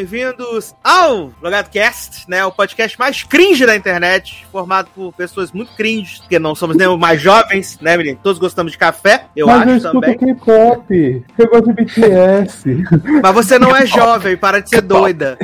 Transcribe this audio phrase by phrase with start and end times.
[0.00, 2.42] Bem-vindos ao LogadoCast, né?
[2.46, 6.88] O podcast mais cringe da internet, formado por pessoas muito cringe, porque não somos nem
[6.88, 8.18] os mais jovens, né, menino?
[8.22, 10.16] Todos gostamos de café, eu Mas eu acho escuto também.
[10.16, 11.24] K-pop.
[11.36, 12.82] Eu gosto de BTS.
[13.22, 15.36] Mas você não é jovem, para de ser doida.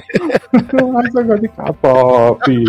[0.51, 2.65] Mas eu gosto de K-pop.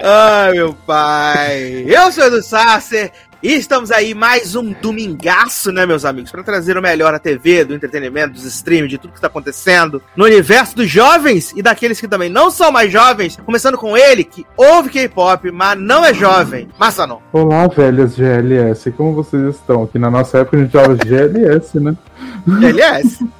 [0.00, 1.86] Ai, meu pai.
[1.88, 3.10] Eu sou o Edu Sasser.
[3.40, 6.32] E estamos aí mais um domingaço, né, meus amigos?
[6.32, 10.02] Para trazer o melhor da TV, do entretenimento, dos streams, de tudo que está acontecendo
[10.16, 13.36] no universo dos jovens e daqueles que também não são mais jovens.
[13.46, 16.68] Começando com ele, que ouve K-pop, mas não é jovem.
[16.76, 17.22] Massa não.
[17.32, 18.90] Olá, velhas GLS.
[18.90, 19.84] Como vocês estão?
[19.84, 21.96] Aqui na nossa época a gente fala GLS, né?
[22.44, 23.24] GLS.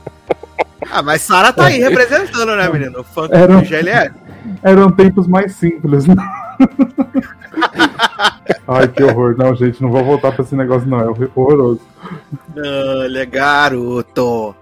[0.91, 3.01] Ah, mas Sara tá aí representando, né, menino?
[3.01, 4.15] O funk Era do GLS.
[4.62, 6.15] Eram tempos mais simples, né?
[8.66, 9.37] Ai, que horror.
[9.37, 11.00] Não, gente, não vou voltar pra esse negócio, não.
[11.00, 11.80] É horroroso.
[12.56, 14.54] Olha, garoto.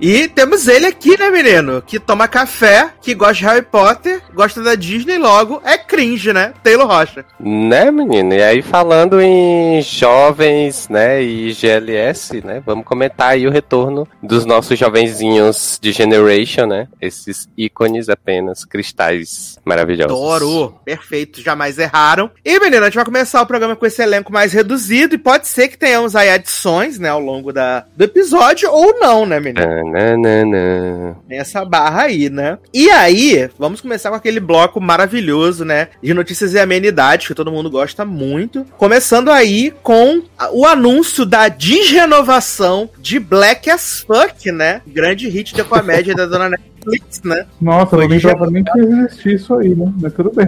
[0.00, 1.82] E temos ele aqui, né, menino?
[1.82, 6.52] Que toma café, que gosta de Harry Potter, gosta da Disney, logo é cringe, né?
[6.62, 7.24] Taylor Rocha.
[7.38, 8.34] Né, menino?
[8.34, 14.44] E aí, falando em jovens, né, e GLS, né, vamos comentar aí o retorno dos
[14.44, 16.88] nossos jovenzinhos de Generation, né?
[17.00, 20.16] Esses ícones apenas, cristais maravilhosos.
[20.16, 20.74] Adoro.
[20.84, 22.30] Perfeito, jamais erraram.
[22.44, 25.46] E, menino, a gente vai começar o programa com esse elenco mais reduzido e pode
[25.46, 29.51] ser que tenhamos aí adições, né, ao longo da, do episódio ou não, né, menino?
[29.54, 31.16] Tananana.
[31.28, 32.58] Tem essa barra aí, né?
[32.72, 35.88] E aí, vamos começar com aquele bloco maravilhoso, né?
[36.02, 38.64] De notícias e amenidades, que todo mundo gosta muito.
[38.76, 44.82] Começando aí com o anúncio da desrenovação de Black as Fuck, né?
[44.86, 47.46] Grande hit da comédia da dona Netflix, né?
[47.60, 49.92] Nossa, Foi eu não lembrava nem que existia isso aí, né?
[50.00, 50.46] Mas tudo bem.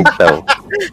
[0.00, 0.44] Então,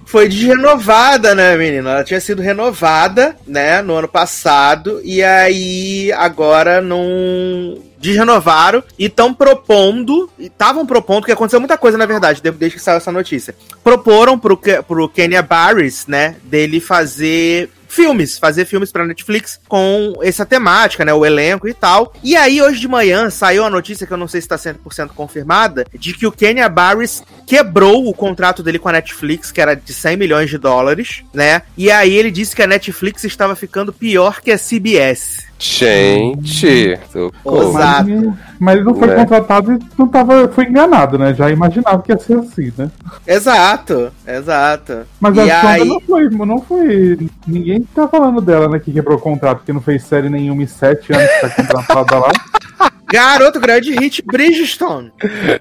[0.05, 1.91] Foi desrenovada, né, menina?
[1.91, 9.33] Ela tinha sido renovada, né, no ano passado, e aí agora não desrenovaram e estão
[9.33, 13.53] propondo, estavam propondo, que aconteceu muita coisa na verdade, de- desde que saiu essa notícia.
[13.83, 14.57] Proporam pro,
[14.87, 21.13] pro Kenya Barris, né, dele fazer filmes, fazer filmes pra Netflix com essa temática, né,
[21.13, 22.13] o elenco e tal.
[22.23, 25.09] E aí hoje de manhã saiu a notícia que eu não sei se tá 100%
[25.09, 29.75] confirmada, de que o Kenya Barris quebrou o contrato dele com a Netflix, que era
[29.75, 31.63] de 100 milhões de dólares, né?
[31.75, 35.48] E aí ele disse que a Netflix estava ficando pior que a CBS.
[35.59, 36.67] Gente.
[36.67, 37.33] Exato.
[37.45, 39.15] Mas, mas ele não foi Né?
[39.15, 41.33] contratado e não tava, foi enganado, né?
[41.33, 42.89] Já imaginava que ia ser assim, né?
[43.27, 44.99] Exato, exato.
[45.19, 45.85] Mas e a aí...
[45.85, 47.29] Não foi, não foi.
[47.45, 48.79] Ninguém tá falando dela, né?
[48.79, 52.19] Que quebrou o contrato, que não fez série nenhuma em sete anos que tá contratada
[52.19, 52.31] lá.
[53.11, 55.11] Garoto grande hit Bridgestone.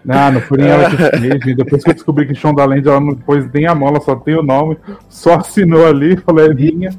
[0.09, 1.57] Ah, não foi nem ela que fez.
[1.57, 4.15] Depois que eu descobri que Shonda Land ela não pôs nem a mão, ela só
[4.17, 4.77] tem o nome,
[5.09, 6.91] só assinou ali, falou, é minha.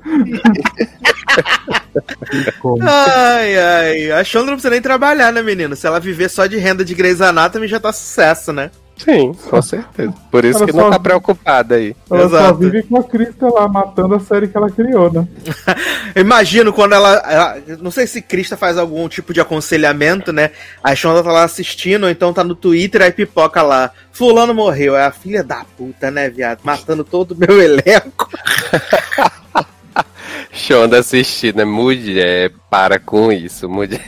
[2.60, 2.84] Como?
[2.84, 4.12] Ai, ai.
[4.12, 5.76] A Shonda não precisa nem trabalhar, né, menino?
[5.76, 8.72] Se ela viver só de renda de Grey's Anatomy, já tá sucesso, né?
[9.04, 10.14] Sim, com certeza.
[10.30, 11.96] Por isso Ela que só- não tá preocupada aí.
[12.12, 12.58] Ela só Exato.
[12.60, 15.26] vive com a Krista lá, matando a série que ela criou, né?
[16.14, 20.52] Eu Imagino quando ela, ela- Não sei se Krista faz algum tipo de aconselhamento, né?
[20.84, 23.90] A Shonda tá lá assistindo, ou então tá no Twitter, aí pipoca lá.
[24.12, 24.98] Fulano morreu.
[24.98, 26.60] É a filha da puta, né, viado?
[26.64, 28.30] Matando todo o meu elenco.
[30.52, 31.66] Shonda assistindo, né?
[31.66, 34.02] Mulher, para com isso, mulher.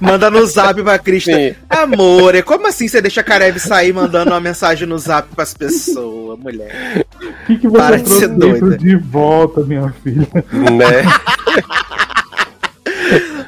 [0.00, 1.32] Manda no zap pra Krista.
[1.32, 1.54] Sim.
[1.70, 6.38] Amor, como assim você deixa a Karev sair mandando uma mensagem no zap pras pessoas,
[6.38, 7.06] mulher?
[7.22, 8.76] O que, que você Para de trouxe ser doida.
[8.76, 10.28] de volta, minha filha?
[10.52, 11.02] né?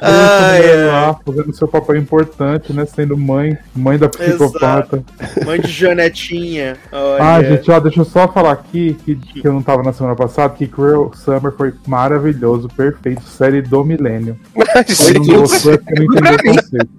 [0.01, 2.85] Ai, lá, fazendo seu papel importante, né?
[2.85, 5.03] Sendo mãe, mãe da psicopata.
[5.45, 6.77] Mãe de Janetinha.
[6.91, 7.23] Olha.
[7.23, 10.15] Ah, gente, ó, deixa eu só falar aqui que, que eu não tava na semana
[10.15, 14.37] passada, que Cruel Summer foi maravilhoso, perfeito, série do milênio.
[14.85, 16.89] Quem não Gente, gostou porque não entendeu o conceito.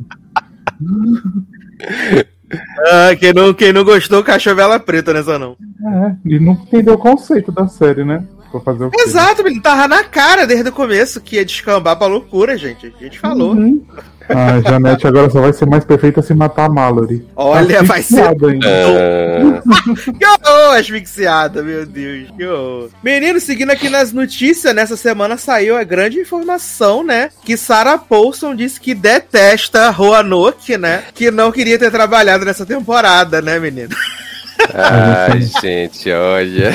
[2.86, 5.52] Ah, quem, não, quem não gostou, cachovela preta nessa não.
[5.52, 8.24] É, e não entendeu o conceito da série, né?
[8.52, 9.00] Vou fazer o quê?
[9.02, 9.62] Exato, menino.
[9.62, 12.92] Tava na cara desde o começo que ia descambar pra loucura, gente.
[12.98, 13.52] A gente falou.
[13.52, 13.82] Uhum.
[14.30, 17.26] Ah, Janete agora só vai ser mais perfeita se matar a Mallory.
[17.34, 18.20] Olha, Tá vai ser.
[18.22, 19.62] ainda.
[20.18, 22.28] Que horror, asfixiada, meu Deus.
[22.36, 22.90] Que horror.
[23.02, 27.30] Menino, seguindo aqui nas notícias, nessa semana saiu a grande informação, né?
[27.42, 31.04] Que Sarah Paulson disse que detesta Roanoke, né?
[31.14, 33.94] Que não queria ter trabalhado nessa temporada, né, menino?
[34.74, 36.70] ai, gente, olha.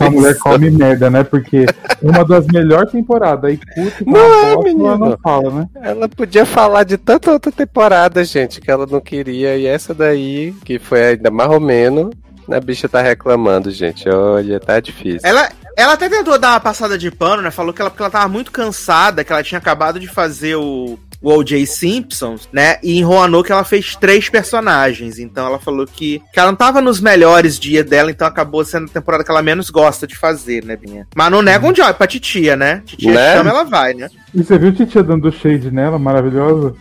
[0.00, 1.24] A mulher come merda, né?
[1.24, 1.66] Porque
[2.02, 4.86] uma das melhores temporadas aí curte com Não, menino.
[4.86, 5.68] ela não fala, né?
[5.82, 9.56] Ela podia falar de tanta outra temporada, gente, que ela não queria.
[9.56, 12.10] E essa daí, que foi ainda mais ou menos,
[12.50, 14.08] a bicha tá reclamando, gente.
[14.08, 15.20] Olha, tá difícil.
[15.22, 17.50] Ela, ela até tentou dar uma passada de pano, né?
[17.50, 20.98] Falou que ela, porque ela tava muito cansada, que ela tinha acabado de fazer o,
[21.20, 21.66] o O.J.
[21.66, 22.78] Simpson, né?
[22.82, 25.18] E em Roanoke ela fez três personagens.
[25.18, 28.86] Então ela falou que, que ela não tava nos melhores dias dela, então acabou sendo
[28.86, 31.06] a temporada que ela menos gosta de fazer, né, Binha?
[31.14, 32.82] Mas não nega um job pra titia, né?
[32.84, 33.36] Titia Né?
[33.36, 34.08] chama, ela vai, né?
[34.34, 36.74] E você viu Titia dando shade nela, maravilhosa?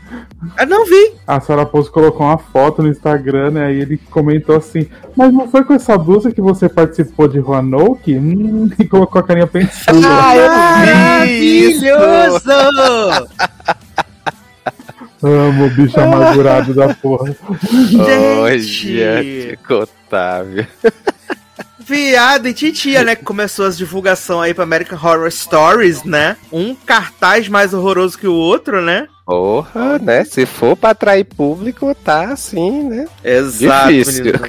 [0.59, 1.13] Eu não vi.
[1.25, 3.67] A Sarah Post colocou uma foto no Instagram, né?
[3.67, 8.13] Aí ele comentou assim: Mas não foi com essa blusa que você participou de Roanoke?
[8.15, 9.97] Hum, e colocou a carinha pensuda.
[10.07, 10.35] Ah!
[11.19, 12.43] Maravilhoso!
[15.21, 17.35] Amo o bicho amargurado da porra.
[17.89, 19.57] Gente!
[19.65, 20.67] que Otávio.
[21.79, 23.15] Viado e titia, né?
[23.15, 26.35] Que começou as divulgação aí pra American Horror Stories, né?
[26.51, 29.07] Um cartaz mais horroroso que o outro, né?
[29.27, 30.23] Porra, né?
[30.23, 33.07] Se for pra atrair público, tá assim, né?
[33.21, 34.23] Exato, Difícil.
[34.23, 34.39] menino.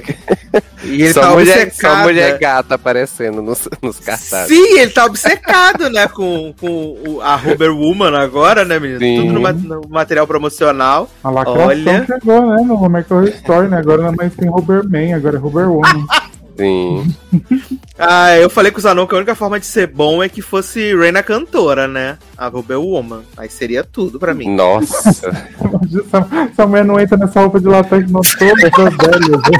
[0.85, 1.97] E ele só, tá mulher, obcecado.
[1.97, 4.47] só mulher gata aparecendo nos, nos cartazes.
[4.47, 6.07] Sim, ele tá obcecado, né?
[6.07, 8.99] Com, com o- a Rubber Woman agora, né, menino?
[9.01, 9.17] Sim.
[9.27, 11.09] Tudo no, no material promocional.
[11.21, 12.05] A lacração Olha.
[12.05, 12.63] chegou, né?
[12.63, 13.77] No American Horror Story, né?
[13.79, 16.05] Agora não é mais tem Ruberman, agora é Ruber Woman.
[16.59, 17.15] Sim.
[18.01, 20.41] Ah, eu falei com o Zanon que a única forma de ser bom é que
[20.41, 22.17] fosse Reina cantora, né?
[22.37, 23.23] A Rubber Woman.
[23.35, 24.55] Aí seria tudo pra mim.
[24.55, 25.09] Nossa.
[25.29, 29.41] Essa, essa mulher não entra nessa roupa de latex, não todas essas velhas.
[29.51, 29.59] né?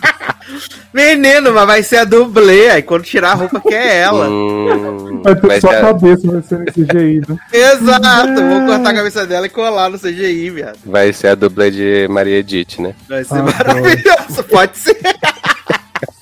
[0.92, 2.68] Menino, mas vai ser a dublê.
[2.70, 4.28] Aí quando tirar a roupa que é ela.
[4.28, 7.38] Hum, Vai ter só a a- cabeça, vai ser nesse CGI, né?
[7.52, 10.78] Exato, vou cortar a cabeça dela e colar no CGI, viado.
[10.84, 12.94] vai ser a dublê de Maria Edith, né?
[13.08, 14.98] Vai ser Ah, maravilhoso, pode ser.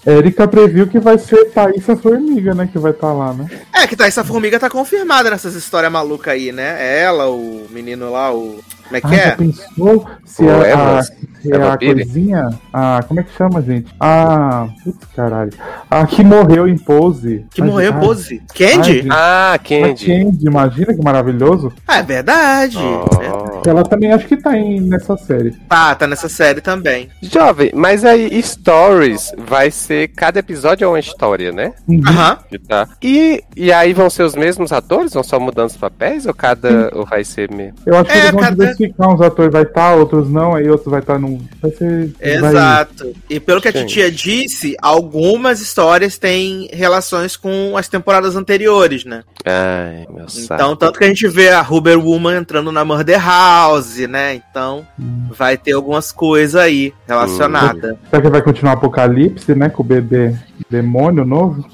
[0.07, 2.69] Erika previu que vai ser Thaísa Formiga, né?
[2.71, 3.47] Que vai estar lá, né?
[3.75, 7.01] É, que tá, essa formiga tá confirmada nessas histórias malucas aí, né?
[7.01, 8.59] Ela, o menino lá, o.
[8.85, 9.31] Como é que Ah, já é?
[9.33, 11.13] pensou se O a, a, Evans?
[11.43, 12.49] se Eva a coisinha.
[12.73, 13.95] A, como é que chama, gente?
[14.01, 14.69] A.
[14.83, 15.51] Putz, caralho.
[15.91, 17.45] A que morreu em pose.
[17.53, 18.43] Que Mas- morreu ai, Pose.
[18.43, 18.93] ai, Candy?
[18.95, 20.07] gente, Ah, a Candy.
[20.07, 21.71] Candy, imagina que maravilhoso.
[21.87, 22.79] Ah, é verdade.
[22.79, 23.48] Oh.
[23.67, 25.51] Ela também acho que tá em, nessa série.
[25.69, 27.09] Tá, tá nessa série também.
[27.23, 31.73] Jovem, mas aí Stories vai ser cada episódio é uma história, né?
[31.89, 32.03] Uhum.
[32.07, 32.39] Aham.
[32.69, 32.89] Tá.
[33.03, 35.13] E, e aí vão ser os mesmos atores?
[35.15, 36.27] Vão só mudando os papéis?
[36.27, 36.91] Ou cada.
[36.95, 37.75] Ou vai ser mesmo?
[37.87, 39.09] Eu acho que É, eles vão cada- diversificar.
[39.15, 41.41] Uns atores vai estar, outros não, aí outros vai estar num.
[41.61, 42.13] Vai ser.
[42.41, 43.13] vai- Exato.
[43.29, 49.23] E pelo que a titia disse, algumas histórias têm relações com as temporadas anteriores, né?
[49.45, 50.55] Ai, meu saco.
[50.55, 53.48] Então, tanto que a gente vê a Ruber Woman entrando na Murder House,
[54.09, 54.35] né?
[54.35, 55.29] Então, Hum.
[55.31, 57.97] vai ter algumas coisas aí relacionadas.
[58.11, 59.69] Será que vai continuar Apocalipse, né?
[59.69, 60.35] Com o bebê
[60.71, 61.65] demônio novo?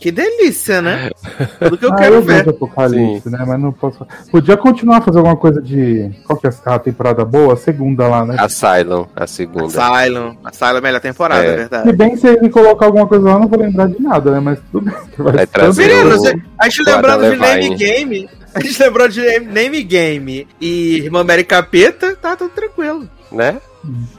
[0.00, 1.10] Que delícia, né?
[1.58, 2.48] Tudo que eu ah, quero eu ver.
[2.48, 3.44] Apocalipse, né?
[3.46, 4.06] Mas não posso.
[4.30, 6.10] Podia continuar a fazer alguma coisa de.
[6.26, 7.52] Qual que é a temporada boa?
[7.52, 8.36] A segunda lá, né?
[8.38, 9.66] Asylum, a segunda.
[9.66, 10.36] Asylum.
[10.42, 11.48] Asylum é a melhor temporada, É.
[11.48, 11.92] é Se verdade.
[11.92, 14.40] bem que se ele colocar alguma coisa lá, não vou lembrar de nada, né?
[14.40, 14.94] Mas tudo bem.
[15.14, 17.76] que Vai trazer Menino, o- a gente lembrando de Name Levine.
[17.76, 18.30] Game.
[18.54, 23.08] A gente lembrou de Name Game e Irmã Mary Capeta, tá tudo tranquilo.
[23.30, 23.60] Né?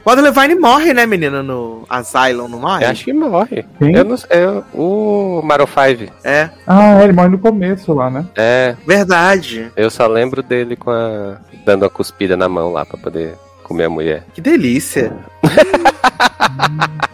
[0.04, 2.84] O Adam Levine morre, né, menina, no Asylum, não morre?
[2.84, 3.64] Eu acho que morre.
[3.78, 3.94] Quem?
[3.94, 4.28] Eu não sei.
[4.32, 6.12] eu- o Maro 5.
[6.24, 8.26] É, Ah, é, ele morre no começo lá, né?
[8.34, 9.70] É, verdade.
[9.76, 11.36] eu só lembro dele com a.
[11.64, 14.24] dando uma cuspida na mão lá pra poder comer a mulher.
[14.34, 15.12] Que delícia.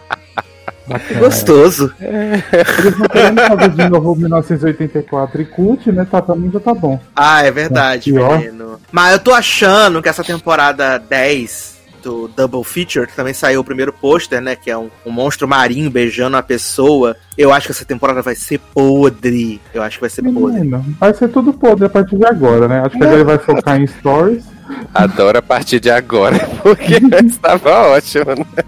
[0.89, 1.19] Que Bacana.
[1.19, 1.93] gostoso.
[1.99, 6.05] Eles não querendo fazer de novo 1984 e cult, né?
[6.09, 6.99] Tá, também já tá bom.
[7.15, 8.39] Ah, é verdade, Pior.
[8.39, 8.79] menino.
[8.91, 13.63] Mas eu tô achando que essa temporada 10 do Double Feature, que também saiu o
[13.63, 14.55] primeiro pôster, né?
[14.55, 17.15] Que é um, um monstro marinho beijando a pessoa.
[17.37, 19.59] Eu acho que essa temporada vai ser podre.
[19.73, 20.59] Eu acho que vai ser podre.
[20.59, 22.79] Menino, vai ser tudo podre a partir de agora, né?
[22.79, 24.45] Acho que agora ele vai focar em stories.
[24.93, 28.25] Adoro a partir de agora, porque estava ótimo.
[28.37, 28.63] né?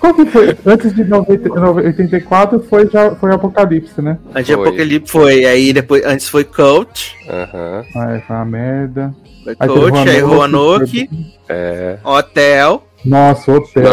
[0.00, 0.56] Qual que foi?
[0.64, 4.18] Antes de 90, 84 foi, já, foi Apocalipse, né?
[4.34, 4.68] Antes de Foi.
[4.68, 7.84] Apocalipse foi, aí depois, antes foi Coach, Aham.
[7.96, 9.14] Ai, foi uma merda.
[9.44, 11.10] foi Aí Coach, aí Roanoke,
[11.48, 11.98] É.
[12.04, 13.84] Hotel, Nossa, hotel.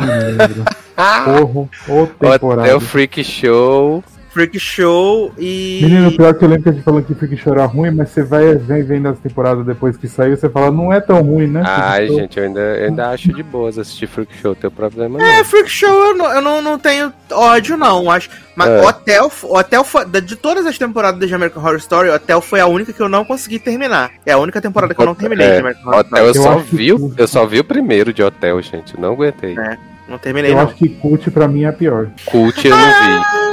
[0.00, 0.64] Gente, não.
[0.96, 1.24] Ah!
[1.86, 2.62] Porra, temporada.
[2.62, 4.04] Hotel Freak Show.
[4.30, 5.80] Freak Show e.
[5.82, 8.10] Menino, pior que eu lembro que a gente falou que Freak Show era ruim, mas
[8.10, 11.46] você vai vem vendo as temporadas depois que saiu, você fala, não é tão ruim,
[11.46, 11.62] né?
[11.66, 14.54] Ai, Freak gente, eu ainda, eu ainda acho de boas assistir Freak Show.
[14.54, 15.24] Teu problema não.
[15.26, 18.10] É, Freak Show eu não, eu não, não tenho ódio, não.
[18.10, 18.30] Acho.
[18.54, 18.86] Mas É.
[18.86, 22.92] Hotel, Hotel foi, de todas as temporadas de American Horror Story, Hotel foi a única
[22.92, 24.10] que eu não consegui terminar.
[24.24, 26.34] É a única temporada que eu não terminei É, de American Horror Hotel eu Eu
[26.34, 28.94] só que vi, eu só vi o primeiro de Hotel, gente.
[28.94, 29.58] eu Não aguentei.
[29.58, 29.76] É.
[30.08, 30.64] Não terminei, Eu não.
[30.64, 32.08] acho que cult pra mim é a pior.
[32.26, 33.49] Cult eu não vi.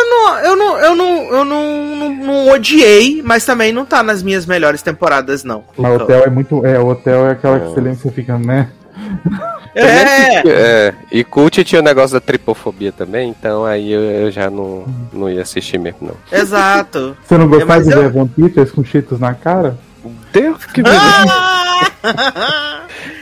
[0.00, 3.84] Ah, Eu não, eu não, eu não, eu não, não, não odiei, mas também não
[3.84, 5.64] tá nas minhas melhores temporadas, não.
[5.76, 6.64] Mas hotel é muito.
[6.64, 8.68] É, o hotel é aquela que você lembra que você fica, né?
[9.74, 14.50] É, É, e Cult tinha o negócio da tripofobia também, então aí eu, eu já
[14.50, 16.16] não, não ia assistir mesmo, não.
[16.38, 17.16] exato.
[17.24, 19.78] Você não É, gostava mas de eu- ver Peters com cheetos na cara?
[20.32, 21.00] Deus, que beleza.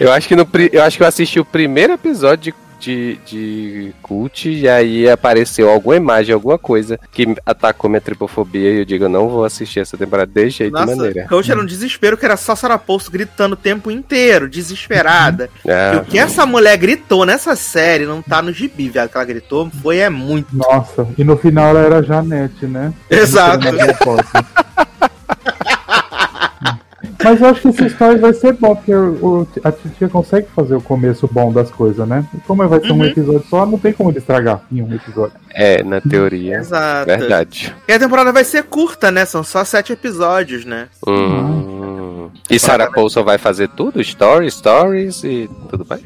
[0.01, 3.19] eu acho que no pri- eu acho que eu assisti o primeiro episódio de de,
[3.27, 8.85] de cult e aí apareceu alguma imagem, alguma coisa que atacou minha tripofobia e eu
[8.85, 11.27] digo, eu não vou assistir essa temporada de jeito de Nossa, maneira.
[11.29, 15.51] Coach era um desespero que era só Sarah Paulson gritando o tempo inteiro, desesperada.
[15.65, 19.09] E Ah, o que essa mulher gritou nessa série não tá no gibi, viado.
[19.11, 20.57] Que ela gritou foi é muito.
[20.57, 22.93] Nossa, e no final ela era Janete, né?
[23.11, 23.57] Exato.
[23.57, 24.47] Não querendo abrir a porta.
[27.29, 30.77] Mas eu acho que esse story vai ser bom, porque o, a titia consegue fazer
[30.77, 32.25] o começo bom das coisas, né?
[32.33, 33.05] E como vai ser um Uhum.
[33.05, 35.33] episódio só, não tem como ele estragar em um episódio.
[35.53, 36.59] é, na teoria.
[36.59, 37.07] Exato.
[37.07, 37.75] Verdade.
[37.89, 39.25] E a temporada vai ser curta, né?
[39.25, 40.87] São só sete episódios, né?
[41.05, 42.31] Hum.
[42.49, 44.03] E Sarah Paulson vai fazer tudo?
[44.05, 46.03] Stories, stories e tudo mais?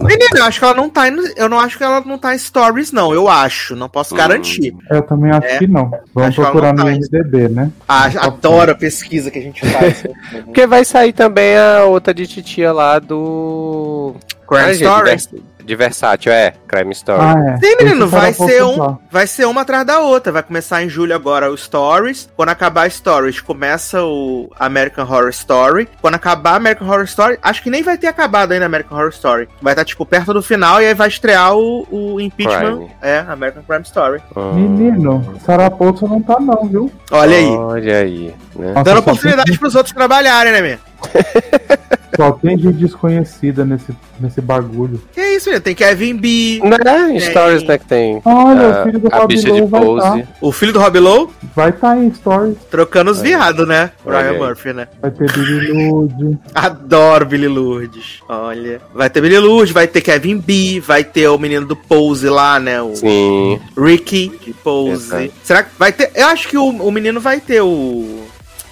[0.00, 2.34] Menina, eu acho que ela não tá indo, Eu não acho que ela não tá
[2.34, 3.12] em stories, não.
[3.14, 3.74] Eu acho.
[3.76, 4.18] Não posso Hum.
[4.18, 4.74] garantir.
[4.90, 5.58] Eu também acho É.
[5.58, 5.90] que não.
[6.14, 6.96] Vamos procurar não no tá.
[6.96, 7.70] MDB, né?
[7.88, 10.04] Ah, adoro a pesquisa que a gente faz.
[10.44, 14.14] Porque vai sair também a outra de titia lá do.
[14.48, 14.72] Crime Ah,
[15.06, 15.28] gente,
[15.66, 16.52] De Versátil, é.
[16.68, 17.20] Crime Story.
[17.20, 17.56] Ah, é.
[17.56, 18.98] Sim, menino, vai Sarah ser um, tá.
[19.10, 20.30] vai ser uma atrás da outra.
[20.30, 22.28] Vai começar em julho agora o Stories.
[22.36, 25.88] Quando acabar Stories, começa o American Horror Story.
[26.00, 29.48] Quando acabar American Horror Story, acho que nem vai ter acabado ainda American Horror Story.
[29.60, 32.76] Vai estar tipo perto do final e aí vai estrear o, o Impeachment.
[32.76, 32.90] Crime.
[33.02, 34.22] É, American Crime Story.
[34.36, 34.52] Hum.
[34.52, 36.92] Menino, Sarah Paulson não tá não, viu?
[37.10, 37.48] Olha aí.
[37.48, 38.68] Olha aí, né?
[38.68, 40.78] Nossa, Dando só oportunidade pros outros trabalharem, né, minha?
[42.16, 45.02] Só tem gente desconhecida nesse, nesse bagulho.
[45.12, 45.60] Que isso?
[45.60, 46.60] Tem Kevin B.
[46.64, 49.80] Não é em Stories, né, que tem Olha, a, o filho do Rob Lowe vai
[49.82, 50.06] pose.
[50.06, 50.36] estar.
[50.40, 52.56] O filho do Rob Lowe Vai estar em stories.
[52.70, 53.90] trocando os viados, né?
[54.04, 54.38] Olha Ryan aí.
[54.38, 54.88] Murphy, né?
[55.02, 56.38] Vai ter Billy Lude.
[56.54, 58.20] Adoro Billy Lourdes.
[58.28, 58.80] Olha.
[58.94, 62.58] Vai ter Billy Lourdes, vai ter Kevin B, vai ter o menino do Pose lá,
[62.58, 62.80] né?
[62.80, 63.60] O Sim.
[63.76, 65.14] Ricky de Pose.
[65.14, 65.32] Exato.
[65.44, 66.10] Será que vai ter.
[66.14, 68.24] Eu acho que o, o menino vai ter o.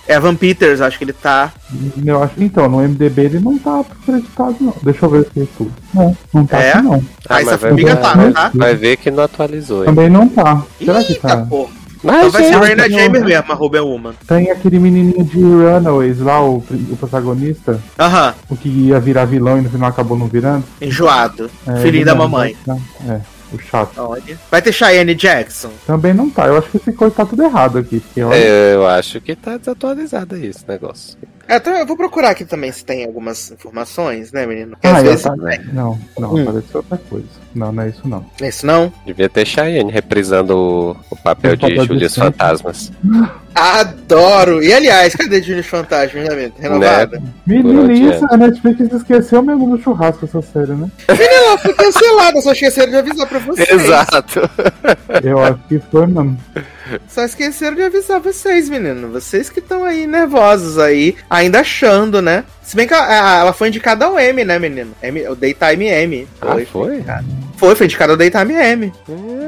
[0.09, 1.53] Evan Peters, acho que ele tá.
[2.05, 4.75] Eu acho que então, no MDB ele não tá acreditado, não.
[4.83, 5.73] Deixa eu ver se é tudo.
[5.95, 6.73] Não, não tá É?
[6.73, 7.05] aqui, não.
[7.29, 8.51] Ah, essa formiga tá, não tá?
[8.55, 9.85] Vai ver que não atualizou.
[9.85, 10.63] Também não tá.
[10.79, 11.37] Será que Eita, tá?
[11.47, 11.71] porra.
[12.07, 12.99] Mas, Então vai ser gente, Raina não.
[12.99, 14.13] Chambers mesmo, a Ruben Woman.
[14.29, 19.57] Tem aquele menininho de Runaways lá, o, o protagonista, Aham, o que ia virar vilão
[19.57, 20.63] e no final acabou não virando.
[20.83, 21.51] enjoado.
[21.67, 22.55] É, Filhinho da não, mamãe.
[22.67, 22.79] né?
[23.09, 23.21] É,
[23.55, 23.99] o chato.
[23.99, 24.39] Olha.
[24.51, 25.71] Vai ter Cheyenne Jackson.
[25.87, 26.47] Também não tá.
[26.47, 28.01] Eu acho que esse coisa tá tudo errado aqui.
[28.01, 31.17] Porque, olha, É, eu acho que tá desatualizado aí esse negócio.
[31.49, 34.73] É, então eu vou procurar aqui também se tem algumas informações, né, menino?
[34.73, 35.23] Porque Ah, às vezes.
[35.23, 35.35] tá-
[35.73, 36.43] Não, não, Hum.
[36.43, 37.27] apareceu outra coisa.
[37.55, 38.27] Não, não é isso não.
[38.41, 38.93] Esse não?
[39.07, 41.57] Devia ter Cheyenne reprisando o, o papel O
[41.97, 42.33] de sempre.
[42.33, 42.91] Fantasmas.
[43.55, 44.63] Adoro!
[44.65, 46.55] E aliás, cadê Júnior Fantasma, né, menino?
[46.59, 47.23] Renovada?
[47.47, 50.91] Menino, Por isso, a Netflix esqueceu mesmo do churrasco essa série, né?
[51.07, 53.71] Ela foi cancelada, só esqueceram de avisar pra vocês.
[53.71, 54.41] Exato.
[55.23, 56.37] Eu acho que foi mesmo.
[57.09, 59.09] Só esqueceram de avisar vocês, menino.
[59.11, 62.45] Vocês que estão aí nervosos aí, ainda achando, né?
[62.63, 64.93] Se bem que ela, ela foi indicada ao M, né, menino?
[65.03, 66.29] M, o Daytime M.
[66.41, 67.05] Ah, foi?
[67.57, 68.93] Foi, foi indicada ao Daytime M.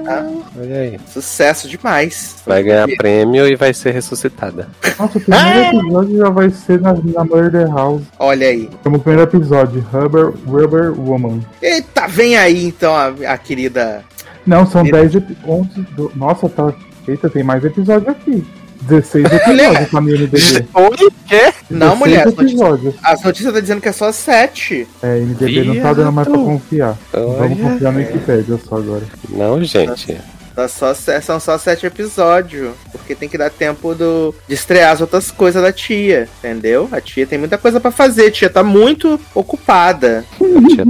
[0.07, 0.27] Ah,
[0.59, 1.01] Olha aí.
[1.09, 2.37] Sucesso demais.
[2.47, 4.69] Vai ganhar prêmio e vai ser ressuscitada.
[4.99, 8.03] Nossa, o primeiro episódio já vai ser na, na Murder House.
[8.19, 8.69] Olha aí.
[8.83, 11.41] Como o primeiro episódio, Rubber, Rubber Woman.
[11.63, 14.05] Eita, vem aí então a, a querida.
[14.47, 15.87] Não, são E- 10 episódios.
[16.15, 16.73] Nossa, tá.
[17.09, 18.45] Eita, tem mais episódio aqui.
[18.83, 20.67] 16 episódios pra minha MDB.
[20.75, 21.11] Oi?
[21.27, 21.53] Quê?
[21.71, 22.95] Não, 16 mulher, as notícias, episódios.
[23.03, 24.87] as notícias tá dizendo que é só sete.
[25.03, 26.47] É, MDB não tá dando mais pra Viado.
[26.47, 26.99] confiar.
[27.13, 27.57] Vamos Olha.
[27.71, 29.03] confiar no Wikipedia só agora.
[29.29, 30.17] Não, gente.
[30.55, 32.75] Tá só, são só sete episódios.
[32.91, 36.29] Porque tem que dar tempo do, de estrear as outras coisas da tia.
[36.39, 36.89] Entendeu?
[36.93, 38.29] A tia tem muita coisa pra fazer.
[38.29, 40.25] A tia tá muito ocupada.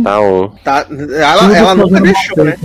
[0.04, 0.48] Tá um.
[0.62, 2.56] Tá, Tudo ela ela nunca deixou, né?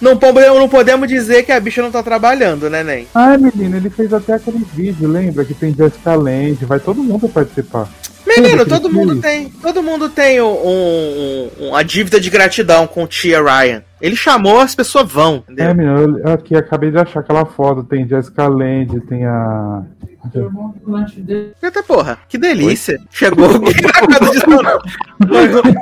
[0.00, 3.06] Não podemos, não podemos dizer que a bicha não tá trabalhando, né, Nen?
[3.14, 5.44] Ai, menino, ele fez até aquele vídeo, lembra?
[5.44, 7.88] Que tem Jessica Lange, vai todo mundo participar.
[8.26, 9.48] Menino, todo mundo tem.
[9.50, 13.82] Todo mundo tem um, um- um- uma dívida de gratidão com o tia Ryan.
[14.00, 15.42] Ele chamou, as pessoas vão.
[15.48, 15.74] É, Entendeu?
[15.74, 19.82] menino, eu aqui acabei de achar aquela foto, tem Jessica Lange, tem a...
[21.62, 22.98] Eita porra, que delícia.
[23.10, 24.80] Chegou de sono.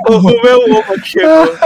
[0.07, 1.55] O, o, o meu ovo chegou.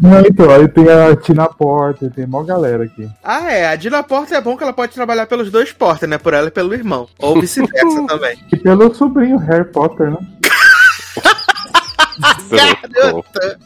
[0.00, 3.08] Não, então, aí tem a Tina Porter, tem mó galera aqui.
[3.22, 3.66] Ah, é.
[3.68, 6.16] A Dina Porter é bom que ela pode trabalhar pelos dois Porter, né?
[6.18, 7.08] Por ela e pelo irmão.
[7.18, 8.35] Ou vice-versa também.
[8.52, 10.18] E pelo sobrinho Harry Potter, né?
[12.50, 13.58] Garota!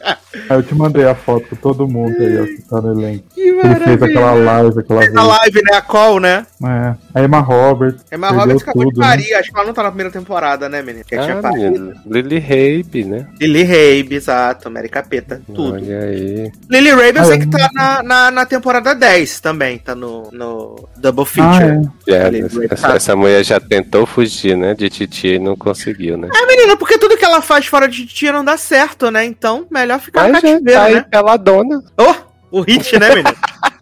[0.48, 3.24] Aí eu te mandei a foto com todo mundo aí, ó, que tá no elenco.
[3.34, 5.76] Que Ele fez aquela live, aquela Fez a live, né?
[5.76, 6.46] A call, né?
[6.64, 6.94] É.
[7.20, 8.04] A Emma Roberts.
[8.12, 9.06] Emma Roberts acabou de tudo, né?
[9.08, 9.34] parir.
[9.34, 11.04] Acho que ela não tá na primeira temporada, né, menino?
[11.04, 11.70] Que tinha Ah, parido.
[11.80, 11.94] menino.
[12.06, 13.26] Lily Rabe, né?
[13.40, 14.70] Lily Rabe, exato.
[14.70, 15.40] Mary Capeta.
[15.46, 15.74] Tudo.
[15.74, 16.50] Olha aí.
[16.70, 17.38] Lily Rabe eu Ah, sei é.
[17.40, 19.78] que tá na, na, na temporada 10 também.
[19.78, 21.90] Tá no, no Double Ah, Feature.
[22.08, 22.94] É, Lily Rabe essa, tá.
[22.96, 24.74] essa mulher já tentou fugir, né?
[24.74, 26.28] De Titi e não conseguiu, né?
[26.34, 29.24] É, menina, porque tudo que ela faz fora de tia não dá certo, né?
[29.24, 31.06] Então, melhor ficar no Mas já cativeiro, tá né?
[31.10, 31.82] pela dona.
[31.98, 33.36] Oh, o hit, né, menino?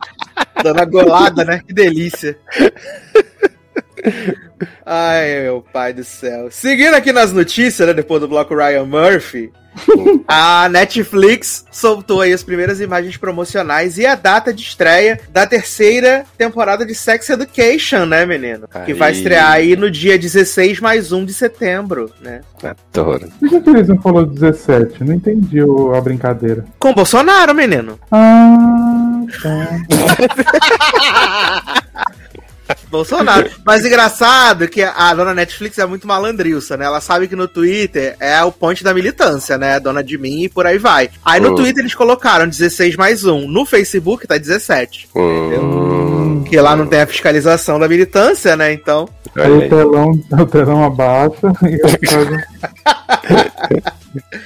[0.63, 1.63] Dando a golada, né?
[1.67, 2.39] Que delícia.
[4.85, 6.51] Ai, meu pai do céu.
[6.51, 9.53] Seguindo aqui nas notícias, né, depois do bloco Ryan Murphy,
[10.27, 16.25] a Netflix soltou aí as primeiras imagens promocionais e a data de estreia da terceira
[16.37, 18.69] temporada de Sex Education, né, menino?
[18.85, 19.17] Que vai Aí.
[19.17, 22.41] estrear aí no dia 16 mais 1 de setembro, né?
[22.63, 23.29] Adoro.
[23.39, 25.05] Por que, que eles não falou 17?
[25.05, 26.65] Não entendi o- a brincadeira.
[26.79, 27.99] Com Bolsonaro, menino.
[28.11, 29.69] Ah, tá.
[32.91, 33.51] Bolsonaro.
[33.65, 36.85] Mas engraçado que a dona Netflix é muito malandrilça, né?
[36.85, 39.79] Ela sabe que no Twitter é o ponte da militância, né?
[39.79, 41.11] Dona de mim e por aí vai.
[41.25, 41.55] Aí no Hum.
[41.55, 43.49] Twitter eles colocaram 16 mais 1.
[43.49, 45.09] No Facebook tá 17.
[45.15, 48.73] Hum, Que lá não tem a fiscalização da militância, né?
[48.73, 49.09] Então.
[49.37, 52.43] O telão, o telão abaixa e fazem-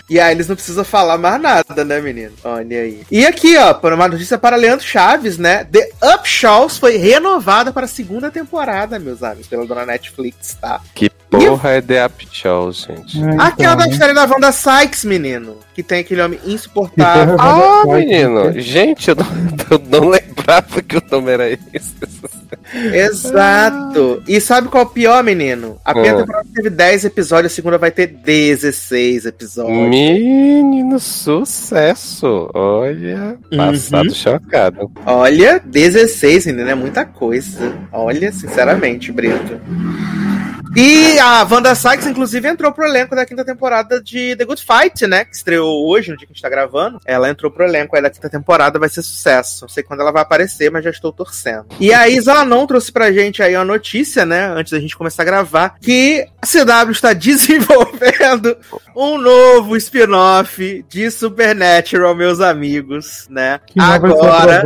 [0.08, 2.32] E aí eles não precisam falar mais nada, né, menino?
[2.44, 3.02] Olha aí.
[3.10, 5.64] E aqui, ó, por uma notícia para Leandro Chaves, né?
[5.64, 10.80] The Upshaws foi renovada para a segunda temporada, meus amigos, pela dona Netflix, tá?
[10.94, 13.22] Que porra é The Up Show, gente?
[13.22, 15.56] É, Aquela então, da história da Wanda Sykes, menino.
[15.74, 17.34] Que tem aquele homem insuportável.
[17.34, 18.44] é Ah, menino.
[18.50, 18.60] né?
[18.60, 19.26] Gente, eu não,
[19.70, 21.94] eu não lembrava que o nome era esse.
[22.74, 24.22] Exato.
[24.28, 25.78] E sabe qual é o pior, menino?
[25.84, 26.20] A primeira Ah.
[26.20, 29.76] temporada teve 10 episódios, a segunda vai ter 16 episódios.
[29.88, 32.50] Menino, sucesso.
[32.54, 33.56] Olha, Uhum.
[33.56, 34.90] passado chocado.
[35.06, 37.72] Olha, 16, menino, é muita coisa.
[37.92, 39.60] Olha, sinceramente, Brito.
[40.74, 45.06] E a Wanda Sykes, inclusive, entrou pro elenco da quinta temporada de The Good Fight,
[45.06, 45.24] né?
[45.26, 46.98] Que estreou hoje, no dia que a gente tá gravando.
[47.04, 49.58] Ela entrou pro elenco aí da quinta temporada, vai ser sucesso.
[49.62, 51.66] Não sei quando ela vai aparecer, mas já estou torcendo.
[51.78, 54.46] E a Isa não trouxe pra gente aí uma notícia, né?
[54.46, 58.56] Antes da gente começar a gravar, que a CW está desenvolvendo
[58.96, 63.60] um novo spin-off de Supernatural, meus amigos, né?
[63.66, 64.62] Que Agora.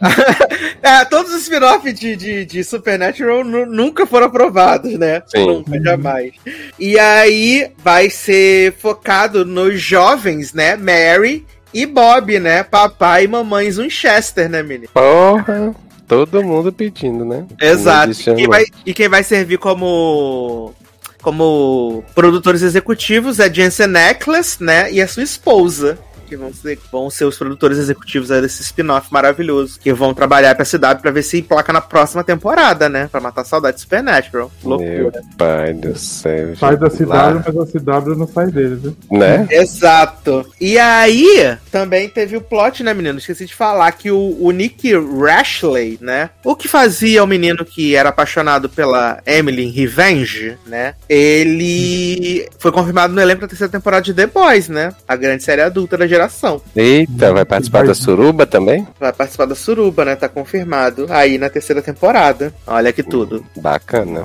[0.82, 5.22] É, todos os spin-offs de, de, de Supernatural nu- nunca foram aprovados, né?
[5.26, 5.43] Sim.
[5.46, 6.32] Nunca, jamais.
[6.78, 10.76] E aí vai ser focado nos jovens, né?
[10.76, 12.62] Mary e Bob, né?
[12.62, 14.88] Papai e mamãe Winchester, né, menino?
[14.92, 15.74] Porra,
[16.06, 17.44] todo mundo pedindo, né?
[17.60, 18.12] Exato.
[18.12, 20.72] E quem, vai, e quem vai servir como.
[21.20, 24.92] Como produtores executivos é Jensen Necklace, né?
[24.92, 25.98] E a sua esposa.
[26.26, 29.78] Que vão ser, vão ser os produtores executivos aí desse spin-off maravilhoso.
[29.78, 33.08] Que vão trabalhar pra CW pra ver se emplaca na próxima temporada, né?
[33.10, 34.50] Pra matar a saudade de Supernatural.
[34.60, 35.22] Que Meu loucura.
[35.36, 36.56] pai do céu.
[36.56, 36.88] Sai da.
[36.90, 38.96] CW, Lá, mas a CW não sai deles, viu?
[39.10, 39.46] Né?
[39.50, 40.46] Exato.
[40.60, 43.18] E aí, também teve o plot, né, menino?
[43.18, 46.30] Esqueci de falar que o, o Nick Rashley, né?
[46.44, 50.94] O que fazia o menino que era apaixonado pela Emily em Revenge, né?
[51.08, 54.92] Ele foi confirmado no elenco da terceira temporada de The Boys, né?
[55.06, 56.60] A grande série adulta da geração.
[56.74, 58.86] Eita, vai participar da suruba também?
[58.98, 60.14] Vai participar da Suruba, né?
[60.16, 62.54] Tá confirmado aí na terceira temporada.
[62.66, 63.44] Olha que tudo.
[63.56, 64.24] Bacana.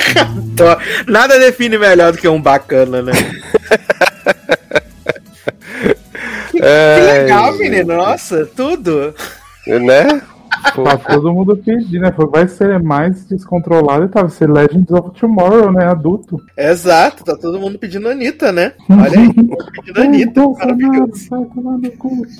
[0.56, 3.12] Tô- Nada define melhor do que um bacana, né?
[6.52, 7.96] Que legal, menino.
[7.96, 9.14] Nossa, tudo.
[9.66, 10.20] Né?
[10.74, 12.14] Tá todo mundo pedindo, né?
[12.30, 15.86] Vai ser mais descontrolado e tá, vai ser Legends of Tomorrow, né?
[15.86, 16.40] Adulto.
[16.56, 18.72] Exato, tá todo mundo pedindo Anitta, né?
[18.88, 19.32] Olha aí,
[19.74, 21.28] pedindo Anitta, Bolsonaro, maravilhoso.
[21.28, 22.26] sai tomar no cu.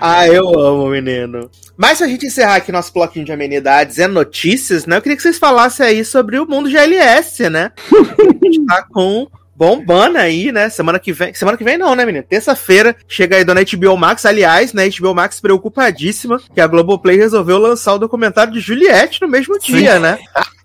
[0.00, 1.50] Ah, eu amo, menino.
[1.76, 4.96] Mas pra gente encerrar aqui nosso bloquinho de amenidades e notícias, né?
[4.96, 7.72] Eu queria que vocês falassem aí sobre o mundo GLS, né?
[7.92, 10.68] A gente tá com bombando aí, né?
[10.68, 11.34] Semana que vem.
[11.34, 12.24] Semana que vem não, né, menino?
[12.24, 14.24] Terça-feira chega aí dona HBO Max.
[14.24, 14.88] Aliás, né?
[14.88, 19.98] HBO Max preocupadíssima que a Globoplay resolveu lançar o documentário de Juliette no mesmo dia,
[19.98, 20.16] né?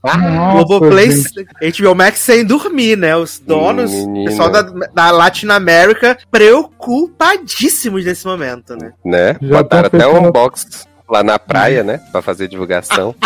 [0.03, 1.81] Nossa, Globoplay, gente.
[1.81, 3.15] HBO Max sem dormir, né?
[3.15, 4.29] Os donos, o Menina.
[4.29, 8.93] pessoal da, da Latinoamérica preocupadíssimos nesse momento, né?
[9.03, 9.37] né?
[9.41, 11.99] Já Botaram tá até um box lá na praia, né?
[12.11, 13.15] Pra fazer divulgação.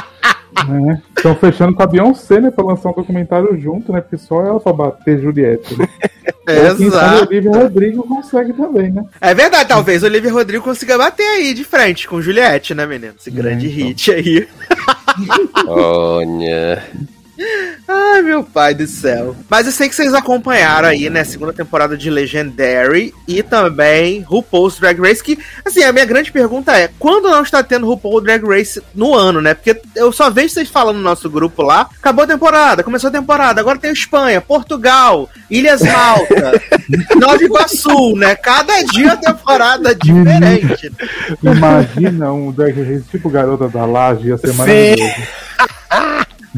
[1.15, 2.51] Estão fechando com a Beyoncé, né?
[2.51, 4.01] Pra lançar um documentário junto, né?
[4.01, 5.77] Porque só ela pra bater Juliette.
[5.77, 5.87] Né?
[6.45, 7.25] Quem sabe Exato.
[7.27, 9.05] Olivia Rodrigo consegue também, né?
[9.19, 13.13] É verdade, talvez o Olivia Rodrigo consiga bater aí de frente com Juliette, né, menino?
[13.19, 13.87] Esse grande então.
[13.87, 14.47] hit aí.
[15.67, 16.83] Olha.
[17.87, 19.35] Ai, meu pai do céu.
[19.49, 24.79] Mas eu sei que vocês acompanharam aí, né, segunda temporada de Legendary e também RuPaul's
[24.79, 28.43] Drag Race, que, assim, a minha grande pergunta é, quando não está tendo RuPaul Drag
[28.43, 29.53] Race no ano, né?
[29.53, 33.11] Porque eu só vejo vocês falando no nosso grupo lá, acabou a temporada, começou a
[33.11, 36.61] temporada, agora tem Espanha, Portugal, Ilhas Malta,
[37.15, 38.35] Nova Iguaçu, né?
[38.35, 40.91] Cada dia a temporada diferente.
[41.43, 45.03] Imagina um Drag Race tipo Garota da Laje, ia ser maravilhoso.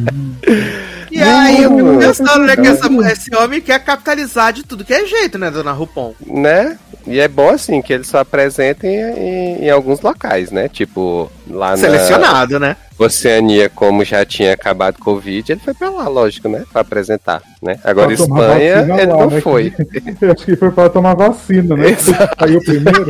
[1.11, 4.93] E aí eu fico pensando, né, que essa, esse homem quer capitalizar de tudo que
[4.93, 6.13] é jeito, né, dona Rupon?
[6.25, 6.77] Né?
[7.07, 10.69] E é bom assim que ele só apresentem em, em alguns locais, né?
[10.69, 12.77] Tipo, lá Selecionado, na né?
[12.99, 16.63] Oceania, como já tinha acabado o Covid, ele foi pra lá, lógico, né?
[16.71, 17.79] Pra apresentar, né?
[17.83, 19.41] Agora Espanha, ele lá, não né?
[19.41, 19.73] foi.
[20.21, 21.95] Eu acho que foi pra tomar vacina, né?
[22.37, 23.07] Saiu primeiro.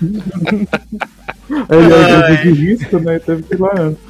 [1.48, 3.18] Ele é o grupo de risco, né?
[3.18, 4.02] Teve que ir lá antes.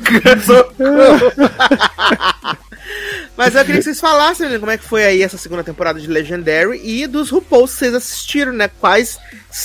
[3.36, 6.00] Mas eu queria que vocês falassem né, como é que foi aí essa segunda temporada
[6.00, 8.70] de Legendary e dos RuPaul's que vocês assistiram, né?
[8.80, 9.18] Quais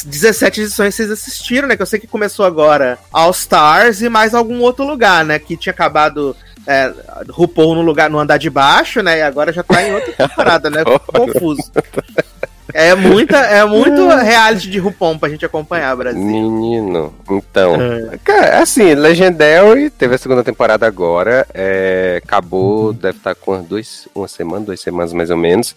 [0.05, 1.77] 17 edições vocês assistiram, né?
[1.77, 5.39] Que eu sei que começou agora All Stars e mais algum outro lugar, né?
[5.39, 6.35] Que tinha acabado
[6.67, 6.91] é,
[7.29, 9.19] RuPaul no lugar no andar de baixo, né?
[9.19, 10.83] E agora já tá em outra temporada, né?
[10.83, 11.71] Confuso.
[12.73, 16.21] É muita, é muito reality de RuPaul pra gente acompanhar, Brasil.
[16.21, 17.75] Menino, então.
[17.79, 18.17] É.
[18.23, 21.45] Cara, assim, Legendary teve a segunda temporada agora.
[21.53, 25.75] é, acabou, deve estar com umas duas, uma semana, duas semanas mais ou menos.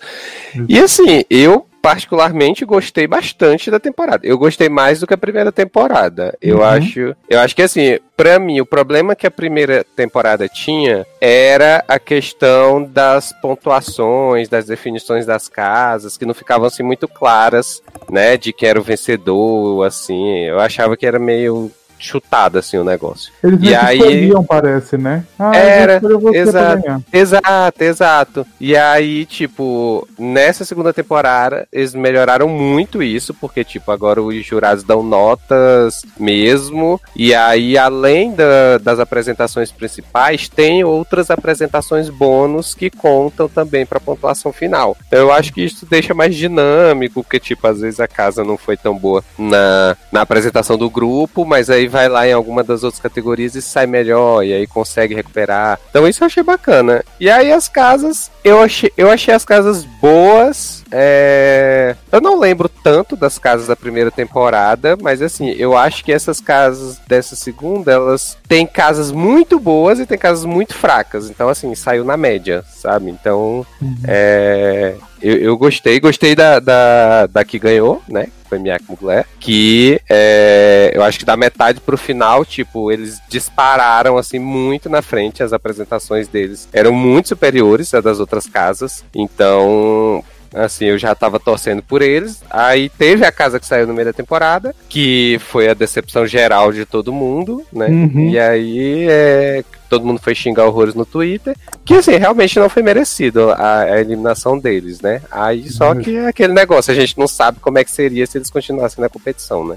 [0.68, 4.26] E assim, eu particularmente gostei bastante da temporada.
[4.26, 6.34] Eu gostei mais do que a primeira temporada.
[6.40, 6.64] Eu Uhum.
[6.64, 11.84] acho, eu acho que assim, pra mim, o problema que a primeira temporada tinha era
[11.86, 18.38] a questão das pontuações, das definições das casas, que não ficavam assim muito claras, né,
[18.38, 20.38] de quem era o vencedor, assim.
[20.46, 23.32] Eu achava que era meio chutado assim o negócio.
[23.42, 25.24] Eles E aí- escolhiam, parece, né?
[25.38, 26.00] Ah, Era,
[26.34, 27.04] exato.
[27.12, 28.46] Exato, exato.
[28.60, 34.84] E aí, tipo, nessa segunda temporada, eles melhoraram muito isso, porque, tipo, agora os jurados
[34.84, 37.00] dão notas mesmo.
[37.16, 44.00] E aí, além da- das apresentações principais, tem outras apresentações bônus que contam também pra
[44.00, 44.96] pontuação final.
[45.06, 48.56] Então, eu acho que isso deixa mais dinâmico, porque, tipo, às vezes a casa não
[48.56, 52.82] foi tão boa na, na apresentação do grupo, mas aí vai lá em alguma das
[52.84, 55.78] outras categorias e sai melhor, e aí consegue recuperar.
[55.90, 57.04] Então isso eu achei bacana.
[57.18, 60.83] E aí as casas, eu achei, eu achei as casas boas.
[60.96, 66.12] É, Eu não lembro tanto das casas da primeira temporada, mas assim, eu acho que
[66.12, 71.28] essas casas dessa segunda, elas têm casas muito boas e tem casas muito fracas.
[71.28, 73.10] Então, assim, saiu na média, sabe?
[73.10, 73.66] Então,
[74.06, 78.28] é, eu, eu gostei, gostei da, da, da que ganhou, né?
[78.46, 79.24] Foi Miak Mugler.
[79.40, 85.02] Que é, eu acho que da metade pro final, tipo, eles dispararam assim muito na
[85.02, 85.42] frente.
[85.42, 89.04] As apresentações deles eram muito superiores às das outras casas.
[89.14, 90.22] Então.
[90.54, 92.42] Assim, eu já tava torcendo por eles.
[92.48, 96.72] Aí teve a casa que saiu no meio da temporada, que foi a decepção geral
[96.72, 97.88] de todo mundo, né?
[97.88, 98.30] Uhum.
[98.30, 99.64] E aí é,
[99.94, 101.56] todo mundo foi xingar horrores no Twitter.
[101.84, 105.20] Que assim, realmente não foi merecido a, a eliminação deles, né?
[105.30, 108.38] Aí só que é aquele negócio, a gente não sabe como é que seria se
[108.38, 109.76] eles continuassem na competição, né?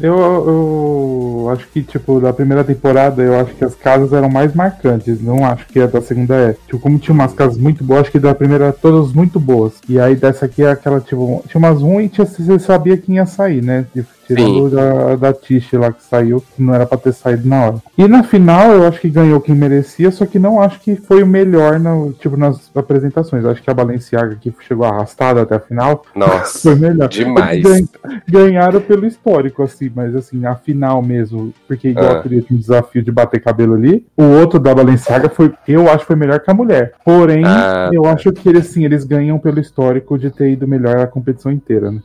[0.00, 4.54] Eu, eu acho que, tipo, da primeira temporada, eu acho que as casas eram mais
[4.54, 5.20] marcantes.
[5.20, 6.52] Não acho que a da segunda é.
[6.66, 9.72] Tipo, como tinha umas casas muito boas, acho que da primeira todas muito boas.
[9.88, 13.26] E aí dessa aqui é aquela, tipo, tinha umas ruins e você sabia quem ia
[13.26, 13.86] sair, né?
[13.94, 17.64] De- Tirando da, da Tish lá que saiu, que não era pra ter saído na
[17.66, 17.74] hora.
[17.96, 21.22] E na final, eu acho que ganhou quem merecia, só que não acho que foi
[21.22, 23.44] o melhor no, tipo, nas apresentações.
[23.44, 27.08] Acho que a Balenciaga que chegou arrastada até a final Nossa, foi melhor.
[27.08, 27.62] demais.
[27.62, 27.88] Ganha-
[28.28, 32.22] ganharam pelo histórico, assim, mas assim, a final mesmo, porque igual Ah.
[32.22, 36.06] teria um desafio de bater cabelo ali, o outro da Balenciaga foi, eu acho que
[36.06, 36.92] foi melhor que a mulher.
[37.04, 40.98] Porém, Ah, eu acho que eles, assim, eles ganham pelo histórico de ter ido melhor
[40.98, 42.00] a competição inteira, né?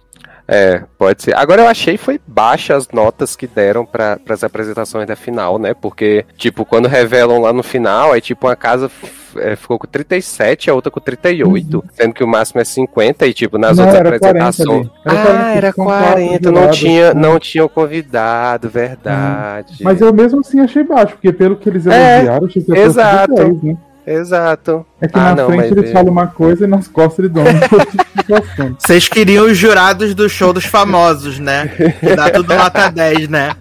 [0.48, 1.36] É, pode ser.
[1.36, 5.74] Agora eu achei foi baixa as notas que deram para as apresentações da final, né?
[5.74, 8.90] Porque, tipo, quando revelam lá no final, é tipo uma casa
[9.38, 13.34] é, ficou com 37, a outra com 38, sendo que o máximo é 50 e
[13.34, 14.88] tipo nas Não, outras era 40 apresentações.
[14.88, 14.92] ali.
[15.04, 17.22] Era ah, 40, era são quatro 40, não jurados, tinha, né?
[17.22, 19.78] não tinha o convidado, verdade.
[19.82, 22.78] Mas eu mesmo assim achei baixo, porque pelo que eles É, elogiaram, achei que ter
[22.78, 23.36] sido exato.
[23.36, 23.78] 10, né?
[24.06, 24.86] Exato.
[25.02, 27.32] É que Ah, na não, frente eles é- falam uma coisa e nas costas eles
[27.32, 28.76] dão outra justificação.
[28.80, 31.72] Vocês queriam os jurados do show dos famosos, né?
[32.16, 33.52] Dá tudo nota 10, né?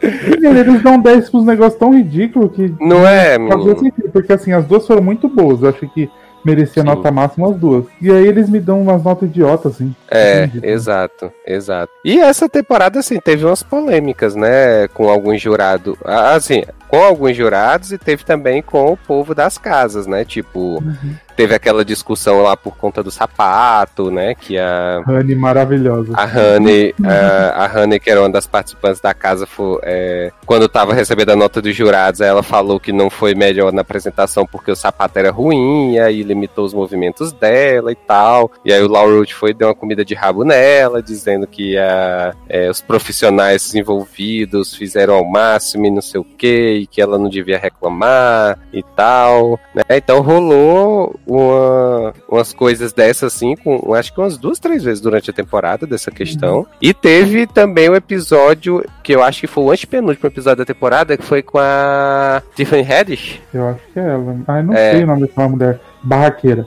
[0.00, 3.36] Eles dão 10 pros negócios tão ridículos que Não é,
[3.78, 5.60] sentido, porque assim, as duas foram muito boas.
[5.62, 6.08] Eu acho que
[6.44, 6.88] merecia Sim.
[6.88, 7.84] nota máxima as duas.
[8.00, 9.92] E aí eles me dão umas notas idiotas, assim.
[10.08, 11.92] É, exato, exato.
[12.04, 15.96] E essa temporada, assim, teve umas polêmicas, né, com alguns jurados.
[16.04, 20.24] Ah, Assim, com alguns jurados e teve também com o povo das casas, né?
[20.24, 21.14] Tipo, uhum.
[21.36, 24.34] teve aquela discussão lá por conta do sapato, né?
[24.34, 25.02] Que a.
[25.06, 26.12] Honey maravilhosa.
[26.14, 30.68] A Honey, a, a Honey, que era uma das participantes da casa, foi, é, quando
[30.68, 34.70] tava recebendo a nota dos jurados, ela falou que não foi melhor na apresentação porque
[34.70, 38.50] o sapato era ruim, e aí limitou os movimentos dela e tal.
[38.64, 42.70] E aí o Laurel foi deu uma comida de rabo nela, dizendo que a, é,
[42.70, 47.28] os profissionais envolvidos fizeram ao máximo e não sei o que e que ela não
[47.28, 49.82] devia reclamar e tal, né?
[49.90, 55.30] Então rolou uma, umas coisas dessas assim, com acho que umas duas, três vezes durante
[55.30, 56.58] a temporada dessa questão.
[56.58, 56.66] Uhum.
[56.80, 60.64] E teve também o um episódio que eu acho que foi o antepenúltimo episódio da
[60.64, 63.40] temporada, que foi com a Tiffany Haddish.
[63.52, 64.36] Eu acho que é ela.
[64.46, 64.92] Ah, não é.
[64.92, 65.80] sei o nome daquela mulher.
[66.02, 66.66] Barraqueira.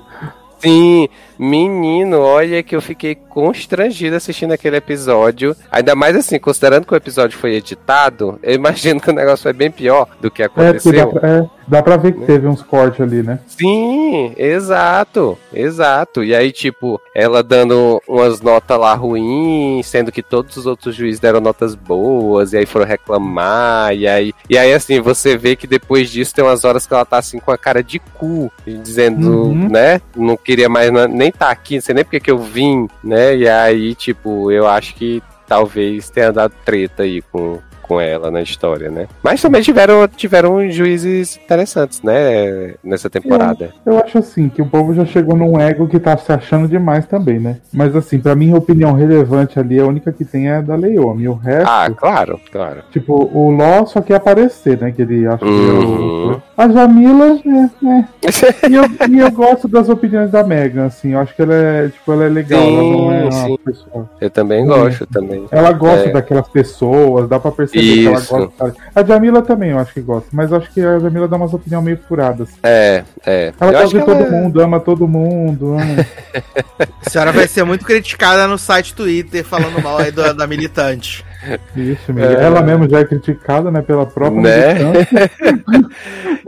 [0.61, 5.55] Sim, menino, olha que eu fiquei constrangido assistindo aquele episódio.
[5.71, 9.53] Ainda mais assim, considerando que o episódio foi editado, eu imagino que o negócio foi
[9.53, 10.91] bem pior do que aconteceu.
[10.93, 13.39] É, dá, pra, é, dá pra ver que teve uns cortes ali, né?
[13.47, 16.23] Sim, exato, exato.
[16.23, 21.19] E aí, tipo, ela dando umas notas lá ruins, sendo que todos os outros juízes
[21.19, 25.65] deram notas boas, e aí foram reclamar, e aí, e aí assim, você vê que
[25.65, 28.51] depois disso tem umas horas que ela tá assim com a cara de cu,
[28.83, 29.69] dizendo, uhum.
[29.69, 32.89] né, não queria mais nem estar tá aqui, não sei nem porque que eu vim,
[33.01, 33.37] né?
[33.37, 37.61] E aí, tipo, eu acho que talvez tenha dado treta aí com,
[37.91, 39.05] com ela na história, né?
[39.21, 42.75] Mas também tiveram, tiveram juízes interessantes, né?
[42.81, 43.73] Nessa temporada.
[43.85, 46.69] Eu, eu acho assim, que o povo já chegou num ego que tá se achando
[46.69, 47.57] demais também, né?
[47.73, 50.77] Mas assim, pra mim, a opinião relevante ali, a única que tem é a da
[50.77, 51.27] Leomi.
[51.27, 51.69] O resto.
[51.69, 52.81] Ah, claro, claro.
[52.91, 54.93] Tipo, o Ló só quer aparecer, né?
[54.93, 55.51] Que ele acha uhum.
[55.51, 56.29] que é o.
[56.29, 56.41] Uhum.
[56.55, 58.69] A Jamila, é, é.
[58.69, 61.11] e, eu, e eu gosto das opiniões da Megan, assim.
[61.11, 62.61] Eu acho que ela é, tipo, ela é legal.
[62.61, 64.09] Sim, ela não é uma pessoa.
[64.21, 65.45] Eu também gosto, também.
[65.51, 66.13] Ela gosta é.
[66.13, 68.27] daquelas pessoas, dá pra perceber isso.
[68.27, 68.75] que ela gosta.
[68.95, 70.29] A Jamila também, eu acho que gosta.
[70.31, 72.49] Mas acho que a Jamila dá umas opiniões meio furadas.
[72.63, 73.53] É, é.
[73.59, 74.29] Ela gosta de todo ela...
[74.29, 75.73] mundo, ama todo mundo.
[75.73, 76.05] Ama.
[77.05, 81.25] a senhora vai ser muito criticada no site Twitter falando mal aí da, da militante.
[81.75, 82.43] Isso, é...
[82.43, 84.75] ela mesmo já é criticada, né, pela própria né?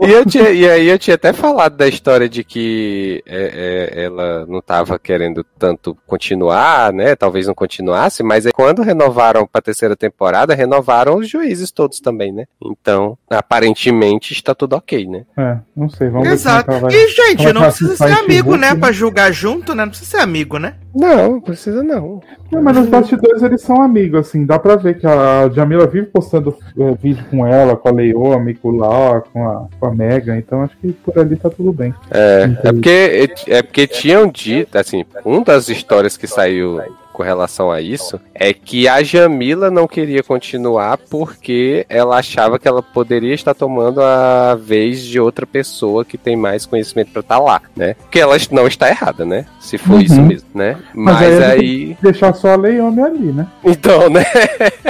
[0.00, 4.04] e, eu tinha, e aí eu tinha até falado da história de que é, é,
[4.04, 9.62] ela não estava querendo tanto continuar, né, talvez não continuasse, mas quando renovaram para a
[9.62, 12.44] terceira temporada, renovaram os juízes todos também, né?
[12.62, 15.24] Então, aparentemente está tudo ok, né?
[15.36, 16.70] É, não sei, vamos Exato.
[16.70, 16.76] ver.
[16.76, 16.94] Exato.
[16.94, 19.84] E, gente, não precisa ser amigo, né, né, para julgar junto, né?
[19.84, 20.74] Não precisa ser amigo, né?
[20.94, 22.20] Não, não precisa não.
[22.50, 26.06] não mas nos bastidores eles são amigos, assim, dá pra ver que a Jamila vive
[26.06, 29.94] postando é, vídeo com ela, com a Leomi, com o Lau, com a, com a
[29.94, 31.92] Mega, então acho que por ali tá tudo bem.
[32.10, 36.80] É, é porque, é porque tinham dito, assim, uma das histórias que saiu
[37.14, 42.66] com relação a isso é que a Jamila não queria continuar porque ela achava que
[42.66, 47.36] ela poderia estar tomando a vez de outra pessoa que tem mais conhecimento para estar
[47.36, 47.94] tá lá, né?
[47.94, 49.46] Porque ela não está errada, né?
[49.60, 50.00] Se for uhum.
[50.00, 50.76] isso mesmo, né?
[50.92, 51.98] Mas, Mas aí, aí...
[52.02, 53.46] deixar só a Leome ali, né?
[53.64, 54.24] Então, né?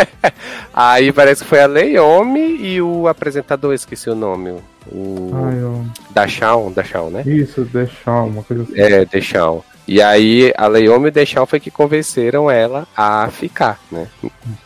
[0.73, 4.55] aí parece que foi a Leome e o apresentador, esqueci o nome.
[4.91, 5.85] O Ai, eu...
[6.11, 7.23] Dachau, Dachau, né?
[7.27, 8.81] Isso, Dachau, uma coisa assim.
[8.81, 9.63] É, Dachau.
[9.87, 14.07] E aí a Leomi e o foi que convenceram ela a ficar, né?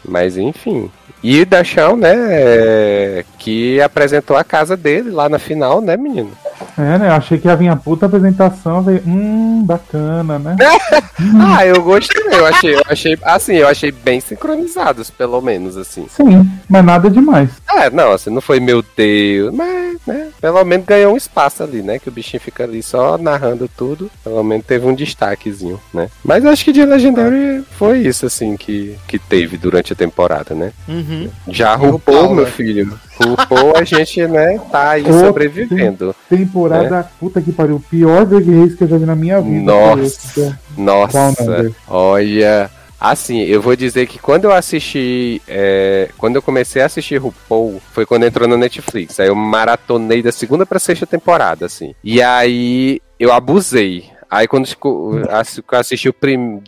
[0.05, 0.91] Mas enfim.
[1.23, 6.31] E Deschamps, né, que apresentou a casa dele lá na final, né, menino?
[6.79, 7.09] É, né?
[7.09, 10.57] Eu achei que ia vir a puta apresentação, veio, hum, bacana, né?
[11.43, 16.07] ah, eu gostei, eu achei, eu achei, assim, eu achei bem sincronizados, pelo menos, assim.
[16.09, 17.51] Sim, mas nada demais.
[17.69, 21.83] É, não, assim, não foi meu Deus, mas, né, pelo menos ganhou um espaço ali,
[21.83, 26.09] né, que o bichinho fica ali só narrando tudo, pelo menos teve um destaquezinho, né.
[26.25, 30.73] Mas acho que de Legendary foi isso, assim, que, que teve durante a temporada, né.
[30.87, 31.29] Uhum.
[31.49, 32.99] Já roubou, meu filho.
[33.19, 36.15] RuPaul a gente, né, tá aí sobrevivendo.
[36.29, 37.05] Temporada, né?
[37.19, 39.65] puta que pariu, pior Drag Race que eu já vi na minha vida.
[39.65, 42.71] Nossa, nossa, olha...
[43.01, 45.41] Assim, eu vou dizer que quando eu assisti.
[45.47, 49.21] É, quando eu comecei a assistir RuPaul, foi quando entrou na Netflix.
[49.21, 51.95] Aí eu maratonei da segunda pra sexta temporada, assim.
[52.03, 54.11] E aí eu abusei.
[54.31, 56.11] Aí quando eu assisti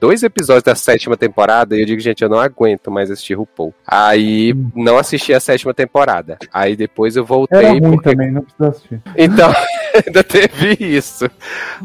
[0.01, 3.75] dois episódios da sétima temporada, eu digo, gente, eu não aguento mais assistir RuPaul.
[3.87, 6.39] Aí não assisti a sétima temporada.
[6.53, 7.59] Aí depois eu voltei.
[7.59, 8.11] Era ruim porque...
[8.11, 9.01] também, não precisa assistir.
[9.15, 9.53] Então,
[10.07, 11.31] ainda teve isso.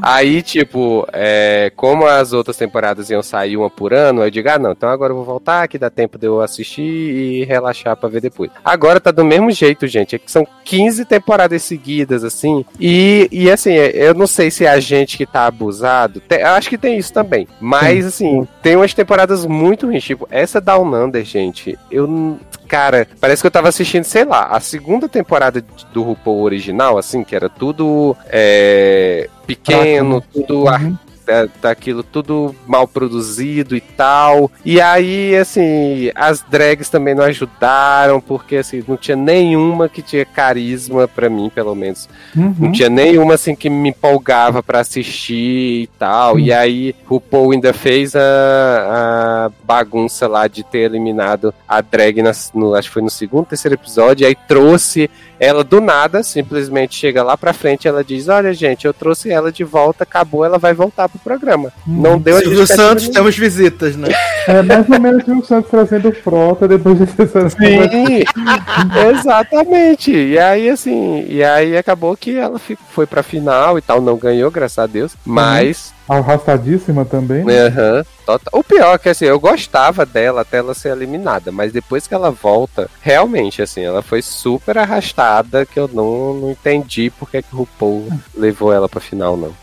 [0.02, 4.60] Aí, tipo, é, como as outras temporadas iam sair uma por ano, eu digo, ah,
[4.60, 8.10] não, então agora eu vou voltar, que dá tempo de eu assistir e relaxar pra
[8.10, 8.52] ver depois.
[8.63, 10.15] Agora tá do mesmo jeito, gente.
[10.15, 12.65] É que são 15 temporadas seguidas, assim.
[12.80, 16.20] E, e assim, eu não sei se é a gente que tá abusado.
[16.22, 17.48] Tem, acho que tem isso também.
[17.60, 20.04] Mas, assim, tem umas temporadas muito ruins.
[20.04, 22.38] Tipo, essa Down Under, gente, eu
[22.76, 27.24] cara, parece que eu tava assistindo, sei lá, a segunda temporada do RuPaul original, assim,
[27.24, 34.52] que era tudo é, pequeno, tudo uhum da, daquilo tudo mal produzido e tal.
[34.64, 40.26] E aí, assim, as drags também não ajudaram, porque assim, não tinha nenhuma que tinha
[40.26, 42.08] carisma para mim, pelo menos.
[42.36, 42.56] Uhum.
[42.60, 46.34] Não tinha nenhuma assim que me empolgava para assistir e tal.
[46.34, 46.40] Uhum.
[46.40, 52.22] E aí, o Paul ainda fez a, a, bagunça lá de ter eliminado a drag,
[52.22, 56.24] nas, no, acho que foi no segundo, terceiro episódio, e aí trouxe ela do nada,
[56.24, 60.45] simplesmente chega lá pra frente ela diz: Olha, gente, eu trouxe ela de volta, acabou,
[60.45, 61.71] ela vai voltar pro programa.
[61.88, 62.02] Hum.
[62.02, 64.10] Não deu Silvio a Santos, temos visitas, né?
[64.48, 68.24] É mais ou menos o Santos trazendo frota depois de ter Sim,
[69.17, 70.12] exatamente.
[70.12, 74.50] E aí, assim, e aí acabou que ela foi pra final e tal, não ganhou,
[74.52, 75.89] graças a Deus, mas.
[75.89, 77.44] Uhum Arrastadíssima também.
[77.44, 77.68] Né?
[77.68, 82.08] Uhum, o pior é que assim, eu gostava dela até ela ser eliminada, mas depois
[82.08, 87.41] que ela volta, realmente, assim, ela foi super arrastada que eu não, não entendi porque
[87.41, 89.54] que o RuPaul levou ela pra final, não.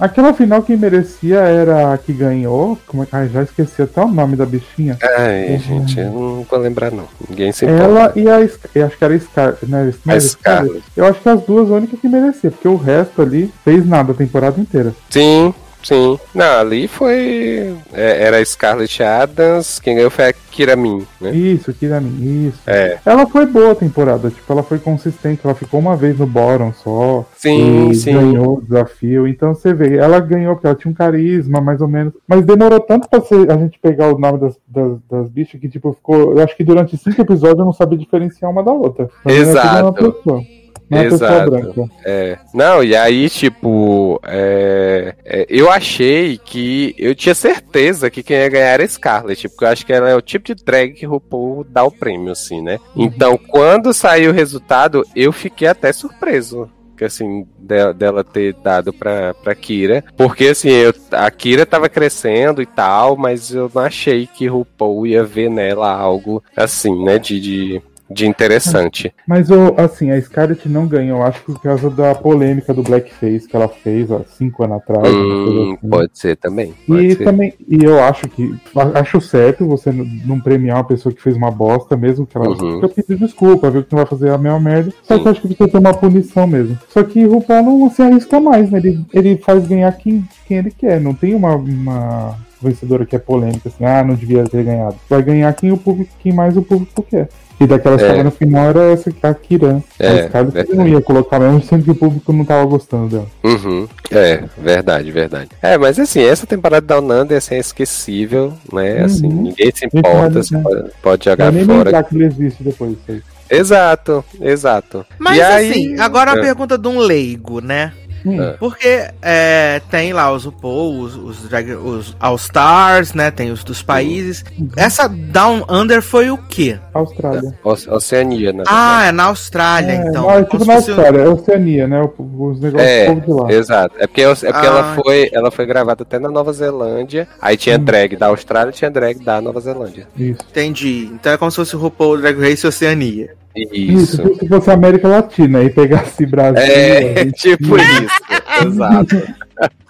[0.00, 2.78] Aquela final que merecia era a que ganhou.
[2.86, 3.14] Como é que.
[3.14, 4.96] Ai, já esqueci até o nome da bichinha.
[5.02, 5.58] Ai, uhum.
[5.58, 7.06] gente, eu não vou lembrar, não.
[7.28, 7.84] Ninguém se importa.
[7.84, 8.40] Ela e a.
[8.74, 9.92] Eu acho que era Scar, né?
[10.08, 10.82] a Scarlet.
[10.96, 14.14] Eu acho que as duas únicas que merecia, porque o resto ali fez nada a
[14.14, 14.94] temporada inteira.
[15.10, 16.18] Sim, Sim.
[16.34, 17.74] Não, ali foi.
[17.92, 21.30] É, era a Scarlett Adams, quem ganhou foi a Kiramin, né?
[21.30, 22.58] Isso, Kiramin, isso.
[22.66, 22.98] É.
[23.04, 26.72] Ela foi boa a temporada, tipo, ela foi consistente, ela ficou uma vez no bottom
[26.72, 27.24] só.
[27.36, 28.12] Sim, sim.
[28.12, 29.26] Ganhou o desafio.
[29.26, 32.12] Então você vê, ela ganhou porque ela tinha um carisma, mais ou menos.
[32.26, 35.68] Mas demorou tanto pra ser, a gente pegar o nome das, das, das bichas que,
[35.68, 36.36] tipo, ficou.
[36.36, 39.08] Eu acho que durante cinco episódios eu não sabia diferenciar uma da outra.
[39.26, 40.44] Exato.
[40.90, 41.88] Não Exato.
[42.04, 42.36] É.
[42.52, 46.94] Não, e aí, tipo, é, é, eu achei que.
[46.98, 50.16] Eu tinha certeza que quem ia ganhar era Scarlett, porque eu acho que ela é
[50.16, 52.80] o tipo de drag que RuPaul dá o prêmio, assim, né?
[52.96, 53.04] Uhum.
[53.04, 56.68] Então, quando saiu o resultado, eu fiquei até surpreso
[57.04, 60.04] assim, de, dela ter dado pra, pra Kira.
[60.16, 65.06] Porque, assim, eu, a Kira tava crescendo e tal, mas eu não achei que RuPaul
[65.06, 67.18] ia ver nela algo assim, né?
[67.18, 69.12] De, de, de interessante.
[69.26, 73.54] Mas, assim, a Scarlett não ganhou, acho que por causa da polêmica do blackface que
[73.54, 75.08] ela fez há cinco anos atrás.
[75.08, 75.88] Hum, assim.
[75.88, 76.74] Pode ser também.
[76.86, 77.24] Pode e ser.
[77.24, 78.54] também, e eu acho que
[78.94, 82.80] acho certo você não premiar uma pessoa que fez uma bosta, mesmo que ela uhum.
[82.88, 84.92] pediu desculpa, viu que não vai fazer a mesma merda.
[85.02, 86.78] Só que eu acho que precisa ter uma punição mesmo.
[86.88, 88.78] Só que o RuPaul não se arrisca mais, né?
[88.78, 91.00] Ele, ele faz ganhar quem, quem ele quer.
[91.00, 94.96] Não tem uma, uma vencedora que é polêmica, assim, ah, não devia ter ganhado.
[95.08, 97.28] Vai ganhar quem o público, quem mais o público quer.
[97.60, 98.14] E daquelas é.
[98.14, 99.84] que no final era essa a Kira.
[99.98, 103.26] É, a não ia colocar mesmo, sendo que o público não tava gostando dela.
[103.44, 103.86] Uhum.
[104.10, 105.50] É, verdade, verdade.
[105.60, 109.04] É, mas assim, essa temporada da Unanda é assim, esquecível, né?
[109.04, 109.42] Assim, uhum.
[109.42, 111.92] ninguém se importa, você pode, pode jogar eu fora.
[111.92, 113.22] Nem que ele existe depois disso aí.
[113.50, 115.04] Exato, exato.
[115.18, 116.00] Mas e assim, aí...
[116.00, 116.40] agora a é.
[116.40, 117.92] pergunta de um leigo, né?
[118.24, 118.42] Hum.
[118.42, 118.52] É.
[118.52, 121.48] Porque é, tem lá os RuPaul, os, os,
[121.84, 123.30] os All-Stars, né?
[123.30, 124.44] Tem os dos países.
[124.58, 124.68] Uhum.
[124.76, 126.78] Essa Down Under foi o quê?
[126.92, 127.54] Austrália.
[127.64, 128.64] O, Oceania, né?
[128.66, 130.22] Ah, é na Austrália, é, então.
[130.22, 132.02] Não, é tipo na Austrália, é Oceania, né?
[132.02, 133.52] Os negócios é, de lá.
[133.52, 133.94] Exato.
[133.98, 134.64] É porque, é porque ah.
[134.66, 137.28] ela, foi, ela foi gravada até na Nova Zelândia.
[137.40, 137.84] Aí tinha hum.
[137.84, 140.06] drag da Austrália e tinha drag da Nova Zelândia.
[140.16, 140.40] Isso.
[140.50, 141.10] Entendi.
[141.12, 143.34] Então é como se fosse o RuPaul Drag Race Oceania.
[143.54, 144.22] Isso.
[144.22, 144.34] isso.
[144.38, 146.62] Se fosse América Latina e pegasse Brasil.
[146.62, 148.66] É, tipo isso.
[148.66, 149.16] Exato.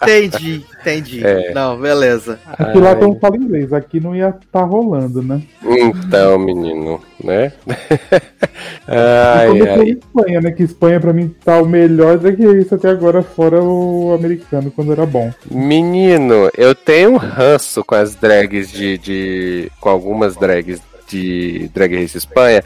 [0.01, 1.25] Entendi, entendi.
[1.25, 1.53] É.
[1.53, 2.39] Não, beleza.
[2.45, 5.41] Aqui lá todo fala inglês, aqui não ia estar tá rolando, né?
[5.63, 7.53] Então, menino, né?
[8.87, 9.89] ai, e ai.
[9.91, 10.51] Espanha, né?
[10.51, 14.71] Que Espanha pra mim tá o melhor do que isso até agora, fora o americano,
[14.71, 15.31] quando era bom.
[15.49, 18.97] Menino, eu tenho um ranço com as drags de.
[18.97, 22.63] de com algumas drags de Drag Race Espanha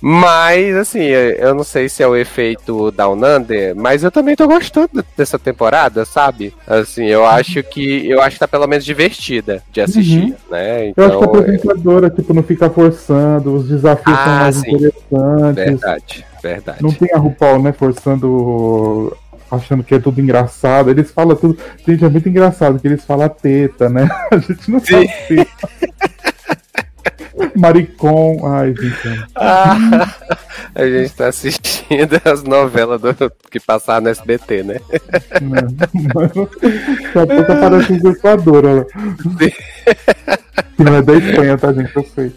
[0.00, 4.46] mas, assim, eu não sei se é o efeito Down Under, mas eu também tô
[4.46, 6.54] gostando dessa temporada, sabe?
[6.66, 10.34] Assim, eu acho que eu acho que tá pelo menos divertida de assistir, uhum.
[10.50, 10.88] né?
[10.88, 12.10] Então, eu acho que a então, apresentadora, é...
[12.10, 14.70] tipo, não fica forçando, os desafios ah, são mais sim.
[14.70, 15.64] interessantes.
[15.64, 16.82] Verdade, verdade.
[16.82, 19.16] Não tem a RuPaul, né, forçando
[19.50, 20.90] achando que é tudo engraçado.
[20.90, 21.58] Eles falam tudo.
[21.86, 24.08] Gente, é muito engraçado que eles falam teta, né?
[24.30, 25.08] A gente não Sim.
[25.08, 25.48] sabe.
[27.56, 28.46] Maricom.
[28.46, 29.26] Ai, gente.
[29.34, 29.76] Ah,
[30.74, 33.14] a gente tá assistindo as novelas do,
[33.50, 34.80] que passaram no SBT, né?
[35.72, 38.86] Daqui a pouco aparece um Equador, olha
[40.78, 41.94] não é da Espanha, tá, gente?
[41.94, 42.32] Eu sei.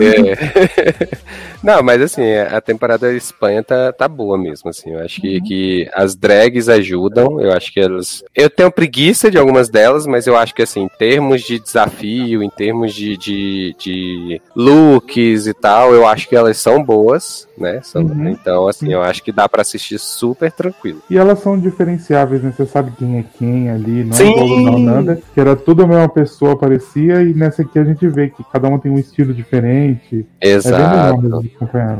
[0.00, 1.08] É.
[1.62, 4.90] Não, mas assim, a temporada da Espanha tá, tá boa mesmo, assim.
[4.90, 5.44] Eu acho que, uhum.
[5.44, 7.40] que as drags ajudam.
[7.40, 8.24] Eu acho que elas.
[8.34, 12.42] Eu tenho preguiça de algumas delas, mas eu acho que, assim, em termos de desafio,
[12.42, 17.80] em termos de, de, de looks e tal, eu acho que elas são boas, né?
[17.82, 18.28] São- Uhum.
[18.28, 21.00] Então, assim, eu acho que dá pra assistir super tranquilo.
[21.10, 22.52] E elas são diferenciáveis, né?
[22.56, 24.24] Você sabe quem é quem ali, não Sim.
[24.32, 25.20] é igual não nada.
[25.34, 28.68] Que era tudo a mesma pessoa, parecia, e nessa aqui a gente vê que cada
[28.68, 30.26] um tem um estilo diferente.
[30.40, 31.44] É Exato.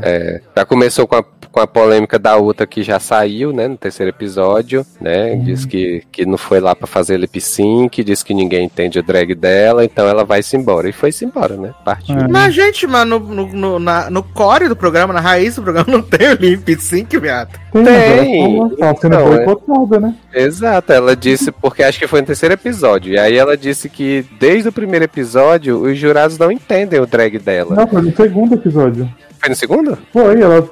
[0.01, 3.77] É, já começou com a, com a polêmica da Uta que já saiu, né, no
[3.77, 5.31] terceiro episódio, né?
[5.33, 5.43] Uhum.
[5.43, 9.03] Diz que, que não foi lá pra fazer lip sync, diz que ninguém entende o
[9.03, 10.87] drag dela, então ela vai-se embora.
[10.89, 11.73] E foi-se embora, né?
[11.83, 12.15] Partiu.
[12.17, 12.27] É.
[12.39, 16.01] Mas, gente, mano, no, no, na- no core do programa, na raiz do programa, não
[16.01, 17.49] tem o Limp Sync, viado.
[17.71, 18.69] Tem, Tem.
[18.77, 19.45] tá sendo Não, é.
[19.45, 20.15] boicotada, né?
[20.33, 23.13] Exato, ela disse, porque acho que foi no terceiro episódio.
[23.13, 27.37] E aí ela disse que desde o primeiro episódio os jurados não entendem o drag
[27.39, 27.75] dela.
[27.75, 29.09] Não, foi no segundo episódio.
[29.45, 29.97] Foi no segundo?
[30.11, 30.67] Foi, ela,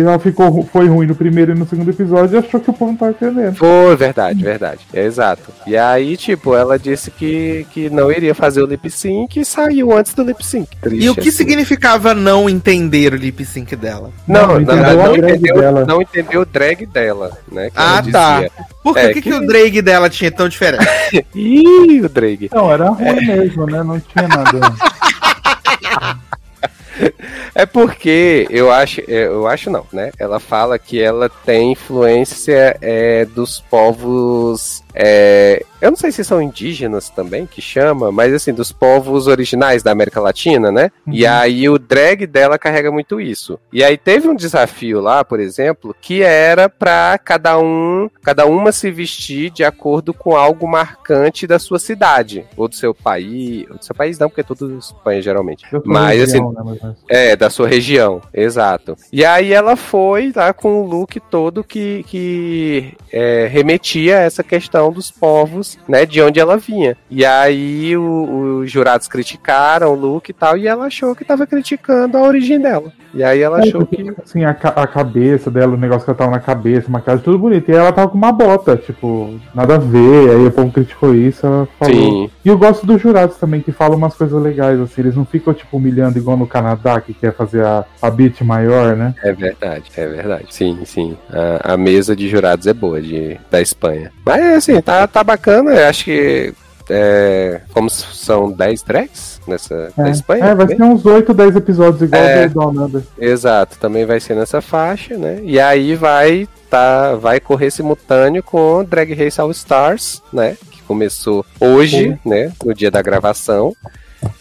[0.00, 2.90] ela ficou, foi ruim no primeiro e no segundo episódio e achou que o povo
[2.90, 3.54] não tava entendendo.
[3.54, 4.80] Foi, verdade, verdade.
[4.92, 5.42] É exato.
[5.64, 9.96] E aí, tipo, ela disse que, que não iria fazer o lip sync e saiu
[9.96, 10.68] antes do lip sync.
[10.80, 11.30] Triste, E o que assim.
[11.30, 14.10] significava não entender o lip sync dela?
[14.26, 15.84] Não, Não, na entendeu verdade, não drag entendeu, dela.
[15.86, 17.66] não entendeu o drag dela, né?
[17.70, 18.44] que Ah, tá.
[18.82, 18.96] Por?
[18.98, 19.22] É, que, que...
[19.30, 20.84] que- o drag dela tinha tão diferente?
[21.32, 22.50] Ih, o drag.
[22.52, 23.82] Não, era ruim mesmo, né?
[23.84, 24.58] Não tinha nada.
[27.54, 30.10] É porque eu acho, é, eu acho não, né?
[30.18, 34.82] Ela fala que ela tem influência é, dos povos.
[34.94, 39.82] é, eu não sei se são indígenas também que chama, mas assim, dos povos originais
[39.82, 40.90] da América Latina, né?
[41.06, 41.30] E Uhum.
[41.30, 43.58] aí o drag dela carrega muito isso.
[43.72, 48.72] E aí teve um desafio lá, por exemplo, que era pra cada um, cada uma
[48.72, 53.76] se vestir de acordo com algo marcante da sua cidade, ou do seu país, ou
[53.78, 55.64] do seu país não, porque é tudo Espanha geralmente.
[55.84, 56.20] Mas
[56.52, 58.96] né, mas- é, da sua região, exato.
[59.12, 64.42] E aí ela foi lá com o look todo que, que é, remetia a essa
[64.42, 66.96] questão dos povos, né, de onde ela vinha.
[67.10, 72.16] E aí os jurados criticaram o look e tal, e ela achou que tava criticando
[72.16, 72.92] a origem dela.
[73.16, 74.14] E aí ela É, achou porque, que...
[74.22, 77.38] assim, a, ca- a cabeça dela, o negócio que ela tava na cabeça, maquiagem, tudo
[77.38, 77.70] bonito.
[77.70, 80.30] E ela tava com uma bota, tipo, nada a ver.
[80.30, 81.94] Aí o povo criticou isso, ela falou.
[81.94, 85.00] Sim, E eu gosto dos jurados também, que falam umas coisas legais, assim.
[85.00, 88.94] Eles não ficam, tipo, humilhando igual no Canadá, que quer fazer a, a beat maior,
[88.96, 89.14] né?
[89.22, 90.46] é verdade, é verdade.
[90.50, 91.16] Sim, sim.
[91.30, 94.12] A, a mesa de jurados é boa de, da Espanha.
[94.24, 95.70] Mas assim, tá, tá bacana.
[95.72, 96.52] Eu acho que...
[96.88, 100.44] É, como são 10 drags nessa da Espanha?
[100.44, 100.76] É, vai também?
[100.76, 102.50] ser uns 8, 10 episódios igual É.
[102.56, 103.02] Under.
[103.18, 105.40] Exato, também vai ser nessa faixa, né?
[105.42, 110.56] E aí vai tá, vai correr simultâneo com Drag Race All Stars, né?
[110.70, 112.52] Que começou hoje, né?
[112.64, 113.74] No dia da gravação.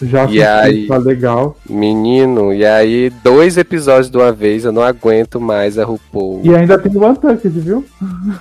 [0.01, 0.88] Já E aí?
[0.88, 1.55] tá legal.
[1.69, 6.41] Menino, e aí dois episódios de uma vez, eu não aguento mais a RuPaul.
[6.43, 7.86] E ainda tem o Untucked, viu?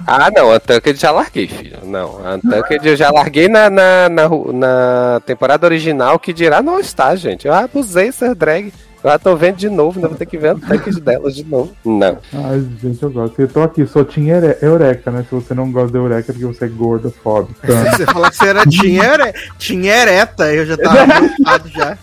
[0.07, 1.79] Ah, não, a Untucked já larguei, filho.
[1.85, 6.79] Não, a Untucked eu já larguei na, na, na, na temporada original, que dirá não
[6.81, 7.47] está, gente.
[7.47, 8.73] Eu abusei ser drag.
[9.05, 11.77] Já tô vendo de novo, ainda vou ter que ver a Untucked delas de novo.
[11.85, 12.19] Não.
[12.33, 13.39] Ai, gente, eu gosto.
[13.39, 15.25] Eu tô aqui, só tinha Ere- Eureka, né?
[15.29, 17.55] Se você não gosta da Eureka, é porque você é gordofóbico.
[17.65, 19.35] Então, Você falou que você era tinha, ere...
[19.59, 21.99] tinha ereta, eu já tava preocupado já.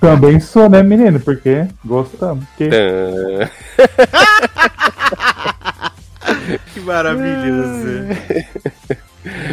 [0.00, 1.18] também sou, né, menino?
[1.18, 2.44] Porque gostamos.
[2.58, 2.68] Que...
[2.72, 3.48] Ah,
[6.74, 7.88] Que maravilhoso.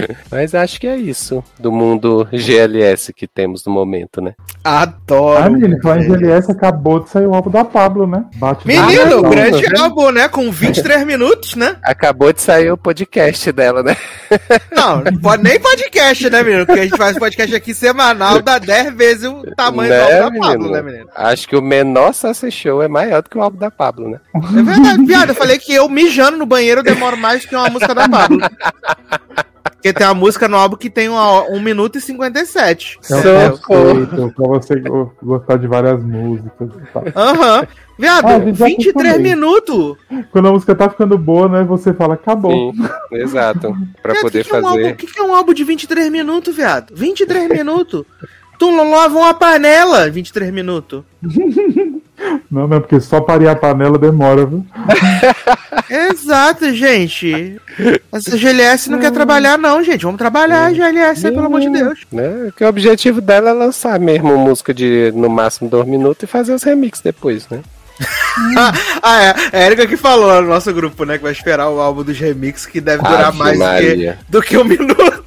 [0.32, 4.34] Mas acho que é isso do mundo GLS que temos no momento, né?
[4.64, 5.44] Adoro.
[5.44, 8.26] Ah, menino, falar em GLS, acabou de sair o álbum da Pablo, né?
[8.36, 9.82] Bate Menino, o grande tá vendo?
[9.82, 10.28] álbum, né?
[10.28, 11.78] Com 23 minutos, né?
[11.84, 13.96] Acabou de sair o podcast dela, né?
[14.76, 16.66] Não, não pode nem podcast, né, menino?
[16.66, 20.40] Porque a gente faz podcast aqui semanal, dá 10 vezes o tamanho do Né, álbum
[20.40, 20.72] da Pablo, menino?
[20.74, 21.10] né, menino?
[21.16, 24.20] Acho que o menor Sassy Show é maior do que o álbum da Pablo, né?
[24.36, 25.32] É verdade, piada.
[25.32, 28.40] Eu falei que eu mijando no banheiro demoro mais que uma música da Pablo.
[29.72, 33.00] Porque tem uma música no álbum que tem uma, 1 minuto e 57.
[33.10, 37.04] É um conceito pra você go- gostar de várias músicas e tal.
[37.16, 37.68] Aham.
[37.98, 39.36] Viado, Ah, a gente já 23 acostumei.
[39.36, 39.98] minutos.
[40.32, 41.64] Quando a música tá ficando boa, né?
[41.64, 42.74] Você fala, acabou.
[42.74, 43.76] Sim, exato.
[44.02, 44.92] Pra Viado, poder que que é um fazer.
[44.92, 46.94] O que, que é um álbum de 23 minutos, viado?
[46.96, 48.04] 23 minutos.
[48.60, 51.04] Tu não lava uma panela 23 minutos.
[52.50, 54.66] Não, não, porque só parir a panela demora, viu?
[55.90, 57.60] Exato, gente.
[58.12, 60.06] Essa GLS não quer trabalhar, não, gente.
[60.06, 62.00] Vamos trabalhar a GLS aí, pelo amor de Deus.
[62.12, 62.52] Né?
[62.56, 66.54] Que o objetivo dela é lançar mesmo música de no máximo dois minutos e fazer
[66.54, 67.62] os remixes depois, né?
[69.02, 69.58] ah, é.
[69.58, 71.18] A Erika que falou no nosso grupo, né?
[71.18, 74.42] Que vai esperar o álbum dos remix, que deve durar Ave mais do que, do
[74.42, 75.25] que um minuto.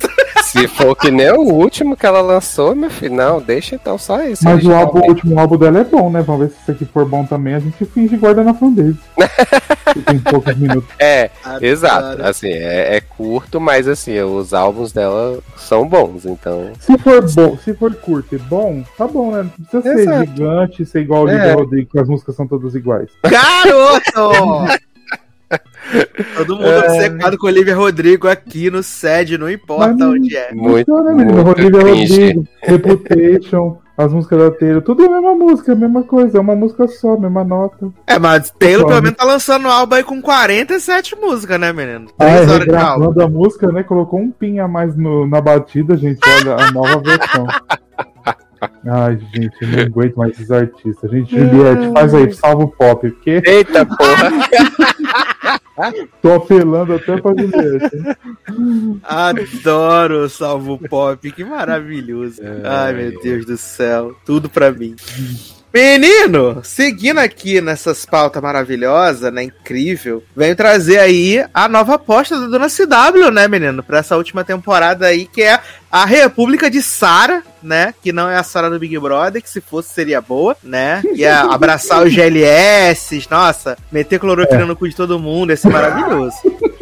[0.49, 4.23] Se for que nem o último que ela lançou, meu filho, não, deixa então só
[4.23, 4.43] isso.
[4.45, 6.23] Mas o, álbum, o último álbum dela é bom, né?
[6.23, 7.55] Vamos ver se isso aqui for bom também.
[7.55, 8.97] A gente finge guarda na fanbase.
[10.07, 10.89] tem poucos minutos.
[10.99, 12.23] É, ah, exato.
[12.23, 16.73] Assim, é, é, curto, mas assim, os álbuns dela são bons, então.
[16.81, 19.47] Se for bom, se for curto e bom, tá bom, né?
[19.73, 20.19] Não precisa exato.
[20.19, 21.53] ser gigante, ser igual o é.
[21.53, 23.11] Rodrigo, que as músicas são todas iguais.
[23.23, 24.79] Garoto!
[26.37, 26.79] Todo mundo é...
[26.79, 30.53] obcecado com Olivia Rodrigo aqui no sede, não importa Mas, onde é.
[30.53, 35.73] Muito, muito, muito Olivia Rodrigo, Reputation, as músicas da Taylor, tudo é a mesma música,
[35.73, 37.91] a mesma coisa, é uma música só, mesma nota.
[38.07, 42.07] É, mas Taylor pelo menos tá lançando um álbum aí com 47 músicas, né, menino?
[42.19, 43.21] Ah, é, horas de álbum.
[43.21, 47.01] a música, né, colocou um pin a mais no, na batida, gente, olha, a nova
[47.01, 47.47] versão.
[48.87, 51.11] Ai, gente, não aguento mais esses artistas.
[51.11, 53.43] Gente, Juliette, faz aí, salva o pop, porque.
[53.45, 54.31] Eita porra!
[56.21, 58.19] Tô apelando até pra Juliette.
[59.05, 62.41] Adoro o salvo pop, que maravilhoso.
[62.65, 64.97] Ai, meu Deus do céu, tudo pra mim.
[65.73, 69.43] Menino, seguindo aqui nessas pautas maravilhosas, né?
[69.45, 73.83] Incrível, venho trazer aí a nova aposta da Dona CW, né, menino?
[73.83, 75.61] Pra essa última temporada aí, que é
[75.93, 77.93] a República de Sara, né?
[78.03, 81.03] Que não é a Sara do Big Brother, que se fosse seria boa, né?
[81.15, 84.65] Ia abraçar os GLS, nossa, meter clorofila é.
[84.65, 86.37] no cu de todo mundo, ia ser maravilhoso.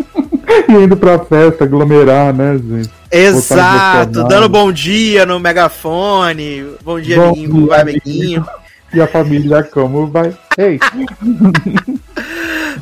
[0.68, 2.90] e indo pra festa, aglomerar, né, gente?
[3.10, 8.46] Exato, dando bom dia no megafone, bom dia, bom amiguinho, dia, vai, amiguinho.
[8.96, 10.34] E a família como vai?
[10.56, 10.80] Ei!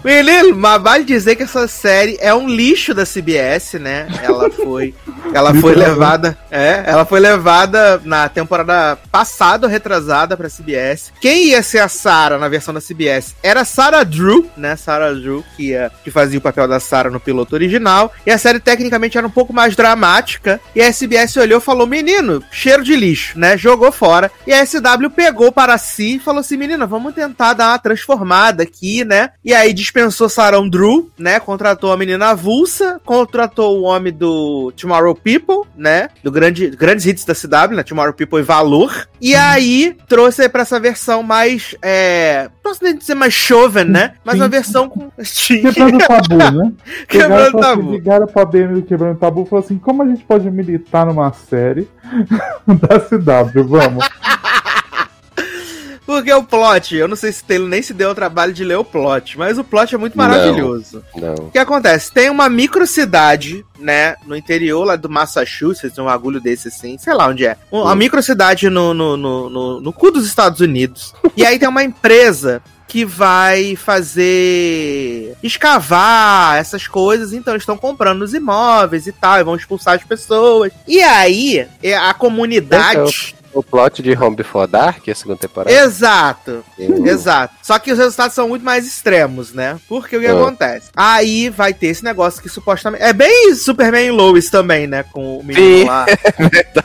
[0.03, 4.07] Menino, mas vale dizer que essa série é um lixo da CBS, né?
[4.23, 4.95] Ela foi,
[5.33, 11.13] ela foi levada, é, ela foi levada na temporada passada, retrasada para CBS.
[11.21, 14.77] Quem ia ser a Sarah na versão da CBS era Sarah Drew, né?
[14.77, 18.13] Sarah Drew que ia, que fazia o papel da Sarah no piloto original.
[18.27, 20.61] E a série tecnicamente era um pouco mais dramática.
[20.75, 23.57] E a CBS olhou e falou: "Menino, cheiro de lixo", né?
[23.57, 24.31] Jogou fora.
[24.47, 28.63] E a SW pegou para si e falou assim: "Menina, vamos tentar dar uma transformada
[28.63, 31.39] aqui, né?" E aí dispensou Sarah Drew, né?
[31.39, 36.09] Contratou a menina avulsa, contratou o homem do Tomorrow People, né?
[36.22, 37.82] Do grande, grandes hits da CW, né?
[37.82, 39.07] Tomorrow People e Valor.
[39.20, 41.74] E aí trouxe para essa versão mais.
[41.82, 44.14] É, posso nem dizer mais choven, né?
[44.24, 45.11] Mas uma versão com.
[45.22, 46.72] Quebrando o tabu, né?
[47.07, 47.93] Quebrando o tabu.
[47.93, 51.07] Ligaram pra BM do Quebrando o Tabu e falou assim: como a gente pode militar
[51.07, 51.89] numa série
[52.66, 53.64] da CW?
[53.64, 54.05] Vamos.
[56.07, 58.77] Porque o plot, eu não sei se Taylor nem se deu o trabalho de ler
[58.77, 61.03] o plot, mas o plot é muito maravilhoso.
[61.15, 61.35] Não.
[61.35, 61.47] não.
[61.47, 62.13] O que acontece?
[62.13, 67.29] Tem uma microcidade, né, no interior lá do Massachusetts, um agulho desse assim, sei lá
[67.29, 67.57] onde é.
[67.71, 71.15] Uma microcidade no, no, no, no, no cu dos Estados Unidos.
[71.37, 78.23] e aí tem uma empresa que vai fazer escavar essas coisas, então eles estão comprando
[78.23, 80.71] os imóveis e tal, e vão expulsar as pessoas.
[80.87, 85.75] E aí, é, a comunidade o plot de Home Before Dark, a segunda temporada.
[85.75, 87.55] Exato, exato.
[87.63, 89.79] Só que os resultados são muito mais extremos, né?
[89.89, 90.43] Porque o que uhum.
[90.43, 90.91] acontece?
[90.95, 93.03] Aí vai ter esse negócio que supostamente.
[93.03, 95.05] É bem Superman Lois também, né?
[95.05, 96.07] Com o menino Sim, lá.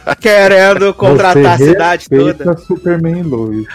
[0.06, 2.58] É querendo contratar Você a cidade toda.
[2.58, 3.66] Superman Lois.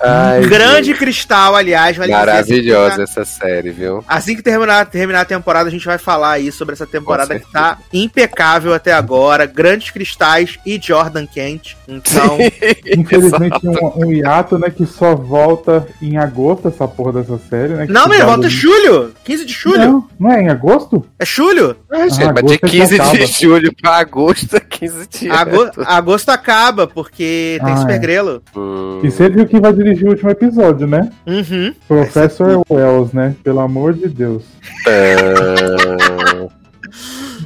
[0.00, 0.98] Ai, Grande Deus.
[0.98, 1.96] Cristal, aliás.
[1.96, 4.04] Vale Maravilhosa essa série, viu?
[4.06, 7.50] Assim que terminar, terminar a temporada, a gente vai falar aí sobre essa temporada que
[7.50, 9.46] tá impecável até agora.
[9.46, 11.76] Grandes cristais e Jordan Kent.
[11.88, 12.38] Então.
[12.86, 14.70] Infelizmente, um, um, hiato, né?
[14.70, 17.86] Que só volta em agosto, essa porra dessa série, né?
[17.88, 19.12] Não, mas volta em julho.
[19.24, 19.78] 15 de julho.
[19.78, 21.04] Não, não é em agosto?
[21.18, 21.76] É julho?
[21.90, 25.36] É, gente, ah, mas de 15 de julho pra agosto, 15 dias.
[25.36, 28.42] Agosto, agosto acaba, porque tem ah, Supergrelo.
[28.54, 28.58] É.
[28.58, 29.00] Hum.
[29.02, 31.10] E você viu que vai dirigir o último episódio, né?
[31.26, 31.74] Uhum.
[31.88, 33.34] Professor Wells, né?
[33.42, 34.44] Pelo amor de Deus.
[34.86, 36.46] É...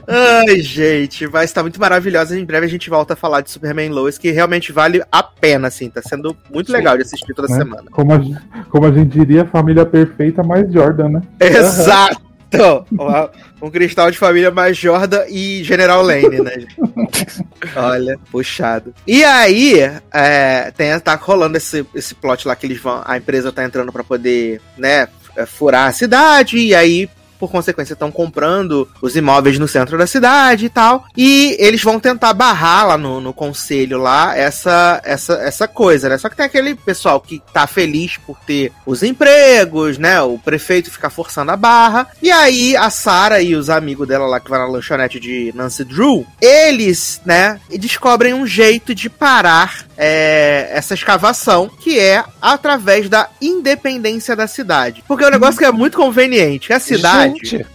[0.07, 2.39] Ai, gente, vai estar muito maravilhosa.
[2.39, 5.69] Em breve a gente volta a falar de Superman Lois, que realmente vale a pena,
[5.69, 5.89] assim.
[5.89, 7.57] Tá sendo muito legal de assistir toda né?
[7.57, 7.85] semana.
[7.91, 8.21] Como a,
[8.69, 11.23] como a gente diria, família perfeita mais Jordan, né?
[11.39, 12.30] Exato!
[13.63, 16.67] Um cristal de família mais Jordan e General Lane, né?
[17.77, 18.95] Olha, puxado.
[19.07, 19.79] E aí,
[20.13, 23.03] é, tem, tá rolando esse, esse plot lá que eles vão.
[23.05, 25.09] A empresa tá entrando para poder, né,
[25.47, 27.09] furar a cidade, e aí
[27.41, 31.07] por consequência, estão comprando os imóveis no centro da cidade e tal.
[31.17, 36.19] E eles vão tentar barrar lá no, no conselho lá essa, essa, essa coisa, né?
[36.19, 40.21] Só que tem aquele pessoal que tá feliz por ter os empregos, né?
[40.21, 42.07] O prefeito fica forçando a barra.
[42.23, 45.85] E aí a Sara e os amigos dela lá que vai na lanchonete de Nancy
[45.85, 53.29] Drew, eles, né, descobrem um jeito de parar é, essa escavação, que é através da
[53.39, 55.05] independência da cidade.
[55.07, 56.73] Porque é um negócio que é muito conveniente.
[56.73, 57.35] A cidade.
[57.45, 57.67] Gente,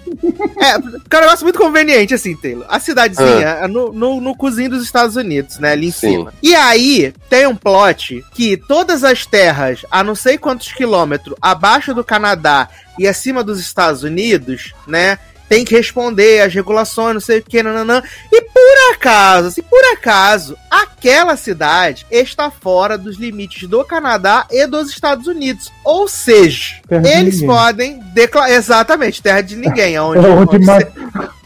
[0.57, 2.65] É, porque é um negócio muito conveniente, assim, Taylor.
[2.67, 5.73] A cidadezinha é no, no, no cozinho dos Estados Unidos, né?
[5.73, 6.11] Ali em Sim.
[6.11, 6.34] cima.
[6.41, 11.93] E aí, tem um plot que todas as terras, a não sei quantos quilômetros abaixo
[11.93, 15.19] do Canadá e acima dos Estados Unidos, né?
[15.47, 18.01] Tem que responder às regulações, não sei o que, nananã.
[18.31, 24.65] E por acaso, se por acaso, aquela cidade está fora dos limites do Canadá e
[24.65, 25.71] dos Estados Unidos.
[25.83, 27.47] Ou seja, Terra de eles ninguém.
[27.47, 28.51] podem declarar.
[28.51, 29.97] Exatamente, terra de ninguém.
[29.99, 30.87] Onde, É onde onde ma- cê-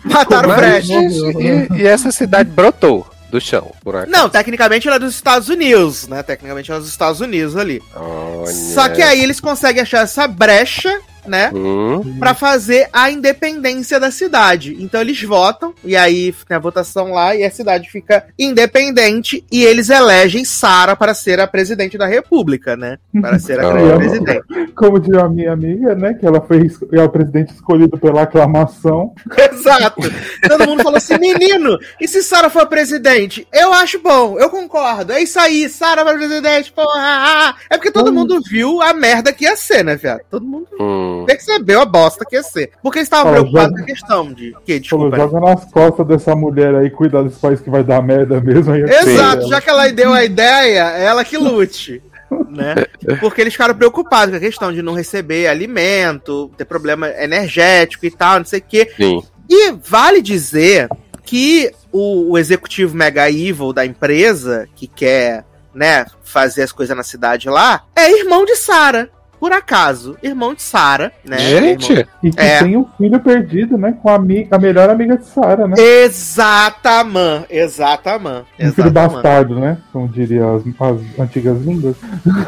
[0.06, 1.74] mataram o mas, Fred.
[1.78, 4.12] e, e essa cidade brotou do chão, por acaso.
[4.12, 6.24] Não, tecnicamente ela é dos Estados Unidos, né?
[6.24, 7.82] Tecnicamente ela é dos Estados Unidos ali.
[7.96, 8.52] Olha.
[8.74, 11.52] Só que aí eles conseguem achar essa brecha, né?
[11.54, 14.76] Hum, Pra fazer a independência da cidade.
[14.80, 19.64] Então eles votam, e aí tem a votação lá, e a cidade fica independente, e
[19.64, 22.98] eles elegem Sara para ser a presidente da república, né?
[23.22, 23.98] Para ser a Ah.
[23.98, 24.44] presidente.
[24.76, 26.14] Como diz a minha amiga, né?
[26.14, 29.14] Que ela foi é o presidente escolhido pela aclamação.
[29.52, 30.02] Exato.
[30.48, 33.48] Todo mundo falou assim: menino, e se Sara for presidente?
[33.54, 35.14] Eu acho bom, eu concordo.
[35.14, 36.90] É isso aí, Sara vai presidente, porra.
[37.00, 37.56] ah, ah.
[37.70, 38.14] É porque todo Hum.
[38.14, 40.22] mundo viu a merda que ia ser, né, viado?
[40.30, 41.09] Todo mundo hum.
[41.26, 42.72] Percebeu a bosta que ia ser.
[42.82, 44.56] Porque eles estavam preocupados com a questão de.
[44.66, 45.18] Que, Falou, desculpa.
[45.18, 45.24] né?
[45.24, 48.74] joga nas costas dessa mulher aí, cuidar desse país que vai dar merda mesmo.
[48.74, 52.02] Aí Exato, já que ela deu a ideia, é ela que lute.
[52.50, 52.76] Né?
[53.20, 58.12] Porque eles ficaram preocupados com a questão de não receber alimento, ter problema energético e
[58.12, 58.92] tal, não sei o quê.
[58.96, 59.22] Sim.
[59.50, 60.88] E vale dizer
[61.24, 65.44] que o, o executivo mega evil da empresa, que quer,
[65.74, 69.10] né, fazer as coisas na cidade lá, é irmão de Sarah.
[69.40, 71.38] Por acaso, irmão de Sarah, né?
[71.40, 72.60] Gente, Irmão- E que É.
[72.60, 73.96] tem um filho perdido, né?
[74.02, 75.76] Com a, amiga, a melhor amiga de Sarah, né?
[75.78, 78.46] Exatamente, exatamente.
[78.60, 79.78] Um filho bastardo, né?
[79.94, 81.96] Como diria as, as antigas línguas.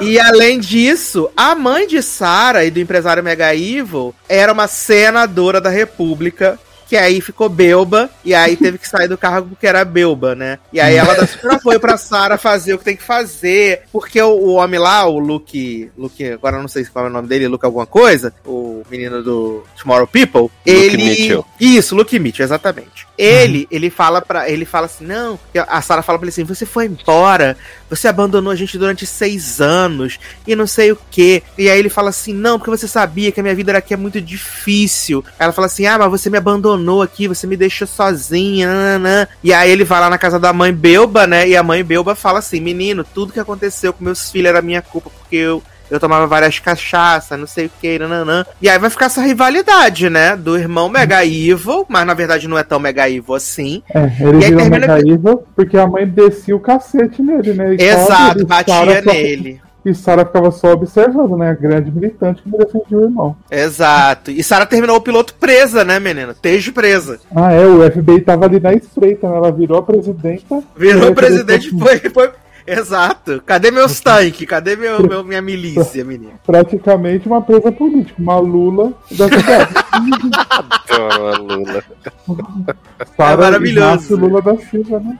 [0.01, 5.61] E além disso, a mãe de Sarah e do empresário Mega Evil era uma senadora
[5.61, 6.59] da República.
[6.91, 10.59] Que aí ficou Belba, e aí teve que sair do cargo porque era Belba, né?
[10.73, 13.83] E aí ela dá super apoio pra Sarah fazer o que tem que fazer.
[13.93, 15.89] Porque o, o homem lá, o Luke.
[15.97, 19.23] Luke, agora eu não sei qual é o nome dele, Luke alguma coisa, o menino
[19.23, 20.51] do Tomorrow People.
[20.65, 20.97] ele.
[20.97, 21.45] Mitchell.
[21.57, 23.07] Isso, Luke Mitchell, exatamente.
[23.17, 26.65] Ele, ele fala para ele fala assim: não, a Sarah fala pra ele assim: você
[26.65, 27.55] foi embora,
[27.91, 30.17] você abandonou a gente durante seis anos
[30.47, 31.43] e não sei o que.
[31.57, 33.97] E aí ele fala assim: não, porque você sabia que a minha vida aqui é
[33.97, 35.23] muito difícil.
[35.37, 38.67] Ela fala assim: ah, mas você me abandonou aqui, você me deixou sozinha.
[38.67, 41.47] nananã." E aí ele vai lá na casa da mãe Belba, né?
[41.49, 44.81] E a mãe Belba fala assim: menino, tudo que aconteceu com meus filhos era minha
[44.81, 45.61] culpa, porque eu.
[45.91, 48.45] Eu tomava várias cachaças, não sei o que, nananã.
[48.61, 50.37] E aí vai ficar essa rivalidade, né?
[50.37, 53.83] Do irmão Mega Evil, mas na verdade não é tão Mega Evil assim.
[53.93, 57.75] É, ele E aí virou mega evil porque a mãe descia o cacete nele, né?
[57.75, 59.61] E Exato, e batia Sarah só- nele.
[59.83, 61.49] E Sarah ficava só observando, né?
[61.49, 63.35] A grande militante que defendia o irmão.
[63.49, 64.29] Exato.
[64.29, 66.35] E Sarah terminou o piloto presa, né, menina?
[66.39, 67.19] Tejo presa.
[67.35, 69.35] Ah, é, o FBI tava ali na espreita, né?
[69.37, 70.61] Ela virou a presidenta.
[70.77, 72.29] Virou E presidente aí, foi, foi.
[72.65, 73.41] Exato.
[73.45, 74.47] Cadê meus tanques?
[74.47, 76.33] Cadê meu, meu- minha milícia, menina?
[76.45, 79.73] Praticamente uma presa política, uma Lula da cidade.
[80.89, 81.83] Adoro a Lula.
[83.17, 83.87] Sarah maravilhoso.
[83.87, 85.17] Inácio Lula da Silva, né?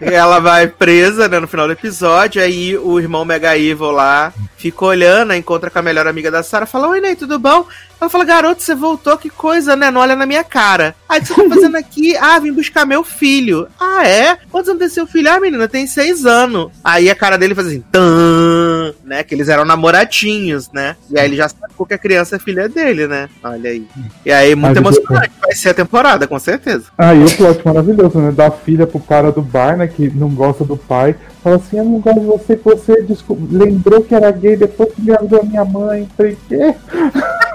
[0.00, 4.84] Ela vai presa, né, no final do episódio, aí o irmão Mega Evil lá fica
[4.84, 7.64] olhando, encontra com a melhor amiga da Sarah, fala, oi, Ney, tudo bom?
[8.00, 9.90] Ela fala, garoto, você voltou, que coisa, né?
[9.90, 10.94] Não olha na minha cara.
[11.08, 12.16] Aí, o que você tá fazendo aqui?
[12.16, 13.66] Ah, vim buscar meu filho.
[13.80, 14.36] Ah, é?
[14.50, 15.30] Quantos anos tem seu filho?
[15.32, 16.70] Ah, menina, tem seis anos.
[16.84, 19.22] Aí a cara dele faz assim, tan, né?
[19.22, 20.94] Que eles eram namoradinhos, né?
[21.10, 23.28] E aí ele já sacou que a criança é filha dele, né?
[23.42, 23.86] Olha aí.
[24.24, 25.32] E aí, muito emocionante.
[25.40, 26.84] Vai ser a temporada, com certeza.
[26.98, 28.30] Ah, e o plot maravilhoso, né?
[28.30, 29.86] Da filha pro cara do bar, né?
[29.86, 31.16] Que não gosta do pai.
[31.42, 35.00] Fala assim, eu não gosto de você, você desco- lembrou que era gay depois que
[35.00, 36.08] engravidou a minha mãe.
[36.16, 36.74] Falei, quê?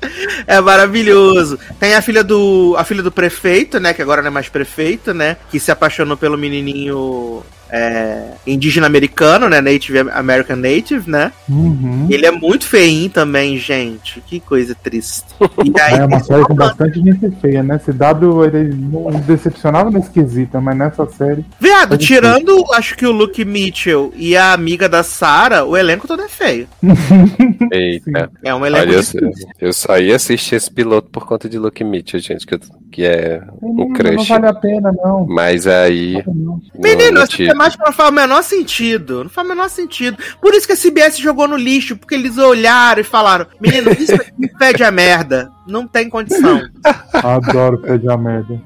[0.46, 1.58] É maravilhoso.
[1.78, 5.12] Tem a filha do a filha do prefeito, né, que agora não é mais prefeito,
[5.12, 11.32] né, que se apaixonou pelo menininho é, indígena americano, né, Native American Native, né?
[11.48, 12.06] Uhum.
[12.10, 14.20] Ele é muito feinho também, gente.
[14.26, 15.24] Que coisa triste.
[15.64, 17.78] E aí, É uma série com bastante gente feia, né?
[17.78, 21.44] CW, ele não decepcionava na esquisita, mas nessa série.
[21.60, 26.22] Viado, tirando, acho que o Luke Mitchell e a amiga da Sarah, o elenco todo
[26.22, 26.66] é feio.
[27.72, 28.30] Eita.
[28.44, 29.00] É um elenco Olha,
[29.60, 32.60] eu, ia assistir esse piloto por conta de Luke Mitchell, gente, que, eu-
[32.90, 34.28] que é Não, um não crush.
[34.28, 35.26] vale a pena, não.
[35.26, 36.22] Mas aí.
[36.26, 36.34] Não.
[36.34, 37.50] não- Menino, não essa tive.
[37.58, 39.24] Que não faz o menor sentido.
[39.24, 40.18] Não faz o menor sentido.
[40.40, 44.14] Por isso que a CBS jogou no lixo, porque eles olharam e falaram: menino, isso
[44.14, 45.50] aqui fede a merda.
[45.66, 46.62] Não tem condição.
[47.12, 48.58] Adoro pedir a merda.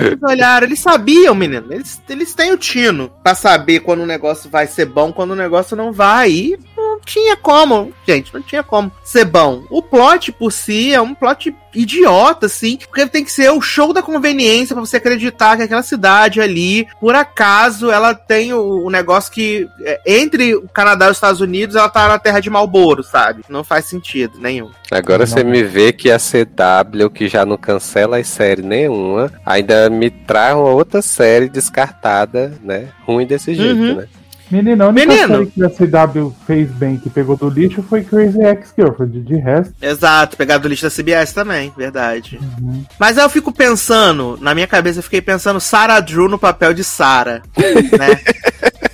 [0.00, 1.66] Eles olharam, eles sabiam, menino.
[1.70, 5.36] Eles, eles têm o tino pra saber quando o negócio vai ser bom, quando o
[5.36, 6.30] negócio não vai.
[6.30, 6.58] E
[7.04, 9.64] tinha como, gente, não tinha como ser bom.
[9.70, 13.92] O plot por si é um plot idiota, assim, porque tem que ser o show
[13.92, 18.90] da conveniência pra você acreditar que aquela cidade ali, por acaso, ela tem o, o
[18.90, 22.50] negócio que é, entre o Canadá e os Estados Unidos, ela tá na terra de
[22.50, 23.42] Malboro, sabe?
[23.48, 24.70] Não faz sentido nenhum.
[24.90, 29.88] Agora você me vê que a CW, que já não cancela as séries nenhuma, ainda
[29.88, 32.88] me traz uma outra série descartada, né?
[33.06, 33.94] Ruim desse jeito, Uhum.
[33.96, 34.06] né?
[34.52, 35.28] Menina, a única Menino.
[35.28, 39.20] série que a CW fez bem, que pegou do lixo, foi Crazy Ex-Girlfriend.
[39.22, 42.38] De resto, Exato, pegado do lixo da CBS também, verdade.
[42.60, 42.84] Uhum.
[42.98, 46.74] Mas aí eu fico pensando, na minha cabeça eu fiquei pensando Sarah Drew no papel
[46.74, 48.20] de Sarah, né?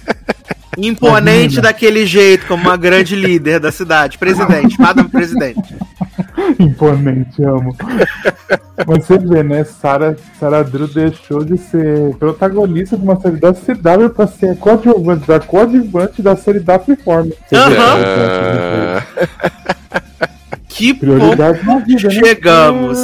[0.79, 4.17] Imponente daquele jeito, como uma grande líder da cidade.
[4.17, 5.75] Presidente, Madame Presidente.
[6.59, 7.77] imponente, amo.
[8.87, 9.65] Mas você vê, né?
[9.65, 15.27] Sarah, Sarah Drew deixou de ser protagonista de uma série da CW pra ser coadjuvante
[15.27, 17.31] da coadjuvante da série da Freeform.
[17.53, 17.99] Aham.
[17.99, 19.03] né?
[20.69, 21.99] Que ponto né?
[21.99, 22.99] chegamos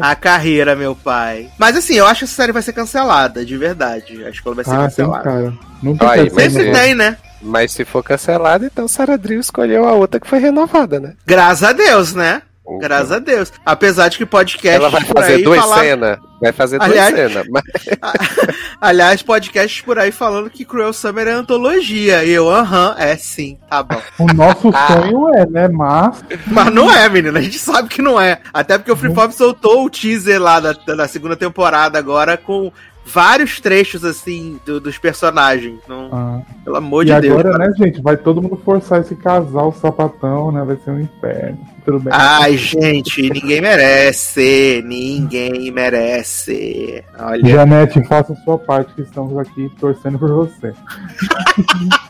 [0.00, 1.48] À carreira, meu pai.
[1.58, 4.24] Mas assim, eu acho que essa série vai ser cancelada, de verdade.
[4.24, 5.24] Acho que ela vai ser Ah, cancelada.
[5.24, 5.52] cara.
[5.82, 7.16] Nunca Aí, mas Sempre tem, né?
[7.42, 11.12] Mas se for cancelado, então Sarah Drew escolheu a outra que foi renovada, né?
[11.26, 12.42] Graças a Deus, né?
[12.80, 13.52] Graças a Deus.
[13.64, 16.18] Apesar de que podcast Ela vai fazer duas falar- cenas.
[16.40, 17.46] Vai fazer Aliás- duas cenas.
[17.50, 17.64] Mas
[18.80, 22.24] Aliás, podcasts por aí falando que Cruel Summer é antologia.
[22.24, 24.00] E eu, aham, é sim, tá bom.
[24.18, 24.86] O nosso Ah.
[25.02, 25.68] sonho é, né?
[25.68, 28.38] Mas Mas não é, menina, a gente sabe que não é.
[28.52, 32.70] Até porque o Freepop soltou o teaser lá da, da segunda temporada agora com
[33.06, 35.78] vários trechos, assim, do- dos personagens.
[35.88, 37.38] Não, ah, pelo amor e de Deus.
[37.38, 38.02] agora, né, gente?
[38.02, 40.62] Vai todo mundo forçar esse casal sapatão, né?
[40.64, 41.58] Vai ser um inferno.
[41.84, 42.12] Tudo bem.
[42.14, 44.82] Ai, gente, ninguém merece.
[44.84, 47.04] Ninguém merece.
[47.18, 47.48] Olha.
[47.48, 50.72] Janete, faça a sua parte, que estamos aqui torcendo por você.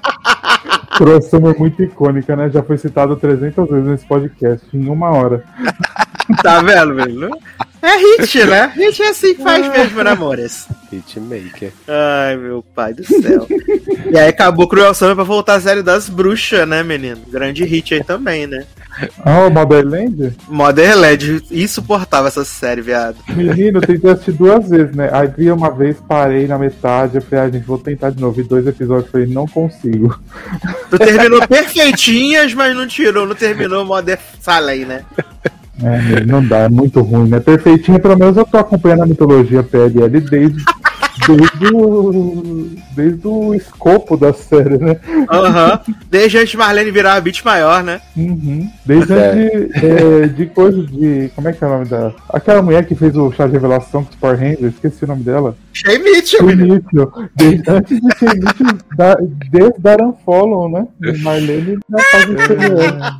[0.96, 2.50] Crossover muito icônica, né?
[2.50, 5.44] Já foi citado 300 vezes nesse podcast, em uma hora.
[6.42, 7.30] Tá vendo, menino?
[7.82, 8.72] É hit, né?
[8.74, 10.66] Hit é assim que faz mesmo, né, amores?
[10.90, 11.72] Hitmaker.
[11.86, 13.46] Ai, meu pai do céu.
[14.10, 17.20] e aí acabou Cruel Summer pra voltar a série das bruxas, né, menino?
[17.28, 18.64] Grande hit aí também, né?
[19.24, 20.36] Ah, o Motherland?
[20.48, 23.16] Motherland, insuportável essa série, viado.
[23.28, 25.10] Menino, eu tentei assistir duas vezes, né?
[25.12, 28.36] Aí vi uma vez, parei na metade, eu falei, ah, gente, vou tentar de novo.
[28.36, 30.18] Vi dois episódios, falei, não consigo.
[30.90, 35.02] Tu terminou perfeitinhas, mas não tirou, não terminou Mother Salem, né?
[35.82, 37.38] É, não dá, é muito ruim, né?
[37.38, 40.64] Perfeitinho, pelo menos eu tô acompanhando a mitologia PLL desde,
[41.26, 44.98] desde, o, desde o escopo da série, né?
[45.30, 45.80] Aham.
[46.10, 48.00] Desde antes de Marlene virar a beat maior, né?
[48.16, 48.68] Uhum.
[48.84, 49.30] Desde É.
[49.30, 49.50] antes
[49.80, 51.30] de, é, de coisa de.
[51.34, 52.14] Como é que é o nome dela?
[52.28, 55.22] Aquela mulher que fez o chá de revelação com os Power Rangers, esqueci o nome
[55.22, 55.56] dela.
[55.72, 57.12] Shea Mitchell, O início.
[57.34, 59.14] Desde antes de ser início, da,
[59.50, 60.86] desde dar unfollow, né?
[61.02, 63.16] E Marlene já faz experiência.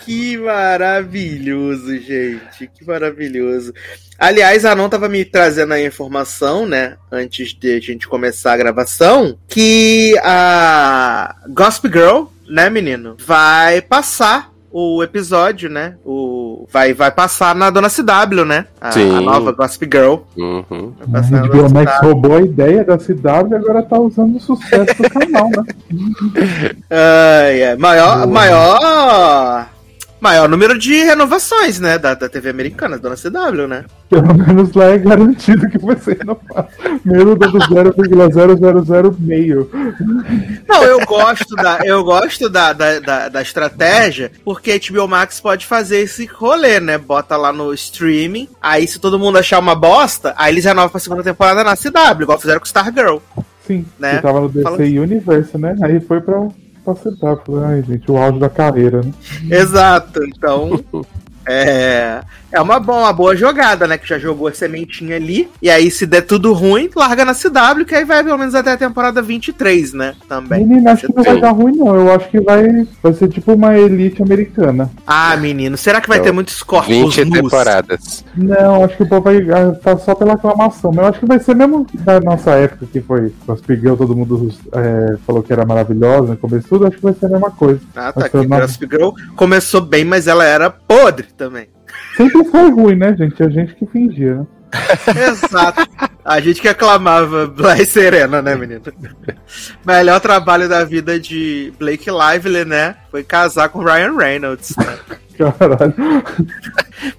[0.00, 2.70] Que maravilhoso, gente.
[2.72, 3.72] Que maravilhoso.
[4.18, 6.96] Aliás, a Anon tava me trazendo a informação, né?
[7.12, 13.16] Antes de a gente começar a gravação, que a Gospel Girl, né, menino?
[13.26, 15.94] Vai passar o episódio, né?
[16.04, 18.66] O vai vai passar na Dona CW, né?
[18.80, 19.16] A, Sim.
[19.16, 20.16] a nova Gospel Girl.
[20.36, 20.92] Uhum.
[21.06, 22.04] Vai A passar na HBO Max CW.
[22.08, 25.64] roubou a ideia da CW e agora tá usando o sucesso do canal, né?
[26.90, 27.76] Ai, ai.
[27.76, 28.26] Maior, Boa.
[28.26, 29.68] maior,
[30.20, 31.98] maior número de renovações, né?
[31.98, 33.84] Da, da TV americana, Dona CW, né?
[34.08, 36.68] Pelo menos lá é garantido que vai ser renovado.
[37.04, 39.70] Mesmo dando 0,000 meio.
[40.68, 45.40] Não, eu gosto da, eu gosto da, da, da, da estratégia, porque a HBO Max
[45.40, 46.98] pode fazer esse rolê, né?
[46.98, 51.00] Bota lá no streaming, aí se todo mundo achar uma bosta, aí eles renovam pra
[51.00, 53.18] segunda temporada na CW, igual fizeram com Stargirl.
[53.66, 54.16] Sim, Né?
[54.16, 55.74] que tava no DC Fala- Universe, né?
[55.82, 56.46] Aí foi pra,
[56.86, 57.42] pra CW.
[57.44, 59.12] Falei, ai, gente, o auge da carreira, né?
[59.50, 60.82] Exato, então.
[61.48, 62.22] É,
[62.56, 63.96] é uma, boa, uma boa jogada, né?
[63.98, 65.48] Que já jogou a sementinha ali.
[65.62, 68.72] E aí, se der tudo ruim, larga na CW, que aí vai pelo menos até
[68.72, 70.14] a temporada 23, né?
[70.28, 70.64] Também.
[70.66, 71.94] Menina, acho que não vai dar ruim, não.
[71.94, 74.90] Eu acho que vai, vai ser tipo uma elite americana.
[75.06, 77.32] Ah, menino, será que vai Então, ter muitos corpos 20 nus?
[77.40, 78.24] temporadas.
[78.36, 80.90] Não, acho que o povo vai estar só pela aclamação.
[80.92, 84.16] Mas eu acho que vai ser mesmo da nossa época, que foi Gospel Girl, todo
[84.16, 86.86] mundo é, falou que era maravilhosa no começo, tudo.
[86.86, 87.80] Acho que vai ser a mesma coisa.
[87.94, 88.20] Ah, tá.
[88.20, 91.68] Vai Que uma- Girl começou bem, mas ela era podre também.
[92.16, 93.42] Sempre foi ruim, né, gente?
[93.42, 94.46] A gente que fingia, né?
[95.30, 95.86] Exato.
[96.24, 98.82] A gente que aclamava Blair Serena, né, menino?
[99.84, 102.96] Melhor trabalho da vida de Blake Lively, né?
[103.10, 104.74] Foi casar com Ryan Reynolds.
[104.76, 104.96] Né?
[105.38, 105.94] Caralho.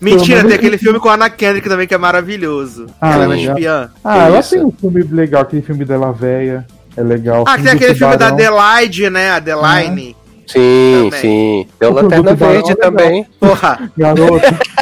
[0.02, 2.88] Mentira, tem aquele filme com a Anna Kendrick também que é maravilhoso.
[3.00, 3.90] Ah, ela é uma espiã.
[4.04, 6.66] Ah, ela tem um filme legal, aquele filme dela véia.
[6.98, 7.44] É legal.
[7.48, 8.30] Ah, tem aquele filme da.
[8.30, 9.30] Adelaide, né?
[9.30, 10.17] Adeline.
[10.48, 11.22] Sim, Também.
[11.22, 11.68] sim.
[11.78, 13.26] Tem o Lanterna Verde é também.
[13.40, 14.46] Porra, Garoto.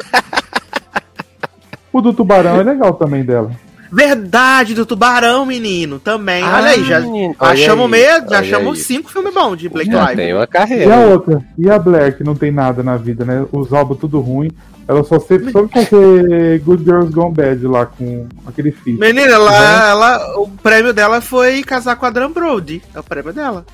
[1.92, 3.52] o do Tubarão é legal também dela.
[3.92, 6.44] verdade do Tubarão, menino, também.
[6.44, 8.84] Olha aí, já menino, achamos aí, meio, já achamos aí.
[8.84, 10.16] cinco filmes bons de Blake Já Lively.
[10.18, 10.96] tem uma E a carreira.
[10.98, 11.42] outra?
[11.58, 13.46] E a Blair, que não tem nada na vida, né?
[13.52, 14.50] Os álbuns tudo ruim.
[14.88, 19.00] Ela só sempre soube fazer Good Girls Gone Bad lá com aquele filho.
[19.00, 22.84] Menina, ela, ela, o prêmio dela foi casar com a Drum Brody.
[22.94, 23.66] É o prêmio dela.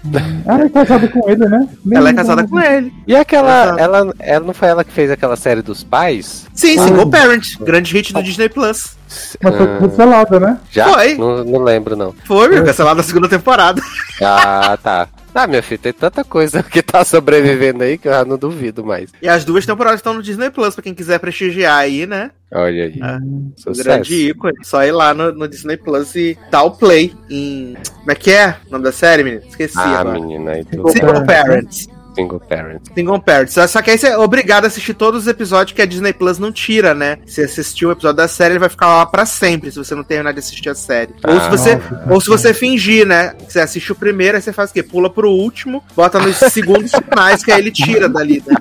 [0.46, 1.68] Ela é casada com ele, né?
[1.84, 2.94] Nem- Ela é casada com ele.
[3.06, 3.76] E aquela.
[3.78, 6.48] Ela, ela não foi ela que fez aquela série dos pais?
[6.54, 6.84] Sim, Ah.
[6.88, 7.58] Single Parent.
[7.60, 8.96] Grande hit do Disney Plus.
[9.44, 10.58] Mas foi Ah, cancelada, né?
[10.72, 10.88] já?
[10.94, 11.16] Foi.
[11.16, 12.16] Não, não lembro, não.
[12.24, 13.82] Foi, meu, cancelado na segunda temporada.
[14.22, 15.08] Ah, tá.
[15.34, 18.84] Ah, meu filho, tem tanta coisa que tá sobrevivendo aí que eu já não duvido
[18.84, 19.10] mais.
[19.22, 22.32] E as duas temporadas estão no Disney Plus, pra quem quiser prestigiar aí, né?
[22.54, 23.00] Olha aí.
[23.02, 23.18] Ah,
[23.56, 23.84] Sucesso.
[23.84, 24.58] Grande ícone.
[24.64, 27.78] Só ir lá no, no Disney Plus e dar o play em.
[28.00, 29.44] Como é que é o nome da série, menino?
[29.48, 30.20] Esqueci Ah, agora.
[30.20, 30.54] menina.
[30.70, 31.88] Single Single Parents.
[32.16, 32.82] Single parent.
[32.94, 33.54] Single Parents.
[33.70, 36.38] Só- que aí você é obrigado a assistir todos os episódios que a Disney Plus
[36.38, 37.18] não tira, né?
[37.26, 40.04] Se assistir um episódio da série, ele vai ficar lá pra sempre, se você não
[40.04, 41.14] terminar de assistir a série.
[41.26, 43.34] ou, se Ah, você, ou se você fingir, né?
[43.48, 44.84] Você assiste o primeiro, aí você faz o quê?
[44.84, 48.44] Pula pro último, bota nos segundos finais, que aí ele tira dali.
[48.46, 48.56] Né?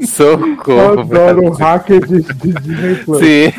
[0.00, 3.18] Eu Socorro, adoro o hacker de, de Disney Plus.
[3.18, 3.52] Sim.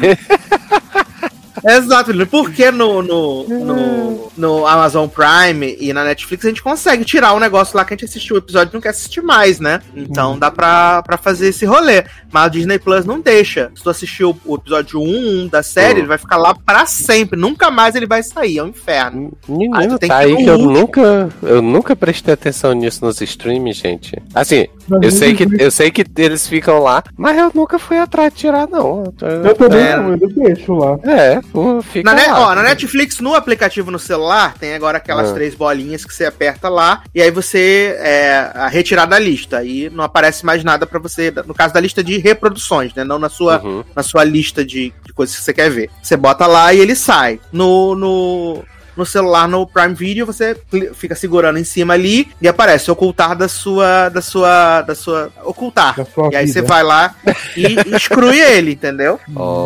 [1.68, 2.28] Exato, menino.
[2.28, 7.40] Porque no, no, no, no Amazon Prime e na Netflix a gente consegue tirar o
[7.40, 9.82] negócio lá que a gente assistiu o episódio e não quer assistir mais, né?
[9.96, 12.04] Então dá pra, pra fazer esse rolê.
[12.32, 13.72] Mas a Disney Plus não deixa.
[13.76, 16.00] Se tu assistiu o episódio 1, 1 da série, Hum.
[16.00, 17.40] ele vai ficar lá pra sempre.
[17.40, 18.58] Nunca mais ele vai sair.
[18.60, 19.32] É um inferno.
[19.48, 20.72] Menino, tu tem tá que aí que eu último.
[20.72, 24.22] nunca, eu nunca prestei atenção nisso nos streams, gente.
[24.34, 24.68] Assim,
[25.02, 28.40] eu sei que eu sei que eles ficam lá, mas eu nunca fui atrás de
[28.40, 29.04] tirar não.
[29.44, 29.98] Eu também É.
[29.98, 30.98] não, eu deixo lá.
[31.04, 31.40] É,
[31.82, 32.40] fica Na, lá.
[32.52, 35.34] ó, na Netflix, no aplicativo no celular, tem agora aquelas Ah.
[35.34, 39.58] três bolinhas que você aperta lá, e aí você é, a retirar da lista.
[39.58, 43.04] Aí não aparece mais nada pra você, no caso da lista de reproduções, né?
[43.04, 43.84] Não na sua, Uhum.
[43.96, 45.90] na sua lista de, de coisas que você quer ver.
[46.02, 47.40] Você bota lá e ele sai.
[47.52, 48.64] No, no,
[48.98, 50.56] no celular, no Prime Video, você
[50.94, 54.10] fica segurando em cima ali e aparece ocultar da sua.
[54.10, 54.82] da sua.
[54.82, 55.32] da sua.
[55.44, 55.96] ocultar.
[55.96, 56.60] Da sua e aí vida.
[56.60, 57.16] você vai lá
[57.56, 59.20] e exclui ele, entendeu?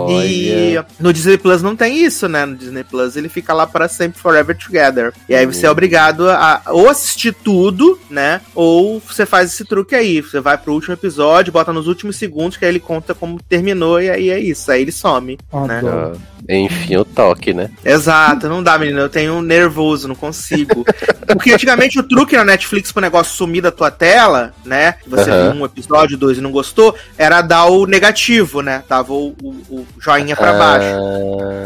[0.10, 0.86] E Olha.
[1.00, 2.46] no Disney Plus não tem isso, né?
[2.46, 5.14] No Disney Plus ele fica lá para sempre, forever together.
[5.28, 8.42] E aí você é obrigado a ou assistir tudo, né?
[8.56, 10.22] Ou você faz esse truque aí.
[10.22, 14.02] Você vai pro último episódio, bota nos últimos segundos, que aí ele conta como terminou,
[14.02, 14.72] e aí é isso.
[14.72, 15.38] Aí ele some.
[15.68, 15.78] né?
[15.80, 16.18] Adoro.
[16.50, 17.70] Ah, Enfim, o toque, né?
[17.86, 19.00] Exato, não dá, menino.
[19.00, 20.86] Eu tenho um nervoso, não consigo.
[21.28, 24.94] Porque antigamente o truque na Netflix pro negócio sumir da tua tela, né?
[25.04, 25.52] Que você Aham.
[25.52, 28.84] viu um episódio, dois e não gostou, era dar o negativo, né?
[28.88, 30.88] Dava o, o- o joinha pra baixo.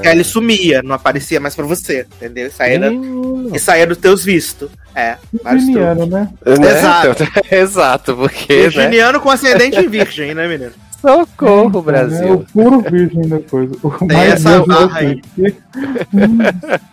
[0.02, 2.48] Que aí ele sumia, não aparecia mais pra você, entendeu?
[2.48, 3.56] Isso aí, era, menino.
[3.56, 4.70] isso aí é dos teus vistos.
[4.94, 5.84] É, vários truques.
[5.84, 6.30] Virginiano, né?
[6.46, 6.72] Né?
[6.72, 7.28] Exato.
[7.52, 8.62] Exato, porque, né?
[8.70, 10.72] Virginiano com ascendente em virgem, né, menino?
[11.06, 12.46] Socorro, É o Brasil.
[12.52, 13.76] puro virgem da coisa.
[13.84, 15.22] O Tem mais essa virgem barra aí.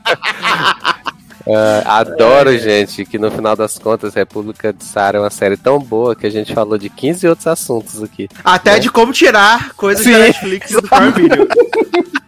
[1.45, 5.81] Ah, adoro, gente, que no final das contas, República de Sara é uma série tão
[5.81, 8.29] boa que a gente falou de 15 outros assuntos aqui.
[8.45, 10.13] Até de como tirar coisas Sim.
[10.13, 11.49] da Netflix do Prime Video.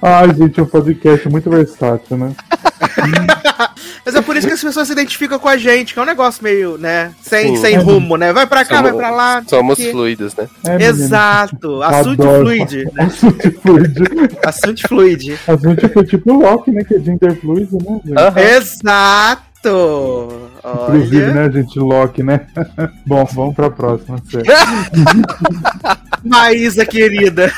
[0.00, 2.32] Ai, gente, é um podcast muito versátil, né?
[4.04, 6.06] Mas é por isso que as pessoas se identificam com a gente, que é um
[6.06, 8.32] negócio meio, né, sem, sem rumo, né?
[8.32, 9.42] Vai pra cá, Somos- vai pra lá.
[9.46, 9.90] Somos o quê.
[9.92, 10.48] fluidos, né?
[10.66, 10.82] É.
[10.84, 13.04] Exato, assunto fluide, né?
[13.04, 14.02] Assunto fluide.
[14.44, 15.38] Assunto fluide.
[15.46, 16.82] Assunto foi tipo o Loki, né?
[16.84, 18.00] Que é gender fluide, né.
[18.56, 19.48] Exato!
[20.64, 22.40] Inclusive, Olha, né, gente, Loki, né?
[23.06, 24.20] Bom, vamos pra próxima.
[26.24, 27.52] Maísa querida.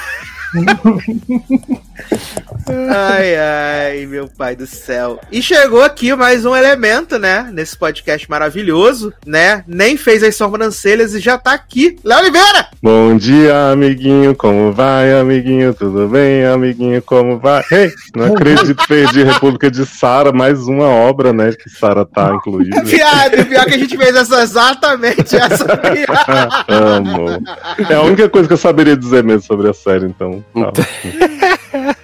[2.90, 5.20] Ai, ai, meu pai do céu.
[5.30, 7.50] E chegou aqui mais um elemento, né?
[7.52, 9.64] Nesse podcast maravilhoso, né?
[9.66, 11.98] Nem fez as sobrancelhas e já tá aqui.
[12.04, 12.68] Léo Oliveira!
[12.84, 15.72] Bom dia, amiguinho, como vai, amiguinho?
[15.72, 17.64] Tudo bem, amiguinho, como vai?
[17.72, 22.78] Ei, não acredito, perdi República de Sara, mais uma obra, né, que Sara tá incluída.
[22.84, 26.64] Piada, pior que a gente fez essa exatamente essa piada.
[26.68, 27.42] Amo.
[27.88, 30.44] É a única coisa que eu saberia dizer mesmo sobre a série, então.
[30.52, 31.96] tá.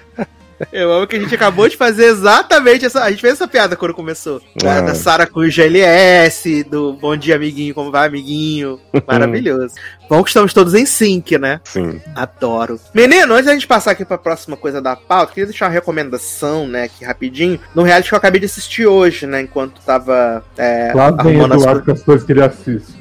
[0.71, 3.03] Eu amo que a gente acabou de fazer exatamente essa.
[3.03, 4.41] A gente fez essa piada quando começou.
[4.55, 4.81] Da, Ah.
[4.81, 8.79] da Sara com o GLS, do Bom Dia Amiguinho, como vai, amiguinho?
[9.07, 9.75] Maravilhoso.
[10.09, 11.61] Bom que estamos todos em sync, né?
[11.63, 12.01] Sim.
[12.15, 12.79] Adoro.
[12.93, 16.67] Menino, antes da gente passar aqui pra próxima coisa da pauta, queria deixar uma recomendação,
[16.67, 20.91] né, aqui rapidinho, no reality que eu acabei de assistir hoje, né, enquanto tava é,
[20.93, 23.00] Lá vem as Eduardo com as coisas que ele assiste.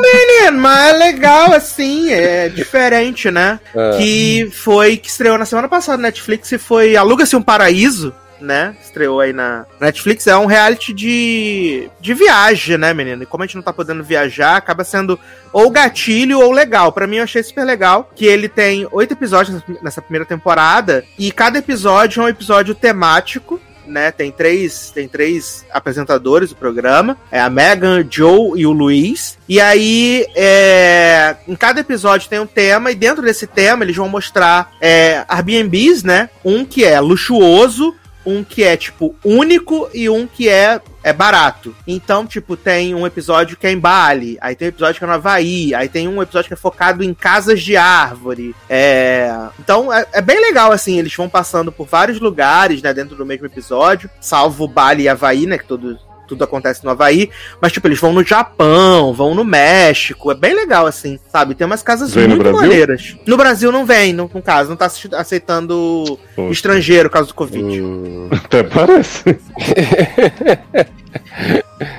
[0.00, 3.60] Menino, mas é legal assim, é diferente, né?
[3.74, 3.96] Ah.
[3.96, 8.76] Que foi que estreou na semana passada na Netflix e foi Aluga-se um Paraíso, né?
[8.80, 10.26] Estreou aí na Netflix.
[10.26, 13.22] É um reality de, de viagem, né, menino?
[13.22, 15.18] E como a gente não tá podendo viajar, acaba sendo
[15.52, 16.92] ou gatilho ou legal.
[16.92, 21.30] Pra mim, eu achei super legal que ele tem oito episódios nessa primeira temporada e
[21.32, 23.60] cada episódio é um episódio temático.
[23.88, 29.38] Né, tem três, tem três apresentadores do programa, é a Megan, Joe e o Luiz.
[29.48, 34.08] E aí, é, em cada episódio tem um tema e dentro desse tema eles vão
[34.08, 36.28] mostrar é, Airbnbs, né?
[36.44, 37.94] Um que é luxuoso,
[38.28, 41.74] um que é tipo único e um que é é barato.
[41.86, 45.06] Então, tipo, tem um episódio que é em Bali, aí tem um episódio que é
[45.06, 48.54] no Havaí, aí tem um episódio que é focado em casas de árvore.
[48.68, 49.32] É...
[49.58, 53.24] Então, é, é bem legal, assim, eles vão passando por vários lugares, né, dentro do
[53.24, 57.88] mesmo episódio, salvo Bali e Havaí, né, que todos tudo acontece no Havaí, mas tipo,
[57.88, 61.54] eles vão no Japão, vão no México, é bem legal assim, sabe?
[61.54, 62.60] Tem umas casas Vem no muito Brasil?
[62.60, 63.16] maneiras.
[63.26, 66.52] No Brasil não vem, no, no caso, não tá aceitando Poxa.
[66.52, 67.80] estrangeiro, caso do Covid.
[67.82, 69.24] Hum, Até parece.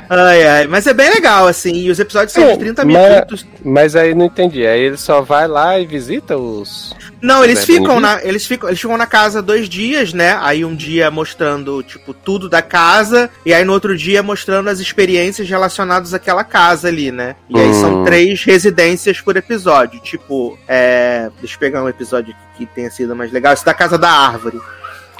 [0.09, 3.09] Ai, ai, mas é bem legal, assim, e os episódios são É, de 30 mas-
[3.09, 3.47] minutos.
[3.63, 4.65] mas aí não entendi.
[4.67, 6.93] Aí ele só vai lá e visita os.
[7.21, 10.37] Não, eles Os ficam na, eles ficam, eles ficam na casa dois dias, né?
[10.41, 14.79] Aí um dia mostrando, tipo, tudo da casa, e aí no outro dia mostrando as
[14.79, 17.35] experiências relacionadas àquela casa ali, né?
[17.49, 18.05] E aí são Hum.
[18.05, 19.99] três residências por episódio.
[20.01, 21.29] Tipo, é.
[21.39, 23.53] Deixa eu pegar um episódio que tenha sido mais legal.
[23.53, 24.59] Esse da Casa da Árvore.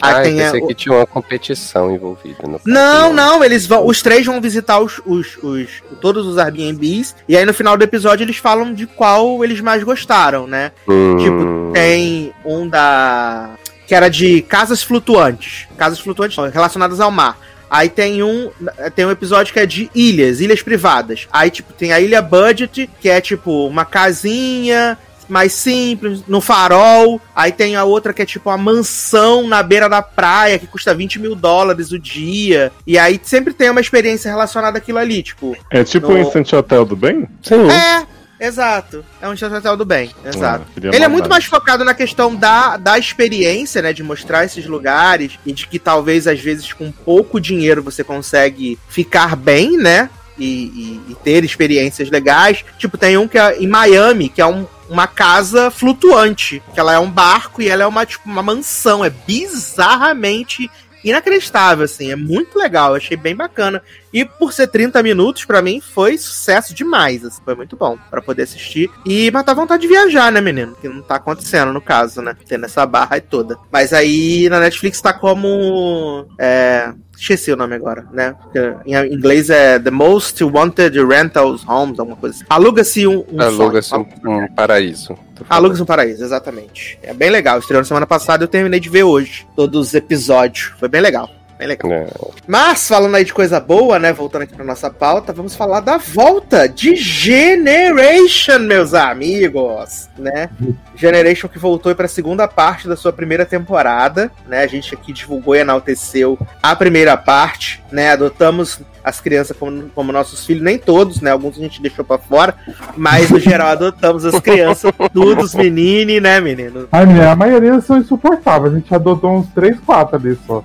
[0.01, 2.59] Ah, tem a- pensei que tinha uma competição envolvida no.
[2.65, 3.85] Não, não, eles vão.
[3.85, 7.15] Os três vão visitar os, os, os- todos os Airbnbs.
[7.27, 10.71] E aí no final do episódio eles falam de qual eles mais gostaram, né?
[10.87, 13.51] Hum, Tipo, tem um da.
[13.87, 15.67] que era de casas flutuantes.
[15.77, 17.37] Casas flutuantes relacionadas ao mar.
[17.69, 18.49] Aí tem um.
[18.95, 21.27] Tem um episódio que é de ilhas, ilhas privadas.
[21.31, 24.97] Aí, tipo, tem a ilha budget, que é tipo uma casinha
[25.29, 27.21] mais simples, no farol.
[27.35, 30.93] Aí tem a outra que é tipo uma mansão na beira da praia, que custa
[30.93, 32.71] 20 mil dólares o dia.
[32.85, 35.55] E aí sempre tem uma experiência relacionada àquilo ali, tipo.
[35.69, 37.27] É tipo No- o Instant Hotel do Bem?
[37.43, 37.67] Sim.
[37.69, 38.05] É,
[38.45, 39.03] exato.
[39.21, 40.65] É um hotel do bem, exato.
[40.77, 43.91] Ah, Ele é muito mais focado na questão da, da experiência, né?
[43.93, 48.79] De mostrar esses lugares e de que talvez, às vezes, com pouco dinheiro você consegue
[48.87, 50.09] ficar bem, né?
[50.37, 52.63] E, e- e ter experiências legais.
[52.77, 56.61] Tipo, tem um que é em Miami, que é um- uma casa flutuante.
[56.73, 59.05] Que ela é um barco e ela é uma, tipo, uma mansão.
[59.05, 60.69] É bizarramente
[61.03, 62.11] inacreditável, assim.
[62.11, 62.95] É muito legal.
[62.95, 63.81] Achei bem bacana.
[64.13, 67.23] E por ser 30 minutos, pra mim, foi sucesso demais.
[67.23, 68.89] Assim, foi muito bom pra poder assistir.
[69.05, 70.75] E matar vontade de viajar, né, menino?
[70.81, 72.35] Que não tá acontecendo, no caso, né?
[72.47, 73.57] Tendo essa barra toda.
[73.71, 76.27] Mas aí na Netflix tá como.
[76.37, 76.93] É.
[77.19, 78.33] Esqueci o nome agora, né?
[78.41, 82.45] Porque em inglês é The Most Wanted Rentals Homes, alguma coisa assim.
[82.49, 85.17] Aluga-se um, um Aluga-se um, um paraíso.
[85.49, 86.97] Aluga-se um paraíso, exatamente.
[87.03, 87.59] É bem legal.
[87.59, 89.45] Estreou na semana passada eu terminei de ver hoje.
[89.53, 90.73] Todos os episódios.
[90.79, 91.29] Foi bem legal.
[91.59, 91.91] Bem legal.
[91.91, 92.07] É.
[92.47, 94.13] Mas, falando aí de coisa boa, né?
[94.13, 100.49] Voltando aqui pra nossa pauta, vamos falar da volta de Generation, meus amigos, né?
[100.95, 104.63] Generation que voltou para a segunda parte da sua primeira temporada, né?
[104.63, 108.11] A gente aqui divulgou e enalteceu a primeira parte, né?
[108.11, 111.31] Adotamos as crianças como, como nossos filhos, nem todos, né?
[111.31, 112.55] Alguns a gente deixou pra fora,
[112.95, 116.87] mas no geral adotamos as crianças, tudo os meninos, né, menino?
[116.91, 118.73] Ai, minha, a maioria são insuportáveis.
[118.73, 120.63] A gente adotou uns 3, 4 ali só.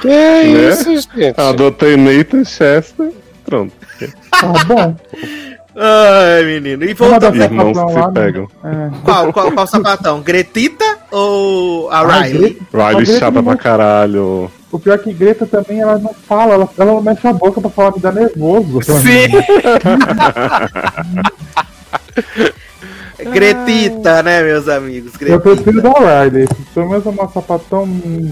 [0.00, 0.68] Que é Né?
[0.70, 1.40] isso, gente?
[1.40, 3.10] Adotei Nathan Chester.
[3.44, 3.72] Pronto.
[4.30, 4.96] Tá bom.
[5.78, 6.84] Ai, menino.
[6.84, 6.90] E.
[6.90, 7.38] Irmãos sapatão que
[7.92, 8.10] se né?
[8.14, 8.48] pegam.
[8.64, 8.90] É.
[9.04, 10.20] Qual, qual, qual sapatão?
[10.22, 12.58] Gretita ou a Riley?
[12.72, 14.50] Greta- Riley a chata não- pra caralho.
[14.72, 17.60] O pior é que Greta também, ela não fala, ela, ela não mexe a boca
[17.60, 18.80] pra falar, me dá nervoso.
[18.82, 19.28] Sim.
[23.32, 25.12] Gretita, né, meus amigos?
[25.20, 26.00] Eu prefiro Gretita.
[26.00, 26.48] da Riley.
[26.74, 27.88] Pelo menos é uma sapatão,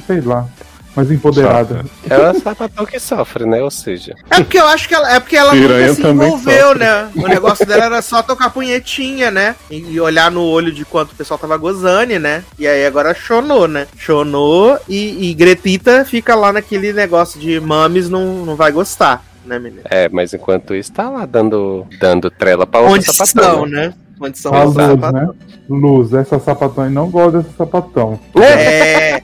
[0.06, 0.46] sei lá,
[0.94, 1.84] mais empoderada.
[2.08, 3.62] É o sapatão que sofre, né?
[3.62, 6.62] Ou seja, É porque eu acho que ela, é porque ela Piranha nunca se envolveu,
[6.68, 6.78] sofre.
[6.78, 7.08] né?
[7.16, 9.56] O negócio dela era só tocar punhetinha, né?
[9.70, 12.44] E, e olhar no olho de quanto o pessoal tava gozando, né?
[12.58, 13.86] E aí agora chonou, né?
[13.96, 19.58] Chonou e, e Gretita fica lá naquele negócio de mames não, não vai gostar, né,
[19.58, 19.82] menina?
[19.86, 23.64] é, mas enquanto isso tá lá dando, dando trela pra outra Onde sapatão.
[23.64, 23.88] estão, né?
[23.88, 23.94] né?
[24.18, 25.12] Condição A do luz, sapatão.
[25.12, 25.28] né?
[25.68, 28.18] Luz, essa sapatão e não gosta desse sapatão.
[28.40, 29.22] É.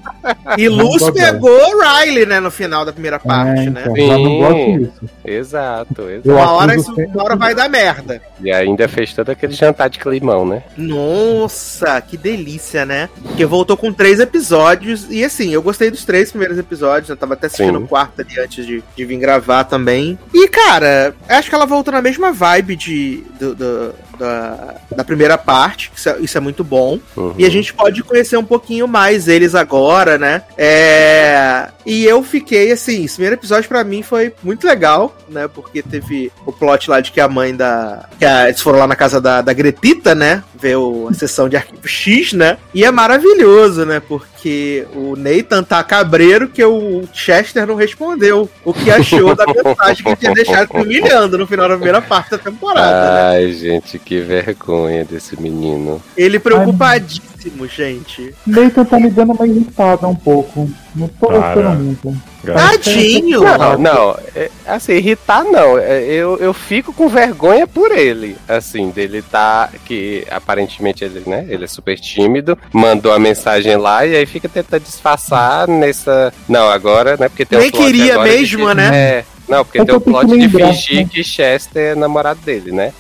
[0.57, 3.80] E Luz Não pegou Riley, né, no final da primeira parte, é, né?
[3.82, 4.07] então, Sim.
[4.07, 5.11] já não gosto disso.
[5.24, 6.30] Exato, exato.
[6.30, 8.20] Uma hora, isso, uma hora vai dar merda.
[8.43, 10.62] E ainda fez todo aquele jantar de climão, né?
[10.76, 13.09] Nossa, que delícia, né?
[13.22, 15.07] Porque voltou com três episódios.
[15.11, 17.09] E assim, eu gostei dos três primeiros episódios.
[17.11, 17.84] Eu tava até assistindo Sim.
[17.84, 20.18] o quarto ali antes de, de vir gravar também.
[20.32, 25.36] E, cara, acho que ela voltou na mesma vibe de, do- do- da, da primeira
[25.38, 25.91] parte.
[26.07, 26.99] É, isso é muito bom.
[27.16, 27.35] Uhum.
[27.37, 30.43] E a gente pode conhecer um pouquinho mais eles agora, né?
[30.57, 31.68] É...
[31.85, 35.49] E eu fiquei assim, esse primeiro episódio pra mim foi muito legal, né?
[35.49, 38.09] Porque teve o plot lá de que a mãe da.
[38.18, 38.49] Que a...
[38.49, 40.45] Eles foram lá na casa da, da Gretita, né?
[40.55, 41.09] Ver o...
[41.09, 42.59] a sessão de arquivo X, né?
[42.72, 43.99] E é maravilhoso, né?
[43.99, 50.05] Porque o Nathan tá cabreiro que o Chester não respondeu o que achou da mensagem
[50.05, 53.20] que tinha deixado humilhando no final da primeira parte da temporada, né?
[53.37, 56.01] Ai, gente, que vergonha desse menino.
[56.20, 58.34] Ele preocupadíssimo, gente.
[58.46, 60.70] Nathan tá me dando uma irritada um pouco.
[60.94, 62.14] Não tô gostando muito.
[62.44, 63.40] Tadinho!
[63.40, 65.78] Não, não, é, assim, irritar não.
[65.78, 68.36] É, Eu, eu fico com vergonha por ele.
[68.46, 69.70] Assim, dele tá.
[69.86, 71.46] Que aparentemente ele, né?
[71.48, 76.34] Ele é super tímido, mandou a mensagem lá e aí fica tentando disfarçar nessa.
[76.46, 77.30] Não, agora, né?
[77.30, 78.94] Porque tem Nem plot queria agora mesmo, né?
[78.94, 79.24] É.
[79.48, 81.08] Não, porque É tem o eu plot de fingir né?
[81.10, 82.92] que Chester é namorado dele, né?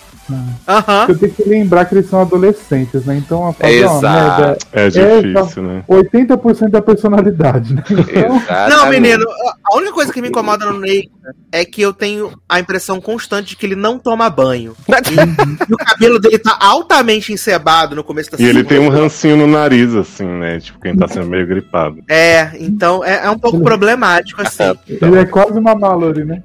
[0.66, 1.06] Aham.
[1.08, 3.16] Eu tenho que lembrar que eles são adolescentes, né?
[3.16, 4.40] Então a fazer uma Exato.
[4.40, 5.84] merda É difícil, né?
[5.88, 7.82] 80% da personalidade, né?
[7.90, 8.68] Então.
[8.68, 9.24] Não, menino,
[9.64, 11.10] a única coisa que me incomoda no Ney
[11.52, 14.74] é que eu tenho a impressão constante de que ele não toma banho.
[14.88, 18.88] E, e o cabelo dele tá altamente encebado no começo da E ele tem um
[18.88, 20.60] rancinho no nariz, assim, né?
[20.60, 22.02] Tipo, quem tá sendo meio gripado.
[22.08, 24.64] É, então é, é um pouco problemático, assim.
[24.88, 26.42] ele é quase uma Mallory, né?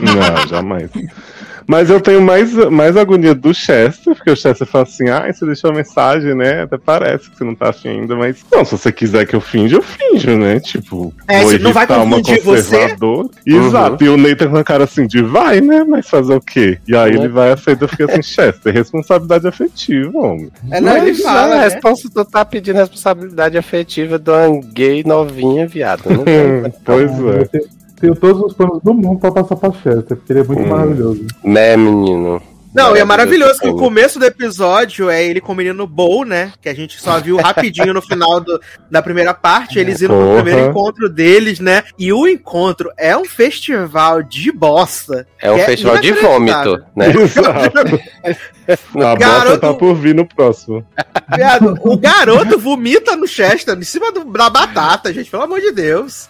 [0.00, 0.90] Não, jamais.
[1.66, 5.44] Mas eu tenho mais, mais agonia do Chester, porque o Chester fala assim: ah, você
[5.46, 6.62] deixou a mensagem, né?
[6.62, 8.44] Até parece que você não tá afim ainda, mas.
[8.52, 10.60] Não, se você quiser que eu finja, eu finjo, né?
[10.60, 12.62] Tipo, É, vou não vai uma confundir você?
[12.70, 13.28] conservadora.
[13.46, 15.84] Exato, e o Nathan com a cara assim de vai, né?
[15.84, 16.78] Mas fazer o quê?
[16.86, 17.24] E aí Uhum.
[17.24, 20.50] ele vai aceitar e fica assim, Chester, responsabilidade afetiva, homem.
[20.70, 21.64] É, não, ele Mas, fala, é, né?
[21.68, 26.02] responsa- tu tá pedindo responsabilidade afetiva de uma gay novinha, viado.
[26.08, 26.72] Não tem.
[26.84, 27.81] pois é.
[28.02, 30.62] Tenho, tenho todos os planos do mundo pra passar pra Chester, porque ele é muito
[30.62, 30.68] Hum.
[30.68, 31.26] maravilhoso.
[31.44, 32.40] né, menino?
[32.74, 36.24] Não, e é maravilhoso que o começo do episódio é ele com o menino Bow,
[36.24, 36.52] né?
[36.60, 38.60] Que a gente só viu rapidinho no final do-
[38.90, 40.42] da primeira parte, eles indo pro Porra.
[40.42, 41.84] primeiro encontro deles, né?
[41.98, 45.26] E o encontro é um festival de bosta.
[45.40, 46.72] É um É festival de inacreditável.
[46.72, 47.06] vômito, né?
[47.10, 48.00] Exato.
[49.04, 50.86] A Garoto- bota tá por vir no próximo.
[51.82, 56.28] O garoto vomita no Chester, em cima do- da batata, gente, pelo amor de Deus.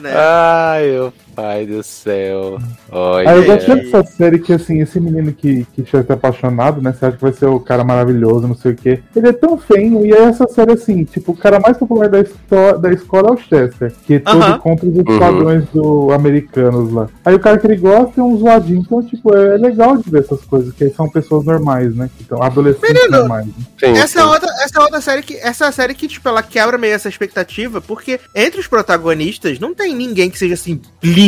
[0.00, 0.12] Né?
[0.14, 2.58] Ai, meu pai do céu.
[2.90, 3.30] Olha.
[3.30, 6.92] Aí eu gosto dessa série que, assim, esse menino que, que Chester é apaixonado, né?
[6.98, 9.00] Você acha que vai ser o cara maravilhoso, não sei o quê.
[9.14, 12.20] Ele é tão feio, e aí essa série, assim, tipo, o cara mais popular da,
[12.20, 14.58] histó- da escola é o Chester, que é todo Aham.
[14.58, 15.18] contra os Uhum.
[15.18, 17.08] padrões do americanos lá.
[17.24, 20.20] Aí o cara que ele gosta é um zoadinho, então, tipo, é legal de ver
[20.20, 22.08] essas coisas, que aí são pessoas normais, né?
[22.16, 23.46] Que são adolescentes Menino, normais.
[23.46, 23.52] Né?
[23.78, 24.28] Sim, Essa é, sim.
[24.28, 25.34] outra, essa é outra série que.
[25.36, 29.58] Essa é a série que, tipo, ela quebra meio essa expectativa, porque entre os protagonistas
[29.58, 31.25] não tem ninguém que seja assim, lindo.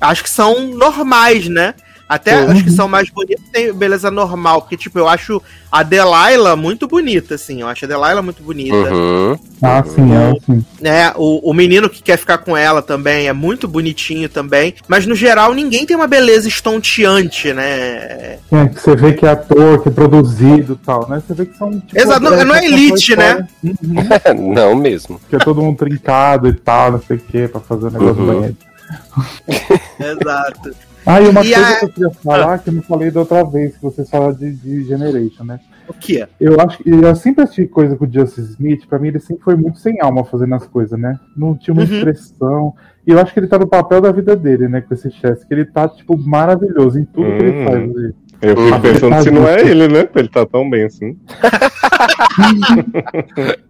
[0.00, 1.74] Acho que são normais, né?
[2.08, 2.50] Até Uhum.
[2.52, 4.62] acho que são mais bonitos, tem beleza normal.
[4.62, 7.60] Porque, tipo, eu acho a Delilah muito bonita, assim.
[7.60, 8.74] Eu acho a Delilah muito bonita.
[8.94, 9.38] Uhum.
[9.62, 10.64] Ah, sim, é assim.
[10.80, 11.12] né?
[11.16, 14.74] O, o menino que quer ficar com ela também é muito bonitinho também.
[14.88, 18.38] Mas no geral, ninguém tem uma beleza estonteante, né?
[18.50, 21.22] É, que você vê que é ator, que é produzido e tal, né?
[21.26, 21.70] Você vê que são.
[21.78, 23.46] Tipo, Exato, não- não é elite, né?
[23.62, 24.54] Uhum.
[24.54, 25.20] Não mesmo.
[25.28, 28.14] que é todo mundo trincado e tal, não sei o que, pra fazer o negócio
[28.14, 28.26] do Uhum.
[28.34, 28.56] banheiro.
[29.98, 30.70] Exato.
[31.06, 33.20] Ah, e uma E coisa a- que eu queria falar, que eu não falei da
[33.20, 35.60] outra vez, que vocês falaram de, de Generation, né?
[35.88, 36.26] O que?
[36.38, 39.42] Eu acho que eu sempre assisti coisa com o Justice Smith, pra mim ele sempre
[39.42, 41.18] foi muito sem alma fazendo as coisas, né?
[41.34, 41.88] Não tinha uma Uhum.
[41.96, 42.74] expressão.
[43.06, 45.42] E eu acho que ele tá no papel da vida dele, né, com esse Chess,
[45.44, 47.64] que ele tá, tipo, maravilhoso em tudo que ele Hum.
[47.64, 47.76] faz.
[47.96, 48.14] ali.
[48.40, 50.08] Eu fico pensando se não é ele, né?
[50.14, 51.18] Ele tá tão bem assim.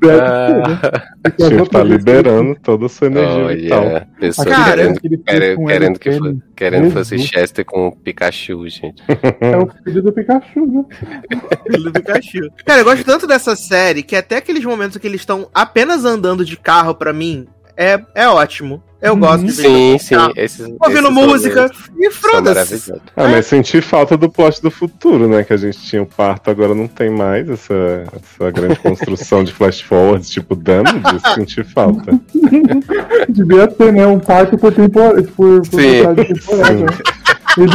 [0.00, 0.80] Deve ser, né?
[1.36, 3.84] Tipo, tá ele- liberando toda a sua energia vital.
[3.86, 6.10] olha, pessoa querendo, que querendo, com querendo que,
[6.54, 7.18] querendo fosse.
[7.18, 9.02] Chester com Pikachu, gente.
[9.40, 10.84] É o filho do Pikachu, né?
[11.70, 12.48] Filho do Pikachu.
[12.64, 16.44] Cara, eu gosto tanto dessa série que até aqueles momentos que eles estão apenas andando
[16.44, 17.46] de carro, pra mim,
[17.76, 18.82] é, é ótimo.
[19.00, 19.20] Eu Uhum.
[19.20, 20.14] gosto de Sim, sim.
[20.16, 22.92] carro, Esses, ouvindo esses música e foda-se.
[23.16, 25.44] Ah, mas senti falta do plot do futuro, né?
[25.44, 27.74] Que a gente tinha o parto, agora não tem mais essa,
[28.12, 32.18] essa grande construção de flash forwards, tipo Damages, senti falta.
[33.28, 34.06] Devia ter, né?
[34.06, 35.22] Um parto por temporada.
[35.22, 36.02] Por, por Sim.
[36.02, 36.82] temporada.
[36.84, 36.86] né?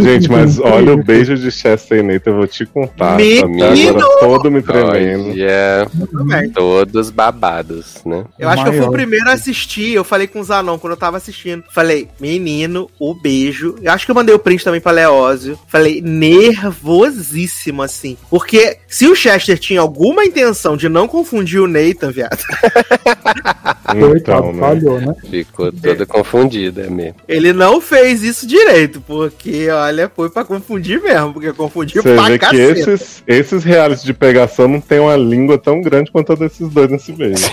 [0.02, 3.18] Gente, mas olha o beijo de Chester e Nathan, eu vou te contar.
[3.18, 4.00] Menino!
[4.00, 5.30] Tá agora todo me tremendo.
[5.32, 6.50] Olha, Também.
[6.52, 8.24] todos babados, né?
[8.40, 8.94] Eu acho que eu fui o Maior.
[8.94, 9.94] primeiro a assistir.
[9.94, 11.64] Eu falei com o Zanon quando eu tava assistindo.
[11.72, 13.76] Falei, menino, o beijo.
[13.82, 15.58] Eu acho que eu mandei o print também pra Leózio.
[15.68, 18.18] Falei, nervosíssimo, assim.
[18.30, 22.38] Porque se o Chester tinha alguma intenção de não confundir o Nathan, viado,
[23.94, 24.60] Coitado, Então, né?
[24.60, 25.14] falhou, né?
[25.30, 27.16] Ficou toda confundida mesmo.
[27.28, 29.02] ele não fez isso direito.
[29.02, 31.34] Porque, olha, foi pra confundir mesmo.
[31.34, 35.58] Porque confundiu Você pra vê que esses, esses realities de pegação não tem uma língua
[35.58, 37.44] tão grande quanto a desses dois nesse beijo.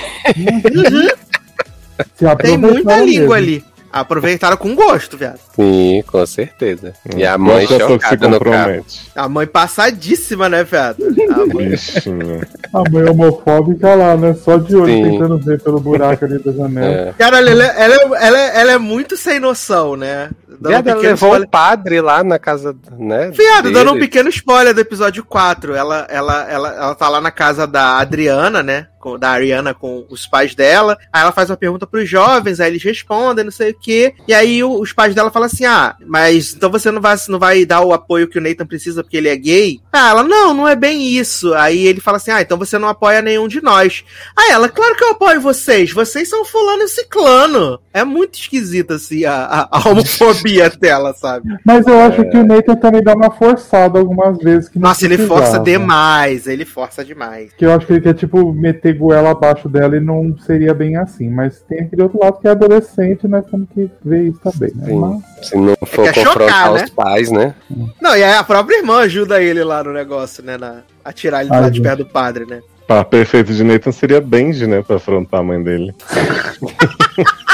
[2.16, 3.34] Se Tem muita língua mesmo.
[3.34, 3.64] ali.
[3.92, 5.40] Aproveitaram com gosto, viado.
[5.56, 6.94] Sim, com certeza.
[7.16, 8.86] E a mãe se chocada no carro.
[9.16, 11.02] A mãe passadíssima, né, viado?
[11.32, 12.46] A mãe Bichinha.
[12.72, 14.32] A mãe homofóbica lá, né?
[14.44, 15.10] Só de olho, Sim.
[15.10, 16.90] tentando ver pelo buraco ali da janela.
[17.10, 17.14] É.
[17.18, 20.30] Cara, ela, ela, ela, ela, ela é muito sem noção, né?
[20.68, 23.30] Viado, ela pequeno levou spoiler- um padre lá na casa, né?
[23.30, 24.06] Viado, dando um dele.
[24.06, 25.74] pequeno spoiler do episódio 4.
[25.74, 28.86] Ela, ela, ela, ela tá lá na casa da Adriana, né?
[29.18, 30.98] Da Ariana com os pais dela.
[31.10, 34.12] Aí ela faz uma pergunta pros jovens, aí eles respondem, não sei o quê.
[34.28, 37.64] E aí os pais dela falam assim: Ah, mas então você não vai, não vai
[37.64, 39.80] dar o apoio que o Nathan precisa porque ele é gay?
[39.90, 41.54] Ah, ela, não, não é bem isso.
[41.54, 44.04] Aí ele fala assim: Ah, então você não apoia nenhum de nós.
[44.36, 45.90] Aí ela, claro que eu apoio vocês.
[45.92, 47.80] Vocês são fulano e ciclano.
[47.94, 51.48] É muito esquisita, assim, a, a, a homofobia dela, sabe?
[51.64, 54.68] Mas eu acho que o Nathan também dá uma forçada algumas vezes.
[54.68, 57.52] Que Nossa, ele força demais, ele força demais.
[57.52, 60.96] Que eu acho que ele quer, tipo, meter goela abaixo dela e não seria bem
[60.96, 61.28] assim.
[61.30, 64.94] Mas tem aquele outro lado que é adolescente, nós temos que ver isso também, né?
[64.94, 66.88] Mas- Se não for quer confrontar chocar, os né?
[66.94, 67.54] pais, né?
[68.00, 70.56] Não, e aí a própria irmã ajuda ele lá no negócio, né?
[70.56, 72.60] Na, a tirar ele Ai, lá de perto do padre, né?
[72.86, 74.82] Par perfeito de Nathan seria Benji, né?
[74.82, 75.94] Pra afrontar a mãe dele.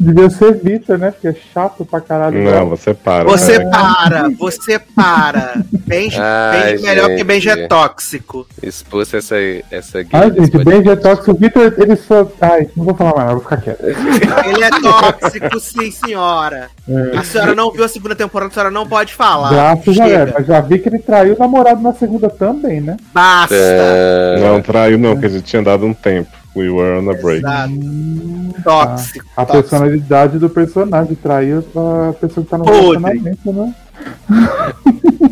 [0.00, 1.10] Devia ser Vitor, né?
[1.10, 2.42] Porque é chato pra caralho.
[2.42, 3.24] Não, você para.
[3.24, 3.70] Você né?
[3.70, 5.62] para, você para.
[5.86, 8.46] Benji, Ai, Benji melhor que Benji é tóxico.
[8.62, 9.36] Expulsa essa,
[9.70, 10.82] essa gay Ai, desse gente, podcast.
[10.82, 11.30] bem tóxico.
[11.32, 12.26] O Vitor, ele só.
[12.40, 13.84] Ai, não vou falar mais, nada, vou ficar quieto.
[13.84, 16.70] Ele é tóxico, sim, senhora.
[17.14, 19.50] A senhora não viu a segunda temporada, a senhora não pode falar.
[19.50, 20.06] Graças a.
[20.06, 20.30] Deus.
[20.32, 22.96] Mas já vi que ele traiu o namorado na segunda também, né?
[23.12, 23.54] Basta.
[23.54, 26.40] É, Não traiu, não, que a gente tinha dado um tempo.
[26.56, 27.38] We were on a break.
[27.38, 27.70] Exato.
[27.72, 29.26] Hum, Tóxico.
[29.36, 29.52] A tóxico.
[29.52, 32.98] personalidade do personagem traiu a pessoa que tá no Podre.
[33.02, 33.74] relacionamento, né?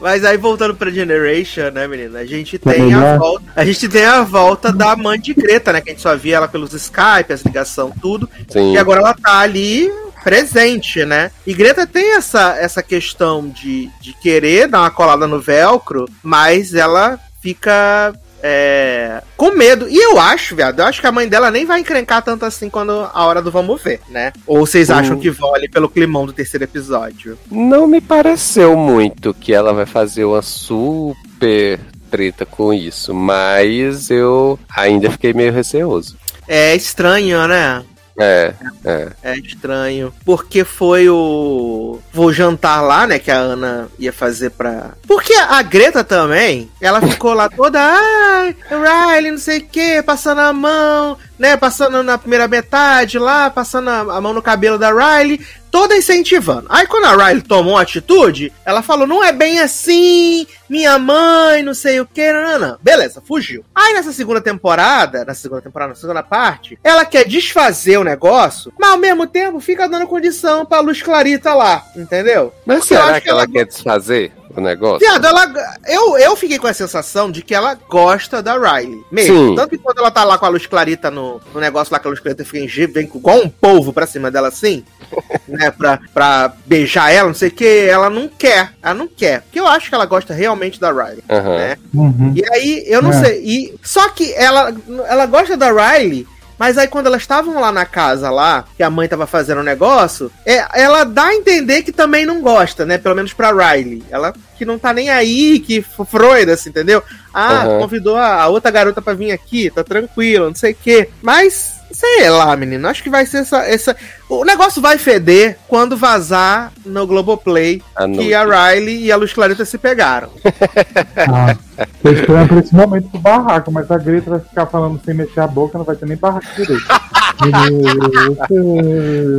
[0.00, 2.18] Mas aí voltando pra Generation, né, menina?
[2.20, 3.44] A gente Tá tem a volta.
[3.54, 5.80] A gente tem a volta da mãe de Greta, né?
[5.80, 8.28] Que a gente só via ela pelos Skype, as ligação, tudo.
[8.48, 8.72] sim.
[8.74, 9.88] E agora ela tá ali
[10.24, 11.30] presente, né?
[11.46, 16.74] E Greta tem essa, essa questão de, de querer dar uma colada no velcro, mas
[16.74, 18.12] ela fica
[18.42, 19.88] é, com medo.
[19.88, 22.68] E eu acho, viado, eu acho que a mãe dela nem vai encrencar tanto assim
[22.68, 24.32] quando a hora do vamos ver, né?
[24.46, 25.20] Ou vocês acham Hum.
[25.20, 27.38] que vão ali pelo climão do terceiro episódio?
[27.50, 31.78] Não me pareceu muito que ela vai fazer uma super
[32.10, 36.16] treta com isso, mas eu ainda fiquei meio receoso.
[36.48, 37.82] É estranho, né?
[38.18, 38.52] É,
[38.84, 39.08] é.
[39.22, 40.12] É estranho.
[40.24, 41.98] Porque foi o.
[42.12, 43.18] Vou jantar lá, né?
[43.18, 44.90] Que a Ana ia fazer pra.
[45.06, 47.78] Porque a Greta também, ela ficou lá toda.
[47.80, 51.56] Ai, Riley, não sei o que, passando a mão, né?
[51.56, 55.40] Passando na primeira metade lá, passando a mão no cabelo da Riley.
[55.72, 56.66] Toda incentivando.
[56.68, 61.62] Aí quando a Riley tomou uma atitude, ela falou: não é bem assim, minha mãe,
[61.62, 62.78] não sei o que, não, não, não.
[62.82, 63.64] Beleza, fugiu.
[63.74, 68.70] Aí nessa segunda temporada, na segunda temporada, na segunda parte, ela quer desfazer o negócio,
[68.78, 72.52] mas ao mesmo tempo fica dando condição pra Luz Clarita lá, entendeu?
[72.66, 74.98] Mas Porque será que ela quer desfazer o negócio?
[75.00, 75.52] Viado, ela.
[75.86, 79.02] Eu, eu fiquei com a sensação de que ela gosta da Riley.
[79.10, 79.48] Mesmo.
[79.50, 79.54] Sim.
[79.56, 82.06] Tanto que quando ela tá lá com a luz clarita no, no negócio lá que
[82.06, 84.84] a luz clarita fica em gelo, vem com- igual um polvo pra cima dela assim,
[85.48, 85.70] né?
[85.70, 88.72] Pra, pra beijar ela, não sei o que, ela não quer.
[88.82, 89.42] Ela não quer.
[89.42, 91.22] Porque eu acho que ela gosta realmente da Riley.
[91.30, 91.56] Aham.
[91.58, 91.76] né?
[91.94, 92.32] Uhum.
[92.36, 93.24] E aí, eu não É.
[93.24, 93.42] sei.
[93.44, 94.74] E, só que ela,
[95.08, 96.26] ela gosta da Riley.
[96.58, 99.64] Mas aí quando elas estavam lá na casa lá, que a mãe tava fazendo o
[99.64, 102.98] negócio, é, ela dá a entender que também não gosta, né?
[102.98, 104.02] Pelo menos pra Riley.
[104.10, 107.02] Ela que não tá nem aí, que Freud, assim, entendeu?
[107.34, 107.78] Ah, Aham.
[107.80, 111.08] convidou a, a outra garota pra vir aqui, tá tranquilo, não sei o quê.
[111.20, 113.96] Mas, sei lá, menino, acho que vai ser essa, essa...
[114.28, 119.32] O negócio vai feder quando vazar no Globoplay A que a Riley e a Luz
[119.32, 120.30] Clarita se pegaram.
[121.74, 125.14] Ah, tô esperando por esse momento do barraco, mas a Greta vai ficar falando sem
[125.14, 126.82] mexer a boca, não vai ter nem barraco direito.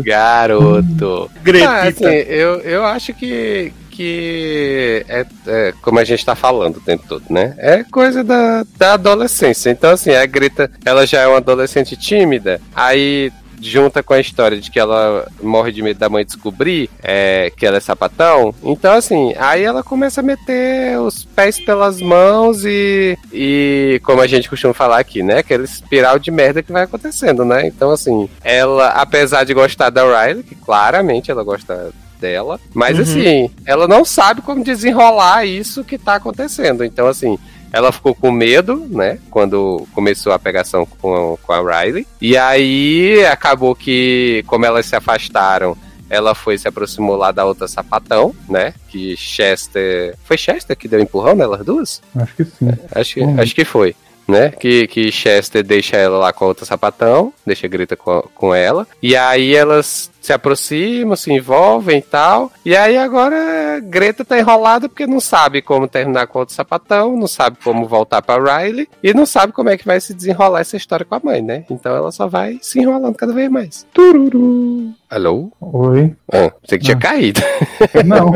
[0.03, 1.29] Garoto.
[1.43, 1.71] Gretita.
[1.71, 6.81] Ah, assim, eu, eu acho que, que é, é como a gente tá falando o
[6.81, 7.53] tempo todo, né?
[7.59, 9.69] É coisa da, da adolescência.
[9.69, 14.59] Então, assim, a Greta, ela já é uma adolescente tímida, aí junta com a história
[14.59, 18.53] de que ela morre de medo da mãe descobrir é, que ela é sapatão.
[18.63, 24.27] Então, assim, aí ela começa a meter os pés pelas mãos e, e como a
[24.27, 25.37] gente costuma falar aqui, né?
[25.37, 27.65] Aquele espiral de merda que vai acontecendo, né?
[27.67, 31.91] Então, assim, ela, apesar de gostar da Riley, que claramente ela gosta
[32.23, 33.03] dela, mas Uhum.
[33.03, 36.85] assim, ela não sabe como desenrolar isso que tá acontecendo.
[36.85, 37.37] Então, assim,
[37.71, 39.19] ela ficou com medo, né?
[39.29, 42.07] Quando começou a pegação com, com a Riley.
[42.21, 45.75] E aí acabou que, como elas se afastaram,
[46.09, 48.73] ela foi se aproximou lá da outra sapatão, né?
[48.87, 50.15] Que Chester.
[50.23, 52.01] Foi Chester que deu empurrão nelas duas?
[52.15, 52.69] Acho que sim.
[52.93, 53.95] Acho que, acho que foi.
[54.27, 54.49] Né?
[54.51, 58.87] Que, que Chester deixa ela lá com a outra sapatão, deixa Greta com, com ela.
[59.01, 62.51] E aí elas se aproximam, se envolvem e tal.
[62.63, 67.27] E aí agora Greta tá enrolada porque não sabe como terminar com outro sapatão, não
[67.27, 70.77] sabe como voltar pra Riley e não sabe como é que vai se desenrolar essa
[70.77, 71.65] história com a mãe, né?
[71.69, 73.85] Então ela só vai se enrolando cada vez mais.
[73.93, 74.93] Tururu.
[75.13, 75.51] Alô?
[75.61, 76.15] Oi.
[76.33, 76.99] Ah, você que tinha Ah.
[76.99, 77.39] caído.
[78.03, 78.33] Não.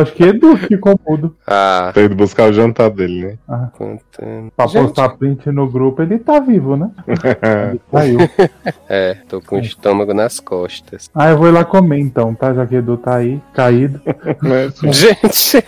[0.00, 1.36] Acho que é Edu que ficou mudo.
[1.46, 3.68] Ah, Tá indo buscar o jantar dele, né?
[3.76, 4.50] contando.
[4.56, 6.90] Pra Gente, postar print no grupo, ele tá vivo, né?
[7.06, 8.18] Ele caiu.
[8.88, 11.10] É, tô com o estômago nas costas.
[11.14, 12.54] Ah, eu vou ir lá comer então, tá?
[12.54, 14.00] Já que Edu tá aí, caído.
[14.40, 15.62] Mas, Gente,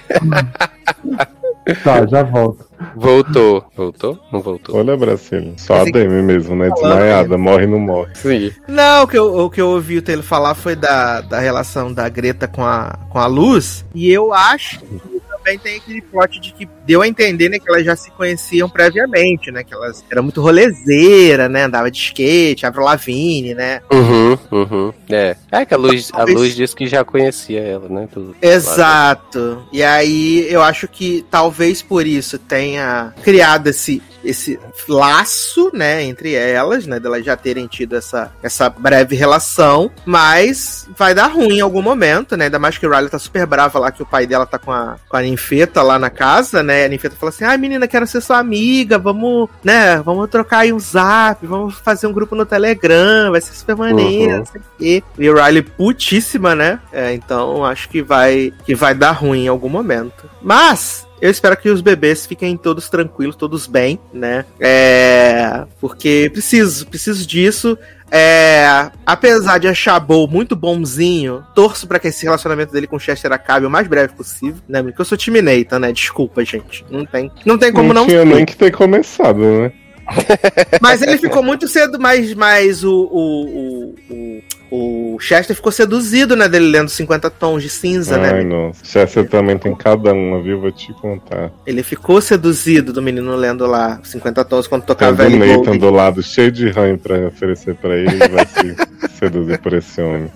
[1.84, 2.66] Tá, já volto.
[2.96, 3.64] voltou.
[3.76, 4.18] Voltou?
[4.32, 4.76] Não voltou?
[4.76, 5.52] olha, Brasília.
[5.56, 6.70] Só a Demi mesmo, né?
[6.70, 8.10] Desmaiada, morre não morre.
[8.14, 8.50] Sim.
[8.66, 11.92] Não, o que, eu, o que eu ouvi o Taylor falar foi da, da relação
[11.92, 13.84] da Greta com a, com a Luz.
[13.94, 17.68] E eu acho que também tem aquele plot de que deu a entender, né, que
[17.68, 19.64] elas já se conheciam previamente, né?
[19.64, 21.64] Que elas eram muito rolezeira, né?
[21.64, 23.80] Andava de skate, Avril Lavigne, né?
[23.92, 24.92] Uhum, uhum.
[25.10, 25.36] É.
[25.50, 28.08] É que a luz, a luz disse que já conhecia ela, né?
[28.12, 29.62] Do- Exato.
[29.72, 36.34] E aí eu acho que talvez por isso tenha criado esse esse laço, né, entre
[36.34, 41.60] elas, né, delas já terem tido essa, essa breve relação, mas vai dar ruim em
[41.60, 44.26] algum momento, né, ainda mais que o Riley tá super brava lá que o pai
[44.26, 47.44] dela tá com a, com a ninfeta lá na casa, né, a ninfeta fala assim,
[47.44, 52.06] ai menina, quero ser sua amiga, vamos, né, vamos trocar aí um zap, vamos fazer
[52.06, 54.38] um grupo no Telegram, vai ser super maneiro, Uhum.
[54.38, 55.02] não sei o quê.
[55.18, 59.48] E o Riley putíssima, né, é, então acho que vai, que vai dar ruim em
[59.48, 60.28] algum momento.
[60.42, 64.44] Mas, eu espero que os bebês fiquem todos tranquilos, todos bem, né?
[64.58, 65.64] É.
[65.80, 67.76] Porque preciso, preciso disso.
[68.12, 73.32] É, apesar de achar Bo muito bonzinho, torço pra que esse relacionamento dele com Chester
[73.32, 74.82] acabe o mais breve possível, né?
[74.82, 75.92] Porque eu sou time Nathan, né?
[75.92, 76.84] Desculpa, gente.
[76.90, 78.26] Não tem, não tem como não, tinha ser.
[78.26, 79.72] nem que ter começado, né?
[80.80, 86.48] Mas ele ficou muito cedo, mas, mas o, o, o, o, Chester ficou seduzido, né?
[86.48, 88.32] Dele lendo 50 tons de cinza, né?
[88.34, 88.84] Ai, nossa.
[88.84, 90.60] Chester também tem cada uma, viu?
[90.60, 91.50] Vou te contar.
[91.66, 95.78] Ele ficou seduzido do menino lendo lá 50 tons quando tocava Tendo o Nathan Goulding.
[95.78, 98.76] do lado cheio de ranho pra oferecer pra ele, ele vai se
[99.18, 100.30] seduzir por esse homem.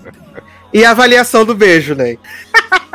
[0.75, 2.17] E a avaliação do beijo, né?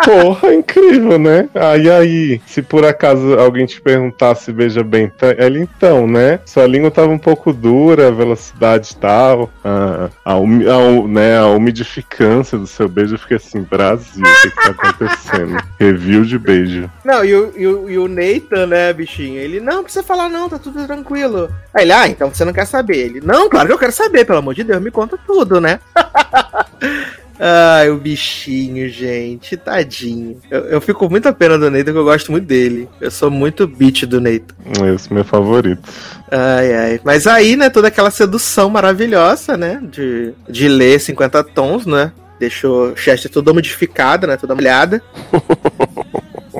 [0.03, 1.47] Porra, incrível, né?
[1.55, 6.41] Aí, aí, se por acaso alguém te perguntasse beija bem, tá- ele então, né?
[6.45, 12.57] Sua língua tava um pouco dura, a velocidade tal, a, a, a né, a umidificância
[12.57, 15.57] do seu beijo, eu fiquei assim, Brasil, o que, que tá acontecendo?
[15.79, 16.91] Review de beijo.
[17.05, 19.39] Não, e o, e, o, e o Nathan, né, bichinho?
[19.39, 21.49] Ele, não, não precisa falar não, tá tudo tranquilo.
[21.73, 22.97] Aí ele, ah, então você não quer saber.
[22.97, 25.79] Ele, não, claro que eu quero saber, pelo amor de Deus, me conta tudo, né?
[27.39, 30.41] Ai, o bichinho, gente, tadinho.
[30.51, 32.89] Eu, eu fico com muita pena do Nathan, porque eu gosto muito dele.
[32.99, 34.53] Eu sou muito beat do Nathan.
[34.93, 35.81] Esse é meu favorito.
[36.29, 37.01] Ai, ai.
[37.03, 39.81] Mas aí, né, toda aquela sedução maravilhosa, né?
[39.89, 42.11] De, de ler 50 tons, né?
[42.37, 44.35] Deixou Chester toda modificada, né?
[44.35, 45.01] Toda molhada.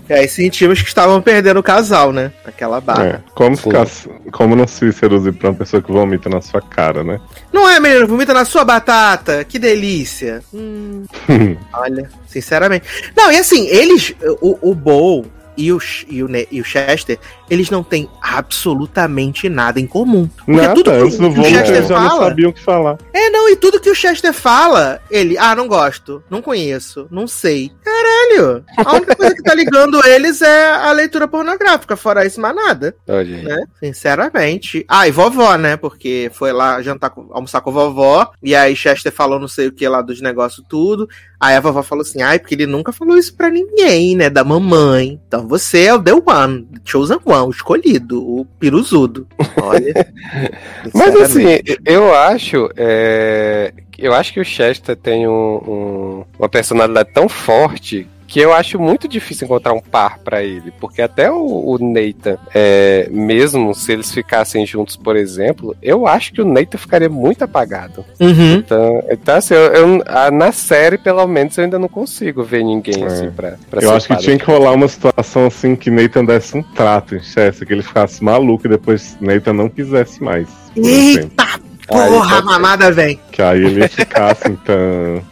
[0.10, 2.32] e aí sentimos que estavam perdendo o casal, né?
[2.44, 3.06] Aquela barra.
[3.06, 3.86] É, como, ficar,
[4.32, 7.20] como não se seduzir pra uma pessoa que vomita na sua cara, né?
[7.54, 8.08] Não é, menino?
[8.08, 9.44] Vomita na sua batata.
[9.44, 10.42] Que delícia.
[10.54, 11.06] Hum,
[11.74, 12.88] olha, sinceramente.
[13.16, 14.16] Não, e assim, eles.
[14.42, 15.26] O, o Bo
[15.60, 17.20] e o, e, o, e o Chester,
[17.50, 20.28] eles não têm absolutamente nada em comum.
[20.46, 22.50] Porque Nada, tudo que o- antes do que o Chester eles já não fala- sabiam
[22.50, 22.98] o que falar.
[23.14, 27.28] É, não, e tudo que o Chester fala, ele, ah, não gosto, não conheço, não
[27.28, 27.72] sei.
[27.84, 28.64] Caralho!
[28.78, 32.96] A única coisa que tá ligando eles é a leitura pornográfica, fora isso, mais nada,
[33.08, 33.44] Olha aí.
[33.44, 33.58] né?
[33.80, 34.86] Sinceramente.
[34.88, 35.76] Ah, e vovó, né?
[35.78, 39.68] Porque foi lá jantar, com- almoçar com a vovó, e aí Chester falou não sei
[39.68, 41.08] o que lá dos negócios tudo.
[41.40, 44.30] Aí a vovó falou assim, ai, porque ele nunca falou isso pra ninguém, né?
[44.30, 45.20] Da mamãe.
[45.28, 49.26] Então você é o The One, the Chosen One, o escolhido, o piruzudo.
[49.62, 49.94] Olha.
[50.94, 51.46] Mas assim,
[51.86, 52.70] eu acho.
[52.76, 58.54] é, Eu acho que o Chester tem um- um- uma personalidade tão forte que eu
[58.54, 63.74] acho muito difícil encontrar um par para ele, porque até o, o Nathan, é, mesmo
[63.74, 68.06] se eles ficassem juntos, por exemplo, eu acho que o Nathan ficaria muito apagado.
[68.20, 68.54] Uhum.
[68.56, 72.64] Então, então assim, eu, eu- a- na série, pelo menos, eu ainda não consigo ver
[72.64, 73.08] ninguém É.
[73.08, 76.56] assim pra, pra Eu acho que tinha que rolar uma situação assim que Nathan desse
[76.56, 80.48] um trato em Chester, que ele ficasse maluco e depois Nathan não quisesse mais.
[80.76, 83.20] Eita porra, a mamada vem.
[83.32, 85.24] Que aí ele ficar assim, então.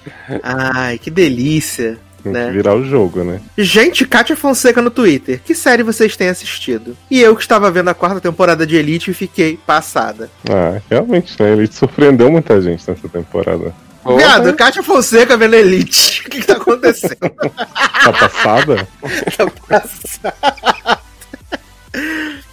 [0.41, 1.99] Ai, que delícia.
[2.31, 2.47] Tem Né?
[2.47, 3.39] que virar o jogo, né?
[3.57, 5.41] Gente, Kátia Fonseca no Twitter.
[5.43, 6.95] Que série vocês têm assistido?
[7.09, 10.29] E eu que estava vendo a quarta temporada de Elite e fiquei passada.
[10.49, 11.51] Ah, realmente, né?
[11.53, 13.73] Ele surpreendeu muita gente nessa temporada.
[14.15, 16.17] Viado, Kátia Fonseca vendo Elite.
[16.27, 17.17] O que, que tá acontecendo?
[17.19, 18.87] Tá passada?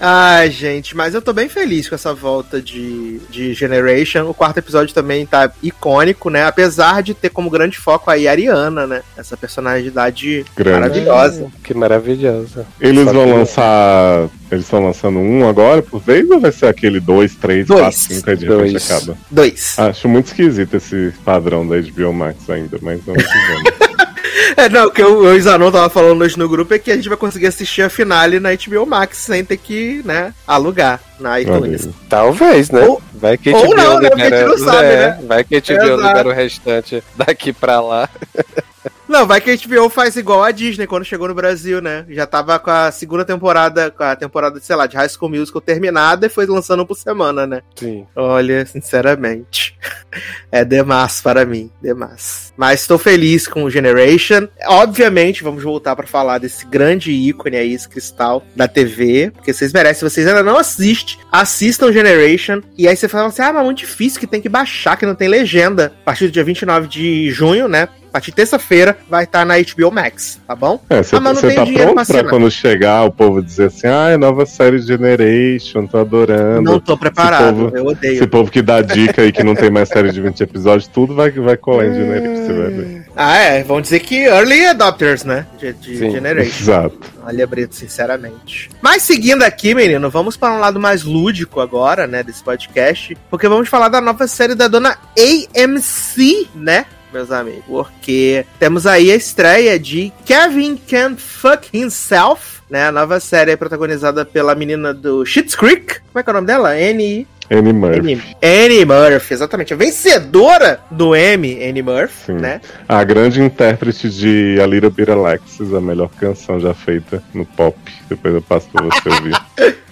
[0.01, 4.29] Ai, gente, mas eu tô bem feliz com essa volta de, de Generation.
[4.29, 6.45] O quarto episódio também tá icônico, né?
[6.45, 9.03] Apesar de ter como grande foco aí a Ariana, né?
[9.17, 10.81] Essa personalidade Grande.
[10.81, 11.47] maravilhosa.
[11.63, 12.67] Que maravilhosa.
[12.81, 14.29] Eles Só vão que- lançar.
[14.51, 17.81] Eles estão lançando um agora por vez ou vai ser aquele dois, três, Dois.
[17.81, 18.91] quatro, cinco aí de repente Dois.
[18.91, 19.17] acaba?
[19.31, 19.79] Dois.
[19.79, 23.94] Acho muito esquisito esse padrão da HBO Max ainda, mas vamos que vamos.
[24.57, 27.09] É, não, o que o, Isanon tava falando hoje no grupo é que a gente
[27.09, 31.89] vai conseguir assistir a finale na HBO Max sem ter que, né, alugar na iTunes.
[32.09, 32.83] Talvez, né?
[32.87, 34.11] Ou- vai que ou não, né?
[34.11, 35.19] Porque a gente não sabe, é, né?
[35.27, 35.97] Vai que a Exato.
[35.97, 38.09] libera o restante daqui pra lá.
[39.07, 42.07] Não, vai que a HBO faz igual a Disney quando chegou no Brasil, né?
[42.09, 45.61] Já tava com a segunda temporada, com a temporada, sei lá, de High School Musical
[45.61, 47.63] terminada e foi lançando por semana, né?
[47.77, 48.07] Sim.
[48.17, 49.77] Olha, sinceramente,
[50.51, 52.53] é demais para mim, demais.
[52.57, 54.49] Mas estou feliz com o Generation.
[54.67, 59.73] Obviamente, vamos voltar para falar desse grande ícone aí, esse cristal da TV, porque vocês
[59.73, 60.09] merecem.
[60.09, 62.61] Vocês ainda não assistem, assistam Generation.
[62.79, 65.07] E aí você fala assim: ah, mas é muito difícil que tem que baixar, que
[65.07, 65.93] não tem legenda.
[66.03, 67.89] A partir do dia 29 de junho, né?
[68.09, 70.81] A partir de terça-feira vai estar na HBO Max, tá bom?
[70.89, 72.25] É, você Ah, mas não tá pra pronto pra assinar.
[72.29, 76.63] quando chegar o povo dizer assim, ah, é nova série Generation, tô adorando.
[76.63, 78.15] Não tô preparado, povo- eu odeio.
[78.15, 81.13] Esse povo que dá dica aí que não tem mais série de 20 episódios, tudo
[81.13, 83.04] vai, vai colar em Generation, você vai ver.
[83.17, 85.47] Ah, é, vão dizer que early adopters, né?
[85.59, 86.11] De, de Sim.
[86.11, 86.63] Generation.
[86.63, 86.99] Exato.
[87.25, 88.71] Olha, Brito, sinceramente.
[88.83, 93.49] Mas seguindo aqui, menino, vamos para um lado mais lúdico agora, né, desse podcast, porque
[93.49, 96.87] vamos falar da nova série da dona AMC, né?
[97.13, 102.89] Meus amigos, porque temos aí a estreia de Kevin Can Fuck Himself, né?
[102.89, 106.01] A nova série é protagonizada pela menina do Schitt's Creek.
[106.01, 106.71] Como é que é o nome dela?
[106.71, 107.99] Annie Annie Murphy.
[107.99, 109.75] Annie, Annie Murphy, exatamente.
[109.75, 112.35] A vencedora do Emmy, Annie Murphy, Sim.
[112.35, 112.61] né?
[112.89, 117.79] A grande intérprete de A Little Bit Alexis, a melhor canção já feita no pop.
[118.09, 119.37] Depois eu passo pra você ouvir.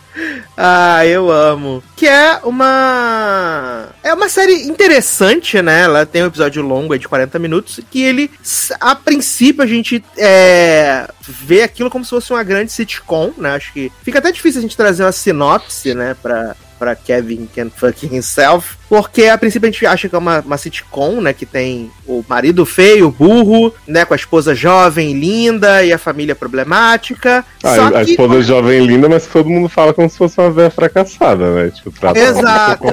[0.57, 1.83] Ah, eu amo.
[1.97, 3.89] Que é uma.
[4.03, 5.83] É uma série interessante, né?
[5.83, 7.81] Ela tem um episódio longo de 40 minutos.
[7.91, 8.31] Que ele,
[8.79, 13.55] a princípio, a gente é, vê aquilo como se fosse uma grande sitcom, né?
[13.55, 16.15] Acho que fica até difícil a gente trazer uma sinopse, né?
[16.23, 18.75] Pra, pra Kevin Can Fuck Himself.
[18.89, 21.33] Porque a princípio a gente acha que é uma, uma sitcom, né?
[21.33, 24.05] Que tem o marido feio, burro, né?
[24.05, 27.45] Com a esposa jovem, linda e a família problemática.
[27.63, 28.11] Ah, Só a que.
[28.11, 31.71] esposa jovem linda, mas todo mundo fala como se fosse uma véia fracassada, né?
[31.71, 32.87] Tipo, trata Exato.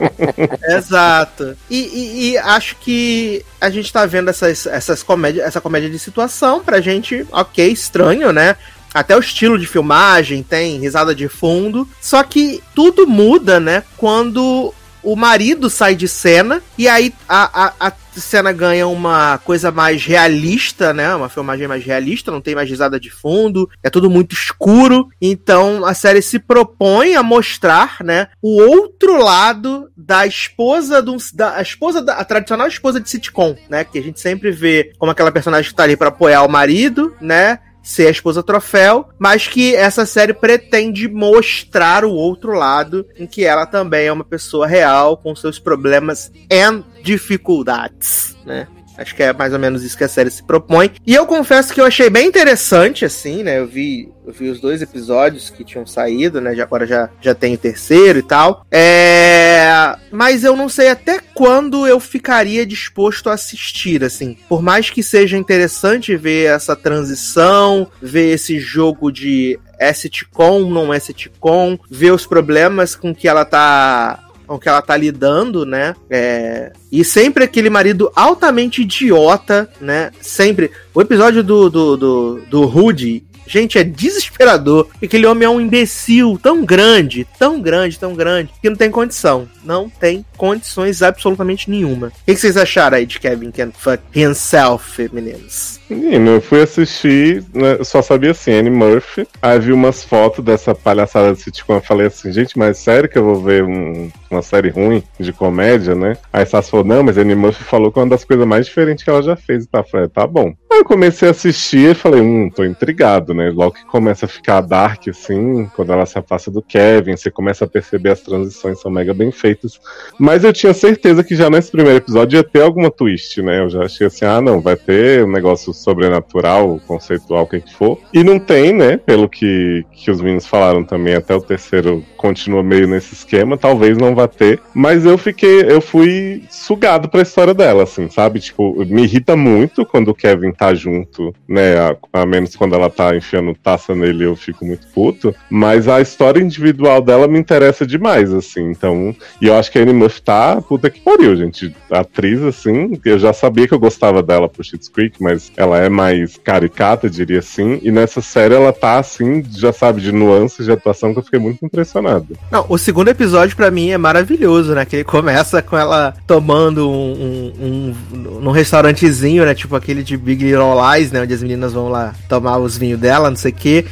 [0.68, 1.56] Exato.
[1.68, 5.98] E, e- e acho que a gente tá vendo essas, essas comédia, essa comédia de
[5.98, 8.56] situação pra gente, ok, estranho, né?
[8.92, 11.88] Até o estilo de filmagem tem risada de fundo.
[12.00, 13.84] Só que tudo muda, né?
[13.96, 19.70] Quando o marido sai de cena e aí a, a, a cena ganha uma coisa
[19.70, 21.14] mais realista, né?
[21.14, 25.08] Uma filmagem mais realista, não tem mais risada de fundo, é tudo muito escuro.
[25.20, 31.56] Então a série se propõe a mostrar, né, o outro lado da esposa do, da
[31.56, 33.84] a esposa da a tradicional esposa de sitcom, né?
[33.84, 37.14] Que a gente sempre vê como aquela personagem que tá ali pra apoiar o marido,
[37.20, 37.60] né?
[37.82, 43.44] Ser a esposa troféu, mas que essa série pretende mostrar o outro lado, em que
[43.44, 48.66] ela também é uma pessoa real com seus problemas e dificuldades, né?
[49.00, 50.92] Acho que é mais ou menos isso que a série se propõe.
[51.06, 53.58] E eu confesso que eu achei bem interessante, assim, né?
[53.58, 56.54] Eu vi, eu vi os dois episódios que tinham saído, né?
[56.54, 58.66] Já, agora já, já tem o terceiro e tal.
[58.70, 59.96] É...
[60.12, 64.36] Mas eu não sei até quando eu ficaria disposto a assistir, assim.
[64.46, 70.92] Por mais que seja interessante ver essa transição, ver esse jogo de é sitcom, não
[70.92, 75.94] é sitcom, ver os problemas com que ela tá com que ela tá lidando, né?
[76.10, 76.72] É...
[76.90, 80.10] E sempre aquele marido altamente idiota, né?
[80.20, 80.72] Sempre.
[80.92, 84.86] O episódio do, do, do, do Rudy Gente, é desesperador.
[85.02, 89.48] Aquele homem é um imbecil tão grande, tão grande, tão grande, que não tem condição.
[89.64, 92.06] Não tem condições absolutamente nenhuma.
[92.06, 95.80] O que vocês acharam aí de Kevin Can Fuck Himself, meninos?
[95.90, 99.26] Menino, eu fui assistir, né, só sabia assim, Annie Murphy.
[99.42, 101.74] Aí vi umas fotos dessa palhaçada de sitcom.
[101.74, 105.32] Eu falei assim, gente, mas sério que eu vou ver um, uma série ruim de
[105.32, 106.16] comédia, né?
[106.32, 109.02] Aí Sassi falou, não, mas Annie Murphy falou que é uma das coisas mais diferentes
[109.02, 109.66] que ela já fez.
[109.66, 110.54] Tá, falei, tá bom.
[110.70, 113.39] Aí eu comecei a assistir e falei, hum, tô intrigado, né?
[113.48, 117.64] Logo que começa a ficar dark, assim, quando ela se afasta do Kevin, você começa
[117.64, 119.80] a perceber as transições são mega bem feitas.
[120.18, 123.60] Mas eu tinha certeza que já nesse primeiro episódio ia ter alguma twist, né?
[123.60, 127.74] Eu já achei assim, ah, não, vai ter um negócio sobrenatural, conceitual, o que que
[127.74, 127.98] for.
[128.12, 128.96] E não tem, né?
[128.96, 133.96] Pelo que, que os meninos falaram também, até o terceiro continua meio nesse esquema, talvez
[133.96, 134.60] não vá ter.
[134.74, 138.40] Mas eu fiquei, eu fui sugado pra história dela, assim, sabe?
[138.40, 141.78] Tipo, me irrita muito quando o Kevin tá junto, né?
[141.78, 145.34] A, a menos quando ela tá enfiando taça nele, eu fico muito puto.
[145.48, 148.70] Mas a história individual dela me interessa demais, assim.
[148.70, 151.74] Então, e eu acho que a Annie Murphy tá puta que pariu, gente.
[151.90, 155.88] Atriz, assim, eu já sabia que eu gostava dela pro Schitt's Creek, mas ela é
[155.88, 157.78] mais caricata, diria assim.
[157.82, 161.38] E nessa série ela tá, assim, já sabe, de nuances de atuação que eu fiquei
[161.38, 162.36] muito impressionado.
[162.50, 164.84] Não, o segundo episódio pra mim é maravilhoso, né?
[164.84, 169.54] Que ele começa com ela tomando um, um, um restaurantezinho, né?
[169.54, 171.22] Tipo aquele de Big Little Lies, né?
[171.22, 173.84] Onde as meninas vão lá tomar os vinhos dela, não sei o quê.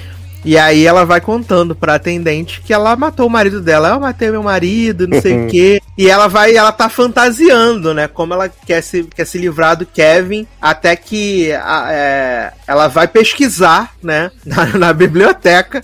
[0.44, 3.88] E aí ela vai contando pra atendente que ela matou o marido dela.
[3.88, 5.82] Eu matei meu marido, não sei o quê.
[5.98, 8.06] E ela vai, ela tá fantasiando, né?
[8.06, 13.08] Como ela quer se, quer se livrar do Kevin, até que a, é, ela vai
[13.08, 14.30] pesquisar, né?
[14.46, 15.82] Na, na, biblioteca,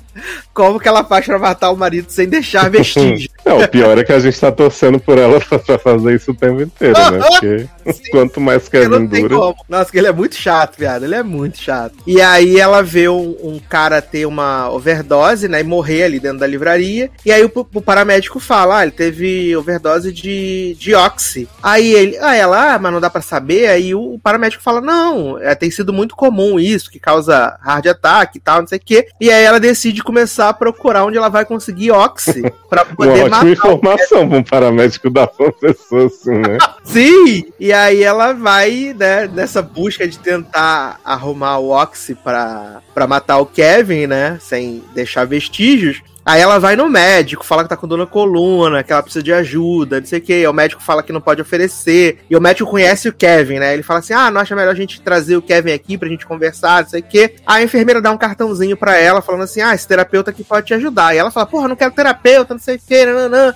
[0.55, 3.28] como que ela faz pra matar o marido sem deixar vestígio.
[3.45, 6.35] Não, o pior é que a gente tá torcendo por ela pra fazer isso o
[6.35, 7.19] tempo inteiro, né?
[7.19, 7.69] Porque
[8.11, 9.36] quanto mais Kevin dura.
[9.36, 9.57] Como.
[9.69, 11.05] Nossa, que ele é muito chato, viado.
[11.05, 11.95] Ele é muito chato.
[12.07, 15.61] E aí ela vê um, um cara ter uma overdose, né?
[15.61, 17.11] E morrer ali dentro da livraria.
[17.24, 21.48] E aí o, o paramédico fala: ah, ele teve overdose de, de oxi.
[21.62, 23.68] Aí ele, ah, ela, ah, mas não dá para saber.
[23.68, 27.86] Aí o, o paramédico fala: não, é, tem sido muito comum isso, que causa hard
[27.86, 29.09] attack e tal, não sei o quê.
[29.20, 33.39] E aí ela decide começar a procurar onde ela vai conseguir oxi pra poder Uma
[33.39, 36.59] ótima informação pra um paramédico dar pra uma pessoa assim, né?
[36.85, 37.44] Sim!
[37.59, 43.39] E aí ela vai, né, nessa busca de tentar arrumar o Oxy pra, pra matar
[43.39, 44.39] o Kevin, né?
[44.40, 46.02] Sem deixar vestígios.
[46.24, 49.22] Aí ela vai no médico, fala que tá com dor na coluna, que ela precisa
[49.22, 50.46] de ajuda, não sei o que.
[50.46, 52.20] O médico fala que não pode oferecer.
[52.30, 53.74] E o médico conhece o Kevin, né?
[53.74, 56.24] Ele fala assim: ah, não acha melhor a gente trazer o Kevin aqui pra gente
[56.24, 57.34] conversar, não sei o que.
[57.46, 60.74] A enfermeira dá um cartãozinho pra ela, falando assim: ah, esse terapeuta aqui pode te
[60.74, 61.14] ajudar.
[61.14, 63.55] E ela fala: porra, não quero terapeuta, não sei o que, não, não.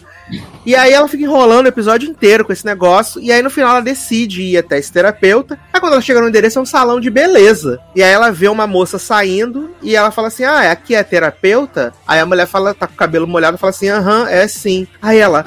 [0.65, 3.21] E aí ela fica enrolando o episódio inteiro com esse negócio.
[3.21, 5.59] E aí no final ela decide ir até esse terapeuta.
[5.73, 7.81] Aí quando ela chega no endereço é um salão de beleza.
[7.95, 11.93] E aí ela vê uma moça saindo e ela fala assim: Ah, aqui é terapeuta?
[12.07, 14.87] Aí a mulher fala, tá com o cabelo molhado, fala assim: Aham, é sim.
[15.01, 15.45] Aí ela,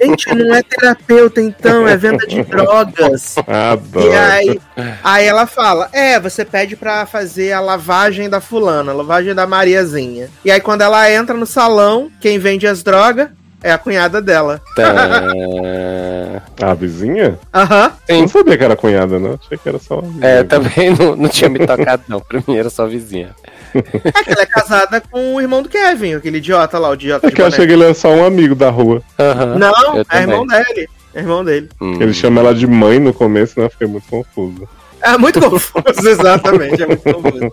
[0.00, 3.36] gente, não é terapeuta então, é venda de drogas.
[3.38, 4.06] Adoro.
[4.06, 4.60] E aí,
[5.04, 9.46] aí ela fala: É, você pede pra fazer a lavagem da fulana, a lavagem da
[9.46, 10.28] Mariazinha.
[10.44, 13.28] E aí quando ela entra no salão, quem vende as drogas
[13.62, 14.60] é a cunhada dela.
[16.62, 17.38] A vizinha?
[17.54, 17.92] Aham.
[18.08, 19.38] Não sabia que era cunhada, não.
[19.42, 20.02] Achei que era só.
[20.20, 22.20] É, também não, não tinha me tocado, não.
[22.20, 23.30] Pra mim era só vizinha.
[23.74, 27.26] É que ela é casada com o irmão do Kevin, aquele idiota lá, o idiota
[27.26, 29.02] É de que eu achei que ele era só um amigo da rua.
[29.18, 29.58] Aham.
[29.58, 30.22] Não, Eu é também.
[30.22, 30.88] irmão dele.
[31.14, 31.68] É irmão dele.
[31.80, 32.00] Hum.
[32.00, 33.66] Ele chama ela de mãe no começo, né?
[33.66, 34.68] Eu Fiquei muito confuso.
[35.02, 36.82] É muito confuso, exatamente.
[36.82, 37.52] É muito confuso.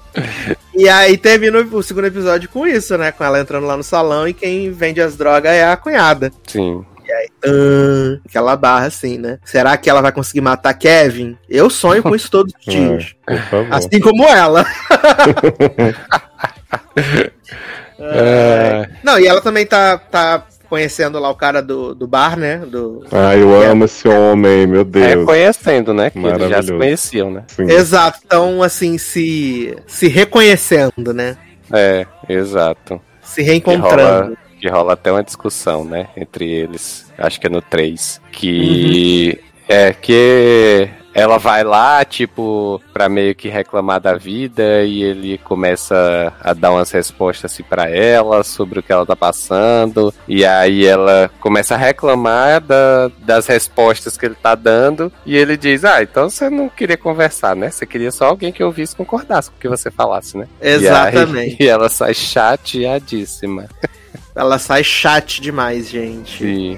[0.75, 3.11] E aí termina o segundo episódio com isso, né?
[3.11, 6.31] Com ela entrando lá no salão e quem vende as drogas é a cunhada.
[6.47, 6.85] Sim.
[7.39, 9.39] Tã, aquela barra assim, né?
[9.45, 11.37] Será que ela vai conseguir matar Kevin?
[11.47, 13.15] Eu sonho com isso todos os dias.
[13.25, 13.73] Por favor.
[13.73, 14.65] Assim como ela.
[17.99, 22.57] É, Não, e ela também tá, tá conhecendo lá o cara do, do bar, né?
[22.57, 23.05] Do...
[23.11, 25.25] Ai, eu amo esse homem, meu é Deus.
[25.25, 26.09] conhecendo, né?
[26.09, 27.43] Que eles já se conheciam, né?
[27.47, 27.63] Sim.
[27.71, 31.37] Exato, então assim, se, se reconhecendo, né?
[31.71, 33.01] É, exato.
[33.21, 34.23] Se Que reencontrando.
[34.25, 36.07] rola, que rola até uma discussão, né?
[36.15, 37.11] Entre eles.
[37.17, 38.21] Acho que é no 3.
[38.31, 39.39] Que.
[39.67, 40.87] É que
[41.17, 46.71] ela vai lá, tipo, pra meio que reclamar da vida e ele começa a dar
[46.71, 50.13] umas respostas assim pra ela sobre o que ela tá passando.
[50.27, 55.11] E aí ela começa a reclamar da- das respostas que ele tá dando.
[55.25, 57.71] E ele diz: Ah, então você não queria conversar, né?
[57.71, 60.47] Você queria só alguém que ouvisse e concordasse com o que você falasse, né?
[60.61, 61.57] Exatamente.
[61.59, 63.65] E, aí, e ela sai chateadíssima.
[64.37, 66.37] Ela sai chat demais, gente.
[66.37, 66.77] Sim,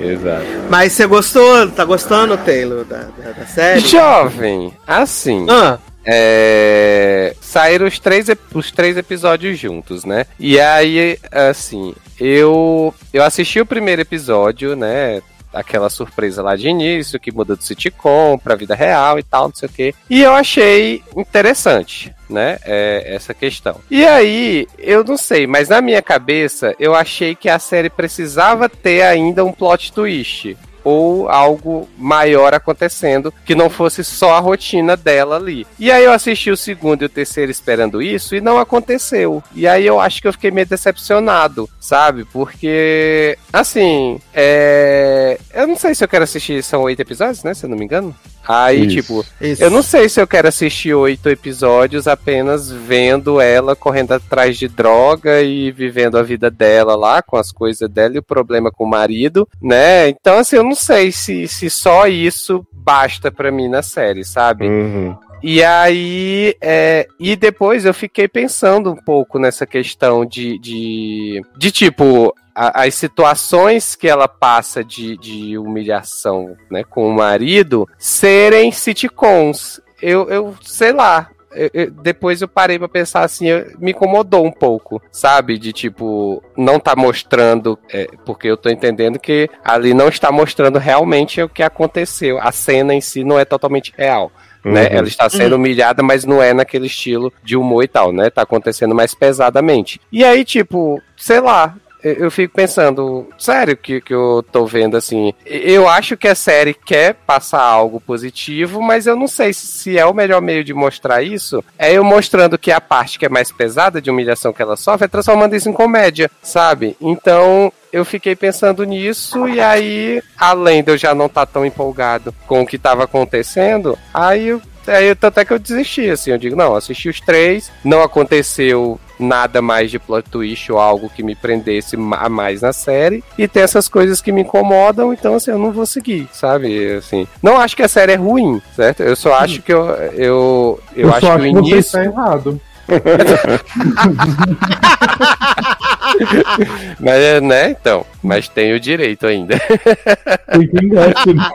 [0.00, 0.46] exato.
[0.70, 1.68] Mas você gostou?
[1.70, 3.80] Tá gostando, Taylor, da, da, da série?
[3.80, 10.26] Jovem, assim, Ah, é, saíram os três, os três episódios juntos, né?
[10.38, 15.20] E aí, assim, eu, eu assisti o primeiro episódio, né?
[15.52, 19.54] Aquela surpresa lá de início, que muda do sitcom pra vida real e tal, não
[19.54, 19.94] sei o quê.
[20.08, 22.58] E eu achei interessante, né?
[22.64, 23.76] É, essa questão.
[23.90, 28.68] E aí, eu não sei, mas na minha cabeça, eu achei que a série precisava
[28.68, 34.96] ter ainda um plot twist ou algo maior acontecendo que não fosse só a rotina
[34.96, 35.66] dela ali.
[35.78, 39.42] E aí eu assisti o segundo e o terceiro esperando isso e não aconteceu.
[39.54, 42.24] E aí eu acho que eu fiquei meio decepcionado, sabe?
[42.24, 45.38] Porque, assim, é...
[45.54, 47.54] eu não sei se eu quero assistir, são oito episódios, né?
[47.54, 48.14] Se eu não me engano.
[48.46, 49.62] Aí, isso, tipo, isso.
[49.62, 54.66] eu não sei se eu quero assistir oito episódios apenas vendo ela correndo atrás de
[54.66, 58.84] droga e vivendo a vida dela lá, com as coisas dela e o problema com
[58.84, 60.08] o marido, né?
[60.08, 64.68] Então, assim, eu não sei se, se só isso basta pra mim na série, sabe?
[64.68, 65.16] Uhum.
[65.42, 71.72] E aí, é, e depois eu fiquei pensando um pouco nessa questão de, de, de
[71.72, 78.70] tipo, a, as situações que ela passa de, de humilhação né, com o marido serem
[78.70, 79.80] sitcoms.
[80.00, 84.44] Eu, eu sei lá, eu, eu, depois eu parei pra pensar assim, eu, me incomodou
[84.44, 85.58] um pouco, sabe?
[85.58, 90.78] De tipo, não tá mostrando, é, porque eu tô entendendo que ali não está mostrando
[90.78, 92.38] realmente o que aconteceu.
[92.40, 94.30] A cena em si não é totalmente real.
[94.64, 94.70] Né?
[94.70, 94.72] Uhum.
[94.72, 94.88] Né?
[94.92, 95.58] Ela está sendo uhum.
[95.58, 98.30] humilhada, mas não é naquele estilo de humor e tal, né?
[98.30, 100.00] Tá acontecendo mais pesadamente.
[100.10, 105.32] E aí, tipo, sei lá, eu fico pensando, sério que, que eu tô vendo assim.
[105.46, 110.04] Eu acho que a série quer passar algo positivo, mas eu não sei se é
[110.04, 111.64] o melhor meio de mostrar isso.
[111.78, 115.04] É eu mostrando que a parte que é mais pesada de humilhação que ela sofre
[115.04, 116.96] é transformando isso em comédia, sabe?
[117.00, 121.66] Então eu fiquei pensando nisso e aí, além de eu já não estar tá tão
[121.66, 126.32] empolgado com o que estava acontecendo, aí eu Aí, tanto é que eu desisti, assim,
[126.32, 131.08] eu digo, não, assisti os três, não aconteceu nada mais de plot twist ou algo
[131.08, 133.22] que me prendesse a mais na série.
[133.38, 136.92] E tem essas coisas que me incomodam, então assim, eu não vou seguir, sabe?
[136.92, 139.02] Assim, não acho que a série é ruim, certo?
[139.02, 139.86] Eu só acho que eu.
[139.86, 141.78] Eu, eu, eu acho, acho que o início.
[141.78, 142.60] Está errado.
[147.00, 148.06] mas, né, então.
[148.22, 149.58] Mas tem o direito ainda.
[149.58, 151.50] Tem quem gosta, né?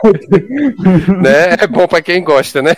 [1.22, 1.56] né?
[1.60, 2.76] É bom pra quem gosta, né?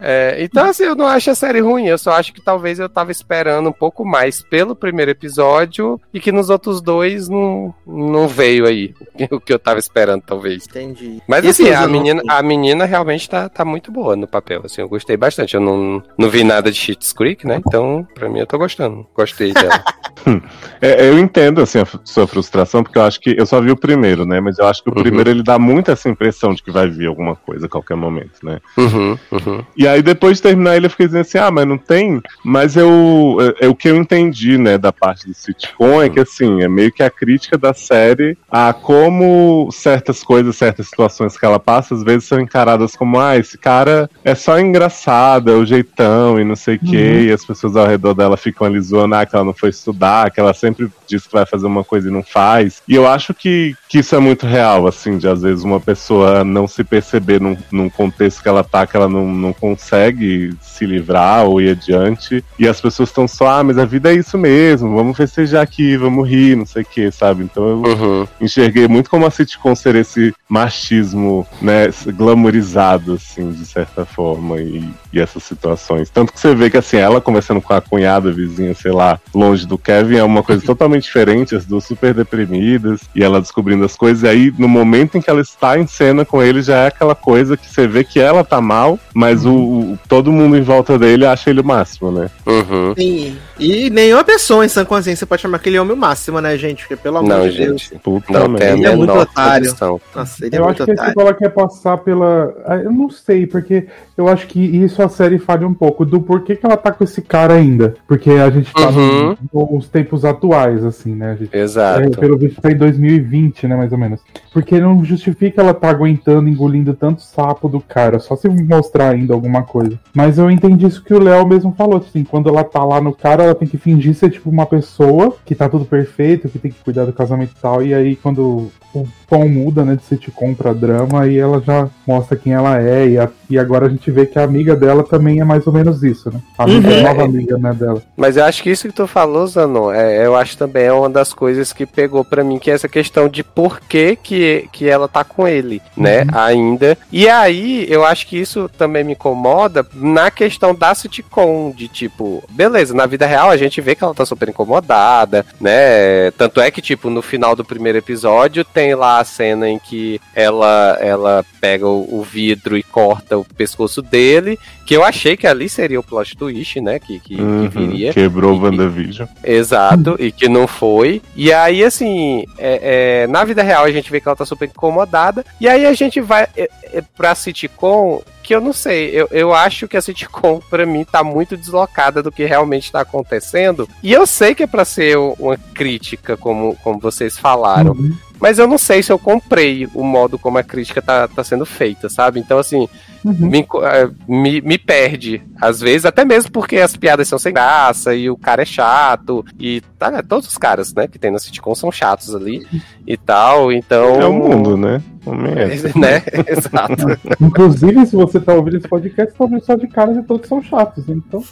[0.00, 1.86] É, então, assim, eu não acho a série ruim.
[1.86, 6.18] Eu só acho que talvez eu tava esperando um pouco mais pelo primeiro episódio e
[6.18, 8.94] que nos outros dois não, não veio aí
[9.30, 10.66] o que eu tava esperando, talvez.
[10.66, 11.20] Entendi.
[11.28, 14.62] Mas, e assim, a menina, a menina realmente tá, tá muito boa no papel.
[14.64, 15.54] Assim, eu gostei bastante.
[15.54, 17.60] Eu não, não vi nada de Cheats Creek, né?
[17.66, 19.06] Então, pra mim, eu tô gostando.
[19.14, 19.82] Gostei dela.
[20.80, 23.34] é, eu entendo, assim, a sua frustração, porque eu acho que.
[23.38, 24.40] Eu só vi o primeiro, né?
[24.40, 25.02] Mas eu acho que o uhum.
[25.02, 28.44] primeiro ele dá muito essa impressão de que vai vir alguma coisa a qualquer momento,
[28.44, 28.60] né?
[28.76, 29.64] Uhum, uhum.
[29.76, 32.20] E aí, depois de terminar ele, eu fiquei dizendo assim: ah, mas não tem.
[32.44, 33.38] Mas eu.
[33.60, 36.68] É, é o que eu entendi, né, da parte do sitcom é que, assim, é
[36.68, 41.94] meio que a crítica da série a como certas coisas, certas situações que ela passa,
[41.94, 46.44] às vezes são encaradas como: ah, esse cara é só engraçado, é o jeitão e
[46.44, 47.20] não sei o quê, uhum.
[47.22, 50.30] e as pessoas ao redor dela ficam ali zoando, ah, que ela não foi estudar,
[50.30, 52.82] que ela sempre diz que vai fazer uma coisa e não faz.
[52.88, 56.44] E eu acho que, que isso é muito real, assim, de às vezes uma pessoa
[56.44, 60.86] não se perceber num, num contexto que ela tá, que ela não, não consegue se
[60.86, 62.44] livrar ou ir adiante.
[62.58, 65.96] E as pessoas estão só, ah, mas a vida é isso mesmo, vamos festejar aqui,
[65.96, 67.44] vamos rir, não sei o que, sabe?
[67.44, 68.28] Então eu uhum.
[68.40, 74.88] enxerguei muito como a sitcom ser esse machismo, né, glamourizado, assim, de certa forma, e,
[75.12, 76.10] e essas situações.
[76.10, 79.66] Tanto que você vê que, assim, ela conversando com a cunhada vizinha, sei lá, longe
[79.66, 83.96] do Kevin, é uma coisa totalmente diferente, as duas super deprimidas, e ela descobrindo as
[83.96, 86.86] coisas, e aí no momento em que ela está em cena com ele, já é
[86.88, 89.92] aquela coisa que você vê que ela tá mal, mas uhum.
[89.92, 92.30] o, todo mundo em volta dele acha ele o máximo, né?
[92.46, 92.94] Uhum.
[92.96, 93.36] Sim.
[93.58, 96.82] E nenhuma pessoa em sã consciência pode chamar aquele homem o máximo, né, gente?
[96.82, 97.90] Porque pelo amor não, de Deus.
[98.02, 99.74] Puta não, tem ele é muito otário.
[100.14, 101.20] Nossa, ele é eu é muito acho que otário.
[101.20, 102.54] ela quer passar pela.
[102.66, 103.86] Ah, eu não sei, porque
[104.16, 107.04] eu acho que isso a série falha um pouco do porquê que ela tá com
[107.04, 107.94] esse cara ainda.
[108.06, 109.36] Porque a gente tá uhum.
[109.72, 111.36] nos tempos atuais, assim, né?
[111.38, 112.02] Gente, Exato.
[112.02, 114.20] É, pelo visto tá em 2020, né, mais ou menos.
[114.52, 119.34] Porque não justifica ela tá aguentando, engolindo tanto sapo do cara, só se mostrar ainda
[119.34, 119.98] alguma coisa.
[120.14, 123.14] Mas eu entendi isso que o Léo mesmo falou, assim, quando ela tá lá no
[123.14, 126.70] cara, ela tem que fingir ser tipo uma pessoa que tá tudo perfeito, que tem
[126.70, 130.54] que cuidar do casamento e tal, e aí quando o tom muda, né, de sitcom
[130.54, 134.10] pra drama, e ela já mostra quem ela é, e, a, e agora a gente
[134.10, 136.25] vê que a amiga dela também é mais ou menos isso.
[136.26, 136.40] Isso, né?
[136.58, 137.02] A amiga, Uhum.
[137.02, 138.02] nova amiga né, dela.
[138.16, 141.08] Mas eu acho que isso que tu falou, Zanon, é, eu acho também é uma
[141.10, 144.88] das coisas que pegou pra mim, que é essa questão de por que, que, que
[144.88, 146.28] ela tá com ele, né, Uhum.
[146.32, 146.98] ainda.
[147.12, 152.42] E aí, eu acho que isso também me incomoda na questão da sitcom, de tipo,
[152.50, 156.70] beleza, na vida real a gente vê que ela tá super incomodada, né, tanto é
[156.70, 161.44] que, tipo, no final do primeiro episódio tem lá a cena em que ela, ela
[161.60, 165.98] pega o, o vidro e corta o pescoço dele, que eu achei que ali seria
[165.98, 168.12] o plot twist, né, que, que, que Uhum, viria.
[168.12, 169.28] Quebrou o WandaVision.
[169.42, 171.20] Exato, e que não foi.
[171.34, 174.68] E aí, assim, é, é, na vida real a gente vê que ela tá super
[174.68, 175.44] incomodada.
[175.60, 179.52] E aí a gente vai é, é, pra sitcom, que eu não sei, eu, eu
[179.52, 183.88] acho que a sitcom, pra mim, tá muito deslocada do que realmente tá acontecendo.
[184.02, 187.92] E eu sei que é pra ser uma crítica, como, como vocês falaram.
[187.92, 188.16] Uhum.
[188.38, 191.64] Mas eu não sei se eu comprei o modo como a crítica tá, tá sendo
[191.64, 192.38] feita, sabe?
[192.38, 192.86] Então, assim,
[193.26, 193.50] Uhum.
[193.50, 198.14] me, eh, me, me perde, às vezes, até mesmo porque as piadas são sem graça
[198.14, 199.44] e o cara é chato.
[199.58, 202.64] E tá, né, todos os caras, né, que tem na sitcom são chatos ali
[203.06, 203.72] e tal.
[203.72, 204.20] Então.
[204.20, 205.02] É o mundo, né?
[205.26, 205.26] É.
[205.26, 205.66] É,
[205.98, 206.22] né?
[206.46, 207.18] Exato.
[207.40, 210.62] Inclusive, se você tá ouvindo esse podcast, tá ouvindo só de caras e todos são
[210.62, 211.42] chatos, então.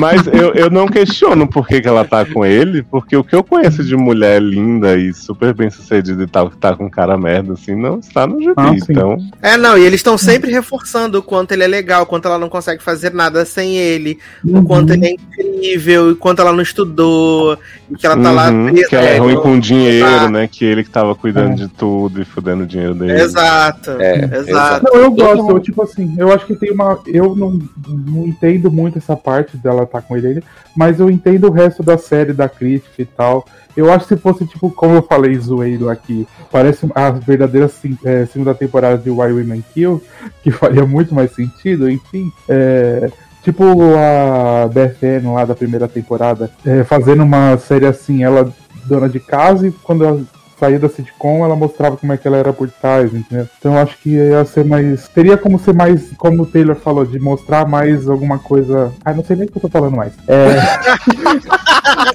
[0.00, 3.36] Mas eu, eu não questiono por que, que ela tá com ele, porque o que
[3.36, 7.16] eu conheço de mulher linda e super bem sucedida e tal, que tá com cara
[7.16, 8.54] merda, assim, não está no gibi.
[8.56, 12.06] Ah, então, É, não, e eles estão sempre reforçando o quanto ele é legal, o
[12.06, 14.60] quanto ela não consegue fazer nada sem ele, Uhum.
[14.60, 17.58] o quanto ele é incrível, o quanto ela não estudou,
[17.92, 18.88] e que ela tá lá uhum, presa.
[18.88, 20.28] que ela é ruim no- com dinheiro, Exato.
[20.30, 20.48] né?
[20.50, 21.54] Que ele que tava cuidando É.
[21.54, 23.20] de tudo e fudendo o dinheiro dele.
[23.20, 24.84] Exato, É, exato.
[24.84, 26.98] Não, eu gosto, eu, tipo assim, eu acho que tem uma.
[27.06, 27.58] Eu não,
[27.88, 30.42] não entendo muito essa parte dela tá com ele
[30.74, 33.44] mas eu entendo o resto da série, da crítica e tal.
[33.76, 37.96] Eu acho que se fosse, tipo, como eu falei, zoeiro aqui, parece a verdadeira sim-
[38.04, 40.02] é, segunda temporada de Why Women Kill,
[40.42, 42.30] que faria muito mais sentido, enfim.
[42.48, 43.10] É,
[43.42, 43.64] tipo
[43.96, 48.52] a BFN lá da primeira temporada, é, fazendo uma série assim, ela
[48.84, 50.26] dona de casa e quando
[50.62, 53.48] saía da sitcom, ela mostrava como é que ela era por trás, entendeu?
[53.58, 55.08] Então eu acho que ia ser mais.
[55.08, 58.92] Teria como ser mais, como o Taylor falou, de mostrar mais alguma coisa.
[59.04, 60.12] Ah, não sei nem o que eu tô falando mais.
[60.28, 60.54] É.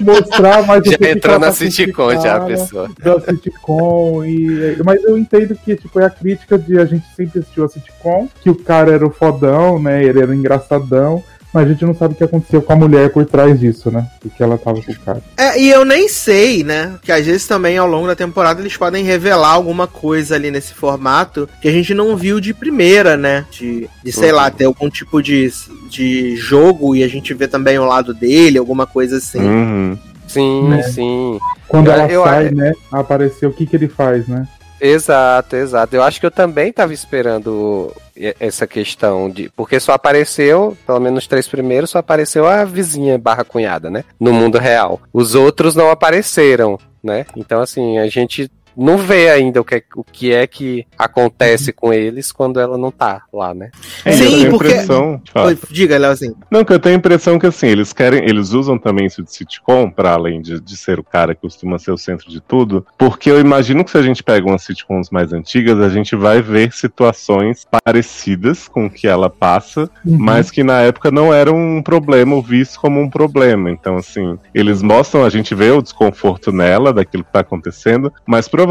[0.00, 2.88] mostrar mais o que Já que entrou na sitcom, já, a pessoa.
[3.02, 7.40] da sitcom e mas eu entendo que tipo é a crítica de a gente sempre
[7.40, 11.22] assistiu a sitcom que o cara era o fodão né ele era o engraçadão
[11.58, 14.06] mas a gente não sabe o que aconteceu com a mulher por trás disso né
[14.20, 16.94] porque ela tava com o cara É, e eu nem sei, né?
[17.02, 20.72] Que às vezes também ao longo da temporada eles podem revelar alguma coisa ali nesse
[20.74, 23.44] formato que a gente não viu de primeira, né?
[23.50, 25.50] De, de sei lá, ter algum tipo de,
[25.90, 29.40] de jogo e a gente vê também o lado dele, alguma coisa assim.
[29.40, 29.98] Uhum.
[30.26, 30.82] Sim, Né?
[30.82, 31.38] sim.
[31.66, 34.46] quando Eu- ela eu- sai né apareceu o que que ele faz né
[34.80, 35.96] Exato, exato.
[35.96, 37.94] Eu acho que eu também tava esperando
[38.40, 39.50] essa questão de.
[39.50, 44.04] Porque só apareceu, pelo menos os três primeiros, só apareceu a vizinha barra cunhada, né?
[44.18, 45.00] No mundo real.
[45.12, 47.26] Os outros não apareceram, né?
[47.36, 51.72] Então, assim, a gente não vê ainda o que, é- o que é que acontece
[51.72, 53.70] com eles quando ela não tá lá, né?
[54.04, 55.20] É, Sim, eu tenho a porque- impressão.
[55.32, 55.46] Fala.
[55.48, 56.36] Oi, diga, Leozinho.
[56.50, 59.32] Não, que eu tenho a impressão que assim, eles querem, eles usam também isso de
[59.32, 62.86] sitcom, para além de, de ser o cara que costuma ser o centro de tudo,
[62.96, 66.40] porque eu imagino que se a gente pega umas sitcoms mais antigas, a gente vai
[66.40, 70.16] ver situações parecidas com o que ela passa, Uhum.
[70.18, 73.70] mas que na época não era um problema ou visto como um problema.
[73.70, 78.46] Então, assim, eles mostram, a gente vê o desconforto nela, daquilo que tá acontecendo, mas
[78.46, 78.67] provavelmente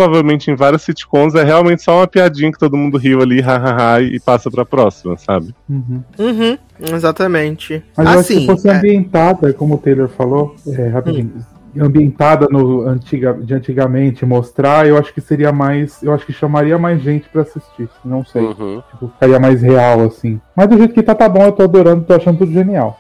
[0.50, 4.20] em várias sitcoms é realmente só uma piadinha que todo mundo riu ali, hahaha, e
[4.20, 5.54] passa pra próxima, sabe?
[5.70, 6.04] Uhum.
[6.18, 6.58] Uhum,
[6.94, 7.84] exatamente.
[7.96, 11.34] mas eu acho que assim, se fosse é, ambientada como o Taylor falou é, rapidinho
[11.80, 16.78] ambientada no antiga, de antigamente mostrar eu acho que seria mais eu acho que chamaria
[16.78, 18.82] mais gente pra assistir não sei Uhum.
[18.92, 20.40] Tipo, ficaria mais real, assim.
[20.56, 22.98] Mas do jeito que tá, tá bom, eu tô adorando, tô achando tudo genial.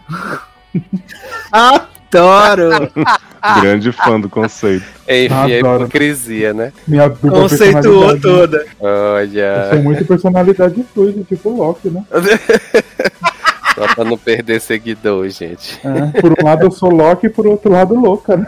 [1.51, 2.91] adoro!
[3.61, 4.85] Grande fã do conceito.
[5.07, 5.83] Enfim, Adoro.
[5.83, 6.73] hipocrisia, né?
[6.87, 8.65] Minha dupla Conceituou toda.
[8.79, 9.69] Eu Olha.
[9.71, 12.03] sou muito personalidade fluida, tipo o Loki, né?
[13.75, 15.79] Só pra não perder seguidor, gente.
[15.83, 18.45] É, por um lado eu sou Loki e por outro lado louca, né?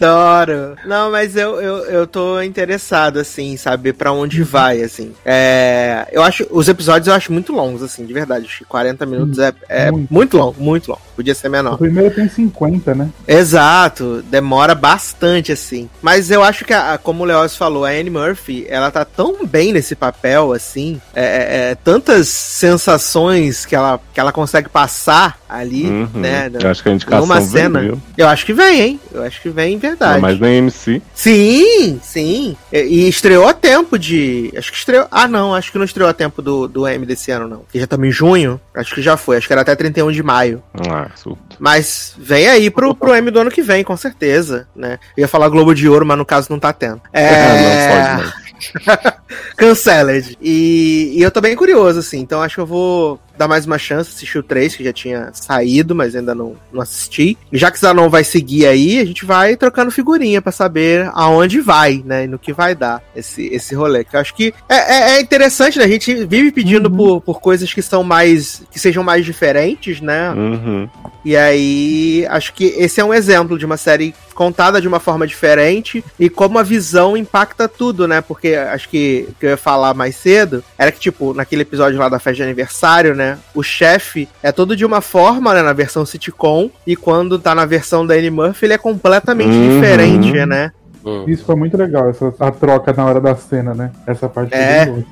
[0.00, 0.76] Adoro.
[0.84, 5.12] Não, mas eu, eu, eu tô interessado, assim, saber pra onde vai, assim.
[5.24, 8.46] É, eu acho, os episódios eu acho muito longos, assim, de verdade.
[8.46, 10.12] Acho que 40 minutos é, é Muito.
[10.12, 11.00] muito longo, muito longo.
[11.16, 11.78] Podia ser O menor.
[11.78, 13.08] primeiro tem 50, né?
[13.26, 15.88] Exato, demora bastante, assim.
[16.02, 19.04] Mas eu acho que, a, a- como o Leoz falou, a Anne Murphy, ela tá
[19.04, 24.68] tão bem nesse papel, assim, é, é, é, tantas sensações que ela, que ela consegue
[24.68, 26.08] passar ali, Uhum.
[26.14, 26.50] né?
[26.52, 27.80] Eu acho que a indicação numa vem, cena.
[27.80, 28.00] viu?
[28.18, 29.00] Eu acho que vem, hein?
[29.12, 30.20] Eu acho que vem em verdade.
[30.20, 31.02] Mas nem MC.
[31.14, 32.56] Sim, sim.
[32.72, 34.52] E, e estreou a tempo de.
[34.56, 35.06] Acho que estreou.
[35.10, 37.62] Ah, não, acho que não estreou a tempo do, do M desse ano, não.
[37.70, 38.60] Que já estamos em junho.
[38.74, 39.36] Acho que já foi.
[39.36, 40.62] Acho que era até 31 de maio.
[40.88, 41.38] Ah, super.
[41.58, 44.98] Mas vem aí pro, pro M do ano que vem, com certeza, né?
[45.16, 47.00] Eu ia falar Globo de Ouro, mas no caso não tá tendo.
[47.12, 48.16] É...
[48.16, 48.46] não pode.
[49.56, 50.36] Canceled.
[50.40, 52.18] E, e eu tô bem curioso, assim.
[52.20, 55.30] Então acho que eu vou dar mais uma chance, assistir o 3, que já tinha
[55.32, 57.36] saído, mas ainda não, não assisti.
[57.52, 61.60] E já que Zanon vai seguir aí, a gente vai trocando figurinha pra saber aonde
[61.60, 62.24] vai, né?
[62.24, 64.04] E no que vai dar esse, esse rolê.
[64.04, 65.84] Que eu acho que é, é- é interessante, né?
[65.84, 68.62] A gente vive pedindo por, por coisas que são mais.
[68.70, 70.30] que sejam mais diferentes, né?
[70.30, 70.88] Uhum.
[71.24, 75.26] E aí, acho que esse é um exemplo de uma série contada de uma forma
[75.26, 78.20] diferente e como a visão impacta tudo, né?
[78.20, 81.98] Porque acho que o que eu ia falar mais cedo era que, tipo, naquele episódio
[81.98, 83.25] lá da festa de aniversário, né?
[83.54, 85.62] O chefe é todo de uma forma, né?
[85.62, 89.68] Na versão sitcom, e quando tá na versão da Annie Murphy, ele é completamente Uhum.
[89.80, 90.70] diferente, né?
[91.04, 91.24] Hum.
[91.28, 93.90] Isso foi muito legal, essa, a troca na hora da cena, né?
[94.06, 94.82] Essa parte É.
[94.82, 95.04] assim.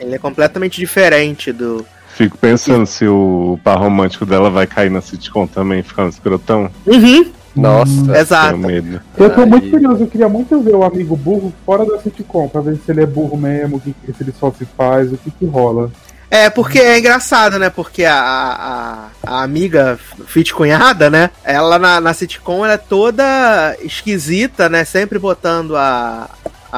[0.00, 1.86] Ele é completamente diferente do.
[2.16, 6.70] Fico pensando se o par romântico dela vai cair na sitcom também, ficando escrotão.
[6.86, 8.18] Uhum, Nossa.
[8.18, 8.54] exato.
[8.54, 9.00] Tenho medo.
[9.16, 12.60] Eu tô muito curioso, eu queria muito ver o amigo burro fora da sitcom, pra
[12.62, 15.30] ver se ele é burro mesmo, o que, se ele só se faz, o que
[15.30, 15.90] que rola.
[16.30, 17.70] É, porque é engraçado, né?
[17.70, 21.30] Porque a, a, a amiga fit cunhada, né?
[21.44, 24.84] Ela na, na sitcom ela é toda esquisita, né?
[24.84, 26.28] Sempre botando a,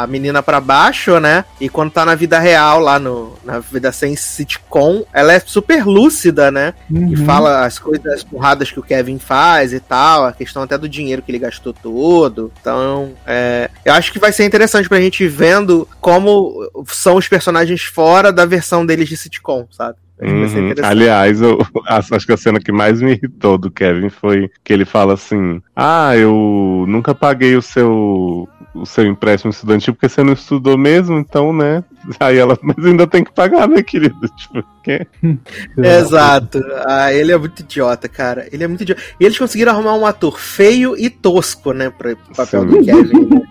[0.03, 1.45] a menina pra baixo, né?
[1.61, 5.85] E quando tá na vida real, lá no, na vida sem sitcom, ela é super
[5.87, 6.75] lúcida, né?
[6.91, 7.25] E Uhum.
[7.25, 10.89] fala as coisas, as porradas que o Kevin faz e tal, a questão até do
[10.89, 12.53] dinheiro que ele gastou todo.
[12.61, 16.53] Então, é, eu acho que vai ser interessante pra gente ir vendo como
[16.89, 19.97] são os personagens fora da versão deles de sitcom, sabe?
[20.21, 20.65] Acho que vai ser Uhum.
[20.65, 20.91] interessante.
[20.91, 21.59] Aliás, eu
[21.89, 25.63] acho que a cena que mais me irritou do Kevin foi que ele fala assim:
[25.77, 28.49] Ah, eu nunca paguei o seu
[28.81, 31.83] o seu empréstimo estudantil porque você não estudou mesmo, então, né?
[32.21, 34.17] Aí ela, mas ainda tem que pagar, né, querido?
[34.37, 35.07] Tipo, quê?
[35.77, 36.61] Exato.
[36.87, 38.49] Ah, ele é muito idiota, cara.
[38.53, 39.03] Ele é muito idiota.
[39.21, 42.85] E eles conseguiram arrumar um ator feio e tosco, né, pro papel do Sim.
[42.85, 43.29] Kevin.
[43.29, 43.43] né?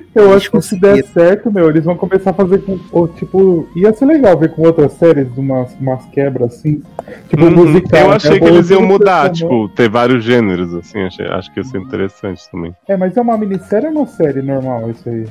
[0.14, 2.78] Eu acho que se der certo, meu, eles vão começar a fazer com.
[2.92, 6.82] ou, tipo, ia ser legal ver com outras séries umas, umas quebras assim.
[7.28, 7.50] Tipo, Uhum.
[7.50, 8.00] musical.
[8.00, 8.16] Eu né?
[8.16, 11.64] achei que Vou eles iam mudar, tipo, ter vários gêneros, assim, achei, acho que ia
[11.64, 12.74] ser interessante também.
[12.88, 15.26] É, mas é uma minissérie ou uma série normal isso aí?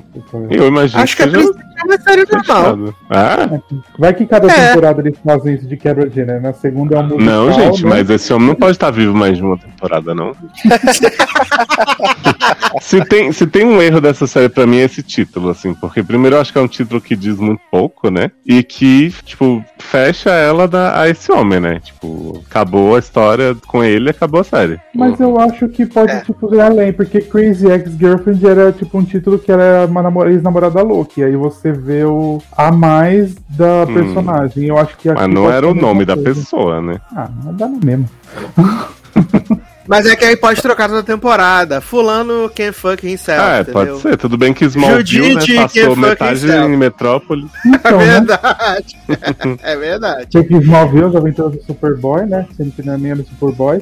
[0.50, 2.94] Eu imagino Acho que princípio é uma série normal.
[3.10, 3.60] Ah,
[3.98, 4.68] Vai que cada É.
[4.70, 6.42] temporada eles fazem isso de quebra de gênero.
[6.42, 7.90] Na segunda é um musical, não, gente, né?
[7.90, 10.34] mas esse homem não pode estar vivo mais de uma temporada, não.
[12.82, 16.02] se, tem, se tem um erro dessa série pra mim é esse título, assim, porque
[16.04, 18.32] primeiro eu acho que é um título que diz muito pouco, né?
[18.46, 21.80] E que, tipo, fecha ela da, a esse homem, né?
[21.80, 24.80] Tipo, acabou a história com ele, acabou a série.
[24.94, 26.22] Mas eu acho que pode, É.
[26.22, 30.82] tipo, ir além, porque Crazy Ex-Girlfriend era, tipo, um título que era uma namor- ex-namorada
[30.82, 31.14] louca.
[31.22, 33.94] E aí você vê o a mais da Hum.
[33.94, 34.68] personagem.
[34.68, 36.34] Eu acho que Mas não era o nome da coisa.
[36.42, 37.00] pessoa, né?
[37.16, 38.10] Ah, mas dá no mesmo.
[39.88, 41.82] Mas é que aí pode trocar toda temporada.
[41.82, 44.18] Fulano can fuck himself, Ah, é, pode ser.
[44.18, 47.50] Tudo bem que Smallville, né, passou metade em Metrópolis.
[47.66, 48.06] É Então, né?
[48.06, 48.98] verdade.
[49.62, 50.26] é verdade.
[50.30, 52.48] Tinha que Smallville, as aventuras do Superboy, né?
[52.56, 53.82] Sendo que não é nem era do Superboy.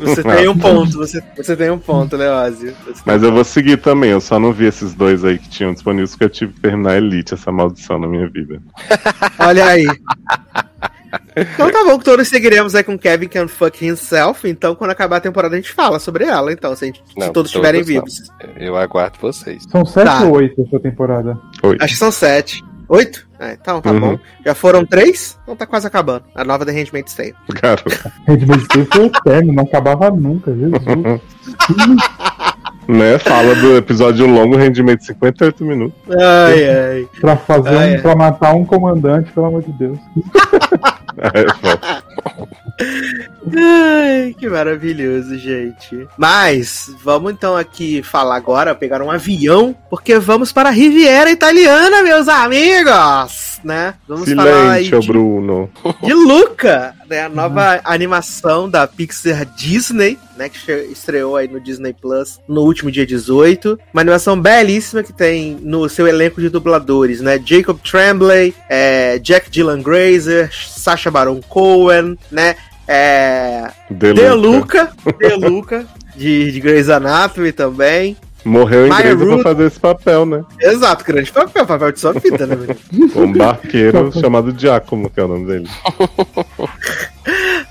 [0.00, 2.74] Você tem um ponto, você, você tem um ponto, Leózio.
[2.86, 5.72] Você Mas eu vou seguir também, eu só não vi esses dois aí que tinham
[5.72, 8.60] disponíveis porque eu tive que terminar Elite, essa maldição na minha vida.
[9.38, 9.86] Olha aí.
[11.36, 14.48] Então tá bom que todos seguiremos aí com Kevin Can Fuck Himself.
[14.48, 16.50] Então, quando acabar a temporada, a gente fala sobre ela.
[16.52, 18.36] Então, se, a gente- se Não, todos estiverem todos não.
[18.46, 18.56] vivos.
[18.58, 19.62] Eu aguardo vocês.
[19.70, 20.24] São sete Tá.
[20.24, 21.38] ou oito essa temporada?
[21.62, 21.76] Oi.
[21.80, 22.64] Acho que são sete.
[22.92, 23.26] Oito?
[23.40, 24.00] É, então tá Uhum.
[24.00, 24.18] bom.
[24.44, 25.38] Já foram três?
[25.42, 26.24] Então tá quase acabando.
[26.34, 27.34] A nova The Handmaid's Tale.
[27.60, 27.90] Garoto.
[28.28, 30.82] Handmaid's Tale foi eterno, não acabava nunca, Jesus.
[32.88, 33.18] né?
[33.18, 35.98] Fala do episódio longo, rendimento de 58 minutos.
[36.10, 37.08] Ai, ai.
[37.20, 37.98] pra fazer Ah, um, é.
[37.98, 39.98] pra matar um comandante, pelo amor de Deus.
[41.14, 42.02] É, foda.
[43.54, 46.06] Ai, que maravilhoso, gente.
[46.16, 52.02] Mas, vamos então aqui falar agora, pegar um avião, porque vamos para a Riviera Italiana,
[52.02, 53.94] meus amigos, né?
[54.08, 55.70] Vamos falar aí Silêncio, de, Bruno.
[56.02, 57.24] de Luca, né?
[57.24, 60.48] A nova animação da Pixar Disney, né?
[60.48, 63.78] Que estreou aí no Disney Plus no último dia 18.
[63.92, 67.38] Uma animação belíssima que tem no seu elenco de dubladores, né?
[67.44, 72.56] Jacob Tremblay, é, Jack Dylan Grazer, Sacha Baron Cohen, né?
[72.88, 74.12] É, De.
[74.30, 75.86] Luca, De Luca,
[76.16, 78.16] de, de Grey's Anatomy também.
[78.44, 80.44] Morreu em Maya inglês pra fazer esse papel, né?
[80.60, 83.10] Exato, grande papel, papel de sua vida, né, menino?
[83.14, 85.68] Um barqueiro chamado Giacomo, que é o nome dele.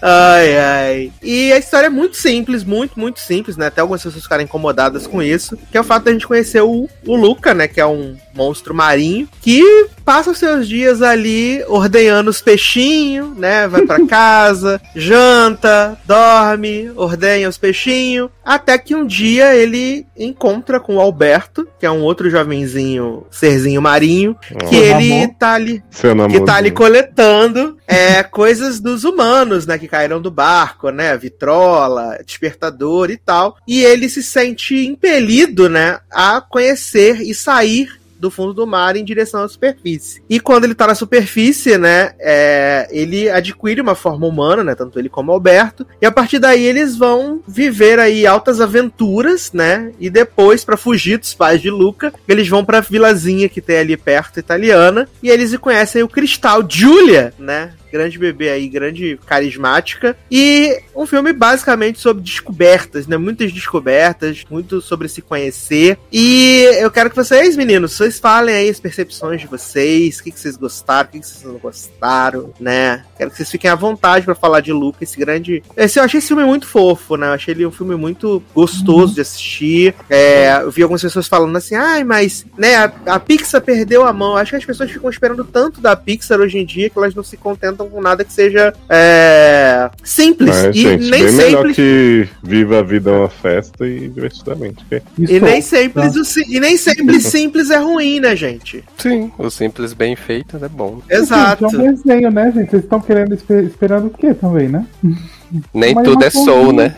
[0.02, 1.12] Ai, ai.
[1.22, 3.68] E a história é muito simples, muito, muito simples, né?
[3.68, 5.58] Até algumas pessoas ficarem incomodadas com isso.
[5.72, 7.68] Que é o fato da gente conhecer o, o Luca, né?
[7.68, 13.68] Que é um monstro marinho, que passa os seus dias ali ordenhando os peixinhos, né?
[13.68, 20.96] Vai para casa, janta, dorme, ordenha os peixinhos, até que um dia ele encontra com
[20.96, 24.36] o Alberto, que é um outro jovenzinho, serzinho marinho,
[24.70, 25.36] que ele Amor.
[25.38, 29.78] tá ali Seu que tá ali coletando é, coisas dos humanos, né?
[29.78, 31.18] Que caíram do barco, né?
[31.18, 33.58] Vitrola, despertador e tal.
[33.68, 36.00] E ele se sente impelido, né?
[36.10, 40.22] A conhecer e sair do fundo do mar em direção à superfície.
[40.30, 45.00] E quando ele tá na superfície, né, é, ele adquire uma forma humana, né, tanto
[45.00, 50.08] ele como Alberto, e a partir daí eles vão viver aí altas aventuras, né, e
[50.08, 54.40] depois, pra fugir dos pais de Luca, eles vão pra vilazinha que tem ali perto,
[54.40, 60.16] italiana, e eles conhecem o Cristal Julia, né, grande bebê aí, grande carismática.
[60.30, 63.18] E um filme basicamente sobre descobertas, né?
[63.18, 65.98] Muitas descobertas, muito sobre se conhecer.
[66.12, 70.32] E eu quero que vocês, meninos, vocês falem aí as percepções de vocês, o que,
[70.32, 73.04] que vocês gostaram, o que, que vocês não gostaram, né?
[73.18, 75.64] Quero que vocês fiquem à vontade pra falar de Luca, esse grande.
[75.76, 77.28] Esse, eu achei esse filme muito fofo, né?
[77.28, 79.94] Eu achei ele um filme muito gostoso de assistir.
[80.10, 84.14] É, eu vi algumas pessoas falando assim, ai, mas, né, a, a Pixar perdeu a
[84.14, 84.38] mão.
[84.38, 87.24] Acho que as pessoas ficam esperando tanto da Pixar hoje em dia que elas não
[87.24, 90.56] se contentam com nada que seja é, simples.
[90.56, 91.74] É, e gente, nem bem melhor sempre.
[91.74, 94.84] que viva a vida é uma festa e divertidamente.
[94.86, 95.02] ok?
[95.18, 98.84] Isso E nem é- sempre, o si- e nem sempre simples é ruim, né, gente?
[98.98, 101.02] Sim, o simples bem feito é bom.
[101.10, 101.70] Exato.
[101.70, 102.70] Gente, é um desenho, né, gente?
[102.72, 104.86] Vocês estão querendo espe- esperando o quê também, né?
[105.74, 106.96] Nem Mas tudo uma é soul, né?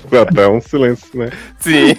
[0.00, 1.30] Ficou até um silêncio, né?
[1.60, 1.94] Sim.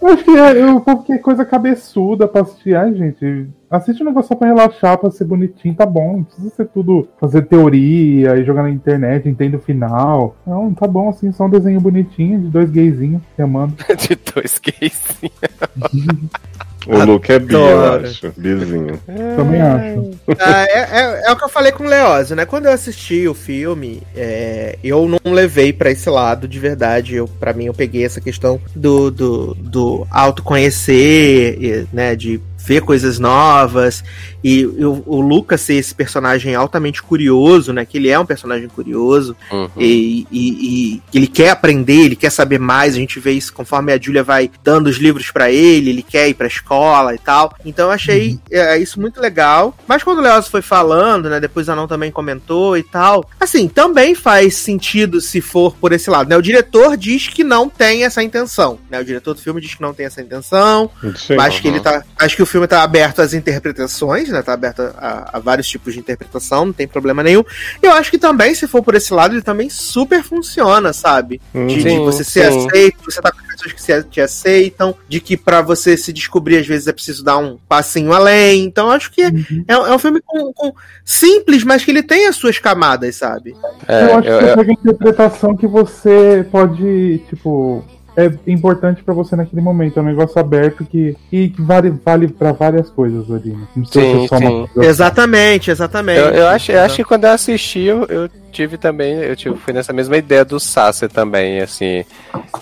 [0.00, 2.76] Eu acho que é, eu, porque é coisa cabeçuda pra assistir.
[2.76, 6.18] Ai, gente, assiste um negócio só pra relaxar, pra ser bonitinho, tá bom.
[6.18, 10.36] Não precisa ser tudo fazer teoria e jogar na internet, entende o final.
[10.46, 13.74] Não, tá bom assim, só um desenho bonitinho de dois gayzinhos se amando.
[13.96, 15.20] De dois gays.
[16.86, 18.32] O Luke é bi, eu acho.
[18.36, 19.00] Bizinho.
[19.36, 20.10] Também acho.
[20.38, 22.44] Ah, é, é- é o que eu falei com o Leózio, né?
[22.44, 27.14] Quando eu assisti o filme, é, eu não levei pra esse lado de verdade.
[27.16, 32.14] Eu, para mim, eu peguei essa questão do, do, do autoconhecer, né?
[32.14, 34.02] De ver coisas novas
[34.42, 37.84] e, e o, o Lucas ser esse personagem altamente curioso, né?
[37.84, 39.68] Que ele é um personagem curioso Uhum.
[39.76, 42.94] e, e- e ele quer aprender, ele quer saber mais.
[42.94, 46.28] A gente vê isso conforme a Julia vai dando os livros pra ele, ele quer
[46.28, 47.54] ir pra escola e tal.
[47.64, 49.76] Então eu achei é, isso muito legal.
[49.86, 51.38] Mas quando o Leoz foi falando, né?
[51.38, 53.28] Depois a Não também comentou e tal.
[53.38, 56.36] Assim, também faz sentido se for por esse lado, né?
[56.36, 58.98] O diretor diz que não tem essa intenção, né?
[59.00, 60.90] O diretor do filme diz que não tem essa intenção.
[61.16, 61.36] Sim.
[61.38, 62.02] Acho que ele tá.
[62.18, 64.40] Acho que o filme tá aberto às interpretações, né?
[64.42, 67.42] Tá aberto a, a vários tipos de interpretação, não tem problema nenhum.
[67.82, 71.40] E eu acho que também, se for por esse lado, ele também super funciona, sabe?
[71.52, 72.66] De, de Sim, você ser sim.
[72.68, 76.58] aceito, você tá com pessoas que se- te aceitam, de que pra você se descobrir,
[76.58, 78.64] às vezes é preciso dar um passinho além.
[78.64, 79.30] Então, acho que é,
[79.68, 80.72] é um filme com, com-
[81.04, 83.56] simples, mas que ele tem as suas camadas, sabe?
[83.88, 87.84] É, eu acho eu- que eu- você pega a interpretação que você pode, tipo.
[88.16, 89.98] É importante pra você naquele momento.
[89.98, 93.50] É um negócio aberto que, e que vale, vale pra várias coisas ali.
[93.50, 93.66] né?
[93.76, 94.46] Não Sim, só sim.
[94.46, 94.84] uma.
[94.84, 96.18] Exatamente, exatamente.
[96.18, 99.56] Eu, eu acho, eu acho que quando eu assisti, eu, eu tive também, eu tive,
[99.56, 102.04] fui nessa mesma ideia do Sasser também, assim.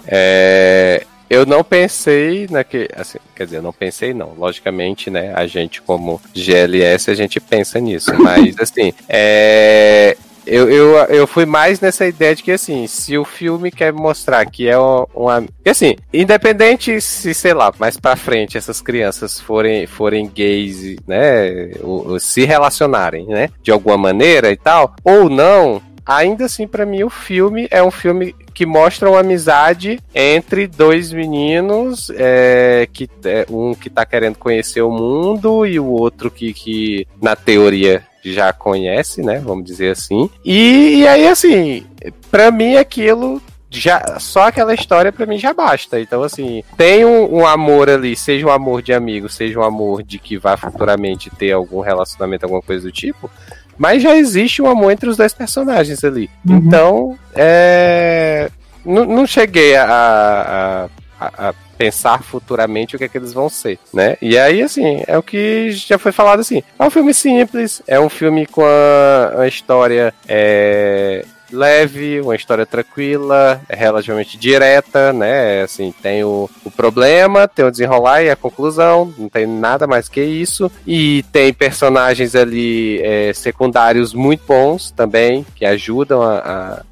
[0.06, 2.88] é, eu não pensei naquele.
[2.96, 4.34] Assim, quer dizer, eu não pensei não.
[4.36, 5.32] Logicamente, né?
[5.34, 8.12] A gente, como GLS, a gente pensa nisso.
[8.18, 10.16] Mas assim, é.
[10.46, 14.44] Eu, eu, eu fui mais nessa ideia de que, assim, se o filme quer mostrar
[14.46, 15.06] que é uma.
[15.14, 20.96] uma e assim, independente se, sei lá, mais pra frente essas crianças forem, forem gays,
[21.06, 21.70] né?
[21.80, 23.48] Ou, ou se relacionarem, né?
[23.62, 27.90] De alguma maneira e tal, ou não, ainda assim, pra mim, o filme é um
[27.90, 34.38] filme que mostra uma amizade entre dois meninos, é, que é, um que tá querendo
[34.38, 39.38] conhecer o mundo e o outro que, que na teoria já conhece, né?
[39.38, 40.30] Vamos dizer assim.
[40.44, 41.84] E, e aí, assim,
[42.30, 43.40] pra mim aquilo
[43.70, 46.00] já só aquela história pra mim já basta.
[46.00, 50.02] Então, assim, tem um, um amor ali, seja um amor de amigo, seja um amor
[50.02, 53.30] de que vai futuramente ter algum relacionamento, alguma coisa do tipo.
[53.76, 56.30] Mas já existe um amor entre os dois personagens ali.
[56.48, 56.56] Uhum.
[56.56, 58.50] Então, é.
[58.84, 60.88] Não, não cheguei a, a,
[61.36, 64.16] a- pensar futuramente o que é que eles vão ser, né?
[64.22, 66.62] E aí, assim, é o que já foi falado assim.
[66.78, 72.66] É um filme simples, é um filme com a, a história é, leve, uma história
[72.66, 75.62] tranquila, é relativamente direta, né?
[75.62, 80.08] Assim, tem o, o problema, tem o desenrolar e a conclusão, não tem nada mais
[80.08, 80.70] que isso.
[80.86, 86.38] E tem personagens ali é, secundários muito bons também, que ajudam a,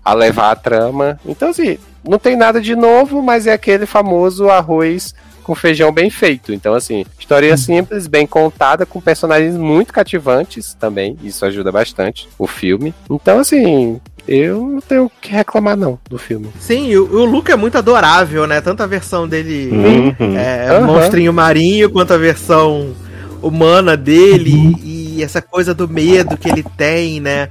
[0.04, 1.18] a, a levar a trama.
[1.26, 6.08] Então, assim, não tem nada de novo, mas é aquele famoso arroz com feijão bem
[6.08, 6.52] feito.
[6.52, 11.16] Então, assim, história simples, bem contada, com personagens muito cativantes também.
[11.22, 12.94] Isso ajuda bastante o filme.
[13.10, 16.48] Então, assim, eu não tenho o que reclamar, não, do filme.
[16.60, 18.60] Sim, o, o Luke é muito adorável, né?
[18.60, 20.36] Tanto a versão dele Uhum.
[20.36, 20.86] é, Aham.
[20.86, 22.94] monstrinho marinho, quanto a versão
[23.42, 27.48] humana dele e essa coisa do medo que ele tem, né?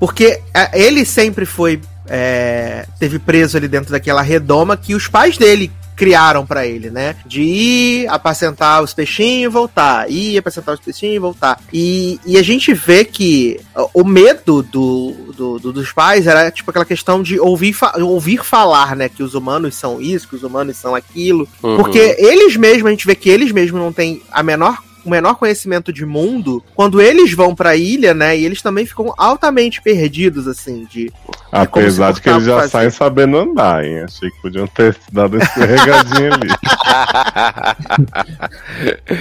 [0.00, 1.78] Porque é, ele sempre foi.
[2.08, 7.14] É, teve preso ali dentro daquela redoma que os pais dele criaram pra ele, né?
[7.24, 11.60] De ir apacentar os peixinhos e voltar, ir apacentar os peixinhos e voltar.
[11.72, 13.60] E, e a gente vê que
[13.92, 18.96] o medo do, do- do- dos pais era tipo aquela questão de ouvir, ouvir falar,
[18.96, 19.08] né?
[19.08, 21.48] Que os humanos são isso, que os humanos são aquilo.
[21.62, 21.76] Uhum.
[21.76, 25.34] Porque eles mesmos, a gente vê que eles mesmos não têm a menor o menor
[25.36, 30.46] conhecimento de mundo, quando eles vão pra ilha, né, e eles também ficam altamente perdidos,
[30.48, 31.12] assim, de...
[31.52, 34.00] É Apesar de que eles já portava saem sabendo andar, hein?
[34.00, 36.48] Achei que podiam ter dado esse escorregadinho ali.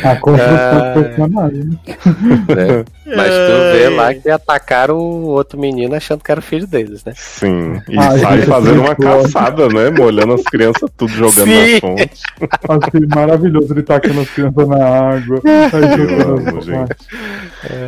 [0.04, 0.94] A construção Ah.
[0.94, 1.64] do personagem.
[1.64, 2.86] né?
[3.06, 7.04] Mas tu vê lá que atacaram o outro menino achando que era o filho deles,
[7.04, 7.14] né?
[7.16, 7.82] Sim.
[7.90, 9.92] E Ah, sai gente, fazendo uma caçada, né?
[9.92, 11.74] Molhando as crianças tudo jogando Sim.
[11.74, 12.22] na fonte.
[12.70, 15.42] Achei maravilhoso ele tacando as crianças na água.
[15.78, 16.96] Amo, gente.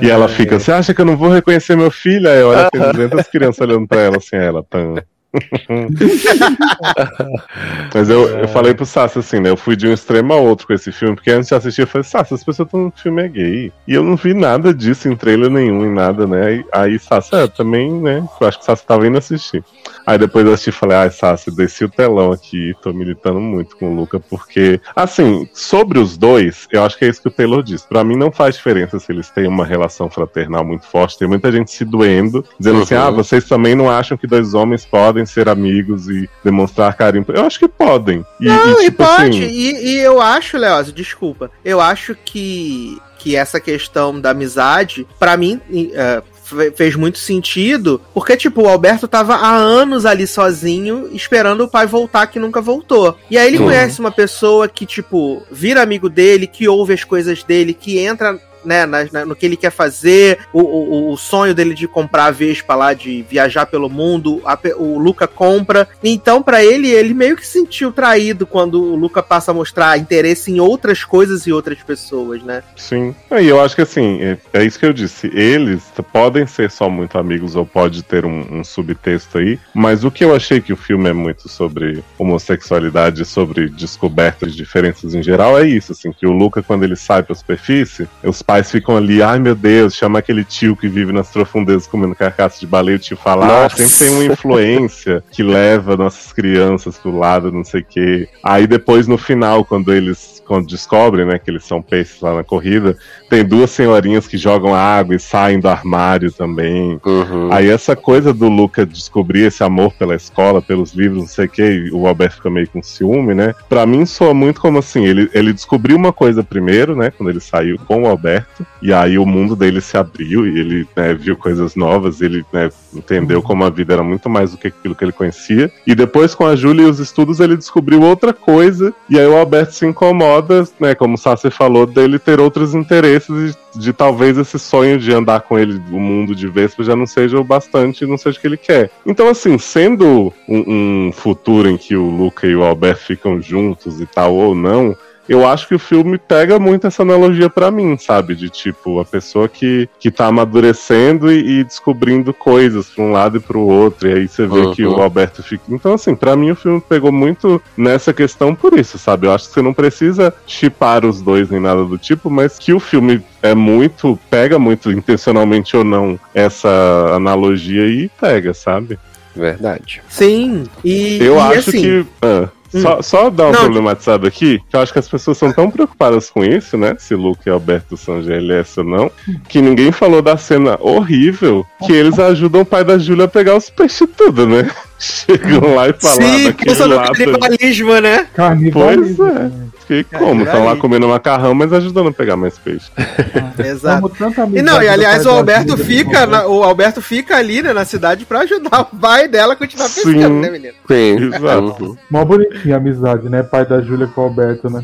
[0.02, 2.30] E ela fica, você acha que eu não vou reconhecer meu filho?
[2.30, 4.96] Aí olha, tem 200 crianças olhando pra ela assim, ela, tan.
[7.94, 9.50] Mas eu, eu falei pro Sassi assim, né?
[9.50, 11.88] Eu fui de um extremo a outro com esse filme, porque antes de assistir eu
[11.88, 13.72] falei, Sassi, as pessoas estão no filme é gay.
[13.88, 16.46] E eu não vi nada disso em trailer nenhum, em nada, né?
[16.46, 18.24] Aí, aí Sassi, é, também, né?
[18.40, 19.64] Eu acho que o Sassi tava indo assistir.
[20.06, 23.76] Aí depois eu assisti e falei, ai, Sassi, desci o telão aqui, tô militando muito
[23.78, 27.32] com o Luca, porque, assim, sobre os dois, eu acho que é isso que o
[27.32, 27.88] Taylor disse.
[27.88, 31.18] Pra mim não faz diferença se eles têm uma relação fraternal muito forte.
[31.18, 33.02] Tem muita gente se doendo, dizendo assim, Uhum.
[33.02, 37.26] ah, vocês também não acham que dois homens podem ser amigos e demonstrar carinho?
[37.30, 38.26] Eu acho que podem.
[38.40, 42.98] E, Não, e, tipo pode, assim, e, e eu acho, Leózio, desculpa, eu acho que,
[43.20, 45.60] que essa questão da amizade, pra mim,
[45.94, 51.62] é, fe- fez muito sentido, porque, tipo, o Alberto tava há anos ali sozinho, esperando
[51.64, 53.18] o pai voltar, que nunca voltou.
[53.30, 53.66] E aí ele Uhum.
[53.66, 58.40] conhece uma pessoa que, tipo, vira amigo dele, que ouve as coisas dele, que entra
[58.66, 62.26] né, na- na- no que ele quer fazer, o, o, o sonho dele de comprar
[62.26, 65.88] a Vespa lá, de viajar pelo mundo, a o Luca compra.
[66.04, 69.98] Então, pra ele, ele meio que se sentiu traído quando o Luca passa a mostrar
[69.98, 72.64] interesse em outras coisas e outras pessoas, né?
[72.76, 73.14] Sim.
[73.40, 75.28] E eu acho que assim, é, é isso que eu disse.
[75.34, 80.12] Eles podem ser só muito amigos ou pode ter um, um subtexto aí, mas o
[80.12, 85.22] que eu achei que o filme é muito sobre homossexualidade, sobre descobertas de diferenças em
[85.24, 88.98] geral, é isso, assim, que o Luca, quando ele sai pra superfície, os pais ficam
[88.98, 92.98] ali, ai meu Deus, chama aquele tio que vive nas profundezas comendo carcaça de baleia,
[92.98, 97.64] o tio fala, ah, sempre tem uma influência que leva nossas crianças pro lado, não
[97.64, 98.30] sei o quê.
[98.44, 102.44] Aí depois, no final, quando eles quando descobrem, né, que eles são peixes lá na
[102.44, 102.98] corrida,
[103.30, 107.00] tem duas senhorinhas que jogam água e saem do armário também.
[107.06, 107.50] Uhum.
[107.52, 111.50] Aí essa coisa do Luca descobrir esse amor pela escola, pelos livros, não sei o
[111.50, 113.54] que, o Alberto fica meio com ciúme, né?
[113.68, 117.12] Pra mim soa muito como assim, ele, ele descobriu uma coisa primeiro, né?
[117.12, 120.88] Quando ele saiu com o Alberto, e aí o mundo dele se abriu e ele
[120.96, 124.68] né, viu coisas novas, ele né, entendeu como a vida era muito mais do que
[124.68, 125.72] aquilo que ele conhecia.
[125.86, 129.38] E depois com a Júlia e os estudos ele descobriu outra coisa, e aí o
[129.38, 130.35] Alberto se incomoda,
[130.80, 130.96] né?
[130.96, 135.42] Como o Sassi falou, dele ter outros interesses de, de talvez esse sonho de andar
[135.42, 138.48] com ele o mundo de Vespa já não seja o bastante, não seja o que
[138.48, 138.90] ele quer.
[139.06, 144.00] Então, assim, sendo um, um futuro em que o Luca e o Alberto ficam juntos
[144.00, 144.96] e tal, ou não,
[145.28, 148.36] eu acho que o filme pega muito essa analogia pra mim, sabe?
[148.36, 153.38] De tipo, a pessoa que, que tá amadurecendo e, e descobrindo coisas pra um lado
[153.38, 154.08] e pro outro.
[154.10, 154.74] E aí você vê Uhum.
[154.74, 155.64] que o Alberto fica.
[155.70, 159.28] Então, assim, pra mim o filme pegou muito nessa questão por isso, sabe?
[159.28, 162.74] Eu acho que você não precisa chipar os dois nem nada do tipo, mas que
[162.74, 164.18] o filme é muito.
[164.30, 166.70] pega muito, intencionalmente ou não, essa
[167.14, 168.98] analogia e pega, sabe?
[169.36, 170.02] Verdade.
[170.08, 172.06] Sim, e, Eu e acho assim, que.
[172.22, 172.82] ah, Hum.
[172.82, 173.60] só, só dar um Não.
[173.62, 176.96] problematizado aqui, que eu acho que as pessoas são tão preocupadas com isso, né?
[177.00, 179.12] Se Luke e Alberto são GLS ou não,
[179.48, 183.56] que ninguém falou da cena horrível que eles ajudam o pai da Júlia a pegar
[183.56, 184.70] os peixes tudo, né?
[184.98, 187.14] Chegam lá e falam Sim, pensa no lado.
[187.14, 188.28] canibalismo, né?
[188.34, 189.16] Carnivalismo.
[189.18, 189.52] Pois é.
[189.82, 190.44] Fiquei como?
[190.44, 192.90] Estão lá comendo macarrão, mas ajudando a pegar mais peixe.
[193.64, 193.98] Exato.
[194.06, 197.72] Amo tanta E não, e aliás, o Alberto fica, na- o Alberto fica ali, né,
[197.72, 200.02] na cidade pra ajudar o pai dela a continuar Sim.
[200.14, 200.74] pescando, né, menino?
[200.88, 201.26] Sim.
[201.36, 201.98] Exato.
[202.10, 203.44] Mó bonitinha a amizade, né?
[203.44, 204.82] Pai da Júlia com o Alberto, né?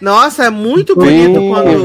[0.00, 1.38] Nossa, é muito Sim, bonito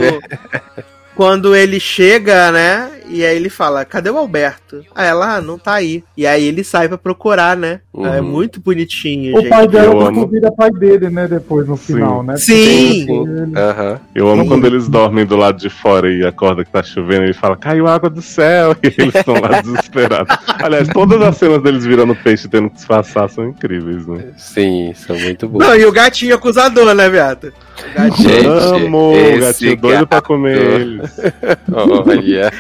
[0.04, 0.84] é
[1.16, 2.90] quando, ele chega, né?
[3.10, 4.82] E aí ele fala, cadê o Alberto?
[4.96, 6.04] Aí ela, ah, não tá aí.
[6.18, 7.82] E aí ele sai pra procurar, né?
[7.94, 8.08] Uhum.
[8.08, 9.50] É muito bonitinho, O gente.
[9.50, 10.26] pai dela amo.
[10.28, 11.28] vira pai dele, né?
[11.28, 11.94] Depois no Sim.
[11.96, 12.38] final, né?
[12.38, 13.06] Sim.
[13.06, 14.00] Porque ele- Aham.
[14.16, 14.48] Eu amo Sim.
[14.50, 17.56] quando eles dormem do lado de fora e acorda que tá chovendo e ele fala,
[17.56, 20.36] caiu água do céu, e eles estão lá desesperados.
[20.64, 24.30] Aliás, todas as cenas deles virando peixe e tendo que disfarçar são incríveis, né?
[24.38, 25.60] Sim, são muito bons.
[25.60, 27.54] Não, e o gatinho acusador, né, viado?
[27.80, 28.30] O gatinho.
[28.30, 31.03] Gente, Amo, o gatinho doido pra comer gato.
[31.72, 32.52] Olha.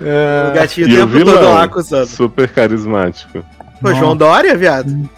[0.00, 2.06] O gatinho E o tempo todo lá acusando.
[2.06, 3.44] super carismático.
[3.80, 5.08] Pô, João Dória, viado?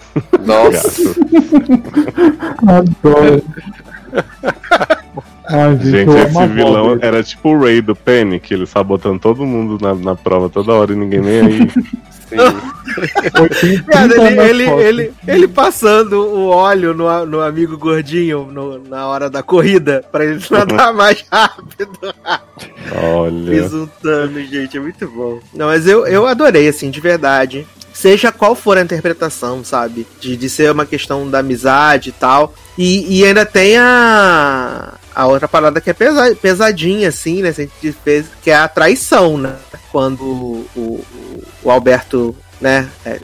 [0.44, 1.14] Nossa.
[2.66, 3.42] Adoro.
[5.46, 7.00] Ai, gente, Gente, esse vilão dele.
[7.06, 10.92] era tipo o Ray do Panic, ele sabotando todo mundo na, na prova toda hora
[10.92, 11.70] e ninguém nem aí.
[12.28, 12.36] Sim.
[12.36, 18.44] Eu tenho 30 Viado, ele, ele, ele, ele passando o óleo no, no amigo gordinho
[18.50, 22.14] no- na hora da corrida pra ele nadar mais rápido.
[23.02, 23.50] Olha.
[23.62, 25.40] Resultando, gente, é muito bom.
[25.54, 27.66] Não, mas eu, eu adorei, assim, de verdade.
[27.92, 30.06] Seja qual for a interpretação, sabe?
[30.20, 32.52] De, de ser uma questão da amizade e tal.
[32.76, 37.52] E, e ainda tem a, a outra parada que é pesa, pesadinha, assim, né?
[38.42, 39.54] Que é a traição, né?
[39.92, 41.04] Quando o, o,
[41.62, 42.88] o Alberto, né?
[43.04, 43.20] É,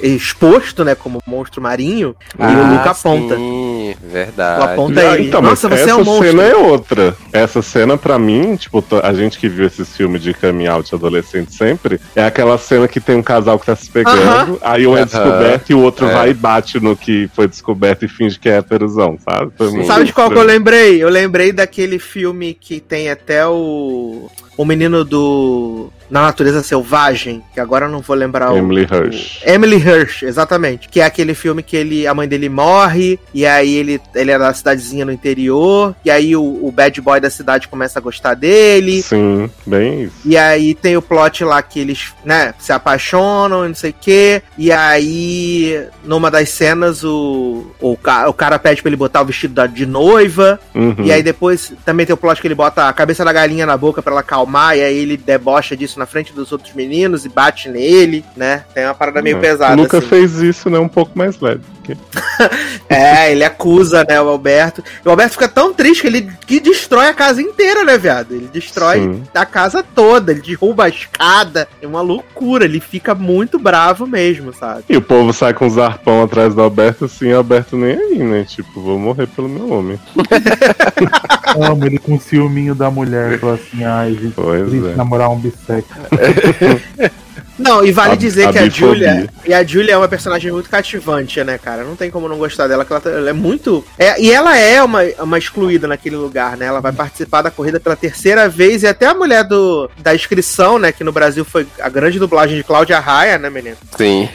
[0.00, 0.94] é exposto, né?
[0.94, 2.14] Como monstro marinho.
[2.38, 3.34] e o Luca aponta.
[3.34, 4.64] Ah, Sim, O verdade.
[4.64, 5.26] aponta Ah, ele.
[5.28, 6.28] então, Nossa, você é um monstro.
[6.30, 7.16] cena é outra.
[7.32, 10.94] Essa cena, pra mim, tipo, to- a gente que viu esses filmes de coming out
[10.94, 14.96] adolescente sempre, é aquela cena que tem um casal que tá se pegando, aí um
[14.96, 15.06] é Aham.
[15.06, 16.12] descoberto e o outro É.
[16.12, 19.50] vai e bate no que foi descoberto e finge que é héterozão, sabe?
[19.58, 19.74] Foi Sim.
[19.74, 21.02] muito Sabe de qual que eu lembrei?
[21.02, 24.30] Eu lembrei daquele filme que tem até o.
[24.56, 25.90] O menino do.
[26.10, 28.94] Na Natureza Selvagem, que agora eu não vou lembrar Emily o.
[28.94, 29.40] Hirsch.
[29.44, 30.88] o- Emily Hirsch, exatamente.
[30.88, 34.38] Que é aquele filme que ele, a mãe dele morre, e aí ele, ele é
[34.38, 38.34] da cidadezinha no interior, e aí o, o bad boy da cidade começa a gostar
[38.34, 39.02] dele.
[39.02, 40.14] Sim, bem isso.
[40.24, 43.94] E aí tem o plot lá que eles, né, se apaixonam e não sei o
[44.00, 44.42] quê.
[44.58, 49.24] E aí, numa das cenas, o, o, ca- o cara pede pra ele botar o
[49.26, 50.58] vestido da- de noiva.
[50.74, 50.96] Uhum.
[51.04, 53.76] E aí depois também tem o plot que ele bota a cabeça da galinha na
[53.76, 54.76] boca pra ela acalmar.
[54.76, 58.64] E aí ele debocha disso na frente dos outros meninos e bate nele, né?
[58.74, 59.40] Tem uma parada meio É.
[59.40, 59.74] pesada.
[59.74, 60.06] O Luca assim.
[60.08, 60.78] fez isso, né?
[60.78, 61.60] Um pouco mais leve.
[61.96, 62.20] Porque-
[62.88, 64.82] É, ele acusa, né, o Alberto.
[65.04, 68.32] E o Alberto fica tão triste que ele que destrói a casa inteira, né, viado?
[68.34, 69.22] Ele destrói Sim.
[69.34, 71.68] a casa toda, ele derruba a escada.
[71.80, 74.84] É uma loucura, ele fica muito bravo mesmo, sabe?
[74.88, 78.18] E o povo sai com os arpão atrás do Alberto, assim, o Alberto nem aí,
[78.18, 78.44] né?
[78.44, 79.98] Tipo, vou morrer pelo meu homem.
[81.60, 83.38] Amo ele com o ciúminho da mulher.
[83.38, 84.96] Fala assim, ai, gente, Pois triste é.
[84.96, 85.88] namorar um bissexo.
[87.60, 88.68] Não, e vale A- dizer a que a.
[88.68, 89.28] Julia.
[89.46, 91.84] E a Julia é uma personagem muito cativante, né, cara?
[91.84, 93.84] Não tem como não gostar dela, que ela, tá- ela é muito.
[93.98, 96.66] é- e ela é uma, uma excluída naquele lugar, né?
[96.66, 100.78] Ela vai participar da corrida pela terceira vez, e até a mulher do, da inscrição,
[100.78, 100.92] né?
[100.92, 103.76] Que no Brasil foi a grande dublagem de Cláudia Raia, né, menino?
[103.96, 104.28] Sim.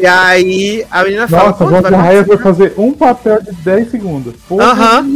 [0.00, 1.50] E aí a menina fala.
[1.50, 4.34] Nossa, "Pô, a vai Cláudia Raia foi participar?" fazer um papel de 10 segundos.
[4.50, 5.06] Aham.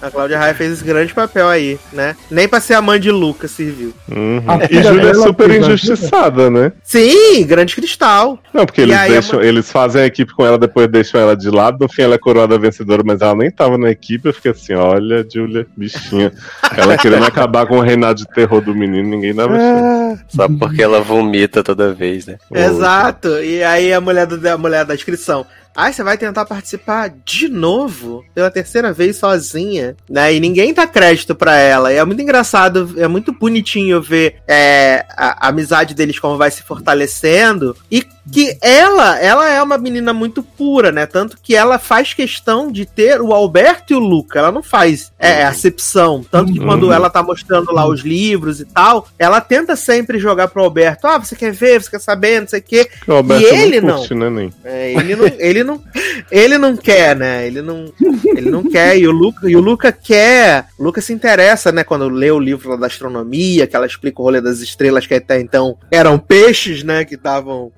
[0.00, 2.14] A Cláudia Raia fez esse grande papel aí, né?
[2.30, 3.92] Nem pra ser a mãe de Lucas serviu.
[4.10, 4.42] Uhum.
[4.46, 6.72] A E Júlia é super injustiçada, né?
[6.84, 8.38] Sim, grande cristal.
[8.52, 11.34] Não, porque E eles a deixam, eles fazem a equipe com ela, depois deixam ela
[11.34, 14.34] de lado, no fim ela é coroada vencedora, mas ela nem tava na equipe, eu
[14.34, 16.30] fiquei assim, olha, Júlia, bichinha.
[16.76, 20.24] Ela querendo acabar com o reinado de terror do menino, ninguém dava chance.
[20.28, 22.36] Só porque ela vomita toda vez, né?
[22.52, 23.28] Exato.
[23.42, 25.46] E aí a mulher, do, a mulher da inscrição.
[25.76, 28.24] Ai, você vai tentar participar de novo?
[28.34, 30.32] Pela terceira vez sozinha, né?
[30.34, 31.92] E ninguém dá crédito pra ela.
[31.92, 36.50] E é muito engraçado, é muito bonitinho ver é, a, a amizade deles como vai
[36.50, 37.76] se fortalecendo.
[37.90, 41.04] E que ela, ela é uma menina muito pura, né?
[41.06, 44.38] Tanto que ela faz questão de ter o Alberto e o Luca.
[44.38, 46.24] Ela não faz é, acepção.
[46.30, 46.66] Tanto que Uhum.
[46.66, 51.06] quando ela tá mostrando lá os livros e tal, ela tenta sempre jogar pro Alberto.
[51.06, 51.82] Ah, você quer ver?
[51.82, 52.40] Você quer saber?
[52.40, 52.88] Não sei o quê.
[53.06, 54.50] O E ele não curte, né.
[54.64, 55.82] É, ele, não, ele, não,
[56.30, 57.46] ele não quer, né?
[57.46, 57.92] Ele não,
[58.24, 58.96] ele não quer.
[58.98, 60.66] E o, Luca, e o Luca quer.
[60.78, 61.82] O Luca se interessa, né?
[61.82, 65.40] Quando lê o livro da astronomia, que ela explica o rolê das estrelas que até
[65.40, 67.04] então eram peixes, né?
[67.04, 67.72] Que estavam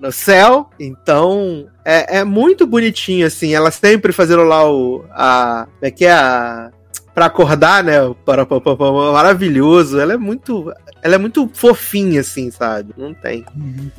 [0.00, 0.70] no céu.
[0.78, 1.66] Então.
[1.82, 3.54] É, é muito bonitinho, assim.
[3.54, 5.04] Ela sempre fazendo lá o.
[5.10, 6.12] A, é que é?
[6.12, 6.70] A,
[7.14, 7.94] pra acordar, né?
[8.24, 9.98] Para, para, para, para, maravilhoso.
[9.98, 10.72] Ela é muito.
[11.02, 12.92] Ela é muito fofinha, assim, sabe?
[12.96, 13.44] Não tem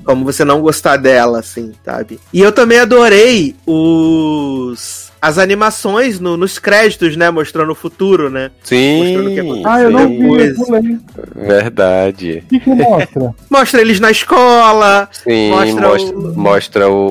[0.05, 2.19] como você não gostar dela, assim, sabe?
[2.31, 7.29] E eu também adorei os as animações no- nos créditos, né?
[7.29, 8.49] Mostrando o futuro, né?
[8.59, 9.39] Mostrando o que Sim.
[9.41, 9.67] aconteceu.
[9.71, 10.97] Ah, eu não vi, eu pulei.
[11.35, 12.43] Verdade.
[12.45, 13.35] O que, que mostra?
[13.49, 15.07] Mostra eles na escola.
[15.11, 17.07] Sim, Mostra mostra, o- mostra o,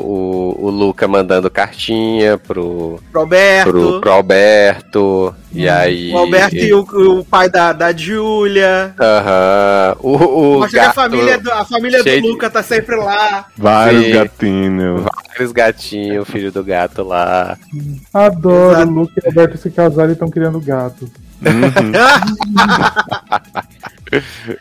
[0.59, 3.71] o, o Luca mandando cartinha pro, Pro Alberto.
[3.71, 5.35] pro, pro Alberto.
[5.53, 6.13] E aí.
[6.13, 8.95] O Alberto e o, o pai da, da Júlia.
[9.01, 9.97] Aham.
[10.01, 12.97] O, o Mostra que a gato, família, do, a família do de- Luca tá sempre
[12.97, 13.47] lá.
[13.57, 14.13] Vários Sim.
[14.13, 15.03] gatinhos.
[15.29, 17.59] Vários gatinhos, o filho do gato lá.
[18.15, 18.77] Adoro.
[18.77, 18.91] Exato.
[18.91, 21.09] O Luke e o Alberto se casarem e estão criando gatos.
[21.41, 21.93] Uhum.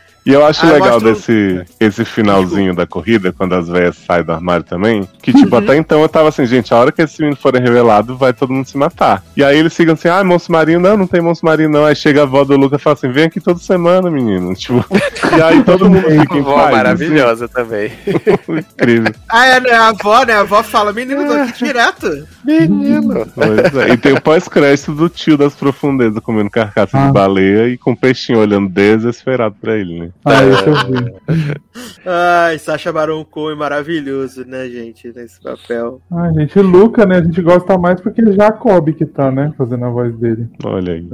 [0.24, 4.22] E eu acho Ah, legal o- desse esse finalzinho da corrida, quando as velhas saem
[4.22, 5.08] do armário também.
[5.22, 5.62] Que, tipo, Uhum.
[5.62, 8.52] até então eu tava assim, gente, a hora que esse menino for revelado, vai todo
[8.52, 9.22] mundo se matar.
[9.36, 11.84] E aí eles ficam assim, ah, monstro marinho, não, não tem monstro marinho, não.
[11.86, 14.54] Aí chega a avó do Lucas e fala assim, vem aqui toda semana, menino.
[14.60, 14.84] Tipo,
[15.36, 16.70] e aí todo mundo fica em Vó paz.
[16.76, 17.86] maravilhosa também.
[18.06, 19.12] assim, incrível.
[19.28, 19.70] Ah, é, né?
[19.72, 20.34] A avó, né?
[20.34, 22.26] A avó fala, menino, tô aqui direto.
[22.44, 23.26] Menino.
[23.34, 23.92] Pois é.
[23.92, 27.06] E tem o pós-crédito do tio das profundezas comendo carcaça Ah.
[27.06, 30.09] de baleia e com o peixinho olhando desesperado pra ele, né?
[30.24, 31.60] Ah, isso eu vi.
[32.06, 36.00] Ai, Sacha Baron Cohen maravilhoso, né, gente, nesse papel.
[36.12, 37.18] Ai, gente, o Luca, né?
[37.18, 39.52] A gente gosta mais porque é Jacob que tá, né?
[39.56, 40.48] Fazendo a voz dele.
[40.64, 41.06] Olha aí.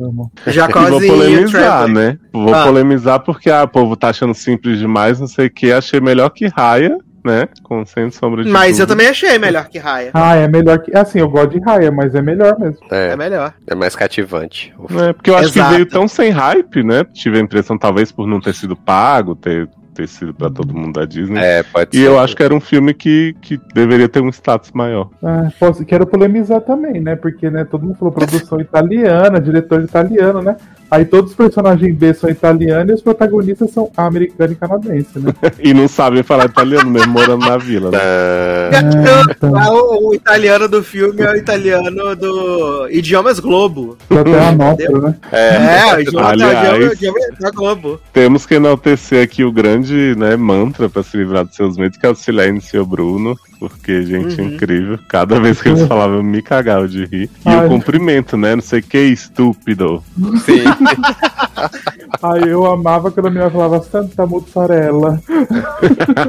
[0.47, 2.19] E vou polemizar, né?
[2.33, 2.65] Vou Ah.
[2.65, 5.73] polemizar porque ah, o povo tá achando simples demais, não sei o que.
[5.73, 6.97] Achei melhor que Raya,
[7.27, 7.49] né?
[7.63, 8.87] Com sem sombra de Mas eu dúvida.
[8.87, 10.11] também achei melhor que Raya.
[10.15, 10.97] Ah, é melhor que.
[10.97, 12.79] Assim, eu gosto de Raya, mas é melhor mesmo.
[12.91, 13.53] É, É, melhor.
[13.67, 14.73] é mais cativante.
[15.07, 15.69] É, porque eu acho Exato.
[15.71, 17.05] que veio tão sem hype, né?
[17.13, 20.95] Tive a impressão, talvez, por não ter sido pago, ter, ter sido pra todo mundo
[21.01, 21.39] da Disney.
[21.41, 22.07] É, pode E ser.
[22.07, 25.09] eu acho que era um filme que, que deveria ter um status maior.
[25.23, 27.17] Ah, posso, quero polemizar também, né?
[27.17, 30.57] Porque, né, todo mundo falou produção italiana, diretor italiano, né?
[30.91, 35.33] Aí todos os personagens B são italianos e os protagonistas são americano e canadense, né?
[35.59, 37.99] E não sabem falar italiano mesmo, morando na vila, né?
[37.99, 43.97] Ah, Ah, o, o italiano do filme é o italiano do Idiomas Globo.
[44.11, 45.15] Até a nossa, né?
[45.33, 48.01] É, o idioma, Aliás- o idioma da Globo.
[48.13, 52.07] Temos que enaltecer aqui o grande né, mantra pra se livrar dos seus medos, que
[52.07, 53.37] é o silêncio, Bruno.
[53.59, 54.51] Porque, gente, é Uhum.
[54.55, 54.99] incrível.
[55.09, 57.31] Cada vez que eles falavam, eu me cagava de rir.
[57.45, 57.67] E Ai.
[57.67, 58.55] o cumprimento, né?
[58.55, 60.03] Não sei o que, estúpido.
[60.45, 60.63] sim.
[62.23, 65.21] Aí eu amava quando a menina falava Santa Mussarela.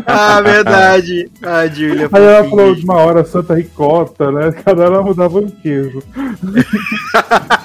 [0.06, 1.30] Ah, verdade.
[1.44, 2.10] Ah, Julia.
[2.12, 2.49] Aí ela fofinha.
[2.49, 4.52] falou de uma hora Santa Ricota, né?
[4.66, 6.02] Cada hora ela mudava um queijo.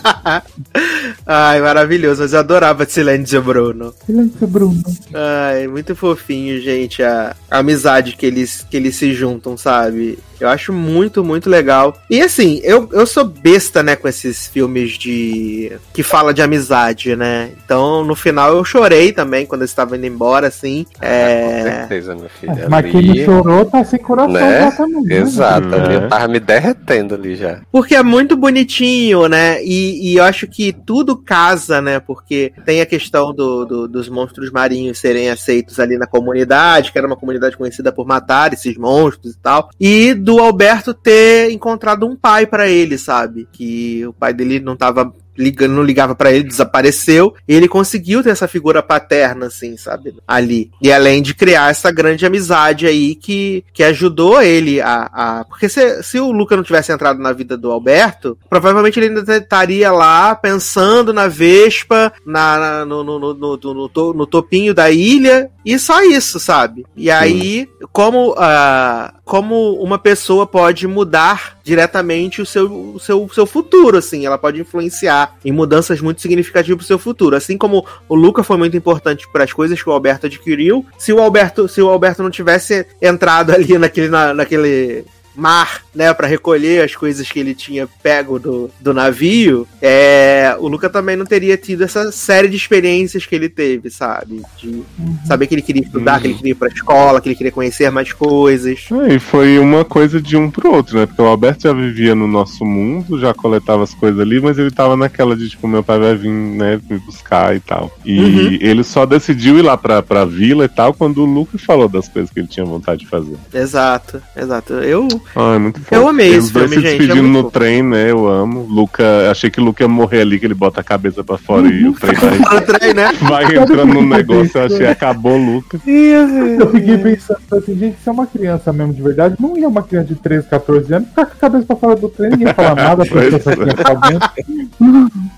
[1.26, 2.22] Ai, maravilhoso.
[2.22, 3.94] Mas eu adorava Silêncio Bruno.
[4.04, 4.82] Silêncio, Bruno.
[5.14, 10.18] Ai, muito fofinho, gente, a, a amizade que eles, que eles se juntam, sabe?
[10.40, 11.96] Eu acho muito, muito legal.
[12.10, 15.70] E assim, eu, eu sou besta, né, com esses filmes de.
[15.94, 17.50] que fala de amizade, né?
[17.64, 20.84] Então, no final, eu chorei também quando eles estavam indo embora, assim.
[20.98, 21.62] Com É.
[21.62, 22.54] certeza, meu filho.
[22.68, 24.66] Mas quem chorou tá sem coração Né?
[24.66, 25.06] exatamente.
[25.08, 25.16] né?
[25.18, 25.96] Exato, ali É.
[25.98, 27.60] eu tava me derretendo ali já.
[27.70, 29.62] Porque é muito bonitinho, né?
[29.62, 32.00] E, e eu acho que tudo casa, né?
[32.00, 36.98] Porque tem a questão do, do- dos monstros marinhos serem aceitos ali na comunidade, que
[36.98, 39.70] era uma comunidade conhecida por matar esses monstros e tal.
[39.80, 43.48] E do Alberto ter encontrado um pai pra ele, sabe?
[43.52, 47.34] Que o pai dele não tava ligando, não ligava pra ele, desapareceu.
[47.48, 50.14] E ele conseguiu ter essa figura paterna, assim, sabe?
[50.26, 50.70] Ali.
[50.80, 55.10] E além de criar essa grande amizade aí que, que ajudou ele a.
[55.12, 59.06] a- porque se, se o Luca não tivesse entrado na vida do Alberto, provavelmente ele
[59.18, 64.74] ainda estaria lá pensando na Vespa, na, na- no, no, no, no, no no topinho
[64.74, 66.84] da ilha, e só isso, sabe?
[66.96, 73.46] E aí, como, ah, como uma pessoa pode mudar diretamente o seu, o seu, seu
[73.46, 77.36] futuro, assim, ela pode influenciar em mudanças muito significativas pro seu futuro.
[77.36, 81.12] Assim como o Luca foi muito importante para as coisas que o Alberto adquiriu, se
[81.12, 86.26] o Alberto, se o Alberto não tivesse entrado ali naquele, na- naquele mar, né, para
[86.26, 91.24] recolher as coisas que ele tinha pego do, do navio, é, o Luca também não
[91.26, 94.42] teria tido essa série de experiências que ele teve, sabe?
[94.58, 94.82] De
[95.26, 97.90] saber que ele queria estudar, que ele queria ir pra escola, que ele queria conhecer
[97.90, 98.86] mais coisas.
[99.08, 101.06] É, e foi uma coisa de um pro outro, né?
[101.06, 104.70] Porque o Alberto já vivia no nosso mundo, já coletava as coisas ali, mas ele
[104.70, 107.96] tava naquela de, tipo, meu pai vai vir, né, me buscar e tal.
[108.04, 108.58] E Uhum.
[108.60, 112.08] ele só decidiu ir lá pra, pra vila e tal quando o Lucas falou das
[112.08, 113.36] coisas que ele tinha vontade de fazer.
[113.52, 114.72] Exato, exato.
[114.74, 115.94] Eu Ah, é muito fofo.
[115.94, 117.50] Eu amei Eles esse dois filme, se gente, despedindo é no fofo.
[117.52, 118.10] trem, né?
[118.10, 118.66] Eu amo.
[118.68, 121.66] Luca, achei que o Luca ia morrer ali, que ele bota a cabeça pra fora
[121.68, 123.12] e o trem vai, no trem, né?
[123.22, 124.58] vai entrando no negócio.
[124.58, 125.80] Eu achei acabou o Luca.
[125.86, 129.82] Eu fiquei pensando assim, gente, se é uma criança mesmo de verdade, não ia uma
[129.82, 132.74] criança de 13, 14 anos ficar com a cabeça pra fora do trem, ninguém falar
[132.74, 133.56] nada, Pois essa é.
[133.56, 134.30] criança tá dentro.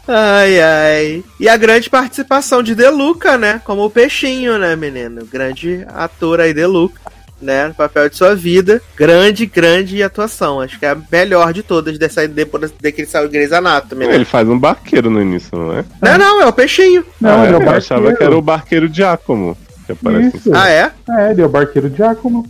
[0.07, 1.25] Ai, ai.
[1.41, 3.61] E a grande participação de Deluca, né?
[3.65, 5.25] Como o peixinho, né, menino?
[5.27, 7.01] Grande ator aí, Deluca.
[7.43, 8.81] Né, no papel de sua vida.
[8.97, 10.61] Grande, grande atuação.
[10.61, 13.53] Acho que é a melhor de todas dessa, depois de que ele saiu de Grey's
[13.53, 14.07] Anatomy.
[14.07, 14.15] Né?
[14.15, 15.85] Ele faz um barqueiro no início, não é?
[16.01, 17.05] Não, não, é o peixinho.
[17.21, 18.17] Não, ah, ele é o eu achava barqueiro.
[18.17, 19.57] que era o barqueiro Giacomo.
[19.85, 20.55] Que aparece Isso.
[20.55, 20.91] Ah, é?
[21.11, 22.47] É, ele é o barqueiro Giacomo.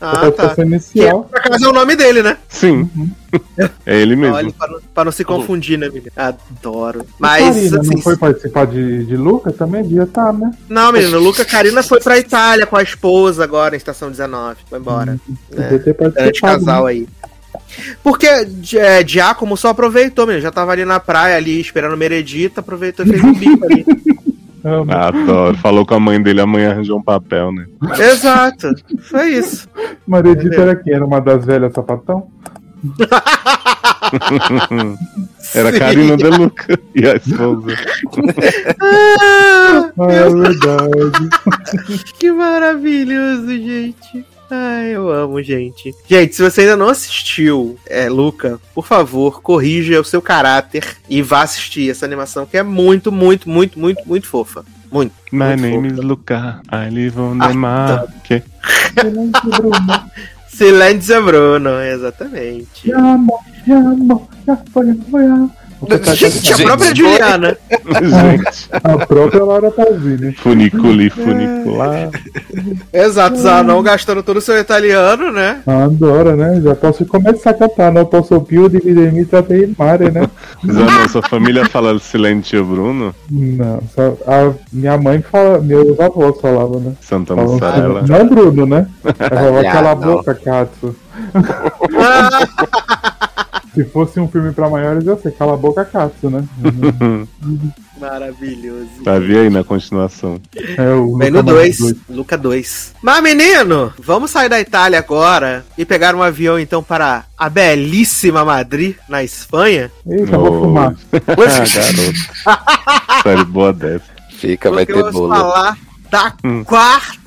[0.00, 0.54] Ah, a tá.
[0.54, 1.24] Que inicial.
[1.24, 2.36] por acaso é o nome dele, né?
[2.48, 2.88] Sim.
[3.86, 4.34] é ele mesmo.
[4.34, 6.12] Olha, pra não, pra não se confundir, né, menino?
[6.16, 7.06] Adoro.
[7.18, 9.82] Mas, Karina assim, não foi participar de, de Luca também?
[9.82, 10.50] Devia estar, né?
[10.68, 14.56] Não, menino, o Luca Carina foi pra Itália com a esposa agora, em Estação 19.
[14.68, 15.18] Foi embora.
[15.50, 16.58] Devia ter Grande participado.
[16.58, 17.08] casal aí.
[18.02, 20.42] Porque é, Giacomo só aproveitou, menino.
[20.42, 23.84] Já tava ali na praia, ali, esperando Meredita, aproveitou e fez um bico ali.
[24.64, 24.90] Amo.
[24.90, 25.56] Ah, Adoro.
[25.58, 27.66] Falou com a mãe dele, amanhã arranjou um papel, né?
[27.98, 28.72] Exato.
[28.98, 29.68] Foi isso.
[30.06, 30.94] Maredita era quem?
[30.94, 32.26] Era uma das velhas sapatão?
[35.54, 35.78] Era Sim.
[35.78, 37.74] Karina De Luca e a esposa.
[38.80, 41.28] Ah, Ah, é verdade.
[42.18, 44.24] que maravilhoso, gente.
[44.56, 45.92] Ai, eu amo, gente.
[46.08, 51.20] Gente, se você ainda não assistiu, é, Luca, por favor, corrija o seu caráter e
[51.22, 54.64] vá assistir essa animação que é muito, muito, muito, muito, muito fofa.
[54.92, 55.12] Muito.
[55.32, 56.00] My muito name fofa.
[56.00, 56.60] is Luca.
[56.70, 58.44] I live on Ah, the market.
[58.94, 60.10] Silêncio, Bruno.
[60.48, 62.66] Silêncio Bruno, exatamente.
[62.82, 64.28] Te amo, te amo,
[65.90, 66.14] ah.
[66.14, 66.94] Gente, a própria.
[66.94, 67.56] Juliana.
[68.02, 70.32] Gente, A própria Laura Pausini.
[70.32, 72.10] funiculi, funicular.
[72.92, 75.60] Exato, Zanon gastando todo o seu italiano, né?
[75.66, 76.60] Adora, né?
[76.62, 77.92] Já posso começar a cantar.
[77.92, 80.28] Não posso più di videmi tratei mare, né?
[80.66, 83.14] Zanon, sua família fala Silentio Bruno?
[83.30, 86.92] Não, só a minha mãe fala, meus avós falavam, né?
[87.00, 88.00] Santa Falavam Mussarela.
[88.00, 88.86] assim, não Bruno, né?
[89.18, 90.94] Ela falava cala a boca, Katsu.
[93.74, 96.44] Se fosse um filme pra maiores, eu sei, cala a boca, Katsu, né?
[98.00, 98.88] Maravilhoso.
[99.04, 100.40] Tá vi aí na continuação.
[100.76, 102.94] É o Vem Luca no mais 2, Luca 2.
[103.02, 108.44] Mas, menino, vamos sair da Itália agora e pegar um avião, então, para a belíssima
[108.44, 109.90] Madrid, na Espanha.
[110.06, 110.60] Eita, vou Oh.
[110.64, 110.94] fumar.
[112.46, 113.22] Ah, garoto.
[113.22, 114.04] Série boa dessa.
[114.38, 115.34] Fica, vai Porque ter vamos bolo.
[115.34, 115.78] falar
[116.10, 116.64] da Hum.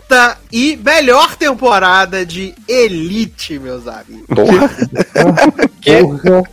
[0.07, 4.25] Quarta e melhor temporada de Elite, meus amigos.
[4.27, 4.69] Porra.
[5.81, 5.97] Que?
[6.01, 6.43] Porra.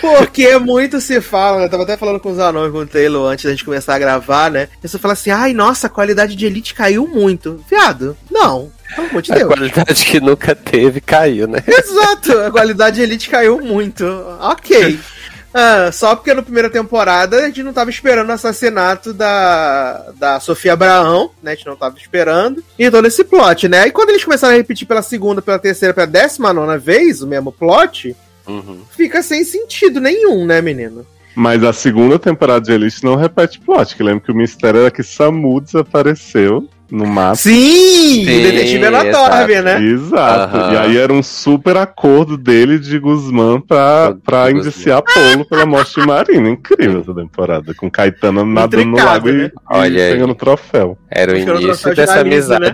[0.00, 3.44] Porque muito se fala, eu tava até falando com os anões, com o Taylor, antes
[3.46, 4.68] da gente começar a gravar, né?
[4.82, 7.64] Você fala assim, ai, nossa, a qualidade de Elite caiu muito.
[7.68, 8.70] Viado, não.
[8.94, 9.48] Pelo amor de A Deus.
[9.48, 11.60] qualidade que nunca teve caiu, né?
[11.66, 14.04] Exato, a qualidade de Elite caiu muito.
[14.40, 14.98] Ok.
[15.58, 20.38] Ah, só porque na primeira temporada a gente não tava esperando o assassinato da, da
[20.38, 21.52] Sofia Abraão, né?
[21.52, 22.62] A gente não tava esperando.
[22.78, 23.86] E todo esse plot, né?
[23.86, 27.26] E quando eles começaram a repetir pela segunda, pela terceira, pela décima nona vez o
[27.26, 28.14] mesmo plot,
[28.46, 28.82] Uhum.
[28.94, 31.06] fica sem sentido nenhum, né, menino?
[31.34, 34.90] Mas a segunda temporada de Elite não repete plot, que lembra que o mistério era
[34.90, 37.34] que Samu desapareceu no mapa.
[37.36, 38.24] Sim!
[38.24, 39.64] Sim, o detetive Anatorme, exato.
[39.64, 39.82] né?
[39.82, 40.56] Exato.
[40.56, 40.72] Aham.
[40.72, 44.60] E aí era um super acordo dele de Guzmán pra, pra Guzmán.
[44.60, 46.48] indiciar Polo pela morte de Marina.
[46.48, 47.74] Incrível essa temporada.
[47.74, 49.44] Com Caetano nadando no Intricado, lago né?
[49.46, 50.12] e, Olha e aí.
[50.12, 50.98] pegando troféu.
[51.10, 52.70] Era o que era o início troféu de dessa Galiza, né?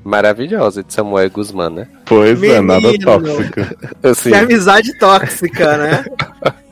[0.00, 1.88] Amizade maravilhosa de Samuel Guzmán, né?
[2.04, 3.04] Pois é, nada Menino.
[3.04, 3.76] tóxica.
[4.02, 6.04] Assim, Que amizade tóxica, né?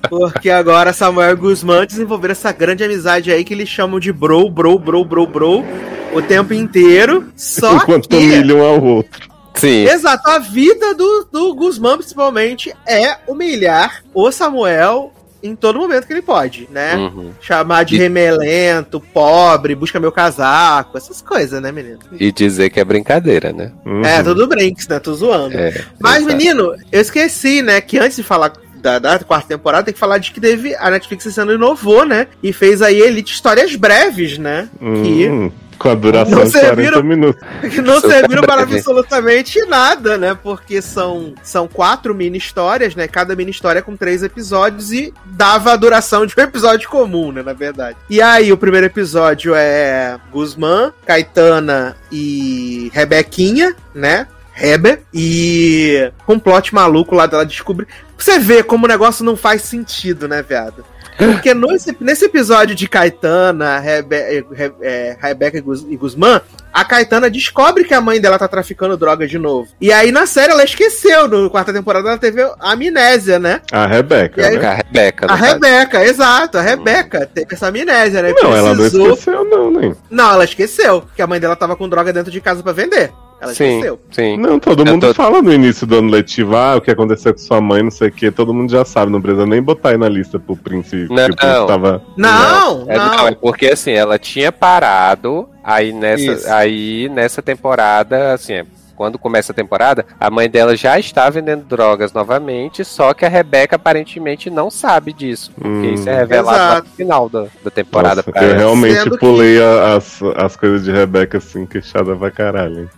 [0.09, 4.79] Porque agora Samuel Guzmán desenvolveram essa grande amizade aí que eles chamam de bro, bro,
[4.79, 5.65] bro, bro, bro
[6.13, 7.29] o tempo inteiro.
[7.37, 8.17] Só Enquanto que.
[8.17, 9.29] humilham ao outro.
[9.55, 9.85] sim.
[9.85, 16.13] Exato, a vida do, do Guzmán, principalmente, é humilhar o Samuel em todo momento que
[16.13, 16.97] ele pode, né?
[16.97, 17.31] Uhum.
[17.41, 21.99] Chamar de E- remelento, pobre, busca meu casaco, essas coisas, né, menino?
[22.19, 23.73] E dizer que é brincadeira, né?
[23.87, 24.05] Uhum.
[24.05, 24.99] É, tudo brinks, né?
[24.99, 25.57] Tô zoando.
[25.57, 26.37] É, Mas, exato.
[26.37, 30.19] menino, eu esqueci, né, que antes de falar da, da quarta temporada, tem que falar
[30.19, 32.29] de que teve a Netflix ano inovou, né?
[32.43, 34.69] E fez aí Elite Histórias Breves, né?
[34.79, 37.41] Que Hum, com a duração Não de 40 serviram- minutos.
[37.71, 40.37] que não serviram para absolutamente nada, né?
[40.43, 43.07] Porque são, são quatro mini histórias, né?
[43.07, 47.43] Cada mini história com três episódios e dava a duração de um episódio comum, né?
[47.43, 47.97] Na verdade.
[48.11, 54.27] E aí, o primeiro episódio é Guzmán, Caetana e Rebequinha, né?
[54.53, 54.99] Rebe.
[55.15, 57.87] E com um plot maluco lá dela descobrir.
[58.17, 60.85] Você vê como o negócio não faz sentido, né, viado?
[61.19, 66.41] Porque nesse, nesse episódio de Caetana, Rebe, Re- é, Rebeca e Guz- e Guzmán,
[66.73, 69.69] a Caetana descobre que a mãe dela tá traficando droga de novo.
[69.81, 71.27] E aí, na série, ela esqueceu.
[71.27, 73.61] No quarta temporada, ela teve amnésia, né?
[73.73, 74.67] A Rebeca, aí- né?
[74.69, 75.43] A Rebeca, A caso.
[75.45, 76.59] Rebeca, exato.
[76.59, 78.33] A Rebeca teve essa amnésia, né?
[78.41, 79.95] Não, ela não Precisou- esqueceu, não, nem.
[80.09, 83.11] Não, ela esqueceu que a mãe dela tava com droga dentro de casa pra vender.
[83.41, 84.01] Ela Sim, esqueceu.
[84.11, 84.37] sim.
[84.37, 87.33] Não, todo Eu mundo tô- fala no início do ano letivo, ah, o que aconteceu
[87.33, 89.91] com sua mãe, não sei o que, todo mundo já sabe, não precisa nem botar
[89.91, 91.27] aí na lista pro príncipe, Não.
[91.27, 92.03] que o príncipe tava...
[92.17, 93.17] Não, É, não.
[93.17, 95.99] não, é porque assim, ela tinha parado, aí Isso.
[95.99, 98.67] nessa, aí nessa temporada, assim, é,
[98.97, 103.29] quando começa a temporada, a mãe dela já está vendendo drogas novamente, só que a
[103.29, 105.95] Rebeca aparentemente não sabe disso, porque Hum.
[105.95, 106.89] isso é revelado lá Exato.
[106.89, 108.59] no final da, da temporada Nossa, pra eu ela.
[108.59, 112.91] realmente Sendo que- pulei a- as, as coisas de Rebeca assim, queixada pra caralho.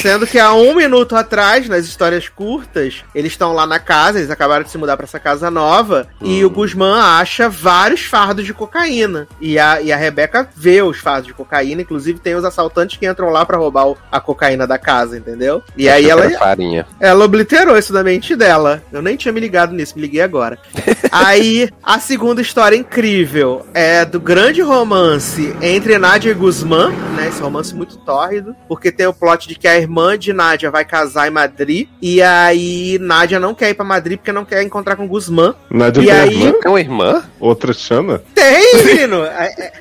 [0.00, 4.30] Sendo que há um minuto atrás, nas histórias curtas, eles estão lá na casa, eles
[4.30, 8.54] acabaram de se mudar pra essa casa nova, e o Guzmán acha vários fardos de
[8.54, 9.26] cocaína.
[9.40, 13.06] E a, e a Rebeca vê os fardos de cocaína, inclusive tem os assaltantes que
[13.06, 15.62] entram lá pra roubar o- a cocaína da casa, entendeu?
[15.76, 16.86] E aí ela, farinha.
[17.00, 18.82] ela obliterou isso da mente dela.
[18.92, 20.58] Eu nem tinha me ligado nisso, me liguei agora.
[21.10, 27.28] Aí, a segunda história incrível é do grande romance entre Nádia e Guzmán, né?
[27.28, 30.84] Esse romance muito tórrido, porque tem o plot de que a irmã de Nádia vai
[30.84, 34.94] casar em Madrid, e aí Nádia não quer ir pra Madrid porque não quer encontrar
[34.94, 35.54] com Guzmán.
[35.70, 36.52] Nádia E tem aí- irmã?
[36.60, 37.24] Tem uma irmã?
[37.40, 38.22] Outra Xana?
[38.34, 39.24] Tem, menino!
[39.24, 39.72] É- é-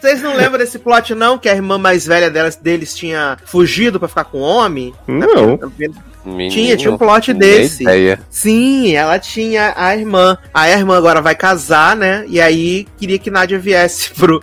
[0.00, 1.38] Vocês não lembram desse plot, não?
[1.38, 4.92] Que a irmã mais velha delas, deles tinha fugido pra ficar com o homem?
[5.06, 5.56] Não.
[6.24, 7.84] Menino, Tinha, tinha um plot desse.
[7.84, 8.18] Ideia.
[8.28, 10.36] Sim, ela tinha a irmã.
[10.52, 12.24] Aí a irmã agora vai casar, né?
[12.26, 14.42] E aí queria que Nádia viesse pro,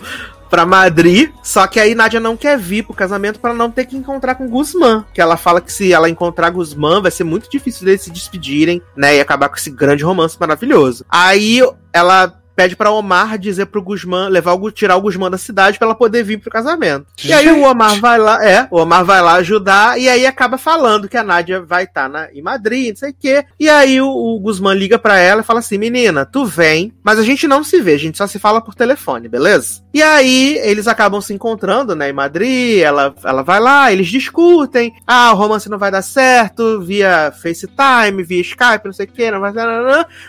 [0.54, 1.32] pra Madrid.
[1.42, 4.48] Só que aí Nádia não quer vir pro casamento pra não ter que encontrar com
[4.48, 5.04] Guzmán.
[5.12, 8.80] Que ela fala que se ela encontrar Guzmán, vai ser muito difícil deles se despedirem,
[8.96, 9.16] né?
[9.16, 11.04] E acabar com esse grande romance maravilhoso.
[11.08, 11.60] Aí
[11.92, 12.40] ela.
[12.54, 15.94] Pede pra Omar dizer pro Guzmán, levar o, tirar o Guzmán da cidade pra ela
[15.94, 17.06] poder vir pro casamento.
[17.24, 20.56] E aí o Omar vai lá, é, o Omar vai lá ajudar e aí acaba
[20.56, 23.44] falando que a Nádia vai estar na em Madrid, não sei o quê.
[23.58, 27.18] E aí o, o Guzmán liga pra ela e fala assim: "Menina, tu vem, mas
[27.18, 30.58] a gente não se vê, a gente só se fala por telefone, beleza?" E aí
[30.62, 34.92] eles acabam se encontrando, né, em Madrid, ela ela vai lá, eles discutem.
[35.06, 39.30] Ah, o romance não vai dar certo via FaceTime, via Skype, não sei o quê,
[39.30, 39.52] não vai.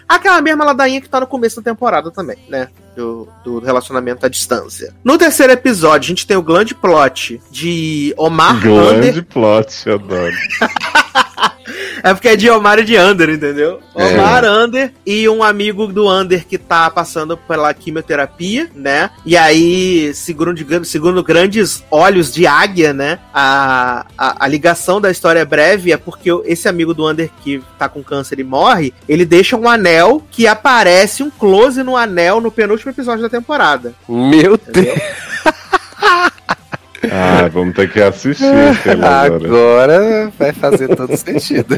[0.07, 2.69] Aquela mesma ladainha que tá no começo da temporada também, né?
[2.95, 4.93] Do, do relacionamento à distância.
[5.03, 8.61] No terceiro episódio, a gente tem o grande plot de Omar.
[8.61, 10.33] Grande plot, adoro.
[12.03, 13.79] É porque é de Omar e de Ander, entendeu?
[13.95, 14.13] É.
[14.13, 19.09] Omar, Ander e um amigo do Ander que tá passando pela quimioterapia, né?
[19.25, 23.19] E aí, segundo, segundo grandes olhos de águia, né?
[23.33, 27.61] A, a, a ligação da história é breve é porque esse amigo do Ander que
[27.77, 32.39] tá com câncer e morre, ele deixa um anel que aparece um close no anel
[32.39, 33.93] no penúltimo episódio da temporada.
[34.07, 34.95] Meu Deus, Entendeu?
[37.11, 38.45] Ah, vamos ter que assistir
[38.94, 40.32] agora.
[40.38, 41.77] vai fazer todo sentido.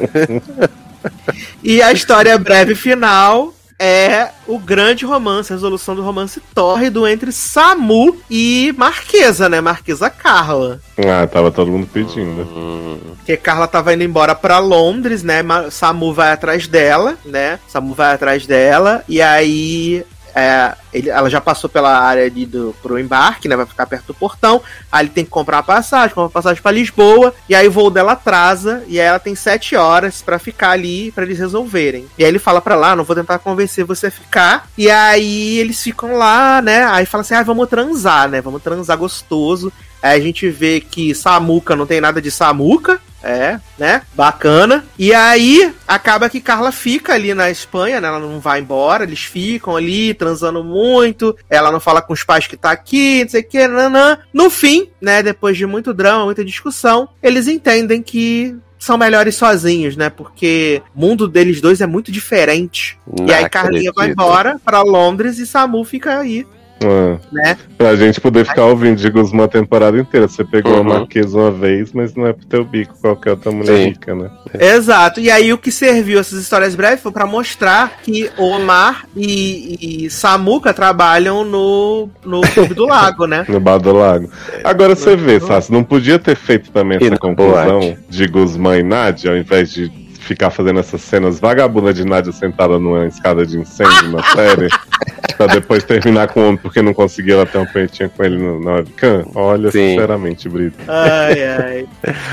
[1.64, 7.32] E a história breve final é o grande romance, a resolução do romance tórrido entre
[7.32, 9.62] Samu e Marquesa, né?
[9.62, 10.80] Marquesa Carla.
[10.98, 12.42] Ah, tava todo mundo pedindo.
[12.42, 15.44] Hum, Porque Carla tava indo embora pra Londres, né?
[15.70, 17.60] Samu vai atrás dela, né?
[17.68, 20.04] Samu vai atrás dela e aí
[20.38, 23.56] é, ele- ela já passou pela área ali do, pro embarque, né?
[23.56, 24.62] Vai ficar perto do portão.
[24.92, 27.34] Aí ele tem que comprar uma passagem, comprar uma passagem pra Lisboa.
[27.50, 28.84] E aí o voo dela atrasa.
[28.88, 32.08] E aí ela tem sete horas pra ficar ali pra eles resolverem.
[32.18, 34.68] E aí ele fala pra lá: não vou tentar convencer você a ficar.
[34.78, 36.86] E aí eles ficam lá, né?
[36.86, 38.40] Aí fala assim: ah, vamos transar, né?
[38.40, 39.74] Vamos transar gostoso.
[40.04, 43.02] Aí a gente vê que Samuca não tem nada de Samuca.
[43.28, 44.02] É, né?
[44.14, 44.86] Bacana.
[44.98, 48.08] E aí, acaba que Carla fica ali na Espanha, né?
[48.08, 51.36] Ela não vai embora, eles ficam ali transando muito.
[51.50, 54.18] Ela não fala com os pais que tá aqui, não sei o que, nanã.
[54.34, 55.22] No fim, né?
[55.22, 60.10] Depois de muito drama, muita discussão, eles entendem que são melhores sozinhos, né?
[60.10, 62.98] Porque o mundo deles dois é muito diferente.
[63.20, 66.46] e não aí Carlinha vai embora pra Londres e Samu fica aí,
[66.84, 67.58] Ah, né?
[67.78, 70.28] pra gente poder ficar ouvindo de Guzmã a temporada inteira.
[70.28, 70.80] Você pegou Uhum.
[70.80, 73.84] a Marquesa uma vez, mas não é pro teu bico qualquer outra mulher Sim.
[73.90, 74.30] rica, né?
[74.60, 75.20] Exato.
[75.20, 80.10] E aí o que serviu essas histórias breves foi pra mostrar que Omar e, e
[80.10, 83.46] Samuca trabalham no, no Clube do Lago, né?
[83.50, 84.30] No Bar do Lago.
[84.64, 87.98] Agora você vê, Sassi, não podia ter feito também E essa conclusão boate.
[88.10, 89.90] de Guzmã e Nádia, ao invés de
[90.28, 94.68] ficar fazendo essas cenas vagabundas de Nádia sentada numa escada de incêndio na série,
[95.38, 98.38] pra depois terminar com o homem porque não conseguia ela ter um peitinho com ele
[98.38, 99.26] no, na webcam?
[99.34, 99.90] Olha, Sim.
[99.90, 100.78] sinceramente, Brito.
[100.88, 101.88] Ai, ai.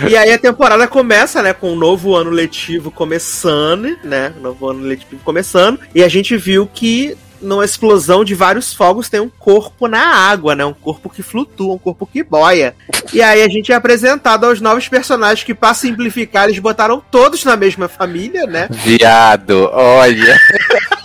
[0.08, 4.32] E aí a temporada começa, né, com o novo ano letivo começando, né?
[4.40, 5.78] Novo ano letivo começando.
[5.94, 10.54] E a gente viu que numa explosão de vários fogos tem um corpo na água,
[10.54, 10.64] né?
[10.64, 12.74] Um corpo que flutua, um corpo que boia.
[13.12, 17.44] E aí a gente é apresentado aos novos personagens que, pra simplificar, eles botaram todos
[17.44, 18.68] na mesma família, né?
[18.70, 20.40] Viado, olha.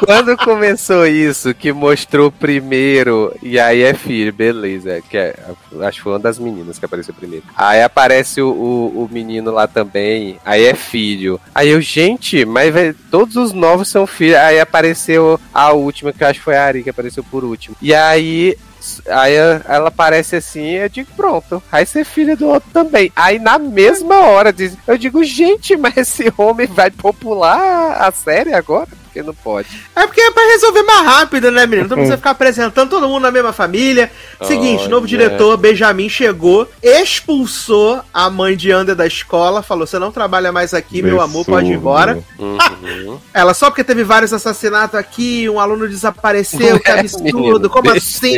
[0.00, 5.00] Quando começou isso, que mostrou primeiro, e aí é filho, beleza.
[5.08, 5.36] Que é,
[5.82, 7.44] acho que foi uma das meninas que apareceu primeiro.
[7.56, 11.40] Aí aparece o, o, o menino lá também, aí é filho.
[11.54, 14.36] Aí eu, gente, mas véio, todos os novos são filhos.
[14.36, 17.76] Aí apareceu a última, que eu acho que foi a Ari, que apareceu por último.
[17.80, 18.56] E aí
[19.08, 23.12] Aí ela aparece assim, eu digo, pronto, vai ser filha do outro também.
[23.14, 24.54] Aí na mesma hora,
[24.86, 28.88] eu digo, gente, mas esse homem vai popular a série agora?
[29.14, 29.68] porque não pode.
[29.94, 31.88] É porque é pra resolver mais rápido, né, menino?
[31.88, 34.10] Não precisa ficar apresentando todo mundo na mesma família.
[34.42, 34.88] Seguinte, Olha.
[34.88, 40.50] novo diretor, Benjamin, chegou, expulsou a mãe de Ander da escola, falou: você não trabalha
[40.50, 42.18] mais aqui, meu amor, pode ir embora.
[42.38, 43.20] Uhum.
[43.32, 48.34] Ela, só porque teve vários assassinatos aqui, um aluno desapareceu, que absurdo, como assim?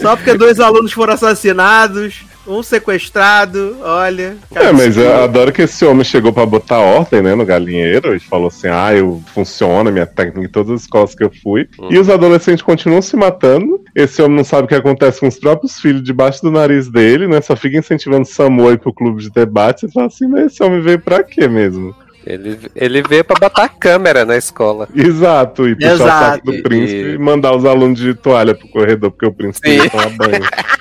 [0.00, 4.36] Só porque dois alunos foram assassinados um sequestrado, olha.
[4.54, 8.20] É, mas eu adoro que esse homem chegou para botar ordem, né, no galinheiro e
[8.20, 11.68] falou assim: ah, eu funciona minha técnica em todas as escolas que eu fui.
[11.78, 11.92] Uhum.
[11.92, 13.84] E os adolescentes continuam se matando.
[13.94, 17.28] Esse homem não sabe o que acontece com os próprios filhos debaixo do nariz dele,
[17.28, 17.40] né?
[17.40, 20.80] Só fica incentivando Samu aí pro clube de debate e fala assim: mas esse homem
[20.80, 21.94] veio pra quê mesmo?
[22.28, 24.86] Ele, ele veio pra botar a câmera na escola.
[24.94, 26.04] Exato, e puxar Exato.
[26.04, 27.14] o saco do príncipe e...
[27.14, 30.44] e mandar os alunos de toalha pro corredor, porque o príncipe ia tomar banho.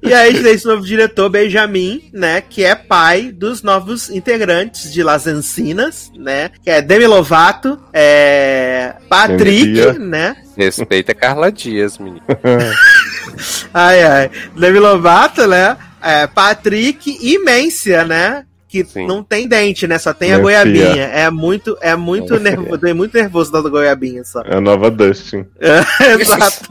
[0.00, 2.40] E aí tem esse novo diretor, Benjamin, né?
[2.40, 6.52] Que é pai dos novos integrantes de Las Encinas, né?
[6.62, 10.36] Que é Demi Lovato, é Patrick, né?
[10.56, 12.22] Respeita Carla Dias, menino.
[13.74, 14.30] ai, ai.
[14.56, 15.76] Demi Lovato, né?
[16.00, 18.44] É, Patrick e Mência, né?
[18.68, 19.06] Que Sim.
[19.06, 19.98] não tem dente, né?
[19.98, 21.04] Só tem Minha a goiabinha.
[21.04, 24.42] É muito, é muito nervoso, é muito nervoso da goiabinha só.
[24.42, 25.46] É a nova Dustin.
[25.58, 26.68] É, exato.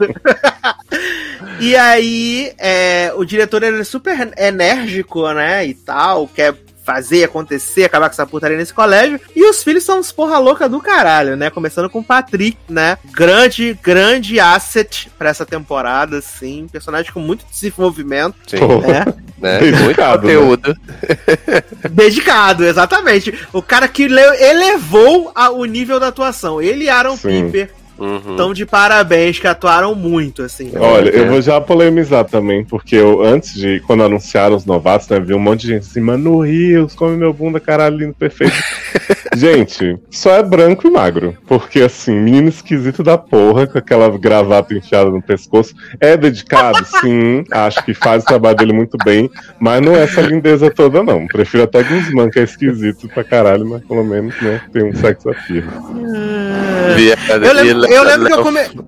[1.60, 5.66] e aí, é, o diretor ele é super enérgico, né?
[5.66, 6.54] E tal, quer
[6.88, 9.20] fazer acontecer, acabar com essa putaria nesse colégio.
[9.36, 11.50] E os filhos são uns porra louca do caralho, né?
[11.50, 12.96] Começando com o Patrick, né?
[13.12, 16.66] Grande, grande asset pra essa temporada, assim.
[16.72, 18.36] Personagem com muito desenvolvimento.
[18.46, 18.56] Sim.
[18.56, 19.04] Né?
[19.36, 19.60] né?
[19.60, 20.12] Muito né?
[20.12, 20.68] conteúdo.
[20.70, 21.62] Né?
[21.92, 23.38] Dedicado, exatamente.
[23.52, 26.62] O cara que elevou a, o nível da atuação.
[26.62, 27.50] Ele e Aaron Sim.
[27.50, 28.34] Piper Uhum.
[28.34, 30.70] Então, de parabéns, que atuaram muito, assim.
[30.76, 35.18] Olha, eu vou já polemizar também, porque eu, antes de, quando anunciaram os novatos, né,
[35.18, 38.54] vi um monte de gente assim, Mano Rios, come meu bunda, caralho, lindo, perfeito.
[39.36, 41.36] gente, só é branco e magro.
[41.46, 47.44] Porque, assim, menino esquisito da porra, com aquela gravata enfiada no pescoço, é dedicado, sim,
[47.50, 51.26] acho que faz o trabalho dele muito bem, mas não é essa lindeza toda, não.
[51.26, 55.30] Prefiro até Guzmán, que é esquisito pra caralho, mas pelo menos, né, tem um sexo
[55.30, 55.64] appeal.
[57.28, 58.78] Eu lembro, eu lembro que eu comecei.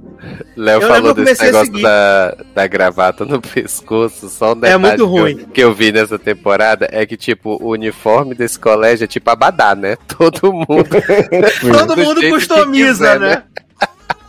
[0.56, 5.36] Léo falou desse negócio da, da gravata no pescoço, só um detalhe é muito ruim.
[5.36, 9.06] Que eu, que eu vi nessa temporada é que, tipo, o uniforme desse colégio é
[9.06, 9.96] tipo abadá, né?
[10.06, 10.84] Todo mundo.
[11.72, 13.28] Todo mundo customiza, quiser, né?
[13.28, 13.42] né?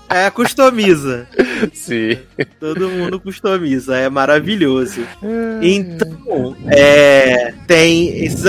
[0.09, 1.25] É, customiza.
[1.73, 2.17] Sim.
[2.59, 5.07] Todo mundo customiza, é maravilhoso.
[5.61, 8.43] Então, é, tem esses,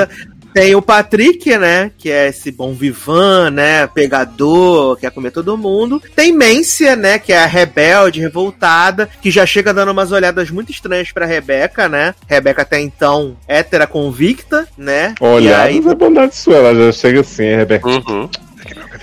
[0.53, 1.91] tem o Patrick, né?
[1.97, 3.87] Que é esse bom vivan, né?
[3.87, 6.03] Pegador, quer comer todo mundo.
[6.15, 7.19] Tem Mência, né?
[7.19, 11.89] Que é a rebelde, revoltada, que já chega dando umas olhadas muito estranhas pra Rebeca,
[11.89, 12.15] né?
[12.27, 15.15] Rebeca até então hétera convicta, né?
[15.20, 15.79] Olha, aí...
[15.79, 17.89] é bondade sua, ela já chega assim, Rebeca.
[17.89, 18.29] Uhum.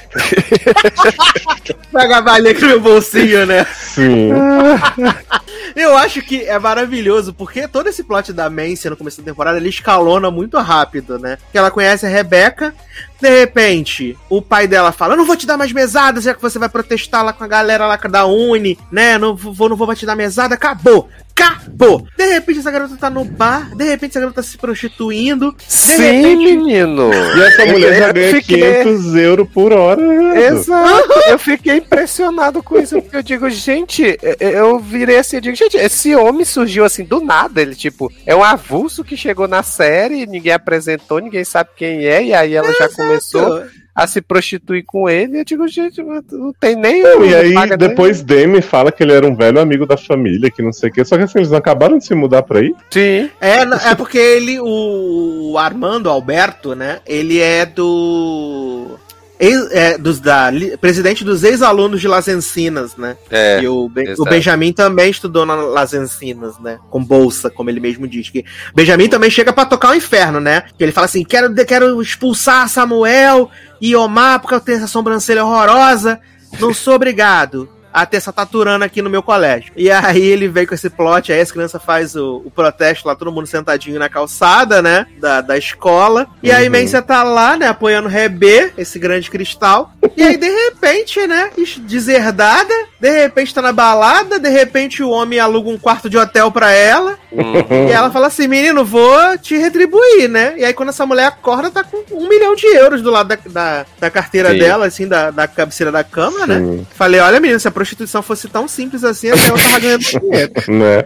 [1.91, 3.65] Pega a balinha aqui no meu bolsinho, né?
[3.65, 4.31] Sim.
[5.75, 9.57] Eu acho que é maravilhoso, porque todo esse plot da Mance no começo da temporada,
[9.57, 11.37] ele escalona muito rápido, né?
[11.51, 12.73] Que ela conhece a Rebeca,
[13.21, 16.41] de repente, o pai dela fala: Eu não vou te dar mais mesada, já que
[16.41, 19.17] você vai protestar lá com a galera lá da Uni, né?
[19.17, 21.09] Não vou, não vou te dar mesada, acabou
[21.39, 22.05] acabou.
[22.17, 25.55] De repente essa garota tá no bar, de repente essa garota tá se prostituindo.
[25.65, 26.37] Sim, repente...
[26.37, 27.11] menino.
[27.13, 28.83] E essa mulher já ganha fiquei...
[28.83, 30.01] 500 euros por hora.
[30.37, 31.13] Exato.
[31.29, 35.77] eu fiquei impressionado com isso, porque eu digo, gente, eu virei assim, eu digo, gente,
[35.77, 37.61] esse homem surgiu assim do nada.
[37.61, 42.23] Ele, tipo, é um avulso que chegou na série, ninguém apresentou, ninguém sabe quem é,
[42.23, 42.83] e aí ela Exato.
[42.83, 43.63] já começou
[43.95, 45.39] a se prostituir com ele.
[45.39, 47.03] Eu digo, gente, não tem nem.
[47.03, 48.21] Não, e aí, depois.
[48.21, 51.03] Demi fala que ele era um velho amigo da família, que não sei o quê.
[51.03, 52.73] Só que assim, eles não acabaram de se mudar pra aí?
[52.91, 53.29] Sim.
[53.41, 56.99] É, é porque ele, o Armando Alberto, né?
[57.05, 58.97] Ele é do
[59.39, 63.15] ex, é, dos, da, li, presidente dos ex-alunos de Las Encinas, né?
[63.31, 66.79] É, e o, o, Benjamin também estudou na Las Encinas, né?
[66.89, 68.29] Com bolsa, como ele mesmo diz.
[68.29, 68.43] Que
[68.75, 70.63] Benjamin também chega para tocar o inferno, né?
[70.77, 73.49] Que ele fala assim: quero, quero expulsar Samuel
[73.79, 76.19] e Omar porque eu tenho essa sobrancelha horrorosa.
[76.59, 77.78] Não sou obrigado.
[77.93, 79.73] A ter essa taturana aqui no meu colégio.
[79.75, 83.15] E aí ele veio com esse plot, aí as crianças faz o, o protesto lá,
[83.15, 85.05] todo mundo sentadinho na calçada, né?
[85.19, 86.27] Da, da escola.
[86.41, 86.71] E aí Uhum.
[86.71, 87.67] Mensa tá lá, né?
[87.67, 89.91] Apoiando o Rebê, esse grande cristal.
[90.15, 91.49] E aí, de repente, né?
[91.79, 96.51] Deserdada, de repente tá na balada, de repente o homem aluga um quarto de hotel
[96.51, 97.17] pra ela.
[97.31, 97.87] Uhum.
[97.87, 100.55] E ela fala assim: menino, vou te retribuir, né?
[100.57, 103.37] E aí, quando essa mulher acorda, tá com um milhão de euros do lado da,
[103.45, 104.59] da, da carteira Sim.
[104.59, 106.59] dela, assim, da, da cabeceira da cama, né?
[106.59, 106.87] Sim.
[106.95, 110.51] Falei: olha, menino, se a prostituição fosse tão simples assim, até eu tava ganhando dinheiro.
[110.67, 111.03] né?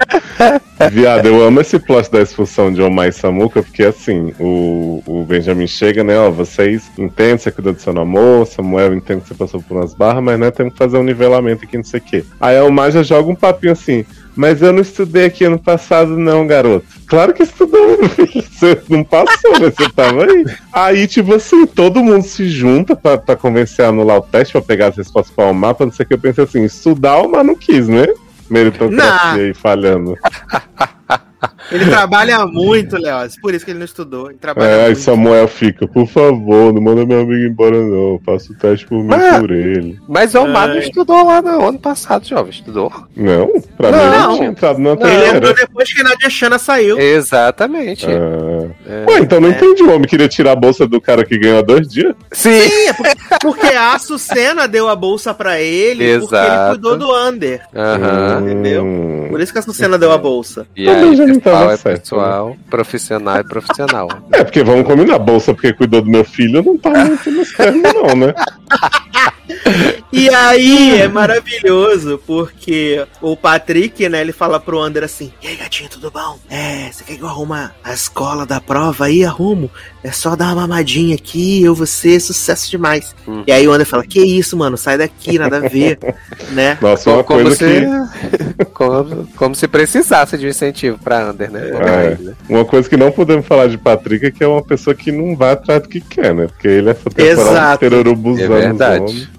[0.92, 5.24] Viado, eu amo esse plot da expulsão de Omar e Samuca, porque assim, o, o
[5.24, 6.18] Benjamin chega, né?
[6.18, 9.94] Ó, vocês entendem, você cuidou do seu namoro, Samuel entende que você passou por umas
[9.94, 12.26] barras, mas né, temos que fazer um nivelamento aqui, não sei o quê.
[12.40, 14.06] Aí a Omar já joga um papinho assim.
[14.36, 16.86] Mas eu não estudei aqui ano passado, não, garoto.
[17.06, 18.00] Claro que estudou.
[18.52, 20.46] Você não passou, mas você tava aí.
[20.72, 24.62] Aí, tipo assim, todo mundo se junta pra, pra convencer a anular o teste, pra
[24.62, 26.14] pegar as respostas pra o mapa, não sei o que.
[26.14, 28.08] Eu pensei assim, estudar o não quis, né?
[28.50, 29.40] Meritocracia Não.
[29.40, 30.18] aí falhando.
[31.72, 34.30] Ele trabalha muito, Leoz, por isso que ele não estudou.
[34.30, 35.00] Ele trabalha É, muito.
[35.00, 38.20] Samuel fica, por favor, não manda meu amigo embora, não.
[38.26, 40.00] Faça o teste por mim Mas- por ele.
[40.08, 40.80] Mas o Omar não Ai.
[40.82, 42.52] estudou lá no ano passado, jovem.
[42.52, 42.92] Estudou?
[43.16, 43.98] Não, pra Não.
[43.98, 47.00] mim ele não tinha entrado na Ele entrou depois que a Nadia Chana saiu.
[47.00, 48.06] Exatamente.
[48.08, 48.70] Ah.
[48.88, 49.06] É.
[49.12, 49.52] Ué, então não É.
[49.52, 49.84] entendi.
[49.84, 52.14] O homem queria tirar a bolsa do cara que ganhou há dois dias.
[52.32, 52.62] Sim.
[52.62, 56.70] Sim, é porque, porque a Açucena deu a bolsa pra ele porque ele Exato.
[56.72, 57.62] cuidou do Under.
[57.76, 58.42] Aham.
[58.44, 58.84] entendeu?
[58.84, 59.28] Hum.
[59.30, 60.68] Por isso que a Açucena deu a bolsa.
[60.76, 64.08] E O aí, Benjamin pessoal tava é certo, pessoal, profissional é profissional.
[64.32, 67.52] É, porque vamos combinar, a bolsa porque cuidou do meu filho não tá muito nos
[67.54, 68.34] termos, não, né?
[70.12, 75.56] E aí é maravilhoso, porque o Patrick, né, ele fala pro Under assim: E aí,
[75.56, 76.38] gatinho, tudo bom?
[76.50, 79.26] É, você quer que eu arrume a escola da prova aí?
[79.26, 79.72] Arrumo.
[80.04, 83.16] É só dar uma mamadinha aqui, eu você, sucesso demais.
[83.28, 83.44] Hum.
[83.48, 85.98] E aí o Under fala: Que isso, mano, sai daqui, nada a ver,
[86.52, 86.78] né?
[86.80, 88.66] Nossa, uma como, coisa se, que.
[88.88, 91.70] como, como se precisasse de um incentivo pra Under, né?
[91.70, 92.18] É.
[92.24, 92.34] né?
[92.50, 95.36] Uma coisa que não podemos falar de Patrick é que é uma pessoa que não
[95.36, 96.48] vai atrás do que quer, né?
[96.48, 97.76] Porque ele essa temporada Exato.
[97.86, 99.30] inteira É urubuzando verdade.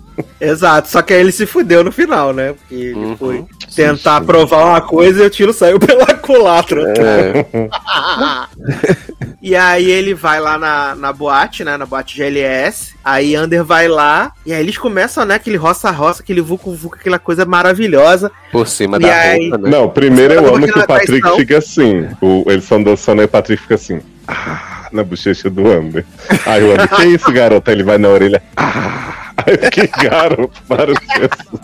[0.41, 2.53] Exato, só que aí ele se fudeu no final, né?
[2.55, 3.17] Porque ele Uhum.
[3.17, 6.83] foi tentar provar uma coisa e o tiro saiu pela culatra.
[6.99, 7.45] É.
[9.47, 11.77] E aí ele vai lá na, na boate, né?
[11.77, 12.95] Na boate GLS.
[13.05, 14.33] Aí Under vai lá.
[14.47, 15.35] E aí eles começam, né?
[15.35, 18.33] Aquele roça-roça, aquele vucu-vucu, aquela coisa maravilhosa.
[18.51, 19.69] Por cima E da aí- roupa, né?
[19.71, 21.37] Não, primeiro eu amo que o Patrick traição.
[21.39, 22.09] fica assim.
[22.23, 24.01] O, eles são dançando e o Patrick fica assim.
[24.27, 26.07] Ah, na bochecha do Amber.
[26.47, 27.69] Aí o Amber, que isso, garoto?
[27.71, 28.43] Aí ele vai na orelha.
[28.57, 31.61] Ah, aí eu fiquei, garoto, para isso.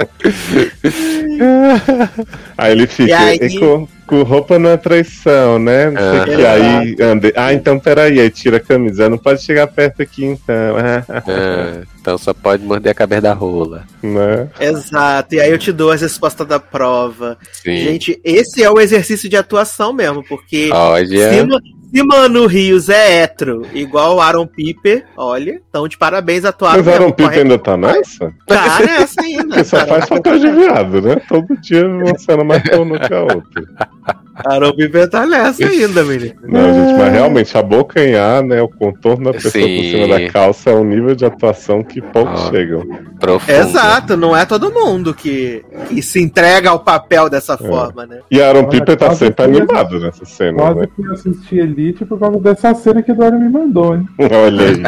[2.56, 5.90] Aí ele fica, E aí- "E com, com roupa não é traição, né?
[5.90, 6.44] Não sei o que.
[6.44, 6.52] Ah.
[6.52, 10.76] Aí, Ander, ah, então peraí, aí tira a camisa, não pode chegar perto aqui então,
[11.26, 13.84] É, então só pode morder a cabeça da rola.
[14.02, 14.48] né?
[14.60, 15.34] Exato.
[15.34, 17.38] E aí eu te dou as respostas da prova.
[17.52, 17.76] Sim.
[17.78, 21.32] Gente, esse é o exercício de atuação mesmo, porque Olha.
[21.32, 21.60] se, Ma-
[21.92, 26.88] se Mano Rios é hétero, igual o Aaron Piper, olha, então de parabéns atuaram Mas
[26.88, 28.32] Aaron Piper corre- ainda tá nessa?
[28.46, 29.44] Tá nessa ainda.
[29.48, 31.16] Porque só faz papel de viado, né?
[31.28, 33.64] Todo dia uma cena mais pornô que a outra.
[34.46, 36.34] Aaron Piper tá nessa ainda, menino.
[36.44, 38.62] Não, gente, mas realmente abocanhar, né?
[38.62, 39.90] O contorno da pessoa por Sim.
[39.90, 42.50] cima da calça é um nível de atuação que poucos Ah.
[42.50, 42.82] chegam.
[43.20, 43.52] Profundo.
[43.54, 48.20] Exato, não é todo mundo que, que se entrega ao papel dessa forma, né?
[48.30, 50.86] E Aaron Piper tá sempre animado nessa cena, Quase né?
[50.96, 54.06] que eu assisti Elite por causa dessa cena que o Eduardo me mandou, hein?
[54.18, 54.82] Olha aí.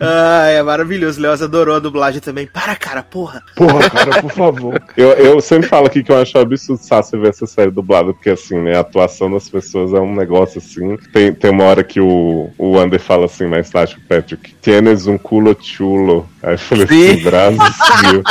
[0.00, 1.20] Ah, é maravilhoso.
[1.20, 2.46] Leoz adorou a dublagem também.
[2.46, 3.42] Para, cara, porra.
[3.54, 4.82] Porra, cara, por favor.
[4.96, 8.30] Eu, eu sempre falo aqui que eu acho absurdo Sassi ver essa série dublada, porque
[8.30, 10.96] assim, né, a atuação das pessoas é um negócio assim.
[11.12, 15.06] Tem, tem uma hora que o, o Ander fala assim, mais tarde o Patrick, tienes
[15.06, 16.26] um culo chulo.
[16.42, 17.22] Aí eu falei assim, Sim.
[17.22, 18.22] Brasil.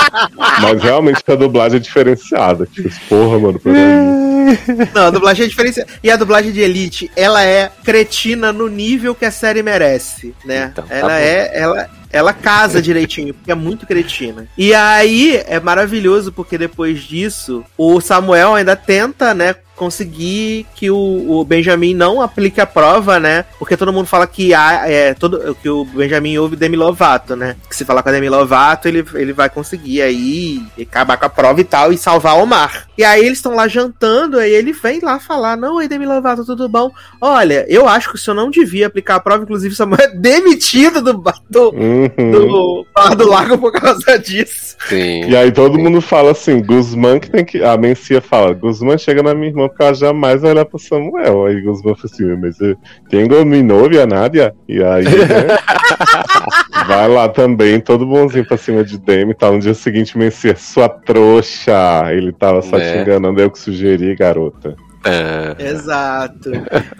[0.61, 2.65] Mas realmente a dublagem é diferenciada.
[2.65, 4.28] Tipo, porra, mano, peraí.
[4.93, 5.89] Não, a dublagem é diferenciada.
[6.03, 10.69] E a dublagem de Elite, ela é cretina no nível que a série merece, né?
[10.71, 11.15] Então, tá ela bom.
[11.15, 11.51] é.
[11.53, 14.47] Ela, ela casa direitinho, porque é muito cretina.
[14.57, 19.55] E aí é maravilhoso, porque depois disso, o Samuel ainda tenta, né?
[19.79, 23.45] Conseguir que o, o Benjamin não aplique a prova, né?
[23.57, 27.55] Porque todo mundo fala que, há, é, todo, que o Benjamin ouve Demi Lovato, né?
[27.69, 31.29] Que se falar com a Demi Lovato, ele, ele vai conseguir aí acabar com a
[31.29, 32.87] prova e tal e salvar o Omar.
[32.97, 36.45] E aí eles estão lá jantando, aí ele vem lá falar: Não, oi Demi Lovato,
[36.45, 36.91] tudo bom?
[37.21, 40.07] Olha, eu acho que o senhor não devia aplicar a prova, inclusive o Samuel é
[40.15, 42.31] demitido do, do, Uhum.
[42.31, 44.75] do Bar do Lago por causa disso.
[44.87, 45.29] Sim.
[45.29, 47.63] E aí todo mundo fala assim, Guzmán que tem que.
[47.63, 51.45] A Mencia fala, Guzmán chega na minha irmã ela jamais vai olhar pro Samuel.
[51.45, 52.75] Aí Guzmán fala assim, mas eu
[53.09, 54.53] tenho mi novia, Nádia.
[54.67, 55.57] E aí, né?
[56.87, 59.51] vai lá também, todo bonzinho pra cima de Demi, tá?
[59.51, 62.03] No dia seguinte, Messias, sua trouxa.
[62.11, 62.91] Ele tava só É.
[62.93, 64.75] te enganando, eu que sugeri, garota.
[65.05, 66.51] Ah, Exato.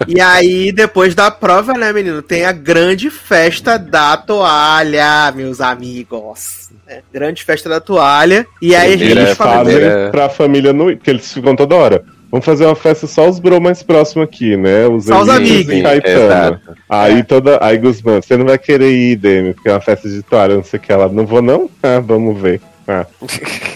[0.07, 6.69] E aí, depois da prova, né, menino, tem a grande festa da toalha, meus amigos.
[6.87, 7.01] né?
[7.13, 8.47] Grande festa da toalha.
[8.61, 9.51] E aí a gente Primeira Eles fala.
[9.51, 10.85] fazem primeira- pra família no.
[10.85, 12.03] Porque eles ficam toda hora.
[12.31, 14.85] Vamos fazer uma festa só os bro mais próximos aqui, né?
[14.87, 15.73] Os Só os amigos.
[15.73, 16.25] e Caetano.
[16.25, 16.59] Exato.
[16.87, 17.23] Aí É.
[17.23, 17.57] toda.
[17.61, 20.63] Aí, Guzmán, você não vai querer ir, Demi, porque é uma festa de toalha, não
[20.63, 20.91] sei o que.
[20.91, 21.69] Ela, não vou não?
[21.81, 22.61] Ah, vamos ver.
[22.87, 23.05] Ah,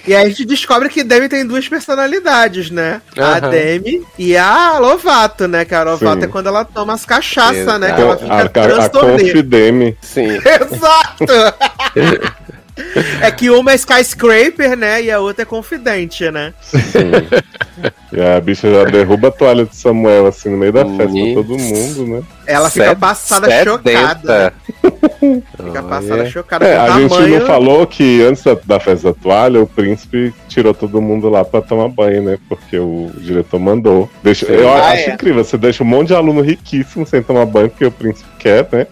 [0.08, 3.00] E aí a gente descobre que Demi tem duas personalidades, né?
[3.18, 3.50] A Aham.
[3.52, 5.66] Demi e a Lovato, né?
[5.66, 6.26] Que a Lovato Sim.
[6.26, 7.94] é quando ela toma as cachaças, né?
[7.94, 9.20] Que ela a, fica a, a transtornada.
[9.24, 9.96] Confideme.
[10.02, 10.30] Sim.
[10.46, 11.26] Exato!
[13.22, 15.02] é que uma é skyscraper, né?
[15.04, 16.54] E a outra é confidente, né?
[16.62, 17.12] Sim.
[18.12, 21.34] e a bicha já derruba a toalha de Samuel, assim, no meio da festa pra
[21.34, 22.24] todo mundo, né?
[22.46, 23.72] Ela fica Sed- passada sedenta.
[23.72, 24.54] chocada.
[25.64, 26.30] Fica passada Olha.
[26.30, 27.40] chocada É, a gente tamanho.
[27.40, 31.46] não falou que antes da, da festa da toalha, o príncipe tirou todo mundo lá
[31.46, 32.38] pra tomar banho, né?
[32.50, 34.10] Porque o diretor mandou.
[34.22, 35.14] Deixa, eu Ah, acho é.
[35.14, 38.68] incrível, você deixa um monte de aluno riquíssimo sem tomar banho, porque o príncipe quer,
[38.72, 38.88] né?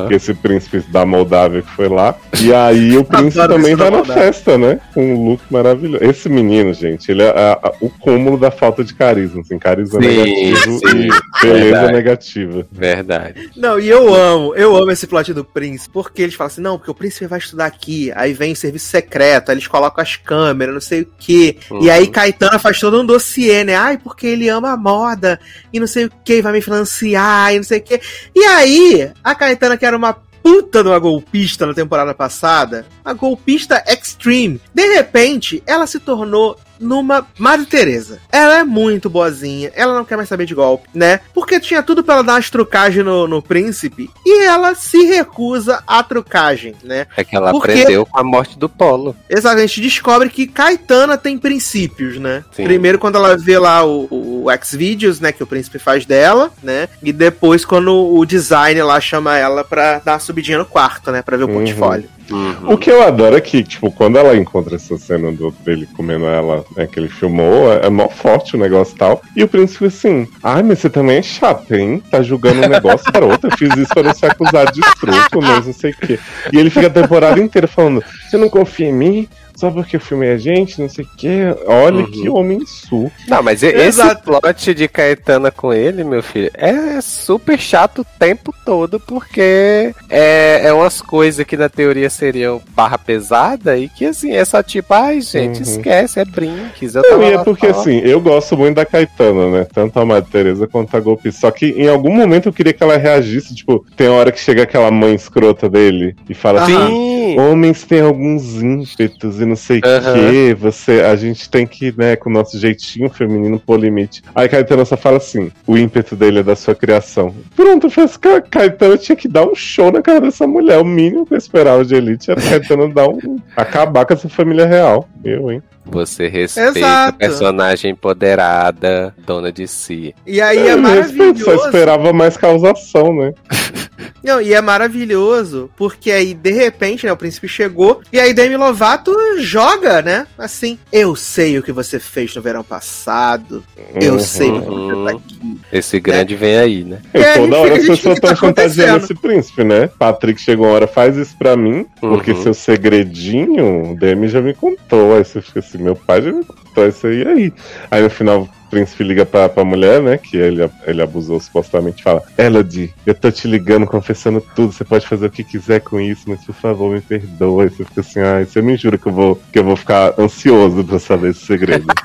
[0.00, 2.14] Porque esse príncipe da Moldávia que foi lá.
[2.40, 4.80] E aí o príncipe também vai na festa, né?
[4.94, 6.04] Com um look maravilhoso.
[6.04, 10.00] Esse menino, gente, ele é a- a- o cúmulo da falta de carisma, assim, carisma
[10.00, 10.86] Sim, negativo sim.
[10.86, 11.92] e beleza Verdade.
[11.92, 12.66] negativa.
[12.70, 13.50] Verdade.
[13.56, 16.76] Não, e eu amo, eu amo esse plot do príncipe, porque eles falam assim, não,
[16.78, 20.16] porque o príncipe vai estudar aqui, aí vem o serviço secreto, aí eles colocam as
[20.16, 22.10] câmeras, não sei o quê, e aí Uhum.
[22.12, 25.38] Caetano faz todo um dossiê, né, ai, porque ele ama a moda,
[25.72, 28.00] e não sei o que, vai me financiar, e não sei o que,
[28.34, 33.12] e aí, a Caetana que era uma puta de uma golpista na temporada passada, a
[33.12, 38.18] golpista extreme, de repente, ela se tornou numa Madre Teresa.
[38.30, 41.20] Ela é muito boazinha, ela não quer mais saber de golpe, né?
[41.32, 45.82] Porque tinha tudo pra ela dar umas trucagens no, no príncipe e ela se recusa
[45.86, 47.06] à trucagem, né?
[47.16, 47.72] É que ela Por quê?
[47.72, 49.14] aprendeu com a morte do Polo.
[49.30, 52.44] Exato, a gente descobre que Caetana tem princípios, né?
[52.52, 52.64] Sim.
[52.64, 56.88] Primeiro quando ela vê lá o, o X-Videos, né, que o príncipe faz dela, né?
[57.02, 61.22] E depois quando o design lá chama ela pra dar uma subidinha no quarto, né?
[61.22, 61.54] Pra ver o Uhum.
[61.54, 62.08] portfólio.
[62.30, 62.72] Uhum.
[62.72, 66.24] O que eu adoro é que, tipo, quando ela encontra essa cena do, dele comendo
[66.24, 69.22] ela, né, que ele filmou, é, é mó forte o negócio e tal.
[69.36, 72.02] E o príncipe assim, ai, mas você também é chato, hein?
[72.10, 73.50] Tá julgando um negócio para outro.
[73.50, 76.18] Eu fiz isso pra não ser acusado de escroto, mas não sei o quê.
[76.52, 79.28] E ele fica a temporada inteira falando, você não confia em mim?
[79.54, 81.54] Só porque eu filmei a gente, não sei o quê.
[81.66, 82.10] Olha Uhum.
[82.10, 83.10] que homem sul.
[83.28, 84.22] Não, mas e- esse Exato.
[84.40, 90.60] plot de Caetana com ele, meu filho, é super chato o tempo todo, porque é,
[90.64, 94.92] é umas coisas que na teoria seriam barra pesada e que assim, é só tipo,
[94.94, 95.62] ai gente, Uhum.
[95.62, 96.94] esquece, é brinques.
[96.94, 99.66] Eu Não, tava e é porque só- assim, eu gosto muito da Caetana, né?
[99.72, 101.40] Tanto a Madre Teresa quanto a golpista.
[101.42, 103.54] Só que em algum momento eu queria que ela reagisse.
[103.54, 107.38] Tipo, tem hora que chega aquela mãe escrota dele e fala assim: Sim!
[107.38, 110.14] Homens têm alguns ímpetos e não sei o Aham.
[110.30, 110.54] que.
[110.54, 114.22] Você, a gente tem que, né, com o nosso jeitinho feminino pôr limite.
[114.34, 117.34] Aí Caetano só fala assim: o ímpeto dele é da sua criação.
[117.56, 120.78] Pronto, falei assim, "Ca- Caetano tinha que dar um show na cara dessa mulher.
[120.78, 123.36] O mínimo que eu esperava de Elite era Caetano dar um.
[123.56, 125.08] acabar com essa família real.
[125.24, 125.62] Eu, hein?
[125.84, 127.08] Você respeita Exato.
[127.16, 130.14] a personagem empoderada, dona de si.
[130.26, 131.66] E aí é Eu me respeito, só maravilhoso.
[131.66, 133.32] esperava mais causação, né?
[134.22, 138.56] Não, e é maravilhoso, porque aí, de repente, né, o príncipe chegou, e aí Demi
[138.56, 140.26] Lovato joga, né?
[140.38, 143.64] Assim, eu sei o que você fez no verão passado,
[144.00, 144.18] eu Uhum.
[144.20, 145.04] sei porque você Uhum.
[145.04, 145.31] tá aqui.
[145.72, 146.98] Esse grande vem aí, né?
[147.14, 148.96] E É, a gente toda hora as pessoas estão tá acontecendo.
[148.98, 149.88] esse príncipe, né?
[149.98, 152.42] Patrick chegou uma hora, faz isso pra mim, porque Uhum.
[152.42, 155.16] seu segredinho, o Demi já me contou.
[155.16, 157.26] Aí você fica assim, meu pai já me contou isso aí.
[157.26, 157.52] aí.
[157.90, 160.16] Aí no final príncipe liga pra, pra mulher, né?
[160.16, 164.72] Que ele, ele abusou supostamente e fala: Elodie, eu tô te ligando, confessando tudo.
[164.72, 167.64] Você pode fazer o que quiser com isso, mas por favor, me perdoa.
[167.64, 170.14] Aí você fica assim, ai, você me jura que eu vou, que eu vou ficar
[170.18, 171.86] ansioso pra saber esse segredo.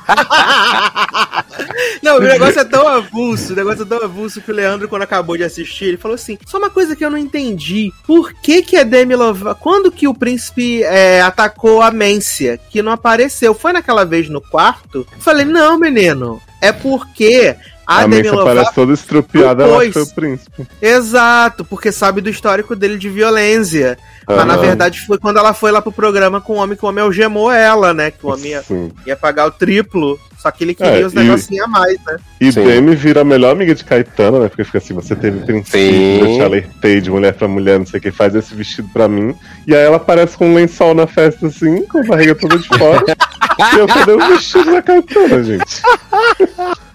[2.04, 5.02] Não, o negócio é tão avulso, o negócio é tão avulso que o Leandro, quando
[5.02, 7.92] acabou de assistir, ele falou assim: só uma coisa que eu não entendi.
[8.06, 9.60] Por que que a Demi Lovato.
[9.60, 13.54] Quando que o príncipe é, atacou a Mência, que não apareceu?
[13.54, 15.08] Foi naquela vez no quarto?
[15.12, 16.42] Eu falei, não, menino.
[16.61, 17.56] É porque
[17.88, 18.45] a, a Demi Lovato.
[18.45, 19.93] parece toda estrupiada, ela Depois.
[19.93, 20.67] foi o príncipe.
[20.82, 23.98] Exato, porque sabe do histórico dele de violência.
[24.27, 26.90] Mas na verdade foi quando ela foi lá pro programa com o homem que o
[26.90, 28.11] homem algemou ela, né?
[28.11, 28.64] Que o homem ia,
[29.06, 30.19] ia pagar o triplo.
[30.38, 32.17] Só que ele queria É, os negocinhos a mais, né?
[32.40, 32.64] E Sim.
[32.64, 34.49] Demi vira a melhor amiga de Caetano, né?
[34.49, 37.99] Porque fica assim, você teve princípio, eu te alertei de mulher pra mulher, não sei
[37.99, 39.33] o que, faz esse vestido pra mim.
[39.66, 42.67] E aí ela aparece com um lençol na festa, assim, com a barriga toda de
[42.67, 43.03] fora.
[43.74, 45.82] e eu cadê o vestido da Caetano, gente?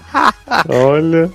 [0.68, 1.30] Olha.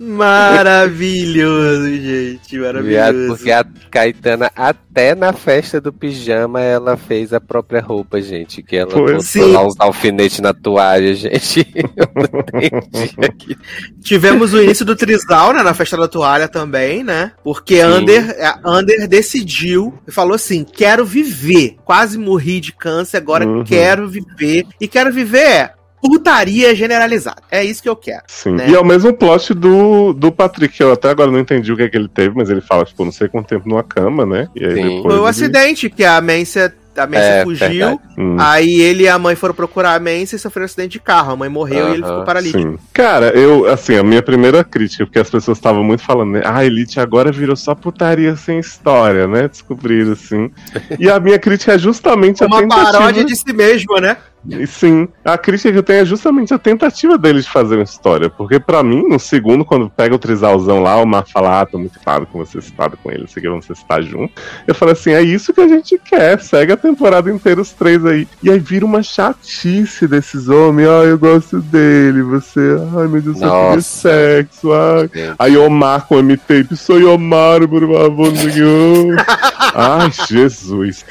[0.00, 2.58] Maravilhoso, gente.
[2.58, 3.28] Maravilhoso.
[3.28, 8.62] porque a Caetana, até na festa do pijama, ela fez a própria roupa, gente.
[8.62, 9.52] Que ela botou sim.
[9.52, 11.66] lá uns alfinetes na toalha, gente.
[11.74, 13.56] Eu não entendi aqui.
[14.02, 17.32] Tivemos o início do Trisal, né, na festa da toalha também, né?
[17.42, 21.76] Porque Ander, a Ander decidiu e falou assim: quero viver.
[21.84, 23.62] Quase morri de câncer, agora Uhum.
[23.64, 24.64] quero viver.
[24.80, 25.74] E quero viver é
[26.08, 27.42] putaria generalizada.
[27.50, 28.22] É isso que eu quero.
[28.26, 28.52] Sim.
[28.52, 28.68] né?
[28.68, 31.76] E é o mesmo plot do, do Patrick, que eu até agora não entendi o
[31.76, 34.26] que é que ele teve, mas ele fala, tipo, não sei quanto tempo numa cama,
[34.26, 34.48] né?
[34.54, 34.82] E aí Sim.
[34.96, 35.02] depois.
[35.02, 37.68] Foi o ele- acidente que a Mência, a Mência É, fugiu.
[37.68, 37.98] verdade.
[38.18, 38.36] Hum.
[38.38, 41.32] Aí ele e a mãe foram procurar a Mência e sofreu um acidente de carro.
[41.32, 42.62] A mãe morreu e ele ficou paralítico.
[42.62, 42.78] Sim.
[42.92, 46.42] Cara, eu, assim, a minha primeira crítica, porque as pessoas estavam muito falando, né?
[46.44, 49.48] Ah, Elite agora virou só putaria sem história, né?
[49.48, 50.50] Descobriram, assim.
[50.98, 52.92] E a minha crítica é justamente a Uma tentativa...
[52.92, 54.16] paródia de si mesma, né?
[54.48, 57.84] E sim, a crítica que eu tenho é justamente a tentativa deles de fazer uma
[57.84, 58.28] história.
[58.28, 61.78] Porque pra mim, no segundo, quando pega o trisalzão lá, o Mar fala, ah, tô
[61.78, 64.32] muito claro com você citado com ele, sei que, vamos estar junto.
[64.66, 68.04] Eu falei assim, é isso que a gente quer, segue a temporada inteira os três
[68.04, 68.28] aí.
[68.42, 73.40] E aí vira uma chatice desses homens, ah, eu gosto dele, você, ai meu Deus,
[73.40, 75.10] eu queria sexo, ai.
[75.14, 75.36] Gente.
[75.38, 78.32] Aí Omar com M-Tape, sou Omar, por favor.
[79.74, 81.04] Ai, Jesus.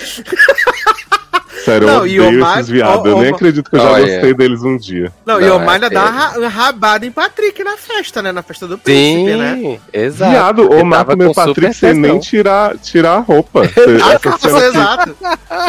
[1.64, 3.06] Sério, Não, eu e odeio Omar- esses viados.
[3.06, 4.06] Eu o- nem o- acredito que eu já Olha.
[4.14, 5.12] gostei deles um dia.
[5.26, 6.04] Não, e Não, o Omar ainda é- dá
[6.50, 8.32] rabada em Patrick na festa, né?
[8.32, 9.56] Na festa do príncipe, né?
[9.56, 10.32] Sim, exato.
[10.32, 13.62] Viado, Ele Omar comeu com Patrick sem nem tirar, tirar a roupa.
[14.04, 15.16] A Essa calça, exato.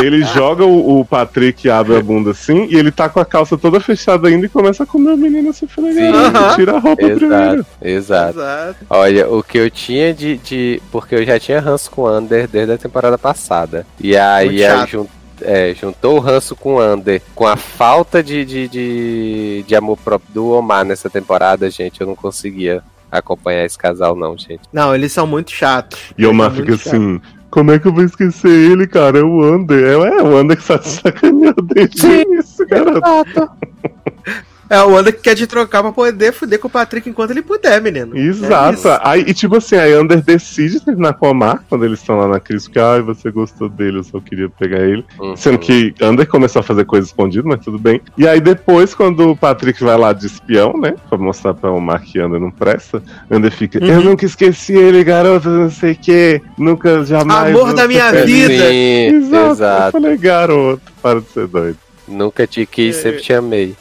[0.01, 3.25] ele joga o, o Patrick e abre a bunda assim, e ele tá com a
[3.25, 5.67] calça toda fechada ainda e começa a comer o menino assim.
[5.67, 6.11] Falei, Sim.
[6.35, 7.65] "Ah, tira a roupa primeiro.
[7.81, 8.39] Exato, exato.
[8.39, 8.77] Exato.
[8.91, 10.83] Olha, o que eu tinha de, de.
[10.91, 13.87] Porque eu já tinha ranço com o Under desde a temporada passada.
[14.01, 15.07] E aí, aí jun-
[15.43, 19.99] é, juntou o ranço com o Under, com a falta de, de, de, de amor
[19.99, 24.63] próprio do Omar nessa temporada, gente, eu não conseguia acompanhar esse casal, não, gente.
[24.73, 25.99] Não, eles são muito chatos.
[26.17, 27.21] E o Omar fica assim.
[27.51, 29.19] Como é que eu vou esquecer ele, cara?
[29.19, 29.85] É o Under.
[29.85, 33.49] É, é o Under que só te sacaneou desde o início, garoto.
[34.71, 37.43] É o Ander que quer te trocar pra poder fuder com o Patrick enquanto ele
[37.43, 38.17] puder, menino.
[38.17, 38.79] É Exato.
[38.79, 38.89] isso.
[39.03, 42.27] aí, e tipo assim, a Under decide terminar com o Omar quando eles estão lá
[42.29, 45.05] na crise, que ai, você gostou dele, eu só queria pegar ele.
[45.19, 45.37] Uhum.
[45.37, 48.01] Sendo que Under começou a fazer coisa escondida, mas tudo bem.
[48.17, 50.95] E aí depois, quando o Patrick vai lá de espião, né?
[51.09, 54.05] Pra mostrar pra Omar que Under não presta, Under fica, eu Uhum.
[54.05, 57.55] nunca esqueci ele, garoto, não sei o que, nunca, jamais.
[57.55, 58.69] Amor da minha superar." vida.
[58.69, 59.35] Sim, Exato.
[59.45, 59.93] Eu exato.
[59.93, 61.77] falei, garoto, para de ser doido.
[62.07, 63.75] Nunca te quis, sempre te amei.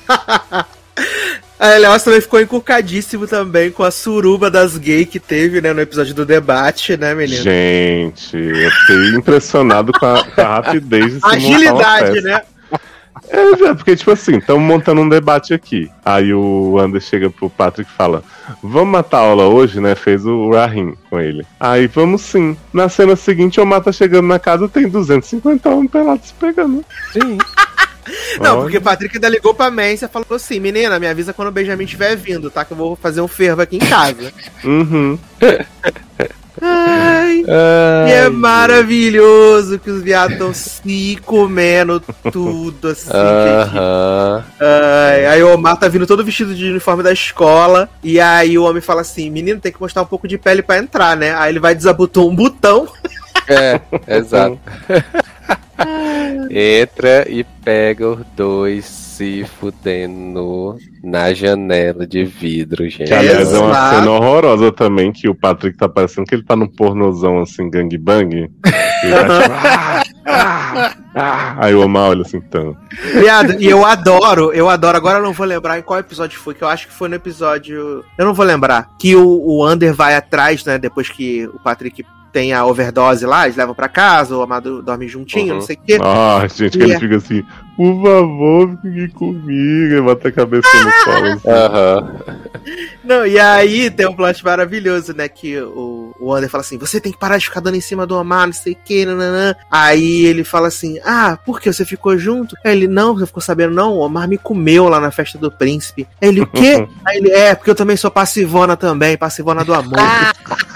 [1.60, 5.80] A Elias também ficou encucadíssimo também com a suruba das gays que teve, né, no
[5.80, 7.42] episódio do debate, né, menino?
[7.42, 12.22] Gente, eu fiquei impressionado com a, com a rapidez de se Agilidade, festa.
[12.22, 12.42] né?
[13.30, 15.90] É, velho, porque, tipo assim, estamos montando um debate aqui.
[16.04, 18.24] Aí o Anders chega pro Patrick e fala:
[18.62, 19.96] Vamos matar a aula hoje, né?
[19.96, 21.46] Fez o Rahim com ele.
[21.60, 22.58] Aí vamos sim.
[22.74, 26.84] Na cena seguinte, o Mata chegando na casa tem 250 homens pelados pegando.
[27.14, 27.38] Sim.
[28.40, 31.48] Não, porque o Patrick ainda ligou pra Mência e falou assim: menina, me avisa quando
[31.48, 32.66] o Benjamin estiver vindo, tá?
[32.66, 34.34] Que eu vou fazer um fervo aqui em casa.
[34.64, 35.20] Uhum.
[36.62, 37.44] Ai,
[38.08, 42.02] e é maravilhoso que os viados estão se comendo
[42.32, 43.76] tudo assim, gente.
[43.76, 44.46] Aham.
[44.60, 47.90] Ai, aí o Omar tá vindo todo vestido de uniforme da escola.
[48.02, 50.78] E aí o homem fala assim: menino, tem que mostrar um pouco de pele pra
[50.78, 51.36] entrar, né?
[51.36, 52.88] Aí ele vai desabotou um botão.
[53.48, 54.58] É, exato.
[56.50, 63.08] Entra e pega os dois se fudendo na janela de vidro, gente.
[63.08, 66.56] Que aliás é uma cena horrorosa também, que o Patrick tá parecendo que ele tá
[66.56, 68.50] num pornozão assim, gangbang.
[69.04, 71.56] E tá tipo, ah, ah, ah.
[71.60, 72.76] Aí o Omar olha assim, então.
[73.14, 74.98] Viado, e eu adoro, eu adoro.
[74.98, 77.16] Agora eu não vou lembrar em qual episódio foi, que eu acho que foi no
[77.16, 78.04] episódio.
[78.18, 78.90] Eu não vou lembrar.
[78.98, 80.80] Que o, o Ander vai atrás, né?
[80.80, 82.04] Depois que o Patrick
[82.34, 85.60] tem a overdose lá, eles levam pra casa, o Amado dorme juntinho, Uhum.
[85.60, 86.00] não sei o quê.
[86.02, 87.44] Ah, gente, que ele é- fica assim,
[87.78, 89.94] por favor, fique comigo.
[89.96, 91.28] E bota a cabeça no colo.
[91.28, 91.50] Assim.
[91.50, 92.16] Aham.
[93.04, 95.28] Não, e aí tem um plot maravilhoso, né?
[95.28, 98.06] Que o, o Ander fala assim: você tem que parar de ficar dando em cima
[98.08, 99.56] do Omar, não sei o que, nananã.
[99.70, 102.56] Aí ele fala assim: ah, por que você ficou junto?
[102.64, 105.52] Aí ele, não, você ficou sabendo, não, o Omar me comeu lá na festa do
[105.52, 106.08] príncipe.
[106.22, 106.88] Aí ele, o quê?
[107.06, 110.00] Aí ele, é, porque eu também sou passivona também, passivona do amor.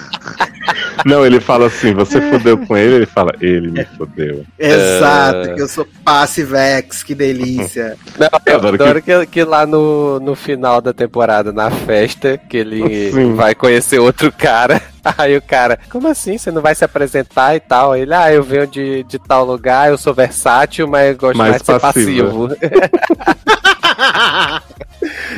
[1.06, 2.96] Não, ele fala assim, você fodeu com ele?
[2.96, 4.46] Ele fala, ele me fodeu.
[4.58, 7.98] Exato, que eu sou passivex, que delícia.
[8.18, 9.26] Não, eu Adoro adoro que...
[9.28, 13.36] Que, lá no, no final da temporada, na festa, que ele Sim.
[13.36, 14.82] vai conhecer outro cara.
[15.18, 16.38] Aí o cara, como assim?
[16.38, 17.96] Você não vai se apresentar e tal?
[17.96, 21.52] Ele, ah, eu venho de, de tal lugar, eu sou versátil, mas eu gosto Mais
[21.52, 22.50] mais, de ser passivo.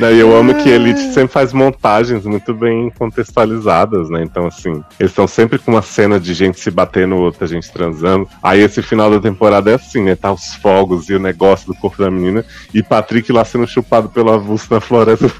[0.00, 4.22] Né, E eu amo que ele sempre faz montagens muito bem contextualizadas, né?
[4.22, 8.26] Então, assim, eles estão sempre com uma cena de gente se batendo, outra gente transando.
[8.42, 10.14] Aí esse final da temporada é assim, né?
[10.16, 12.44] Tá os fogos e o negócio do corpo da menina.
[12.72, 15.28] E Patrick lá sendo chupado pelo avulso na floresta.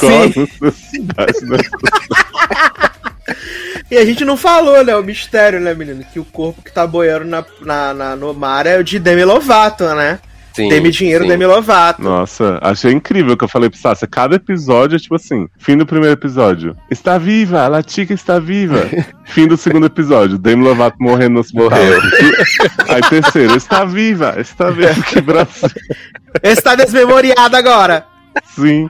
[0.00, 1.58] Qual necessidade, né?
[3.90, 4.96] E a gente não falou, né?
[4.96, 6.02] O mistério, né, menino?
[6.12, 9.22] Que o corpo que tá boiando na, na, na- no mar é o de Demi
[9.24, 10.18] Lovato, né?
[10.54, 11.30] Sim, Demi Dinheiro, sim.
[11.30, 12.02] Demi Lovato.
[12.02, 14.06] Nossa, achei incrível que eu falei pra Sasha.
[14.06, 18.88] Cada episódio é tipo assim: fim do primeiro episódio, está viva, a Latica está viva.
[19.24, 21.70] fim do segundo episódio, Demi Lovato morrendo no hospital.
[21.70, 22.00] Morreu.
[22.88, 24.94] Aí terceiro, está viva, está viva.
[25.02, 25.68] Que Brasil.
[26.42, 28.06] Esse tá desmemoriado agora.
[28.54, 28.88] Sim.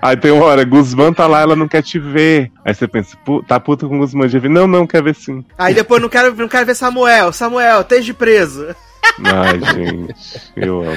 [0.00, 2.50] Aí tem uma hora, Guzmán tá lá, ela não quer te ver.
[2.64, 4.48] Aí você pensa, "Pu- tá puta com Guzmán de ver?
[4.48, 5.44] Não, não, quer ver sim.
[5.58, 7.32] Aí depois não quero, não quero ver Samuel.
[7.32, 8.68] Samuel, esteja preso.
[9.22, 10.14] Ai, gente,
[10.56, 10.94] eu amo.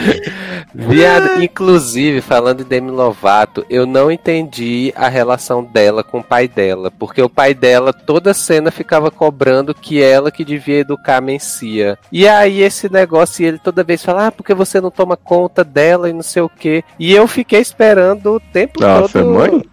[0.74, 6.48] Viado, inclusive, falando de Demi Lovato, eu não entendi a relação dela com o pai
[6.48, 6.92] dela.
[6.92, 11.98] Porque o pai dela, toda cena, ficava cobrando que ela que devia educar a Mencia.
[12.12, 15.64] E aí, esse negócio, e ele toda vez fala, ah, porque você não toma conta
[15.64, 16.84] dela e não sei o quê.
[16.98, 19.44] E eu fiquei esperando o tempo Nossa, todo.
[19.44, 19.64] é mãe?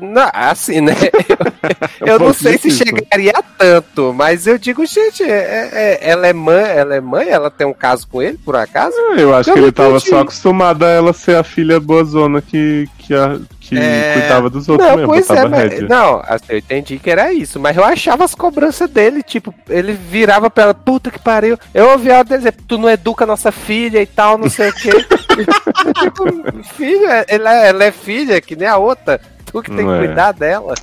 [0.00, 0.94] Não, assim, né?
[2.00, 2.84] Eu, não sei se isso.
[2.84, 7.28] chegaria a tanto, mas eu digo, gente, é- é- ela é mãe, ela é mãe,
[7.28, 8.96] ela tem um caso com ele, por acaso?
[9.16, 10.08] Eu acho Eu que ele tava entendi.
[10.08, 14.14] só acostumado a ela ser a filha boazona que, que, a, que É.
[14.14, 17.60] cuidava dos outros Não, mesmo, pois é, mas, não, assim, eu entendi que era isso,
[17.60, 21.58] mas eu achava as cobranças dele, tipo, ele virava pra ela, puta que pariu.
[21.74, 24.90] Eu ouvia ela dizer, tu não educa nossa filha e tal, não sei o quê.
[26.76, 29.20] filha, ela, ela é filha, que nem a outra.
[29.46, 29.98] Tu que tem que é.
[29.98, 30.74] cuidar dela.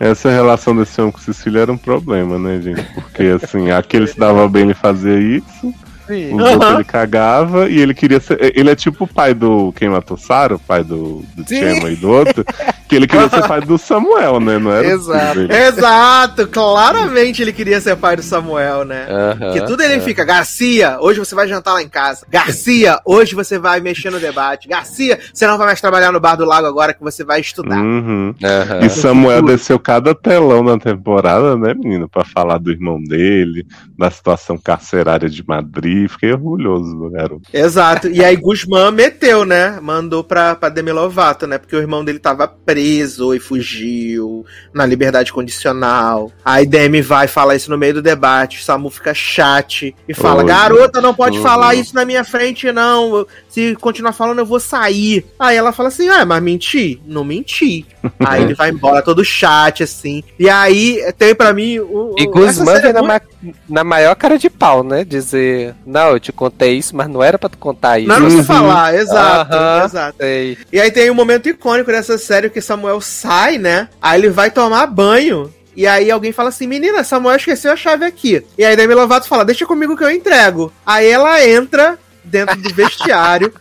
[0.00, 2.82] Essa relação desse homem com filhos era um problema, né, gente?
[2.94, 5.74] Porque, assim, aquele se dava bem ele fazia isso,
[6.08, 6.34] Sim.
[6.34, 8.52] os outros ele cagava e ele queria ser.
[8.56, 11.46] Ele é tipo o pai do Quem Matou Sarah, o pai do, do.
[11.46, 12.44] Chema e do outro,
[12.88, 14.58] que ele queria ser pai do Samuel, né?
[14.58, 15.40] Não era Exato.
[15.40, 19.06] Exato, claramente ele queria ser pai do Samuel, né?
[19.08, 20.00] Aham, Que tudo ele é.
[20.00, 22.26] fica, Garcia, hoje você vai jantar lá em casa.
[22.30, 24.68] Garcia, hoje você vai mexer no debate.
[24.68, 27.78] Garcia, você não vai mais trabalhar no bar do lago agora que você vai estudar.
[27.78, 28.34] Uhum.
[28.82, 32.08] E Samuel desceu cada telão na temporada, né, menino?
[32.08, 35.97] Pra falar do irmão dele, da situação carcerária de Madrid.
[36.06, 37.42] Fiquei orgulhoso do garoto.
[37.52, 38.08] Exato.
[38.08, 39.78] E aí Guzmán meteu, né?
[39.82, 41.58] Mandou pra, pra Demi Lovato, né?
[41.58, 46.30] Porque o irmão dele tava preso e fugiu na liberdade condicional.
[46.44, 48.62] Aí Demi vai falar isso no meio do debate.
[48.62, 53.26] Samu fica chat e fala: Oi, Garota, não pode falar isso na minha frente, não.
[53.48, 55.24] Se continuar falando, eu vou sair.
[55.38, 57.00] Aí ela fala assim: Ah, mas menti?
[57.06, 57.86] Não menti.
[58.20, 60.22] aí ele vai embora todo chat, assim.
[60.38, 62.14] E aí tem pra mim o.
[62.18, 63.06] E o- Guzmán é na, muito-
[63.42, 65.04] ma- na maior cara de pau, né?
[65.04, 68.08] Dizer, não, eu te contei isso, mas não era pra tu contar isso.
[68.08, 68.36] Não, não Uhum.
[68.40, 70.16] se falar, exato, exato.
[70.20, 70.58] Sei.
[70.72, 73.88] E aí tem um momento icônico dessa série que Samuel sai, né?
[74.00, 75.52] Aí ele vai tomar banho.
[75.74, 78.44] E aí alguém fala assim, menina, Samuel esqueceu a chave aqui.
[78.58, 80.72] E aí Demi Lovato fala, deixa comigo que eu entrego.
[80.84, 83.52] Aí ela entra dentro do vestiário.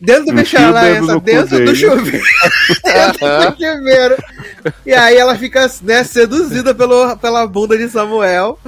[0.00, 2.24] Dentro do no cu dentro do chuveiro.
[2.84, 4.16] dentro do chuveiro.
[4.86, 8.58] E aí ela fica, né, seduzida pelo, pela bunda de Samuel.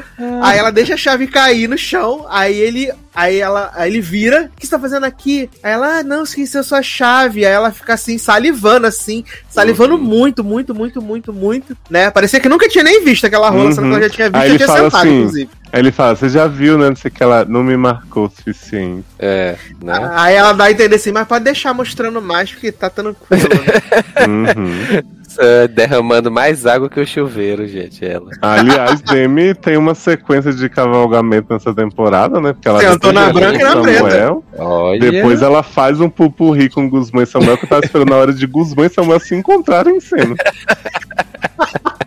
[0.43, 2.27] Aí ela deixa a chave cair no chão.
[2.29, 2.91] Aí ele.
[3.15, 3.71] Aí ela.
[3.75, 4.51] Aí ele vira.
[4.57, 5.49] O que você tá fazendo aqui?
[5.63, 7.45] Aí ela, ah, não, esqueceu sua chave.
[7.45, 9.25] Aí ela fica assim, salivando, assim.
[9.49, 10.03] Salivando Uhum.
[10.03, 11.77] muito, muito, muito, muito, muito.
[11.89, 12.11] Né?
[12.11, 14.49] Parecia que nunca tinha nem visto aquela rola, sendo que ela já tinha visto e
[14.51, 15.51] já tinha sentado, assim, inclusive.
[15.73, 16.89] Aí ele fala, você já viu, né?
[16.89, 19.05] Não sei que ela não me marcou o suficiente.
[19.19, 20.11] É, né?
[20.15, 23.49] Aí ela dá a entender assim, mas pode deixar mostrando mais, porque tá tranquilo.
[23.49, 23.81] Né?
[24.31, 25.03] Uhum.
[25.39, 28.31] É, Derramando mais água que o chuveiro, gente, ela.
[28.43, 32.53] Aliás, Demi tem uma sequência de cavalgamento nessa temporada, né?
[32.53, 34.45] Porque ela Sentou na tem branca e na Samuel.
[34.59, 35.11] Olha.
[35.11, 38.33] Depois ela faz um pupurri com Guzmã e Samuel, que eu tava esperando a hora
[38.33, 40.35] de Guzmã e Samuel se encontrarem em cena.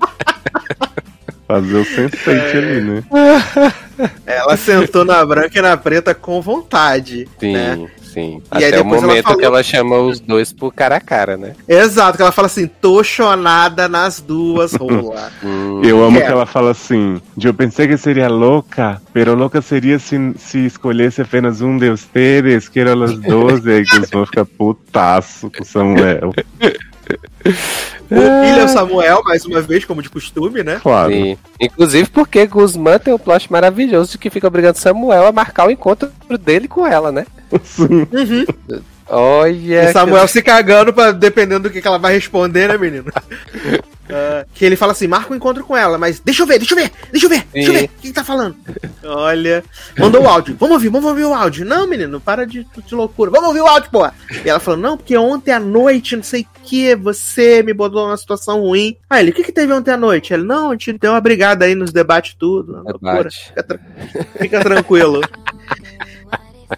[1.54, 3.04] Fazer o sense ali, né?
[4.26, 7.28] ela sentou na branca e na preta com vontade.
[7.40, 7.88] Sim, né?
[8.02, 8.42] sim.
[8.54, 10.96] E aí Até o depois ela momento falou- que ela chama os dois por cara
[10.96, 11.54] a cara, né?
[11.68, 15.32] Exato, que ela fala assim, tô chonada nas duas rolas.
[15.44, 16.22] Hum, Eu amo É.
[16.22, 21.22] que ela fala assim: Eu pensei que seria louca, pero louca seria se, se escolhesse
[21.22, 23.64] apenas um de ustedes, que eram os dois.
[23.66, 26.34] E aí Guzmã fica putaço com Samuel.
[28.10, 30.80] O William Samuel, mais uma vez, como de costume, né?
[30.82, 31.12] Claro.
[31.12, 31.38] Sim.
[31.60, 35.72] Inclusive porque Guzmán tem um plot maravilhoso de que fica obrigando Samuel a marcar o
[35.72, 37.26] encontro dele com ela, né?
[37.64, 38.08] Sim.
[39.08, 39.90] Olha.
[39.90, 43.12] o Samuel se cagando, pra, dependendo do que, que ela vai responder, né, menino?
[44.14, 46.74] Uh, que ele fala assim: marca um encontro com ela, mas deixa eu ver, deixa
[46.74, 48.56] eu ver, deixa eu ver, deixa eu ver, o que, que tá falando?
[49.04, 49.64] Olha,
[49.98, 51.66] mandou o áudio, vamos ouvir, vamos ouvir o áudio.
[51.66, 54.14] Não, menino, para de, de loucura, vamos ouvir o áudio, porra.
[54.46, 58.06] E ela falou: não, porque ontem à noite, não sei o que, você me botou
[58.06, 58.96] numa situação ruim.
[59.10, 60.32] Aí ele: o que, que teve ontem à noite?
[60.32, 62.84] Ele: não, a gente deu uma brigada aí nos debates, tudo.
[62.84, 63.30] Loucura.
[63.32, 63.80] Fica, tra
[64.40, 65.22] fica tranquilo.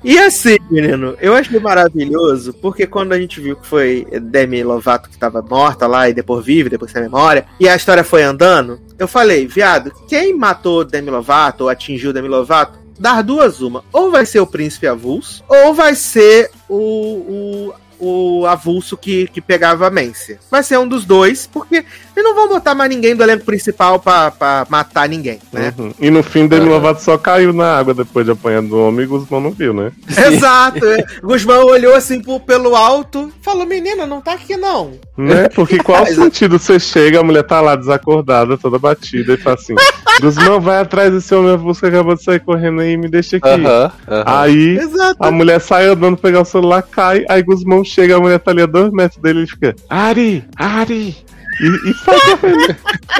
[0.03, 5.09] E assim, menino, eu achei maravilhoso, porque quando a gente viu que foi Demi Lovato
[5.09, 8.79] que tava morta lá e depois vive, depois sem memória, e a história foi andando,
[8.97, 13.83] eu falei, viado, quem matou Demi Lovato ou atingiu Demi Lovato, dar duas uma.
[13.91, 17.73] Ou vai ser o príncipe avulso, ou vai ser o, o
[18.05, 20.37] o avulso que, que pegava a Mance.
[20.49, 21.85] Vai ser um dos dois, porque eles
[22.15, 25.73] não vão botar mais ninguém do elenco principal pra, pra matar ninguém, né?
[25.77, 25.93] Uhum.
[25.99, 26.71] E no fim, Demi uhum.
[26.71, 29.91] Lovato só caiu na água depois de apanhar do homem e Guzmão não viu, né?
[30.07, 30.85] Exato.
[30.85, 31.03] É.
[31.21, 34.93] Guzmão olhou assim pro, pelo alto, falou, menina, não tá aqui não.
[35.17, 35.49] Né?
[35.49, 39.75] Porque qual sentido você chega, a mulher tá lá desacordada, toda batida, e fala assim,
[40.21, 43.37] Guzmão, vai atrás desse homem avulso que acabou de sair correndo aí e me deixa
[43.37, 43.49] aqui.
[43.49, 44.23] Uhum.
[44.25, 45.17] Aí, Exato.
[45.19, 48.61] a mulher sai andando, pegar o celular, cai, aí Guzmão chega, a mulher tá ali
[48.61, 51.15] a dois metros dele e fica: Ari, Ari,
[51.61, 52.75] e, e sai correndo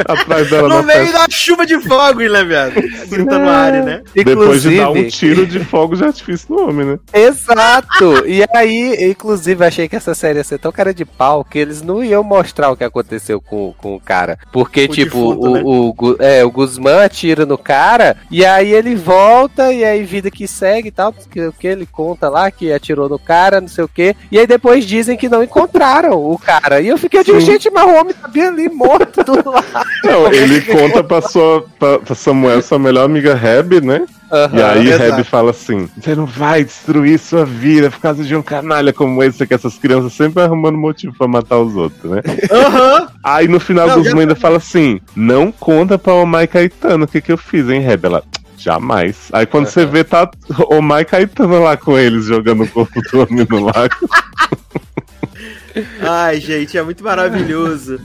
[0.08, 1.20] atrás dela No meio festa.
[1.20, 2.74] da chuva de fogos, né, viado?
[3.08, 3.50] Gritando é.
[3.50, 4.02] área, né?
[4.14, 7.00] Depois de dar um tiro de fogo de artifício no homem, né?
[7.14, 8.26] Exato!
[8.28, 11.82] E aí, inclusive, achei que essa série ia ser tão cara de pau que eles
[11.82, 14.38] não iam mostrar o que aconteceu com, com o cara.
[14.52, 15.62] Porque, o tipo, defunto, o, né?
[15.64, 20.30] o, o, é, o Guzmán atira no cara e aí ele volta e aí vida
[20.30, 21.14] que segue e tal.
[21.14, 24.16] Que, que ele conta lá que atirou no cara, não sei o quê.
[24.32, 26.82] E aí depois dizem que não encontraram o cara.
[26.82, 28.14] E eu fiquei de gente, mas o homem
[28.48, 29.88] ali morto do lado.
[30.04, 34.06] Não, ele conta pra, sua, pra, pra Samuel, sua melhor amiga Reb, né?
[34.32, 38.36] Uhum, e aí Reb fala assim: Você não vai destruir sua vida por causa de
[38.36, 42.22] um canalha como esse, que essas crianças sempre arrumando motivo pra matar os outros, né?
[42.26, 43.08] Uhum.
[43.24, 47.22] Aí no final não, Guzmão ainda fala assim: Não conta pra Omai Caetano o que,
[47.22, 48.06] que eu fiz, hein, Reb?
[48.06, 48.24] Ela.
[48.66, 49.30] Jamais.
[49.32, 49.72] Aí quando uhum.
[49.72, 50.28] você vê, tá
[50.72, 53.96] o Mai Caetano lá com eles jogando o corpo do homem no lago.
[56.02, 58.00] Ai, gente, é muito maravilhoso.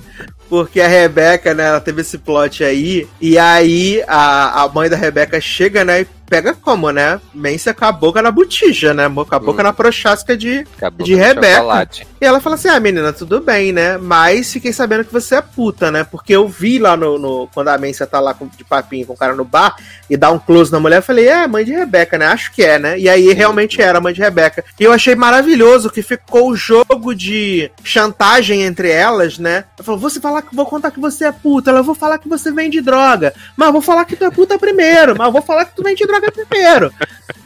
[0.49, 4.97] Porque a Rebeca, né, ela teve esse plot aí, e aí a, a mãe da
[4.97, 7.21] Rebeca chega, né, pega como, né?
[7.35, 9.09] Mensa com a boca na botija, né?
[9.09, 9.65] Com a boca hum.
[9.65, 10.65] na prochasca de,
[11.03, 11.57] de Rebeca.
[11.57, 12.07] Chocolate.
[12.21, 13.99] E ela fala assim: ah, menina, tudo bem, né?
[13.99, 16.05] Mas fiquei sabendo que você é puta, né?
[16.05, 17.19] Porque eu vi lá no.
[17.19, 19.75] no quando a Mensa tá lá com, de papinho com o cara no bar
[20.09, 22.27] e dá um close na mulher, eu falei: é, mãe de Rebeca, né?
[22.27, 22.97] Acho que é, né?
[22.97, 24.65] E aí realmente era a mãe de Rebeca.
[24.79, 29.65] E eu achei maravilhoso que ficou o jogo de chantagem entre elas, né?
[29.77, 32.29] Ela falou: você falar que vou contar que você é puta, ela vou falar que
[32.29, 35.75] você vende droga, mas vou falar que tu é puta primeiro, mas vou falar que
[35.75, 36.93] tu vende droga primeiro.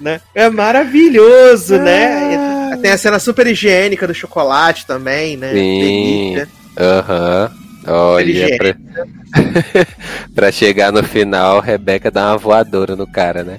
[0.00, 0.20] né?
[0.34, 2.36] É maravilhoso, né?
[2.36, 2.76] Ah.
[2.80, 5.52] Tem a cena super higiênica do chocolate também, né?
[5.52, 6.46] Sim.
[6.78, 7.50] Aham.
[7.52, 7.64] Uhum.
[7.86, 8.74] Olha, pra...
[10.34, 13.58] pra chegar no final, Rebeca dá uma voadora no cara, né?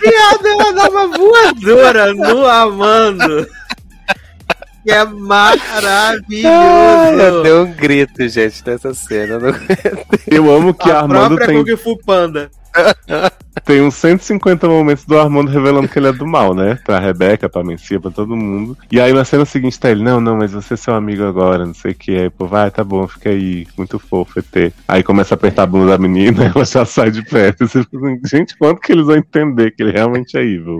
[0.00, 3.46] Piada, ela dá uma voadora no Amando
[4.86, 6.46] que é maravilhoso.
[7.20, 9.38] eu dei um grito, gente, nessa cena.
[10.28, 11.64] Eu amo que a Armando tem...
[11.64, 12.48] Kung Fu Panda.
[13.64, 16.78] Tem uns 150 momentos do Armando revelando que ele é do mal, né?
[16.84, 18.76] Pra Rebeca, pra Mencia, pra todo mundo.
[18.92, 21.66] E aí na cena seguinte tá ele, não, não, mas você é seu amigo agora,
[21.66, 22.16] não sei o que.
[22.16, 24.72] Aí, pô, vai, tá bom, fica aí, muito fofo, ET.
[24.86, 27.64] Aí começa a apertar a bunda da menina, ela já sai de perto.
[27.64, 30.78] E você fica assim, gente, quanto que eles vão entender que ele realmente é evil?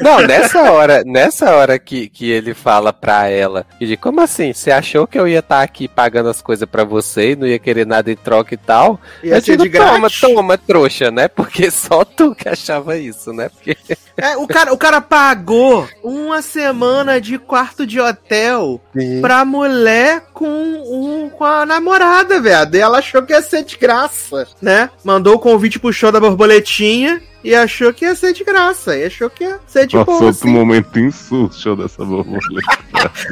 [0.00, 4.52] Não, nessa hora, nessa hora que, que ele fala pra ela, ele como assim?
[4.52, 7.46] Você achou que eu ia estar tá aqui pagando as coisas pra você e não
[7.46, 9.00] ia querer nada em troca e tal?
[9.22, 11.28] Ia eu digo, toma, toma, trouxa, né?
[11.28, 13.48] Porque só tu que achava isso, né?
[13.48, 13.76] Porque...
[14.16, 19.20] É, o cara, o cara pagou uma semana de quarto de hotel Sim.
[19.20, 22.70] pra mulher com, um, com a namorada, velho.
[22.74, 24.90] E ela achou que ia ser de graça, né?
[25.02, 28.96] Mandou o convite pro show da borboletinha e achou que ia ser de graça.
[28.96, 30.24] E achou que ia ser de Nossa, boa.
[30.24, 30.50] outro assim.
[30.50, 32.78] momento insulto, show dessa borboleta.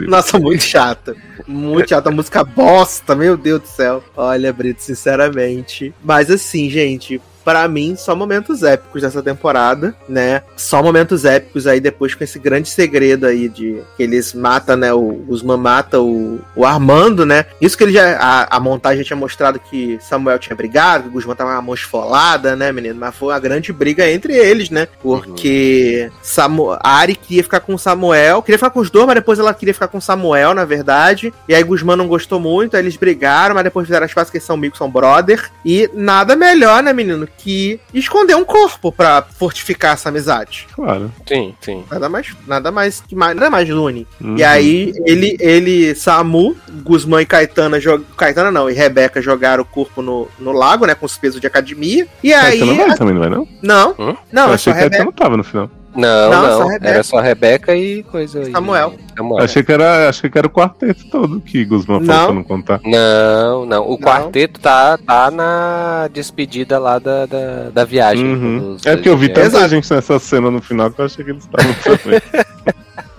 [0.09, 1.15] Nossa, muito chata.
[1.47, 2.10] Muito chata.
[2.10, 4.02] Música bosta, meu Deus do céu.
[4.17, 5.94] Olha, Brito, sinceramente.
[6.02, 10.43] Mas assim, gente, para mim, só momentos épicos dessa temporada, né?
[10.57, 14.93] Só momentos épicos aí depois com esse grande segredo aí de que eles matam, né?
[14.93, 17.47] O Guzman mata o, o Armando, né?
[17.60, 18.17] Isso que ele já.
[18.19, 22.55] A, a montagem tinha mostrado que Samuel tinha brigado, que o Guzman tava mão esfolada,
[22.55, 22.99] né, menino?
[22.99, 24.89] Mas foi uma grande briga entre eles, né?
[25.02, 26.19] Porque uhum.
[26.23, 29.75] Samu, Ari queria ficar com Samuel, queria ficar com os dois, mas depois ela queria
[29.75, 31.33] ficar com Samuel, na verdade.
[31.49, 34.36] E aí Guzman não gostou muito, aí eles brigaram, mas depois fizeram as pazes que
[34.36, 35.51] eles são amigos, são brother.
[35.65, 37.28] E nada melhor, né, menino?
[37.39, 40.67] Que esconder um corpo pra fortificar essa amizade.
[40.75, 41.10] Claro.
[41.26, 41.84] Sim, sim.
[41.91, 44.07] Nada mais, nada mais que mais, nada mais Lune.
[44.20, 44.36] Uhum.
[44.36, 48.05] E aí ele, ele, Samu, Guzmán e Caetana, jog...
[48.17, 51.47] Caetana não, e Rebeca jogaram o corpo no, no lago, né, com os pesos de
[51.47, 52.07] academia.
[52.23, 53.49] E aí, Caetano vai também, não vai não?
[53.62, 54.17] não, Hum?
[54.31, 54.97] não, eu é achei que Rebeca.
[54.99, 55.70] Caetano tava no final.
[55.94, 56.59] Não, Não, não.
[56.59, 56.89] só Rebeca.
[56.94, 58.52] Era só Rebeca e coisa aí.
[58.52, 58.94] Samuel.
[59.17, 59.44] Samuel.
[59.44, 62.25] Achei que era, achei que era o quarteto todo que Guzmán falou Não.
[62.27, 62.81] pra não contar.
[62.85, 63.85] Não, não.
[63.86, 63.99] O Não.
[63.99, 68.25] quarteto tá, tá na despedida lá da, da, da viagem.
[68.25, 68.59] Uhum.
[68.75, 69.69] dos- É porque eu vi tanta Exato.
[69.69, 72.20] gente nessa cena no final que eu achei que eles estavam também.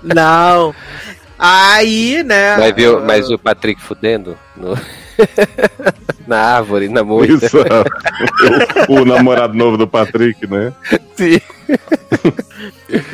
[0.04, 0.74] Não.
[1.38, 2.56] Aí, né.
[2.58, 4.78] Mas, viu, mas o Patrick fudendo no...
[6.28, 7.46] na árvore, na moita.
[7.46, 7.58] Isso,
[8.90, 10.74] o, o namorado novo do Patrick, né?
[11.16, 11.40] Sim.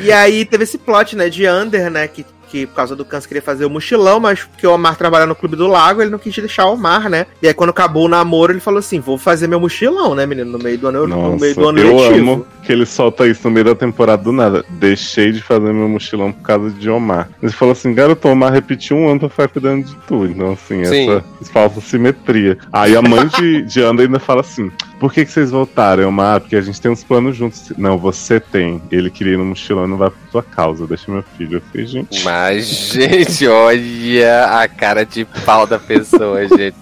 [0.00, 3.28] E aí teve esse plot, né, de Under, né, que, que por causa do câncer
[3.28, 6.18] queria fazer o mochilão, mas porque o Omar trabalha no Clube do Lago, ele não
[6.18, 7.26] quis deixar o Omar, né?
[7.42, 10.50] E aí quando acabou o namoro, ele falou assim, vou fazer meu mochilão, né, menino,
[10.50, 12.32] no meio do ano, no Nossa, meio do ano eu letivo.
[12.32, 14.64] amo que ele solta isso no meio da temporada do nada.
[14.68, 17.28] Deixei de fazer meu mochilão por causa de Omar.
[17.42, 20.30] Ele falou assim, garoto, Omar repetiu um ano pra ficar cuidando de tudo.
[20.30, 21.10] Então, assim, Sim.
[21.10, 22.58] essa falsa simetria.
[22.72, 24.70] Aí a mãe de, de Anda ainda fala assim,
[25.00, 26.36] por que, que vocês voltaram, Omar?
[26.36, 27.72] "Ah, Porque a gente tem uns planos juntos.
[27.78, 28.82] Não, você tem.
[28.90, 30.86] Ele queria ir no mochilão e não vai por tua causa.
[30.86, 31.58] Deixa meu filho.
[31.58, 32.22] Eu falei, gente...
[32.24, 36.76] Mas, gente, olha a cara de pau da pessoa, gente.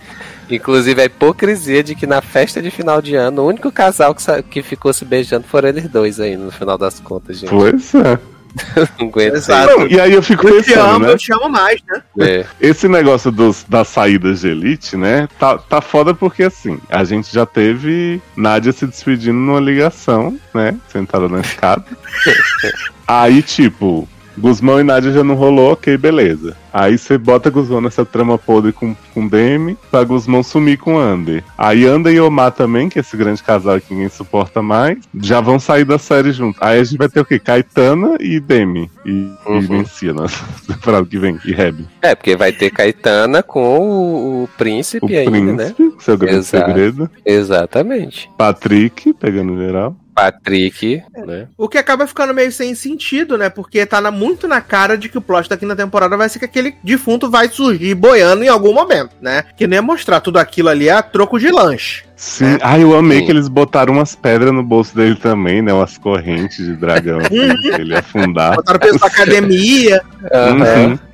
[0.48, 4.42] Inclusive a hipocrisia de que na festa de final de ano, o único casal que,
[4.44, 7.50] que ficou se beijando foram eles dois aí, no final das contas, gente.
[7.50, 8.18] Pois é.
[8.98, 9.78] Não aguento Exato.
[9.78, 11.12] Não, e aí eu fico Eu te pensando, amo, né?
[11.12, 12.02] eu te amo mais, né?
[12.20, 12.46] É.
[12.60, 15.28] Esse negócio dos, das saídas de elite, né?
[15.38, 20.76] Tá, tá foda porque assim, a gente já teve Nádia se despedindo numa ligação, né?
[20.88, 21.84] Sentada na escada.
[23.06, 24.08] Aí, tipo,
[24.38, 26.56] Guzmão e Nádia já não rolou, ok, beleza.
[26.72, 31.42] Aí você bota Guzmão nessa trama podre com, com Demi, pra Guzmão sumir com Ander.
[31.56, 35.40] Aí Ander e Omar também, que é esse grande casal que ninguém suporta mais, já
[35.40, 36.60] vão sair da série juntos.
[36.60, 37.38] Aí a gente vai ter o quê?
[37.38, 38.90] Caetana e Demi.
[39.06, 39.60] E, Uhum.
[39.60, 40.26] e Mencia na
[40.66, 41.38] temporada que vem.
[41.44, 41.86] E Reb.
[42.02, 45.72] É, porque vai ter Caetana com o, o príncipe O ainda, né?
[45.74, 46.66] príncipe, seu grande Exato.
[46.66, 47.10] segredo.
[47.24, 48.28] Exatamente.
[48.36, 49.96] Patrick, pegando geral.
[50.16, 51.46] Patrick, né?
[51.58, 53.50] O que acaba ficando meio sem sentido, né?
[53.50, 56.38] Porque tá na- muito na cara de que o plot da quinta temporada vai ser
[56.38, 59.44] que aquele defunto vai surgir boiando em algum momento, né?
[59.56, 62.05] Que nem ia mostrar tudo aquilo ali a troco de lanche.
[62.16, 62.54] Sim.
[62.54, 62.58] É.
[62.62, 63.26] Ah, eu amei Sim.
[63.26, 65.72] que eles botaram umas pedras no bolso dele também, né?
[65.72, 68.56] Umas correntes de dragão assim, pra ele afundar.
[68.56, 70.02] Botaram peso da academia.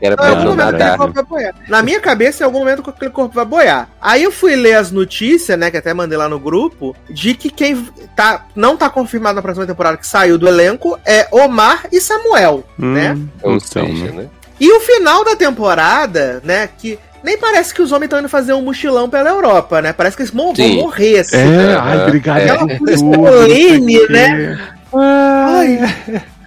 [0.01, 0.97] Era pra não nadar.
[0.97, 1.55] vai boiar.
[1.69, 3.89] Na minha cabeça, em algum momento aquele corpo vai boiar.
[4.01, 7.51] Aí eu fui ler as notícias, né, que até mandei lá no grupo, de que
[7.51, 12.01] quem tá, não tá confirmado na próxima temporada que saiu do elenco é Omar e
[12.01, 13.15] Samuel, né?
[13.15, 14.13] Hum, Ou então, seja, né?
[14.13, 14.27] né?
[14.61, 18.53] E o final da temporada, né, que nem parece que os homens estão indo fazer
[18.53, 19.93] um mochilão pela Europa, né?
[19.93, 21.37] Parece que eles vão, morrer, assim.
[21.37, 21.81] É, Aham.
[21.91, 22.39] ai, obrigado.
[22.39, 22.51] É.
[22.51, 24.59] Aquela coisa sei solene, o né?
[24.95, 25.95] Ai,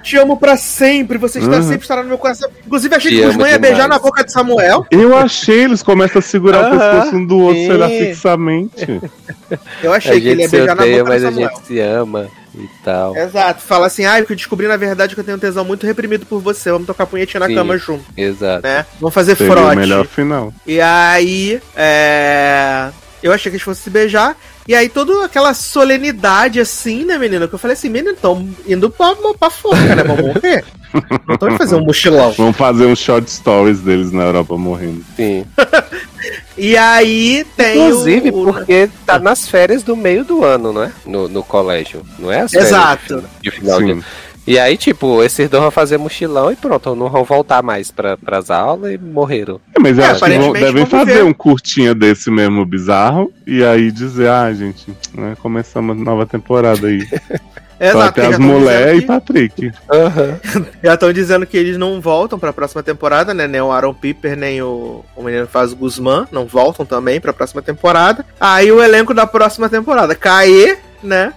[0.03, 1.63] te amo pra sempre, você está Uhum.
[1.63, 2.47] sempre estará no meu coração.
[2.65, 3.71] Inclusive, achei Te que o amo Guzmán ia demais.
[3.73, 4.85] beijar na boca de Samuel.
[4.91, 7.67] Eu achei, eles começam a segurar o Aham, pescoço um do outro, sim.
[7.67, 9.01] será fixamente.
[9.81, 11.49] Eu A achei que ele ia beijar na odeia, boca mas de a Samuel.
[11.55, 13.15] gente se ama e tal.
[13.15, 16.25] Exato, fala assim, ah, eu descobri na verdade que eu tenho um tesão muito reprimido
[16.25, 17.55] por você, vamos tocar punhetinha na Sim.
[17.55, 18.65] cama junto, Exato.
[18.65, 18.85] né?
[18.99, 19.75] Vamos fazer Seria o frote.
[19.75, 20.53] melhor final.
[20.65, 22.89] E aí, é...
[23.25, 24.37] Eu achei que eles fossem se beijar.
[24.67, 27.47] E aí, toda aquela solenidade assim, né, menino?
[27.47, 30.03] Que eu falei assim, menino, estão indo pra, pra foca, né?
[30.03, 30.63] Vão morrer.
[31.27, 32.31] Não estão indo fazer um mochilão.
[32.33, 35.03] Vamos fazer uns short stories deles na Europa morrendo.
[35.15, 35.43] Sim.
[36.57, 38.49] E aí tem Inclusive, o...
[38.49, 40.91] o- porque tá nas férias do meio do ano, não é?
[41.05, 42.01] No, no colégio.
[42.19, 43.23] Não é as férias Exato.
[43.41, 44.03] De final de ano.
[44.47, 48.15] E aí, tipo, esses dois vão fazer mochilão e pronto, não vão voltar mais pra,
[48.15, 49.59] pras aulas e morreram.
[49.75, 51.23] É, mas eu É, acho que vão, devem fazer ver.
[51.23, 56.85] um curtinho desse mesmo bizarro e aí dizer, ah, gente, né, começamos a nova temporada
[56.85, 56.99] aí.
[57.79, 59.71] Só Exato, tem já as mulheres e que- Patrick.
[60.83, 63.47] Já estão dizendo que eles não voltam pra próxima temporada, né?
[63.47, 67.19] Nem o Aaron Piper, nem o, o menino que faz o Guzmán não voltam também
[67.19, 68.25] pra próxima temporada.
[68.39, 71.33] Aí o elenco da próxima temporada: Caê, né?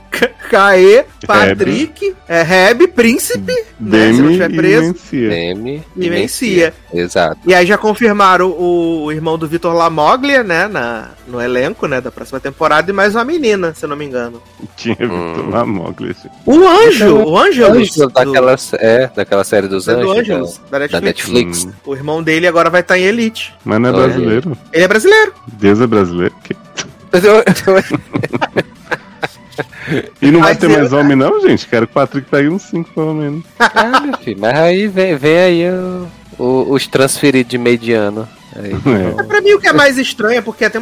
[0.50, 4.12] Caê, Patrick, é, Reb, Príncipe, né?
[4.12, 4.86] Se não Demi tiver e preso.
[4.88, 5.34] Mencia.
[5.52, 6.74] M E Mencia.
[6.92, 7.38] Exato.
[7.46, 10.66] E aí já confirmaram o, o irmão do Vitor Lamoglia, né?
[10.66, 12.00] Na, no elenco, né?
[12.00, 12.90] Da próxima temporada.
[12.90, 14.42] E mais uma menina, se eu não me engano.
[14.76, 15.34] Tinha Hum.
[15.34, 16.14] Vitor Lamoglia.
[16.14, 16.30] gente.
[16.46, 17.96] O Anjo, o Ângelus.
[17.98, 20.18] Anjo daquela, é, daquela série dos do, do anjos.
[20.18, 21.64] Ângelus, da Da, da Netflix.
[21.64, 21.64] Netflix.
[21.66, 23.54] Hum, O irmão dele agora vai estar em Elite.
[23.64, 24.58] mas não é brasileiro.
[24.72, 25.34] Ele é brasileiro.
[25.52, 26.34] Deus é brasileiro.
[26.42, 26.56] Que-
[30.22, 31.66] E não vai Mas ter eu- mais homem, não, gente.
[31.66, 33.44] Quero que o Patrick pegue uns 5, pelo menos.
[33.58, 36.06] Ah, meu filho, mas aí vem, vem aí o-
[36.38, 38.28] o- os transferidos de mediano.
[38.56, 38.72] Aí,
[39.18, 39.22] É.
[39.24, 40.72] Pra mim, o que é mais estranho é porque a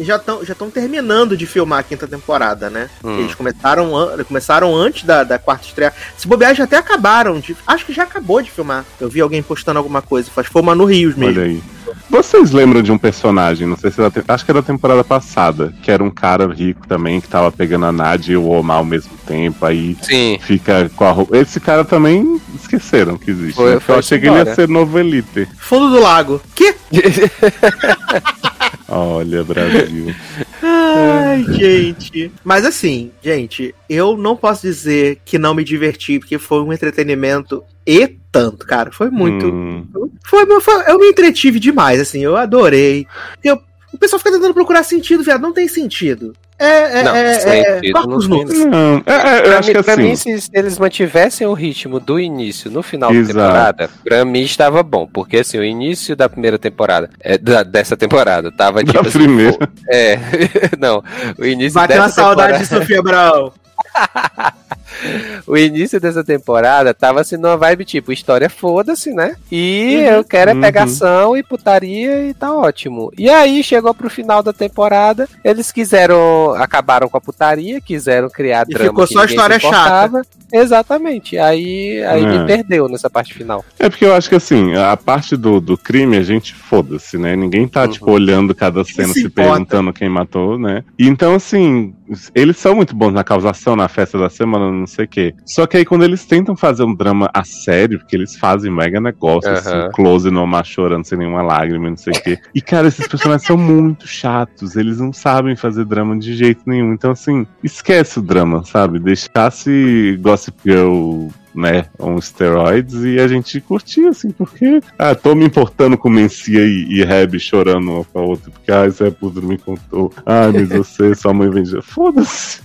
[0.00, 2.88] já estão já tão terminando de filmar a quinta temporada, né?
[3.04, 3.18] Hum.
[3.20, 5.92] Eles começaram, an- começaram antes da, da quarta estreia.
[6.16, 7.38] Se bobear, já até acabaram.
[7.40, 8.84] De, acho que já acabou de filmar.
[9.00, 10.30] Eu vi alguém postando alguma coisa.
[10.30, 11.40] Faz foi o Manu Rios mesmo.
[11.40, 11.62] Olha aí.
[12.10, 15.04] Vocês lembram de um personagem, não sei se era, te- acho que era da temporada
[15.04, 18.78] passada, que era um cara rico também, que tava pegando a Nadia e o Omar
[18.78, 20.38] ao mesmo tempo, aí Sim.
[20.40, 21.36] fica com a roupa.
[21.36, 23.56] Esse cara também esqueceram que existe.
[23.56, 23.80] Foi- né?
[23.80, 25.46] foi Eu achei que ele ia ser novo Elite.
[25.58, 26.40] Fundo do lago.
[26.54, 26.74] Que?
[28.88, 30.14] Olha, Brasil.
[30.62, 32.32] Ai, gente.
[32.44, 37.62] Mas assim, gente, eu não posso dizer que não me diverti, porque foi um entretenimento
[37.86, 38.90] e tanto, cara.
[38.92, 39.46] Foi muito.
[39.46, 39.86] Hum,
[40.24, 43.06] Foi, foi- eu me entretive demais, assim, eu adorei.
[43.44, 43.60] Eu,
[43.96, 45.40] o pessoal fica tentando procurar sentido, viado.
[45.42, 46.32] Não tem sentido.
[46.58, 47.34] É, é, Não, é, é,
[47.74, 48.64] sentido corta não tem.
[48.66, 50.02] não, é, é, eu Pra, acho mim, que pra assim.
[50.02, 53.34] mim, se eles mantivessem o ritmo do início no final Exato.
[53.36, 55.06] da temporada, pra mim estava bom.
[55.06, 59.18] Porque assim, o início da primeira temporada, é, da- dessa temporada, tava Da tipo assim,
[59.18, 59.52] primeira.
[59.58, 60.18] pô, é,
[60.80, 61.02] não,
[61.38, 63.52] o início Bateu uma dessa saudade temporada, de Sofia Abraão.
[65.46, 69.36] o início dessa temporada tava assim numa vibe tipo, história foda-se, né?
[69.50, 70.14] E Uhum.
[70.16, 70.60] eu quero é Uhum.
[70.60, 73.10] pegação e putaria e tá ótimo.
[73.18, 78.64] E aí chegou pro final da temporada, eles quiseram, acabaram com a putaria, quiseram criar
[78.68, 80.22] E drama ficou que só história importava.
[80.52, 81.36] Exatamente.
[81.38, 82.38] Aí, aí É.
[82.38, 83.64] me perdeu nessa parte final.
[83.78, 87.34] É porque eu acho que assim, a parte do, do crime a gente foda-se, né?
[87.36, 87.88] Ninguém tá, Uhum.
[87.88, 90.82] tipo, olhando cada cena, se se, perguntando quem matou, né?
[90.98, 91.94] E então, assim,
[92.34, 95.34] eles são muito bons na causação, na festa da semana, não sei o quê.
[95.44, 99.00] Só que aí quando eles tentam fazer um drama a sério, porque eles fazem mega
[99.00, 99.58] negócio, Aham.
[99.58, 102.38] assim, close no Omar chorando sem nenhuma lágrima, não sei o quê.
[102.54, 106.92] E, cara, esses personagens são muito chatos, eles não sabem fazer drama de jeito nenhum.
[106.92, 108.98] Então, assim, esquece o drama, sabe?
[108.98, 115.44] Deixasse Gossip Girl né, uns steroids e a gente curtia, assim, porque, ah, tô me
[115.44, 119.42] importando com Mencia e, e Reb chorando uma com a outra, porque, ah, Zé Pudo
[119.42, 122.60] me contou, ah, mas você, sua mãe vendia, foda-se.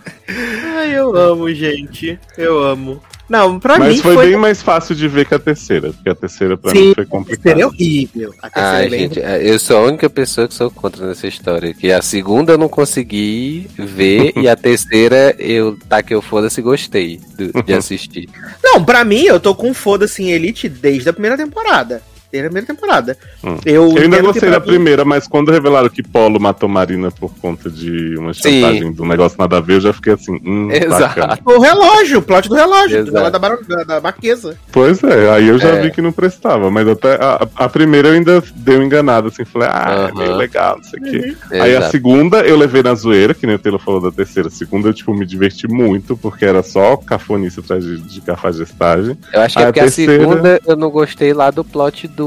[0.75, 2.19] Ai, eu amo, gente.
[2.37, 3.01] Eu amo.
[3.29, 4.27] Não, pra Mas mim foi, foi.
[4.27, 7.03] bem mais fácil de ver que a terceira, porque a terceira pra Sim, mim foi
[7.03, 7.67] a terceira é complicada.
[7.67, 8.33] horrível.
[8.41, 11.25] A terceira Ai, é bem gente, eu sou a única pessoa que sou contra nessa
[11.27, 11.73] história.
[11.73, 16.61] Que a segunda eu não consegui ver e a terceira eu tá que eu foda-se
[16.61, 18.29] gostei do- de assistir.
[18.63, 22.01] Não, pra mim, eu tô com foda-se em Elite desde a primeira temporada.
[22.33, 23.15] Desde a primeira temporada.
[23.43, 23.57] Hum.
[23.63, 27.31] Eu, Eu ainda gostei pra da primeira, mas quando revelaram que Polo matou Marina por
[27.35, 31.19] conta de uma chantagem do negócio nada a ver, eu já fiquei assim, hum, Exato.
[31.19, 31.39] bacana.
[31.45, 33.01] O relógio, o plot do relógio.
[33.07, 33.29] Exato.
[33.31, 34.57] Da, baron- da, da Marquesa.
[34.71, 35.81] Pois é, aí eu já É.
[35.83, 39.45] vi que não prestava, mas até a, a primeira eu ainda dei um enganado, assim,
[39.45, 41.35] falei, ah, é meio legal, não sei o quê.
[41.55, 41.61] Uhum.
[41.61, 44.47] Aí a segunda eu levei na zoeira, que nem o Taylor falou da terceira.
[44.49, 49.15] A segunda eu, tipo, me diverti muito, porque era só cafonice atrás de, de cafajestagem.
[49.31, 52.07] Eu acho que é A porque terceira- a segunda eu não gostei lá do plot
[52.07, 52.22] do.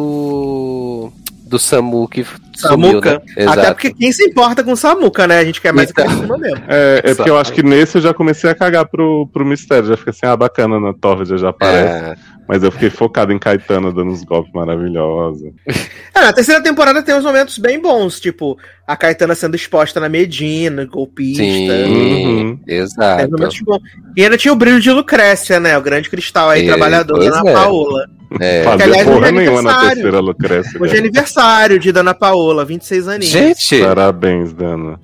[1.49, 2.25] Do Samu que
[2.57, 3.13] sumiu, Samuca.
[3.13, 3.21] né?
[3.37, 3.61] Exato.
[3.61, 5.39] Até porque quem se importa com Samuca, né?
[5.39, 6.09] A gente quer mais Então.
[6.09, 6.65] cima mesmo.
[6.69, 9.87] É, é porque eu acho que nesse eu já comecei a cagar pro, pro mistério.
[9.89, 12.05] Já fiquei assim, ah, bacana, na Torvida já aparece.
[12.05, 12.17] É,
[12.49, 15.51] Mas eu fiquei focado em Caetano dando uns golpes maravilhosos.
[16.15, 20.09] É, na terceira temporada tem uns momentos bem bons, tipo, a Caetana sendo exposta na
[20.09, 21.43] Medina, golpista.
[21.43, 21.69] sim,
[22.27, 22.61] Uhum.
[22.67, 23.31] Exato.
[23.33, 23.81] momentos bons.
[24.17, 25.77] E ainda tinha o brilho de Lucrécia, né?
[25.77, 27.53] O grande cristal aí, É, trabalhador da Ana é.
[27.53, 28.07] Paola.
[28.41, 28.59] É.
[28.61, 29.95] Que, Fazia aliás, porra é nenhuma na aniversário.
[29.95, 30.83] terceira Lucrécia.
[30.83, 33.27] Hoje é aniversário de Dana Paola, 26 aninhos.
[33.33, 35.01] Gente, Parabéns, Dana.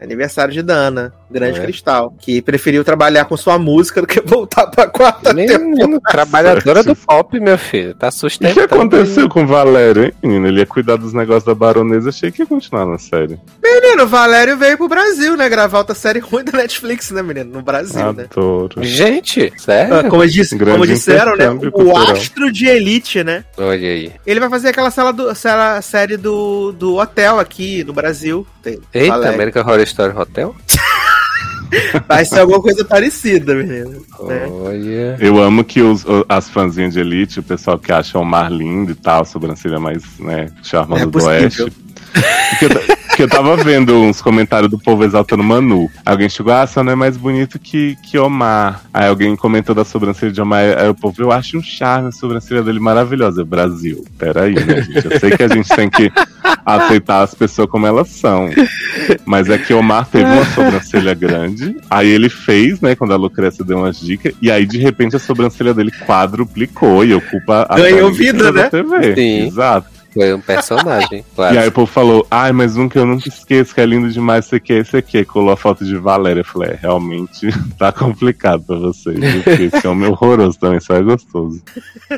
[0.00, 1.62] Aniversário de Dana, grande É.
[1.64, 2.14] cristal.
[2.18, 5.58] Que preferiu trabalhar com sua música do que voltar pra quarta temporada.
[5.64, 7.94] menino, trabalhadora do pop, meu filho.
[7.94, 8.64] Tá O que sustentando.
[8.64, 10.46] aconteceu com o Valério, hein, menino?
[10.48, 13.38] Ele ia cuidar dos negócios da baronesa, achei que ia continuar na série.
[13.62, 15.48] Menino, o Valério veio pro Brasil, né?
[15.48, 17.50] Gravar outra série ruim da Netflix, né, menino?
[17.52, 18.26] No Brasil, né?
[18.30, 18.82] Adoro.
[18.82, 20.10] Gente, Ah, sério?
[20.10, 21.48] Como, disse, como disseram, né?
[21.50, 22.12] O cultural.
[22.12, 23.44] astro de elite, né?
[23.56, 24.12] Olha aí.
[24.26, 28.46] Ele vai fazer aquela sala do, sala- série do, do hotel aqui no Brasil.
[28.62, 29.34] Tem, Eita, Valério.
[29.34, 30.54] American Horror Story Hotel?
[32.06, 34.04] Vai ser alguma coisa parecida, menino.
[34.20, 34.46] né?
[34.48, 35.16] Olha.
[35.18, 38.92] Eu amo que os, as fãzinhas de Elite, o pessoal que acha o mar lindo
[38.92, 41.24] e tal, sobrancelha mais, né, charmosa É do.
[41.24, 41.72] Oeste.
[42.60, 45.90] Porque porque eu tava vendo uns comentários do povo exaltando Manu.
[46.04, 48.82] Alguém chegou, ah, só não é mais bonito que, que Omar.
[48.92, 50.78] Aí alguém comentou da sobrancelha de Omar.
[50.78, 53.42] Aí o povo, eu acho um charme a sobrancelha dele maravilhosa.
[53.42, 55.04] Eu, Brasil, peraí, né, gente?
[55.04, 56.10] Eu sei que a gente tem que
[56.64, 58.48] aceitar as pessoas como elas são.
[59.26, 61.76] Mas é que Omar teve uma sobrancelha grande.
[61.90, 64.32] Aí ele fez, né, quando a Lucrécia deu umas dicas.
[64.40, 68.70] E aí, de repente, a sobrancelha dele quadruplicou e ocupa a Ganhou vida, né?
[68.70, 69.14] TV.
[69.14, 69.48] Sim.
[69.48, 70.01] Exato.
[70.12, 71.54] Foi um personagem, claro.
[71.54, 74.10] E aí o povo falou, ai, mas um que eu nunca esqueço, que é lindo
[74.10, 75.24] demais, esse aqui, esse aqui.
[75.24, 76.40] Colou a foto de Valéria.
[76.40, 79.18] Eu falei, é, realmente tá complicado pra vocês.
[79.42, 81.62] Porque esse homem é horroroso também, só é gostoso.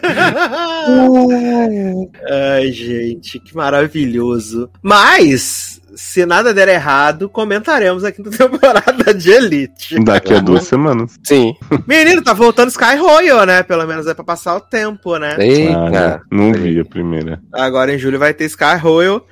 [2.30, 4.68] Ai, gente, que maravilhoso.
[4.82, 10.02] Mas, se nada der errado, comentaremos a quinta temporada de Elite.
[10.04, 11.18] Daqui a duas semanas.
[11.22, 11.54] Sim.
[11.86, 13.62] Menino, tá voltando Sky Royal, né?
[13.62, 15.36] Pelo menos é pra passar o tempo, né?
[15.38, 15.90] Ah, Eita.
[15.90, 16.20] né?
[16.30, 17.40] não vi a primeira.
[17.52, 19.26] Agora em julho vai ter Sky Royal,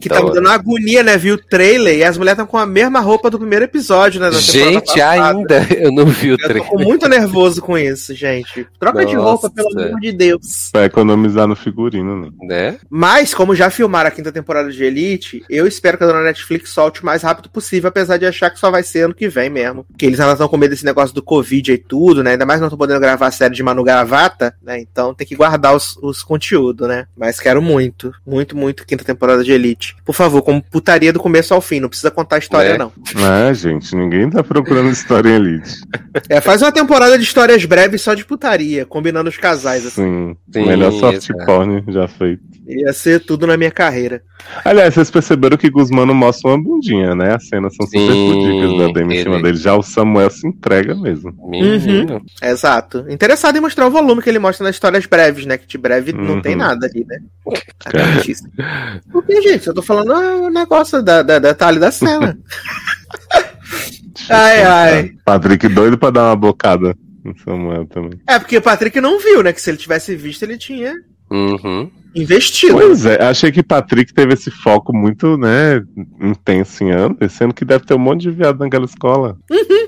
[0.00, 0.34] que tá me Adoro.
[0.34, 1.16] dando uma agonia, né?
[1.16, 4.30] Viu o trailer e as mulheres estão com a mesma roupa do primeiro episódio, né?
[4.32, 6.64] Gente, ainda eu não vi o Eu tô trailer.
[6.68, 8.66] com muito nervoso com isso, gente.
[8.78, 9.28] Troca de Nossa.
[9.28, 10.70] roupa, pelo amor de Deus.
[10.72, 12.28] Pra economizar no figurino, né?
[12.42, 12.78] Né?
[12.90, 16.70] Mas, como já filmaram a quinta temporada de Elite, eu espero que a dona Netflix
[16.70, 19.50] solte o mais rápido possível, apesar de achar que só vai ser ano que vem
[19.50, 19.84] mesmo.
[19.84, 22.32] Porque eles ainda estão com medo desse negócio do Covid e tudo, né?
[22.32, 24.80] Ainda mais não estão podendo gravar a série de Manu Gravata, né?
[24.80, 27.06] Então tem que guardar os, os conteúdos, né?
[27.16, 29.96] Mas quero muito, muito, muito quinta temporada de Elite.
[30.04, 32.78] Por favor, como putaria do começo ao fim, não precisa contar a história, Né?
[32.78, 32.92] não.
[33.16, 35.76] Ah, gente, ninguém tá procurando história em Elite.
[36.28, 40.02] É, faz uma temporada de histórias breves só de putaria, combinando os casais, assim.
[40.02, 41.46] Sim, Sim, melhor soft exato.
[41.46, 42.42] porn já feito.
[42.66, 44.22] Ia ser tudo na minha carreira.
[44.64, 47.34] Aliás, vocês perceberam que Guzmão não mostra uma bundinha, né?
[47.34, 49.56] As cenas são super Sim, fudicas da Demi em cima ele- dele.
[49.58, 51.32] Já o Samuel se entrega mesmo.
[51.48, 52.22] Menino.
[52.42, 53.04] Exato.
[53.08, 55.56] Interessado em mostrar o volume que ele mostra nas histórias breves, né?
[55.58, 56.42] Que de breve não Uhum.
[56.42, 57.18] tem nada ali, né?
[59.12, 62.38] Porque, gente, eu tô falando ah, o negócio da, da, da detalhe da cena.
[64.30, 65.10] Ai, ai.
[65.24, 66.94] Patrick doido pra dar uma bocada
[67.24, 68.20] no Samuel também.
[68.26, 69.52] É porque o Patrick não viu, né?
[69.52, 70.94] Que se ele tivesse visto, ele tinha
[71.30, 71.90] Uhum.
[72.22, 72.74] Investido.
[72.74, 75.82] Pois é, achei que Patrick teve esse foco muito, né,
[76.20, 79.36] intenso em Anderson, sendo que deve ter um monte de viado naquela escola.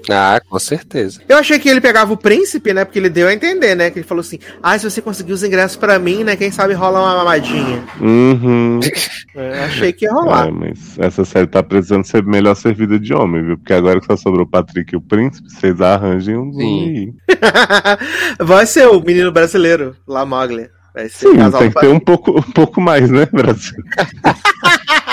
[0.08, 1.20] Ah, com certeza.
[1.28, 2.84] Eu achei que ele pegava o príncipe, né?
[2.84, 3.90] Porque ele deu a entender, né?
[3.90, 6.36] Que ele falou assim: Ah, se você conseguir os ingressos pra mim, né?
[6.36, 7.82] Quem sabe rola uma mamadinha.
[8.00, 8.80] Uhum.
[9.32, 10.48] É, achei que ia rolar.
[10.48, 13.56] É, mas essa série tá precisando ser melhor servida de homem, viu?
[13.56, 17.14] Porque agora que só sobrou o Patrick e o príncipe, vocês arranjem um Sim.
[18.40, 19.94] Vai ser o menino brasileiro,
[20.26, 20.70] Moglia.
[20.94, 23.82] Vai ser Sim, tem que ter um pouco, um pouco mais, né, Brasil?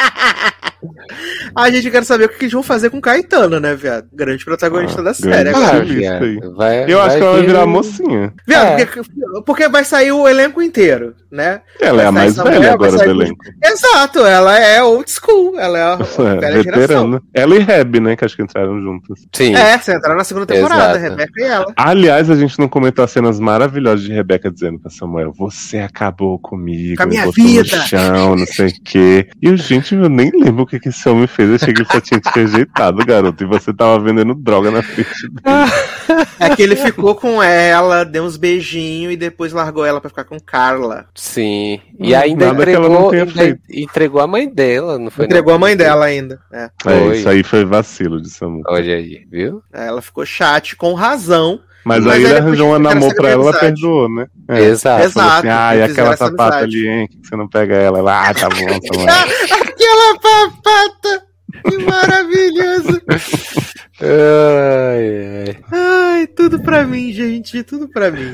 [1.55, 4.07] A gente quer saber o que eles vão fazer com o Caetano, né, viado?
[4.13, 5.49] Grande protagonista Ah, da série.
[5.51, 6.05] grande.
[6.05, 6.25] agora.
[6.25, 6.39] Aí.
[6.55, 8.33] vai, Eu acho que ela vai vir- virar mocinha.
[8.47, 8.85] Viado, É.
[8.85, 9.01] porque,
[9.45, 11.61] porque vai sair o elenco inteiro, né?
[11.81, 13.45] Ela é a Vai mais sair velha Samuel, agora vai do elenco.
[13.63, 15.97] Exato, ela é old school, ela é a
[16.35, 16.79] É, velha geração.
[17.11, 17.21] veterana.
[17.33, 19.19] Ela e Reb, né, que acho que entraram juntas.
[19.33, 19.55] Sim.
[19.55, 21.09] É, você entraram na segunda temporada, Exato.
[21.15, 21.73] Rebeca e ela.
[21.75, 26.37] Aliás, a gente não comentou as cenas maravilhosas de Rebeca dizendo pra Samuel: Você acabou
[26.37, 29.27] comigo, Com a minha vida." no chão, não sei o quê.
[29.41, 31.49] E eu, gente, eu nem lembro o que, que esse homem fez.
[31.49, 33.43] Eu achei que ele só tinha te rejeitado, garoto.
[33.43, 35.41] E você tava vendendo droga na frente dele.
[36.39, 40.23] É que ele ficou com ela, deu uns beijinhos e depois largou ela pra ficar
[40.23, 41.05] com Carla.
[41.15, 41.81] Sim.
[41.99, 43.61] E Hum, ainda nada que ela não entregou, tenha ainda feito.
[43.69, 45.25] entregou a mãe dela, não foi?
[45.25, 45.55] Entregou não?
[45.55, 46.39] a mãe dela ainda.
[46.51, 46.69] É.
[46.85, 48.63] É, isso aí foi vacilo de Samuel.
[48.67, 49.61] Olha aí, viu?
[49.73, 51.59] Ela ficou chate, com razão.
[51.87, 53.59] Mas, Mas aí ele depois arranjou um sem pra ela, ela amizade.
[53.59, 54.27] perdoou, né?
[54.49, 54.59] É.
[54.59, 55.05] Exato.
[55.05, 55.13] Exato.
[55.13, 57.07] Falou assim, ah, e aquela sapata ali, hein?
[57.07, 57.99] Que você não pega ela.
[57.99, 59.07] Ela, ah, tá bom, Samuel.
[59.61, 61.23] Aquela papata!
[61.65, 63.01] Que maravilhoso!
[63.99, 66.17] Ai, ai.
[66.17, 68.31] Ai, tudo pra mim, gente, tudo pra mim.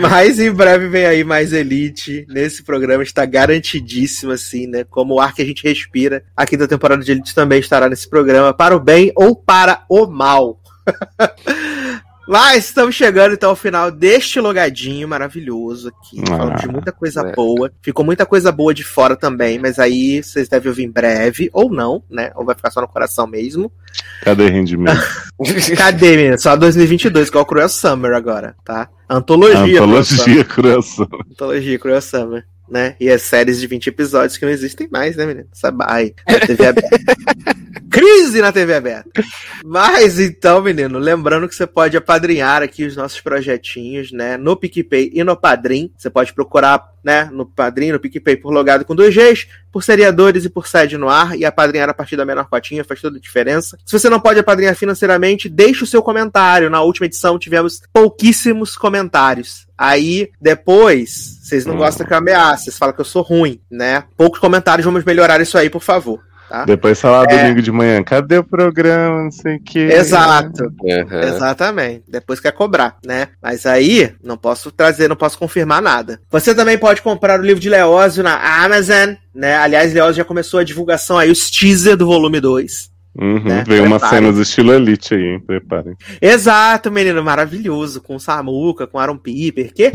[0.00, 2.26] Mas em breve vem aí mais Elite.
[2.28, 4.82] Nesse programa está garantidíssimo, assim, né?
[4.82, 6.24] Como o ar que a gente respira.
[6.36, 10.08] A quinta temporada de Elite também estará nesse programa, para o bem ou para o
[10.08, 10.58] mal.
[12.26, 16.20] Mas estamos chegando então ao final deste logadinho maravilhoso aqui.
[16.22, 17.32] Ah, falando de muita coisa é.
[17.32, 17.70] boa.
[17.82, 21.70] Ficou muita coisa boa de fora também, mas aí vocês devem ouvir em breve, ou
[21.70, 22.32] não, né?
[22.34, 23.70] Ou vai ficar só no coração mesmo.
[24.22, 25.00] Cadê rendimento?
[25.76, 26.38] Cadê, menina?
[26.38, 28.88] Só 2022, igual o Cruel Summer agora, tá?
[29.08, 29.82] Antologia.
[29.82, 30.40] Cruel Summer.
[30.40, 31.08] Antologia.
[31.30, 32.44] Antologia Cruel Summer.
[32.68, 32.96] Né?
[32.98, 35.48] E as séries de 20 episódios que não existem mais, né, menino?
[35.52, 36.14] Sabai.
[36.26, 36.98] Na TV aberta.
[37.94, 39.08] Crise na TV aberta.
[39.64, 44.36] Mas então, menino, lembrando que você pode apadrinhar aqui os nossos projetinhos, né?
[44.36, 45.92] No PicPay e no Padrim.
[45.96, 47.28] Você pode procurar, né?
[47.32, 51.08] No Padrim, no PicPay por logado com dois Gs, por seriadores e por sede no
[51.08, 51.38] ar.
[51.38, 53.78] E apadrinhar a partir da menor cotinha faz toda a diferença.
[53.86, 56.70] Se você não pode apadrinhar financeiramente, deixe o seu comentário.
[56.70, 59.68] Na última edição tivemos pouquíssimos comentários.
[59.78, 61.78] Aí, depois, vocês não Hum.
[61.78, 64.04] gostam que eu ameace, vocês falam que eu sou ruim, né?
[64.16, 66.20] Poucos comentários, vamos melhorar isso aí, por favor.
[66.48, 66.64] Tá?
[66.66, 69.24] Depois falar domingo de manhã, cadê o programa?
[69.24, 69.78] Não sei o que.
[69.78, 70.64] Exato.
[70.82, 71.20] Uhum.
[71.20, 72.04] Exatamente.
[72.06, 73.28] Depois quer cobrar, né?
[73.42, 76.20] Mas aí, não posso trazer, não posso confirmar nada.
[76.30, 79.56] Você também pode comprar o livro de Leózio na Amazon, né?
[79.56, 82.90] Aliás, Leózio já começou a divulgação aí, os teaser do volume 2.
[83.16, 83.64] Uhum, Né?
[83.66, 85.40] Veio umas cenas estilo Elite aí, hein?
[85.40, 85.94] Preparem.
[86.20, 89.92] Exato, menino, maravilhoso, com Samuca, com Aaron Piper, que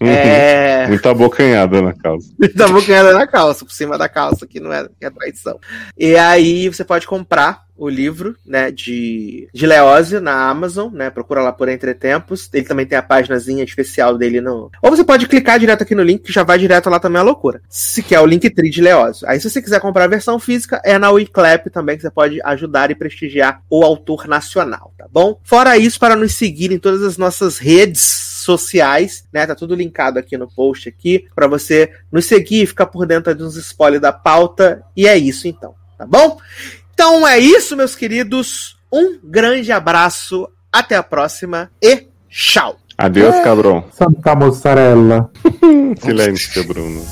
[0.00, 0.08] Uhum.
[0.08, 0.86] é...
[0.88, 2.32] Muita abocanhada na causa.
[2.54, 5.58] da bocanhada na calça, por cima da calça, que não é, que é traição.
[5.98, 11.40] E aí você pode comprar o livro, né, de, de Leózio na Amazon, né, procura
[11.40, 14.70] lá por Entretempos, ele também tem a páginazinha especial dele no...
[14.82, 17.24] Ou você pode clicar direto aqui no link, que já vai direto lá também a
[17.24, 19.26] loucura, se quer o Linktree de Leózio.
[19.26, 22.38] Aí se você quiser comprar a versão física, é na Wiclap também, que você pode
[22.44, 25.40] ajudar e prestigiar o autor nacional, tá bom?
[25.42, 29.46] Fora isso, para nos seguir em todas as nossas redes sociais, né?
[29.46, 33.56] Tá tudo linkado aqui no post aqui para você nos seguir ficar por dentro dos
[33.56, 34.82] spoilers da pauta.
[34.94, 36.38] E é isso então, tá bom?
[37.00, 38.76] Então é isso, meus queridos.
[38.92, 42.76] Um grande abraço, até a próxima e tchau.
[42.98, 43.86] Adeus, cabrão.
[43.90, 45.30] Santa mozzarella.
[45.98, 47.02] Silêncio, Bruno.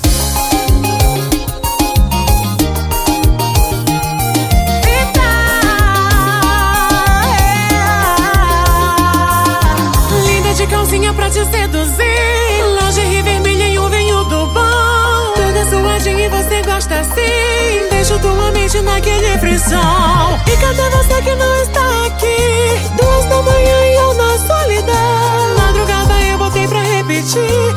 [19.59, 22.97] E cadê você que não está aqui?
[22.97, 25.57] Duas da manhã e eu na solidão.
[25.57, 27.75] Madrugada eu botei pra repetir.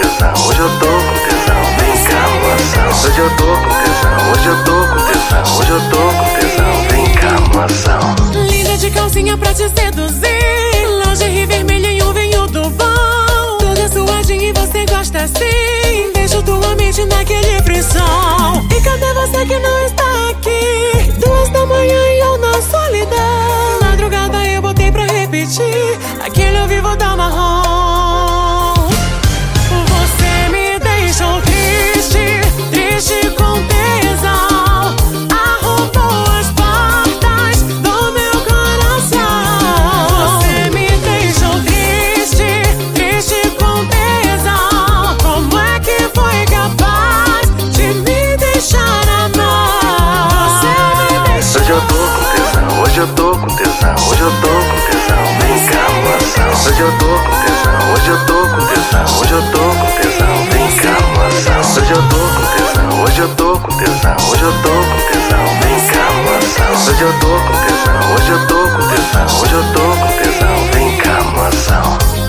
[0.00, 2.88] Tesão, hoje eu tô com tesão, vem cá, moção.
[3.04, 6.72] Hoje eu tô com tesão, hoje eu tô com tesão, hoje eu tô com tesão,
[6.88, 8.00] vem cá, moção.
[8.46, 10.86] Linda de calcinha pra te seduzir.
[11.04, 13.58] Lingerie vermelha e um venhudo bom.
[13.58, 16.12] Toda suadinha e você gosta assim.
[16.14, 18.66] Deixo tua mente naquele frisson.
[18.70, 21.12] E cadê você que não está aqui?
[21.24, 23.80] Duas da manhã e eu na solidão.
[23.82, 25.98] Madrugada eu botei pra repetir.
[26.24, 26.49] Aquele
[53.80, 56.50] tesão, hoje eu tô com tesão, vem cá moção.
[56.66, 60.36] Hoje eu tô com tesão, hoje eu tô com tesão, hoje eu tô com tesão,
[60.50, 61.60] vem cá moção.
[61.80, 65.44] Hoje eu tô com tesão, hoje eu tô com tesão, hoje eu tô com tesão,
[65.60, 66.70] vem cá moção.
[66.90, 70.56] Hoje eu tô com tesão, hoje eu tô com tesão, hoje eu tô com tesão,
[70.72, 72.19] vem cá moção.